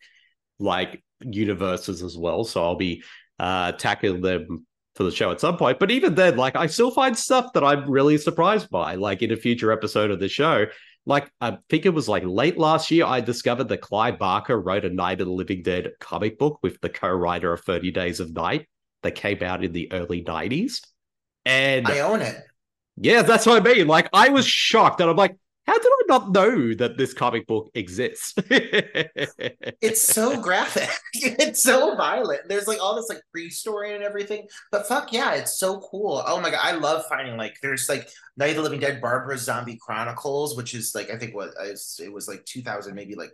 like 0.60 1.02
universes 1.20 2.02
as 2.02 2.16
well. 2.16 2.44
So 2.44 2.62
I'll 2.62 2.76
be 2.76 3.02
uh, 3.40 3.72
tackling 3.72 4.20
them 4.20 4.66
for 4.94 5.02
the 5.02 5.10
show 5.10 5.32
at 5.32 5.40
some 5.40 5.56
point. 5.56 5.80
But 5.80 5.90
even 5.90 6.14
then, 6.14 6.36
like, 6.36 6.54
I 6.54 6.68
still 6.68 6.92
find 6.92 7.18
stuff 7.18 7.52
that 7.54 7.64
I'm 7.64 7.90
really 7.90 8.18
surprised 8.18 8.70
by. 8.70 8.94
Like, 8.94 9.22
in 9.22 9.32
a 9.32 9.36
future 9.36 9.72
episode 9.72 10.12
of 10.12 10.20
the 10.20 10.28
show, 10.28 10.66
like, 11.06 11.28
I 11.40 11.58
think 11.70 11.86
it 11.86 11.94
was 11.94 12.08
like 12.08 12.22
late 12.24 12.58
last 12.58 12.90
year, 12.92 13.04
I 13.04 13.20
discovered 13.20 13.68
that 13.68 13.80
Clive 13.80 14.18
Barker 14.18 14.60
wrote 14.60 14.84
a 14.84 14.90
Night 14.90 15.20
of 15.20 15.26
the 15.26 15.32
Living 15.32 15.62
Dead 15.62 15.90
comic 15.98 16.38
book 16.38 16.60
with 16.62 16.80
the 16.80 16.88
co 16.88 17.08
writer 17.08 17.52
of 17.52 17.62
30 17.62 17.90
Days 17.90 18.20
of 18.20 18.32
Night 18.32 18.68
that 19.02 19.16
came 19.16 19.42
out 19.42 19.64
in 19.64 19.72
the 19.72 19.90
early 19.90 20.22
90s. 20.22 20.80
And 21.48 21.88
I 21.88 22.00
own 22.00 22.20
it. 22.20 22.36
Yeah, 22.98 23.22
that's 23.22 23.46
what 23.46 23.60
I 23.60 23.74
mean. 23.74 23.86
Like, 23.86 24.10
I 24.12 24.28
was 24.28 24.46
shocked, 24.46 25.00
and 25.00 25.08
I'm 25.08 25.16
like, 25.16 25.36
how 25.66 25.78
did 25.78 25.86
I 25.86 26.02
not 26.08 26.32
know 26.32 26.74
that 26.74 26.96
this 26.96 27.12
comic 27.12 27.46
book 27.46 27.70
exists? 27.74 28.32
it's 28.50 30.00
so 30.00 30.40
graphic. 30.40 30.88
it's 31.14 31.62
so 31.62 31.94
violent. 31.94 32.48
There's 32.48 32.66
like 32.66 32.80
all 32.80 32.96
this 32.96 33.10
like 33.10 33.20
pre-story 33.32 33.94
and 33.94 34.02
everything. 34.02 34.46
But 34.72 34.86
fuck 34.86 35.12
yeah, 35.12 35.34
it's 35.34 35.58
so 35.58 35.80
cool. 35.80 36.22
Oh 36.26 36.40
my 36.40 36.50
god, 36.50 36.60
I 36.62 36.72
love 36.72 37.04
finding 37.06 37.36
like 37.36 37.58
there's 37.60 37.86
like 37.86 38.08
Night 38.38 38.50
of 38.50 38.56
the 38.56 38.62
Living 38.62 38.80
Dead, 38.80 39.02
Barbara's 39.02 39.42
Zombie 39.42 39.76
Chronicles, 39.76 40.56
which 40.56 40.74
is 40.74 40.94
like 40.94 41.10
I 41.10 41.18
think 41.18 41.34
what 41.34 41.50
it 41.60 42.12
was 42.12 42.28
like 42.28 42.46
2000, 42.46 42.94
maybe 42.94 43.14
like 43.14 43.32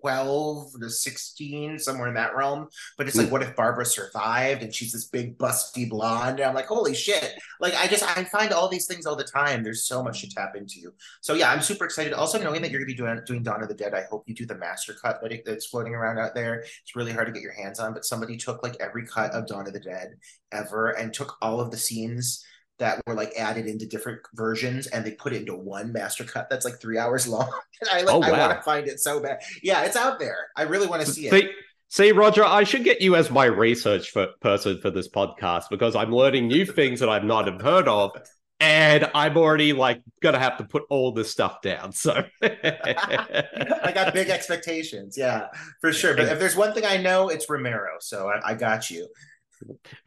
12 0.00 0.72
to 0.80 0.90
16, 0.90 1.78
somewhere 1.78 2.08
in 2.08 2.14
that 2.14 2.36
realm. 2.36 2.68
But 2.96 3.06
it's 3.06 3.16
like, 3.16 3.26
hmm. 3.26 3.32
what 3.32 3.42
if 3.42 3.56
Barbara 3.56 3.86
survived 3.86 4.62
and 4.62 4.74
she's 4.74 4.92
this 4.92 5.06
big 5.06 5.38
busty 5.38 5.88
blonde? 5.88 6.40
And 6.40 6.48
I'm 6.48 6.54
like, 6.54 6.66
holy 6.66 6.94
shit. 6.94 7.34
Like, 7.60 7.74
I 7.74 7.86
just, 7.86 8.02
I 8.02 8.24
find 8.24 8.52
all 8.52 8.68
these 8.68 8.86
things 8.86 9.06
all 9.06 9.16
the 9.16 9.24
time. 9.24 9.62
There's 9.62 9.86
so 9.86 10.02
much 10.02 10.20
to 10.20 10.28
tap 10.28 10.56
into. 10.56 10.92
So, 11.20 11.34
yeah, 11.34 11.50
I'm 11.50 11.62
super 11.62 11.84
excited. 11.84 12.12
Also, 12.12 12.42
knowing 12.42 12.62
that 12.62 12.70
you're 12.70 12.80
going 12.80 12.88
to 12.88 12.94
be 12.94 12.96
doing, 12.96 13.20
doing 13.26 13.42
Dawn 13.42 13.62
of 13.62 13.68
the 13.68 13.74
Dead, 13.74 13.94
I 13.94 14.04
hope 14.10 14.24
you 14.26 14.34
do 14.34 14.46
the 14.46 14.56
master 14.56 14.94
cut 14.94 15.20
that 15.22 15.44
that's 15.44 15.66
floating 15.66 15.94
around 15.94 16.18
out 16.18 16.34
there. 16.34 16.60
It's 16.60 16.96
really 16.96 17.12
hard 17.12 17.26
to 17.26 17.32
get 17.32 17.42
your 17.42 17.52
hands 17.52 17.78
on, 17.78 17.92
but 17.92 18.04
somebody 18.04 18.36
took 18.36 18.62
like 18.62 18.76
every 18.80 19.06
cut 19.06 19.32
of 19.32 19.46
Dawn 19.46 19.66
of 19.66 19.72
the 19.72 19.80
Dead 19.80 20.14
ever 20.52 20.90
and 20.90 21.12
took 21.12 21.36
all 21.42 21.60
of 21.60 21.70
the 21.70 21.76
scenes 21.76 22.44
that 22.78 23.00
were 23.06 23.14
like 23.14 23.32
added 23.38 23.66
into 23.66 23.86
different 23.86 24.20
versions 24.34 24.86
and 24.88 25.04
they 25.04 25.12
put 25.12 25.32
it 25.32 25.40
into 25.40 25.54
one 25.54 25.92
master 25.92 26.24
cut 26.24 26.48
that's 26.50 26.64
like 26.64 26.80
three 26.80 26.98
hours 26.98 27.26
long. 27.28 27.50
And 27.80 27.90
I 27.90 28.02
like 28.02 28.14
oh, 28.14 28.18
wow. 28.18 28.26
I 28.26 28.46
want 28.46 28.58
to 28.58 28.62
find 28.62 28.88
it 28.88 29.00
so 29.00 29.20
bad. 29.20 29.40
Yeah, 29.62 29.84
it's 29.84 29.96
out 29.96 30.18
there. 30.18 30.48
I 30.56 30.62
really 30.62 30.86
want 30.86 31.02
to 31.02 31.10
see 31.10 31.28
it. 31.28 31.50
See, 31.88 32.10
Roger, 32.10 32.44
I 32.44 32.64
should 32.64 32.82
get 32.82 33.00
you 33.00 33.14
as 33.14 33.30
my 33.30 33.44
research 33.44 34.10
for, 34.10 34.26
person 34.40 34.80
for 34.80 34.90
this 34.90 35.08
podcast 35.08 35.66
because 35.70 35.94
I'm 35.94 36.10
learning 36.10 36.48
new 36.48 36.66
things 36.66 36.98
that 36.98 37.08
I've 37.08 37.22
not 37.22 37.46
have 37.46 37.60
heard 37.62 37.86
of. 37.86 38.10
And 38.58 39.08
I'm 39.14 39.36
already 39.36 39.72
like 39.72 40.02
gonna 40.20 40.38
have 40.38 40.56
to 40.58 40.64
put 40.64 40.84
all 40.88 41.12
this 41.12 41.30
stuff 41.30 41.60
down. 41.60 41.92
So 41.92 42.24
I 42.42 43.92
got 43.94 44.12
big 44.14 44.28
expectations, 44.28 45.16
yeah, 45.18 45.48
for 45.80 45.92
sure. 45.92 46.16
But 46.16 46.28
if 46.28 46.38
there's 46.38 46.56
one 46.56 46.72
thing 46.72 46.84
I 46.84 46.96
know, 46.96 47.28
it's 47.28 47.48
Romero. 47.48 47.96
So 48.00 48.28
I, 48.28 48.50
I 48.50 48.54
got 48.54 48.90
you. 48.90 49.06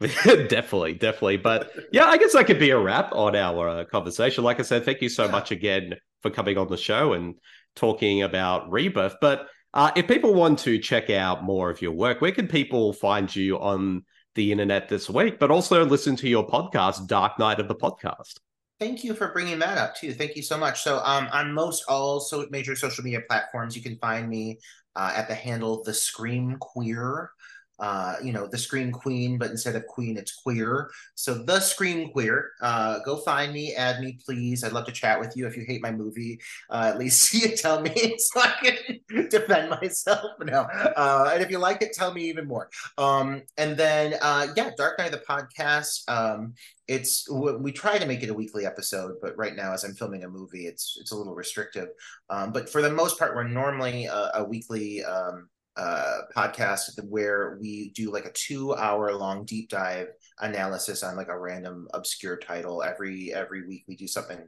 definitely, 0.00 0.94
definitely. 0.94 1.36
But 1.36 1.72
yeah, 1.92 2.06
I 2.06 2.18
guess 2.18 2.32
that 2.32 2.46
could 2.46 2.58
be 2.58 2.70
a 2.70 2.78
wrap 2.78 3.12
on 3.12 3.36
our 3.36 3.68
uh, 3.68 3.84
conversation. 3.84 4.44
Like 4.44 4.60
I 4.60 4.62
said, 4.62 4.84
thank 4.84 5.02
you 5.02 5.08
so 5.08 5.28
much 5.28 5.50
again 5.50 5.94
for 6.22 6.30
coming 6.30 6.58
on 6.58 6.68
the 6.68 6.76
show 6.76 7.12
and 7.12 7.34
talking 7.76 8.22
about 8.22 8.70
Rebirth. 8.70 9.16
But 9.20 9.46
uh, 9.74 9.90
if 9.96 10.08
people 10.08 10.34
want 10.34 10.58
to 10.60 10.78
check 10.78 11.10
out 11.10 11.44
more 11.44 11.70
of 11.70 11.82
your 11.82 11.92
work, 11.92 12.20
where 12.20 12.32
can 12.32 12.48
people 12.48 12.92
find 12.92 13.34
you 13.34 13.58
on 13.58 14.04
the 14.34 14.52
internet 14.52 14.88
this 14.88 15.08
week? 15.08 15.38
But 15.38 15.50
also 15.50 15.84
listen 15.84 16.16
to 16.16 16.28
your 16.28 16.46
podcast, 16.46 17.06
Dark 17.06 17.38
Night 17.38 17.60
of 17.60 17.68
the 17.68 17.74
Podcast. 17.74 18.38
Thank 18.80 19.02
you 19.02 19.12
for 19.12 19.32
bringing 19.32 19.58
that 19.58 19.76
up 19.76 19.96
too. 19.96 20.14
Thank 20.14 20.36
you 20.36 20.42
so 20.42 20.56
much. 20.56 20.82
So, 20.82 21.00
um, 21.04 21.28
on 21.32 21.52
most 21.52 21.84
all 21.88 22.20
so 22.20 22.46
major 22.50 22.76
social 22.76 23.02
media 23.02 23.20
platforms, 23.28 23.74
you 23.74 23.82
can 23.82 23.96
find 23.96 24.28
me 24.28 24.58
uh, 24.94 25.12
at 25.16 25.28
the 25.28 25.34
handle 25.34 25.82
the 25.82 25.92
Scream 25.92 26.56
Queer 26.60 27.30
uh, 27.78 28.16
you 28.22 28.32
know, 28.32 28.46
the 28.46 28.58
Scream 28.58 28.90
Queen, 28.90 29.38
but 29.38 29.50
instead 29.50 29.76
of 29.76 29.86
Queen, 29.86 30.16
it's 30.16 30.32
queer. 30.32 30.90
So 31.14 31.34
the 31.34 31.60
Scream 31.60 32.10
Queer. 32.10 32.50
Uh, 32.60 32.98
go 33.04 33.16
find 33.18 33.52
me, 33.52 33.74
add 33.74 34.00
me, 34.00 34.18
please. 34.24 34.64
I'd 34.64 34.72
love 34.72 34.86
to 34.86 34.92
chat 34.92 35.20
with 35.20 35.36
you. 35.36 35.46
If 35.46 35.56
you 35.56 35.64
hate 35.66 35.82
my 35.82 35.92
movie, 35.92 36.40
uh, 36.70 36.90
at 36.92 36.98
least 36.98 37.32
you 37.34 37.56
tell 37.56 37.80
me 37.80 38.16
so 38.18 38.40
I 38.40 38.54
can 38.62 39.28
defend 39.30 39.70
myself. 39.70 40.32
No, 40.40 40.62
uh, 40.62 41.30
and 41.32 41.42
if 41.42 41.50
you 41.50 41.58
like 41.58 41.82
it, 41.82 41.92
tell 41.92 42.12
me 42.12 42.22
even 42.28 42.46
more. 42.46 42.68
Um, 42.96 43.42
and 43.56 43.76
then 43.76 44.14
uh, 44.20 44.48
yeah, 44.56 44.70
Dark 44.76 44.98
Night 44.98 45.12
of 45.14 45.20
the 45.20 45.26
podcast. 45.26 46.08
Um, 46.08 46.54
it's 46.88 47.28
we 47.30 47.70
try 47.70 47.98
to 47.98 48.06
make 48.06 48.22
it 48.22 48.30
a 48.30 48.34
weekly 48.34 48.64
episode, 48.64 49.16
but 49.20 49.36
right 49.36 49.54
now, 49.54 49.74
as 49.74 49.84
I'm 49.84 49.94
filming 49.94 50.24
a 50.24 50.28
movie, 50.28 50.66
it's 50.66 50.96
it's 50.98 51.12
a 51.12 51.16
little 51.16 51.34
restrictive. 51.34 51.88
Um, 52.30 52.50
but 52.50 52.68
for 52.70 52.80
the 52.80 52.90
most 52.90 53.18
part, 53.18 53.36
we're 53.36 53.46
normally 53.46 54.06
a, 54.06 54.30
a 54.36 54.44
weekly 54.44 55.04
um, 55.04 55.48
uh, 55.78 56.22
podcast 56.36 57.02
where 57.08 57.56
we 57.60 57.90
do 57.90 58.12
like 58.12 58.24
a 58.24 58.32
two 58.32 58.74
hour 58.74 59.14
long 59.14 59.44
deep 59.44 59.68
dive 59.68 60.08
analysis 60.40 61.02
on 61.02 61.16
like 61.16 61.28
a 61.28 61.38
random 61.38 61.88
obscure 61.94 62.36
title. 62.36 62.82
Every 62.82 63.32
every 63.32 63.66
week 63.66 63.84
we 63.88 63.96
do 63.96 64.06
something 64.06 64.38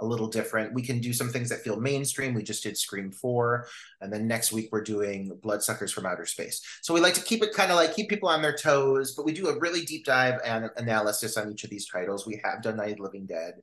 a 0.00 0.04
little 0.04 0.28
different. 0.28 0.74
We 0.74 0.82
can 0.82 1.00
do 1.00 1.12
some 1.12 1.28
things 1.28 1.48
that 1.48 1.62
feel 1.62 1.80
mainstream. 1.80 2.34
We 2.34 2.42
just 2.42 2.62
did 2.62 2.76
scream 2.76 3.10
4 3.10 3.66
and 4.00 4.12
then 4.12 4.26
next 4.26 4.52
week 4.52 4.68
we're 4.72 4.82
doing 4.82 5.38
bloodsuckers 5.42 5.92
from 5.92 6.06
outer 6.06 6.26
space. 6.26 6.62
So 6.82 6.94
we 6.94 7.00
like 7.00 7.14
to 7.14 7.22
keep 7.22 7.42
it 7.42 7.52
kind 7.52 7.70
of 7.70 7.76
like 7.76 7.94
keep 7.94 8.08
people 8.08 8.28
on 8.28 8.42
their 8.42 8.56
toes 8.56 9.14
but 9.14 9.24
we 9.24 9.32
do 9.32 9.48
a 9.48 9.58
really 9.58 9.84
deep 9.84 10.04
dive 10.04 10.40
and 10.44 10.70
analysis 10.76 11.36
on 11.36 11.50
each 11.50 11.64
of 11.64 11.70
these 11.70 11.88
titles. 11.88 12.26
We 12.26 12.40
have 12.44 12.62
done 12.62 12.76
night 12.76 12.94
of 12.94 13.00
living 13.00 13.26
dead 13.26 13.54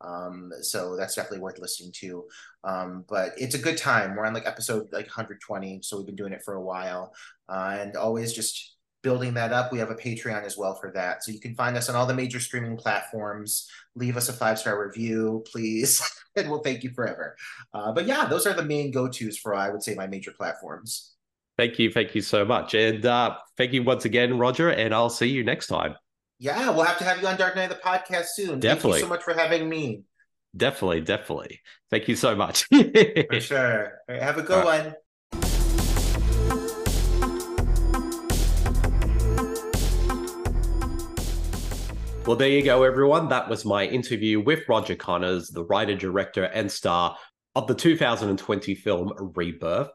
um, 0.00 0.52
so 0.60 0.96
that's 0.96 1.14
definitely 1.14 1.40
worth 1.40 1.58
listening 1.58 1.92
to. 1.96 2.24
Um, 2.64 3.04
but 3.08 3.32
it's 3.36 3.54
a 3.54 3.58
good 3.58 3.78
time. 3.78 4.14
We're 4.14 4.26
on 4.26 4.34
like 4.34 4.46
episode 4.46 4.88
like 4.92 5.06
120, 5.06 5.80
so 5.82 5.96
we've 5.96 6.06
been 6.06 6.16
doing 6.16 6.32
it 6.32 6.42
for 6.44 6.54
a 6.54 6.62
while, 6.62 7.12
uh, 7.48 7.76
and 7.80 7.96
always 7.96 8.32
just 8.32 8.76
building 9.02 9.34
that 9.34 9.52
up. 9.52 9.72
We 9.72 9.78
have 9.78 9.90
a 9.90 9.94
Patreon 9.94 10.44
as 10.44 10.56
well 10.56 10.74
for 10.74 10.90
that, 10.92 11.24
so 11.24 11.32
you 11.32 11.40
can 11.40 11.54
find 11.54 11.76
us 11.76 11.88
on 11.88 11.96
all 11.96 12.06
the 12.06 12.14
major 12.14 12.40
streaming 12.40 12.76
platforms. 12.76 13.68
Leave 13.94 14.16
us 14.16 14.28
a 14.28 14.32
five 14.32 14.58
star 14.58 14.84
review, 14.84 15.44
please, 15.50 16.02
and 16.36 16.50
we'll 16.50 16.62
thank 16.62 16.84
you 16.84 16.90
forever. 16.90 17.36
Uh, 17.72 17.92
but 17.92 18.06
yeah, 18.06 18.26
those 18.26 18.46
are 18.46 18.54
the 18.54 18.64
main 18.64 18.90
go 18.90 19.08
tos 19.08 19.36
for 19.36 19.54
I 19.54 19.70
would 19.70 19.82
say 19.82 19.94
my 19.94 20.06
major 20.06 20.32
platforms. 20.32 21.14
Thank 21.56 21.78
you, 21.78 21.90
thank 21.90 22.14
you 22.14 22.20
so 22.20 22.44
much, 22.44 22.74
and 22.74 23.04
uh, 23.04 23.36
thank 23.56 23.72
you 23.72 23.82
once 23.82 24.04
again, 24.04 24.38
Roger. 24.38 24.70
And 24.70 24.94
I'll 24.94 25.10
see 25.10 25.28
you 25.28 25.44
next 25.44 25.66
time. 25.66 25.96
Yeah, 26.38 26.70
we'll 26.70 26.84
have 26.84 26.98
to 26.98 27.04
have 27.04 27.20
you 27.20 27.26
on 27.26 27.36
Dark 27.36 27.56
Night 27.56 27.70
of 27.70 27.76
the 27.76 27.82
podcast 27.82 28.26
soon. 28.34 28.60
Definitely. 28.60 28.92
Thank 28.92 28.94
you 28.94 29.06
so 29.06 29.08
much 29.08 29.22
for 29.24 29.34
having 29.34 29.68
me. 29.68 30.02
Definitely, 30.56 31.00
definitely. 31.00 31.60
Thank 31.90 32.08
you 32.08 32.16
so 32.16 32.36
much. 32.36 32.64
for 32.64 33.40
sure. 33.40 33.98
Right, 34.08 34.22
have 34.22 34.38
a 34.38 34.42
good 34.42 34.64
one. 34.64 34.94
Well, 42.28 42.36
there 42.36 42.50
you 42.50 42.62
go, 42.62 42.82
everyone. 42.82 43.30
That 43.30 43.48
was 43.48 43.64
my 43.64 43.86
interview 43.86 44.38
with 44.38 44.68
Roger 44.68 44.94
Conners, 44.94 45.48
the 45.48 45.64
writer, 45.64 45.96
director, 45.96 46.44
and 46.44 46.70
star 46.70 47.16
of 47.54 47.66
the 47.66 47.74
2020 47.74 48.74
film 48.74 49.14
Rebirth. 49.34 49.88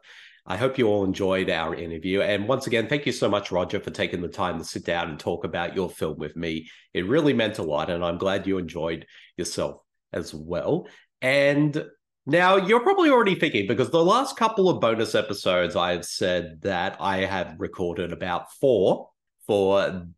I 0.44 0.56
hope 0.56 0.76
you 0.76 0.88
all 0.88 1.04
enjoyed 1.04 1.48
our 1.48 1.76
interview. 1.76 2.22
And 2.22 2.48
once 2.48 2.66
again, 2.66 2.88
thank 2.88 3.06
you 3.06 3.12
so 3.12 3.28
much, 3.28 3.52
Roger, 3.52 3.78
for 3.78 3.92
taking 3.92 4.20
the 4.20 4.26
time 4.26 4.58
to 4.58 4.64
sit 4.64 4.84
down 4.84 5.10
and 5.10 5.20
talk 5.20 5.44
about 5.44 5.76
your 5.76 5.88
film 5.88 6.18
with 6.18 6.34
me. 6.34 6.68
It 6.92 7.06
really 7.06 7.34
meant 7.34 7.60
a 7.60 7.62
lot, 7.62 7.88
and 7.88 8.04
I'm 8.04 8.18
glad 8.18 8.48
you 8.48 8.58
enjoyed 8.58 9.06
yourself 9.36 9.80
as 10.12 10.34
well. 10.34 10.88
And 11.22 11.84
now 12.26 12.56
you're 12.56 12.80
probably 12.80 13.10
already 13.10 13.36
thinking, 13.36 13.68
because 13.68 13.90
the 13.90 14.04
last 14.04 14.36
couple 14.36 14.68
of 14.68 14.80
bonus 14.80 15.14
episodes, 15.14 15.76
I've 15.76 16.04
said 16.04 16.62
that 16.62 16.96
I 16.98 17.18
have 17.18 17.54
recorded 17.58 18.12
about 18.12 18.52
four 18.54 19.10
for 19.46 20.08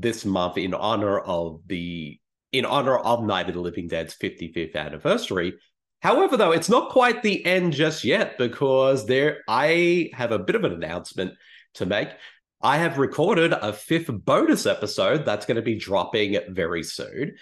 this 0.00 0.24
month 0.24 0.58
in 0.58 0.74
honor 0.74 1.18
of 1.18 1.60
the 1.66 2.18
in 2.52 2.64
honor 2.64 2.98
of 2.98 3.24
Night 3.24 3.48
of 3.48 3.54
the 3.54 3.60
Living 3.60 3.88
Dead's 3.88 4.14
55th 4.14 4.76
anniversary. 4.76 5.54
However, 6.00 6.36
though, 6.36 6.52
it's 6.52 6.68
not 6.68 6.90
quite 6.90 7.22
the 7.22 7.44
end 7.46 7.72
just 7.72 8.04
yet 8.04 8.36
because 8.36 9.06
there 9.06 9.38
I 9.48 10.10
have 10.14 10.32
a 10.32 10.38
bit 10.38 10.56
of 10.56 10.64
an 10.64 10.72
announcement 10.72 11.34
to 11.74 11.86
make. 11.86 12.08
I 12.60 12.76
have 12.76 12.98
recorded 12.98 13.52
a 13.52 13.72
fifth 13.72 14.10
bonus 14.10 14.66
episode 14.66 15.24
that's 15.24 15.46
going 15.46 15.56
to 15.56 15.62
be 15.62 15.78
dropping 15.78 16.38
very 16.50 16.82
soon. 16.82 17.36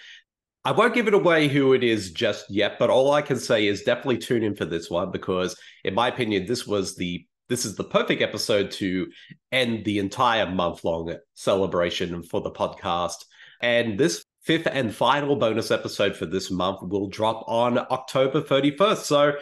I 0.63 0.71
won't 0.71 0.93
give 0.93 1.07
it 1.07 1.13
away 1.15 1.47
who 1.47 1.73
it 1.73 1.83
is 1.83 2.11
just 2.11 2.49
yet, 2.49 2.77
but 2.77 2.91
all 2.91 3.11
I 3.11 3.23
can 3.23 3.39
say 3.39 3.65
is 3.65 3.81
definitely 3.81 4.19
tune 4.19 4.43
in 4.43 4.55
for 4.55 4.65
this 4.65 4.89
one 4.91 5.11
because, 5.11 5.55
in 5.83 5.95
my 5.95 6.07
opinion, 6.07 6.45
this 6.45 6.67
was 6.67 6.95
the 6.95 7.25
this 7.51 7.65
is 7.65 7.75
the 7.75 7.83
perfect 7.83 8.21
episode 8.21 8.71
to 8.71 9.11
end 9.51 9.83
the 9.83 9.99
entire 9.99 10.49
month 10.49 10.85
long 10.85 11.13
celebration 11.33 12.23
for 12.23 12.39
the 12.39 12.49
podcast. 12.49 13.25
And 13.61 13.99
this 13.99 14.23
fifth 14.41 14.69
and 14.71 14.95
final 14.95 15.35
bonus 15.35 15.69
episode 15.69 16.15
for 16.15 16.25
this 16.25 16.49
month 16.49 16.81
will 16.81 17.09
drop 17.09 17.43
on 17.49 17.77
October 17.77 18.41
31st. 18.41 18.97
So, 18.99 19.33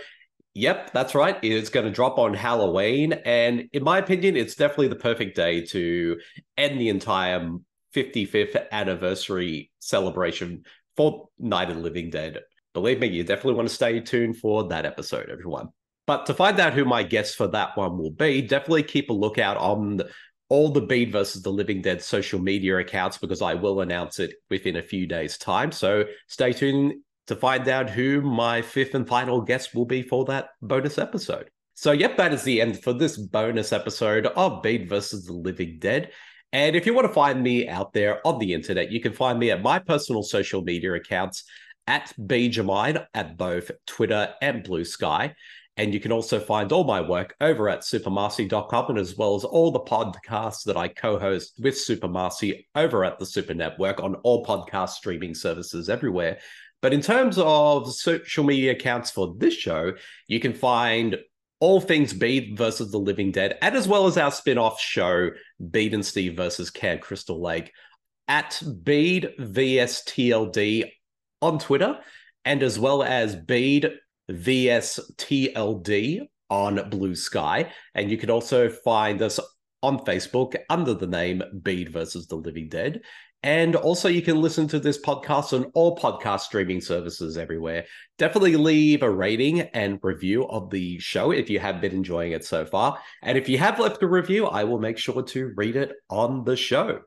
yep, 0.55 0.91
that's 0.91 1.13
right. 1.13 1.37
It's 1.43 1.69
going 1.69 1.85
to 1.85 1.91
drop 1.91 2.17
on 2.17 2.33
Halloween. 2.33 3.13
And 3.13 3.69
in 3.73 3.83
my 3.83 3.99
opinion, 3.99 4.35
it's 4.35 4.55
definitely 4.55 4.87
the 4.87 4.95
perfect 4.95 5.35
day 5.35 5.63
to 5.67 6.19
end 6.57 6.81
the 6.81 6.89
entire 6.89 7.47
55th 7.95 8.71
anniversary 8.71 9.69
celebration 9.77 10.63
for 10.97 11.29
Night 11.37 11.69
of 11.69 11.75
the 11.75 11.83
Living 11.83 12.09
Dead. 12.09 12.39
Believe 12.73 12.99
me, 12.99 13.07
you 13.09 13.23
definitely 13.23 13.53
want 13.53 13.67
to 13.67 13.75
stay 13.75 13.99
tuned 13.99 14.37
for 14.37 14.67
that 14.69 14.87
episode, 14.87 15.29
everyone. 15.29 15.69
But 16.09 16.25
to 16.25 16.33
find 16.33 16.59
out 16.59 16.73
who 16.73 16.85
my 16.85 17.03
guests 17.03 17.35
for 17.35 17.45
that 17.49 17.77
one 17.77 17.99
will 17.99 18.09
be, 18.09 18.41
definitely 18.41 18.81
keep 18.81 19.11
a 19.11 19.13
lookout 19.13 19.57
on 19.57 19.97
the, 19.97 20.09
all 20.49 20.69
the 20.69 20.81
Bede 20.81 21.11
versus 21.11 21.43
the 21.43 21.51
Living 21.51 21.83
Dead 21.83 22.01
social 22.01 22.39
media 22.39 22.79
accounts 22.79 23.19
because 23.19 23.43
I 23.43 23.53
will 23.53 23.81
announce 23.81 24.17
it 24.17 24.33
within 24.49 24.77
a 24.77 24.81
few 24.81 25.05
days' 25.05 25.37
time. 25.37 25.71
So 25.71 26.05
stay 26.27 26.51
tuned 26.51 26.95
to 27.27 27.35
find 27.35 27.67
out 27.67 27.91
who 27.91 28.21
my 28.21 28.63
fifth 28.63 28.95
and 28.95 29.07
final 29.07 29.41
guest 29.41 29.75
will 29.75 29.85
be 29.85 30.01
for 30.01 30.25
that 30.25 30.49
bonus 30.63 30.97
episode. 30.97 31.51
So, 31.75 31.91
yep, 31.91 32.17
that 32.17 32.33
is 32.33 32.41
the 32.41 32.59
end 32.59 32.81
for 32.81 32.93
this 32.93 33.15
bonus 33.15 33.71
episode 33.71 34.25
of 34.25 34.63
Bede 34.63 34.89
versus 34.89 35.25
the 35.25 35.33
Living 35.33 35.77
Dead. 35.77 36.09
And 36.51 36.75
if 36.75 36.87
you 36.87 36.95
want 36.95 37.05
to 37.05 37.13
find 37.13 37.43
me 37.43 37.67
out 37.67 37.93
there 37.93 38.25
on 38.25 38.39
the 38.39 38.55
internet, 38.55 38.91
you 38.91 38.99
can 38.99 39.13
find 39.13 39.37
me 39.37 39.51
at 39.51 39.61
my 39.61 39.77
personal 39.77 40.23
social 40.23 40.63
media 40.63 40.91
accounts 40.95 41.43
at 41.85 42.11
BedeJermyn 42.19 43.05
at 43.13 43.37
both 43.37 43.69
Twitter 43.85 44.33
and 44.41 44.63
Blue 44.63 44.85
Sky. 44.85 45.35
And 45.79 45.93
you 45.93 46.01
can 46.01 46.11
also 46.11 46.41
find 46.41 46.73
all 46.73 46.83
my 46.83 46.99
work 46.99 47.37
over 47.39 47.69
at 47.69 47.83
supermarcey.com 47.83 48.89
and 48.89 48.97
as 48.99 49.15
well 49.15 49.35
as 49.35 49.45
all 49.45 49.71
the 49.71 49.79
podcasts 49.79 50.65
that 50.65 50.75
I 50.75 50.89
co 50.89 51.17
host 51.17 51.53
with 51.57 51.75
Supermarcey 51.75 52.65
over 52.75 53.05
at 53.05 53.17
the 53.17 53.25
Super 53.25 53.53
Network 53.53 54.03
on 54.03 54.15
all 54.15 54.45
podcast 54.45 54.89
streaming 54.89 55.33
services 55.33 55.87
everywhere. 55.87 56.39
But 56.81 56.93
in 56.93 56.99
terms 56.99 57.37
of 57.37 57.93
social 57.93 58.43
media 58.43 58.73
accounts 58.73 59.09
for 59.09 59.33
this 59.37 59.53
show, 59.53 59.93
you 60.27 60.41
can 60.41 60.53
find 60.53 61.15
all 61.61 61.79
things 61.79 62.11
Bede 62.11 62.57
versus 62.57 62.91
the 62.91 62.99
Living 62.99 63.31
Dead, 63.31 63.57
and 63.61 63.73
as 63.73 63.87
well 63.87 64.05
as 64.05 64.17
our 64.17 64.31
spin 64.31 64.57
off 64.57 64.81
show, 64.81 65.29
Bede 65.71 65.93
and 65.93 66.05
Steve 66.05 66.35
versus 66.35 66.69
Camp 66.69 66.99
Crystal 66.99 67.41
Lake, 67.41 67.71
at 68.27 68.61
Bede 68.83 69.29
VSTLD 69.39 70.91
on 71.41 71.57
Twitter, 71.57 71.99
and 72.43 72.63
as 72.63 72.77
well 72.77 73.01
as 73.01 73.33
Bede 73.37 73.93
VSTLD 74.29 76.21
on 76.49 76.89
Blue 76.89 77.15
Sky. 77.15 77.71
And 77.95 78.09
you 78.09 78.17
can 78.17 78.29
also 78.29 78.69
find 78.69 79.21
us 79.21 79.39
on 79.81 79.99
Facebook 79.99 80.55
under 80.69 80.93
the 80.93 81.07
name 81.07 81.41
Bede 81.61 81.89
versus 81.89 82.27
the 82.27 82.35
Living 82.35 82.69
Dead. 82.69 83.01
And 83.41 83.77
also, 83.77 84.09
you 84.09 84.21
can 84.21 84.41
listen 84.41 84.67
to 84.67 84.79
this 84.79 85.01
podcast 85.01 85.53
on 85.53 85.71
all 85.73 85.97
podcast 85.97 86.41
streaming 86.41 86.81
services 86.81 87.37
everywhere. 87.37 87.85
Definitely 88.17 88.57
leave 88.57 89.01
a 89.01 89.09
rating 89.09 89.61
and 89.61 89.97
review 90.03 90.45
of 90.49 90.69
the 90.69 90.99
show 90.99 91.31
if 91.31 91.49
you 91.49 91.57
have 91.59 91.79
been 91.79 91.93
enjoying 91.93 92.33
it 92.33 92.43
so 92.43 92.65
far. 92.65 92.99
And 93.23 93.37
if 93.37 93.47
you 93.47 93.57
have 93.57 93.79
left 93.79 94.03
a 94.03 94.07
review, 94.07 94.45
I 94.47 94.65
will 94.65 94.79
make 94.79 94.97
sure 94.97 95.23
to 95.23 95.53
read 95.55 95.77
it 95.77 95.93
on 96.09 96.43
the 96.43 96.57
show. 96.57 96.99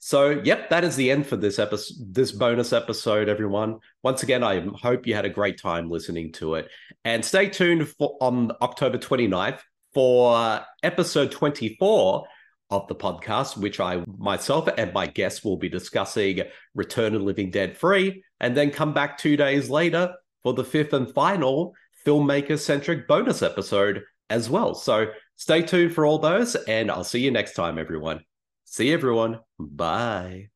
So, 0.00 0.40
yep, 0.44 0.70
that 0.70 0.84
is 0.84 0.94
the 0.94 1.10
end 1.10 1.26
for 1.26 1.36
this 1.36 1.58
episode, 1.58 1.96
this 2.12 2.30
bonus 2.30 2.72
episode, 2.72 3.28
everyone. 3.28 3.80
Once 4.02 4.22
again, 4.22 4.44
I 4.44 4.64
hope 4.80 5.06
you 5.06 5.14
had 5.14 5.24
a 5.24 5.30
great 5.30 5.60
time 5.60 5.90
listening 5.90 6.32
to 6.34 6.54
it. 6.54 6.68
And 7.04 7.24
stay 7.24 7.48
tuned 7.48 7.88
for 7.88 8.16
on 8.20 8.52
October 8.62 8.98
29th 8.98 9.60
for 9.92 10.60
episode 10.84 11.32
24 11.32 12.24
of 12.70 12.86
the 12.86 12.94
podcast, 12.94 13.56
which 13.56 13.80
I 13.80 14.04
myself 14.18 14.68
and 14.76 14.92
my 14.92 15.06
guests 15.06 15.42
will 15.42 15.56
be 15.56 15.68
discussing 15.68 16.42
Return 16.74 17.14
of 17.14 17.22
Living 17.22 17.50
Dead 17.50 17.76
Three, 17.76 18.22
and 18.40 18.56
then 18.56 18.70
come 18.70 18.94
back 18.94 19.18
two 19.18 19.36
days 19.36 19.68
later 19.68 20.14
for 20.42 20.52
the 20.52 20.64
fifth 20.64 20.92
and 20.92 21.12
final 21.12 21.74
filmmaker 22.06 22.58
centric 22.58 23.08
bonus 23.08 23.42
episode 23.42 24.02
as 24.30 24.48
well. 24.48 24.74
So 24.74 25.06
stay 25.36 25.62
tuned 25.62 25.94
for 25.94 26.06
all 26.06 26.18
those, 26.18 26.54
and 26.54 26.90
I'll 26.90 27.04
see 27.04 27.20
you 27.20 27.30
next 27.30 27.54
time, 27.54 27.78
everyone. 27.78 28.20
See 28.70 28.92
everyone. 28.92 29.40
Bye. 29.58 30.50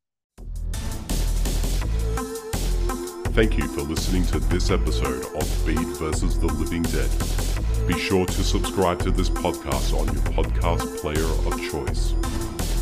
Thank 3.32 3.56
you 3.56 3.66
for 3.68 3.80
listening 3.80 4.26
to 4.26 4.39
this 4.39 4.70
episode 4.70 5.24
of 5.34 5.66
Bede 5.66 5.78
versus 5.97 6.39
the 6.39 6.47
Living 6.47 6.82
Dead. 6.82 7.09
Be 7.89 7.98
sure 7.98 8.26
to 8.26 8.44
subscribe 8.44 8.98
to 9.01 9.10
this 9.10 9.30
podcast 9.30 9.98
on 9.98 10.05
your 10.12 10.22
podcast 10.34 10.98
player 11.01 11.24
of 11.24 11.59
choice. 11.70 12.12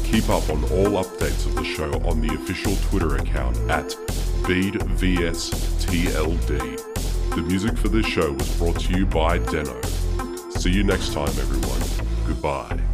Keep 0.05 0.29
up 0.29 0.51
on 0.51 0.65
all 0.65 1.01
updates 1.03 1.47
of 1.47 1.55
the 1.55 1.63
show 1.65 1.93
on 2.09 2.21
the 2.21 2.35
official 2.35 2.75
Twitter 2.89 3.15
account 3.15 3.57
at 3.71 3.97
BedeVSTLD. 4.43 5.37
The 7.37 7.43
music 7.43 7.79
for 7.79 7.87
this 7.89 8.07
show 8.07 8.33
was 8.33 8.59
brought 8.59 8.81
to 8.81 8.99
you 8.99 9.07
by 9.07 9.39
Deno. 9.39 9.81
See 10.59 10.73
you 10.73 10.83
next 10.83 11.13
time, 11.13 11.29
everyone. 11.29 11.81
Goodbye. 12.27 12.90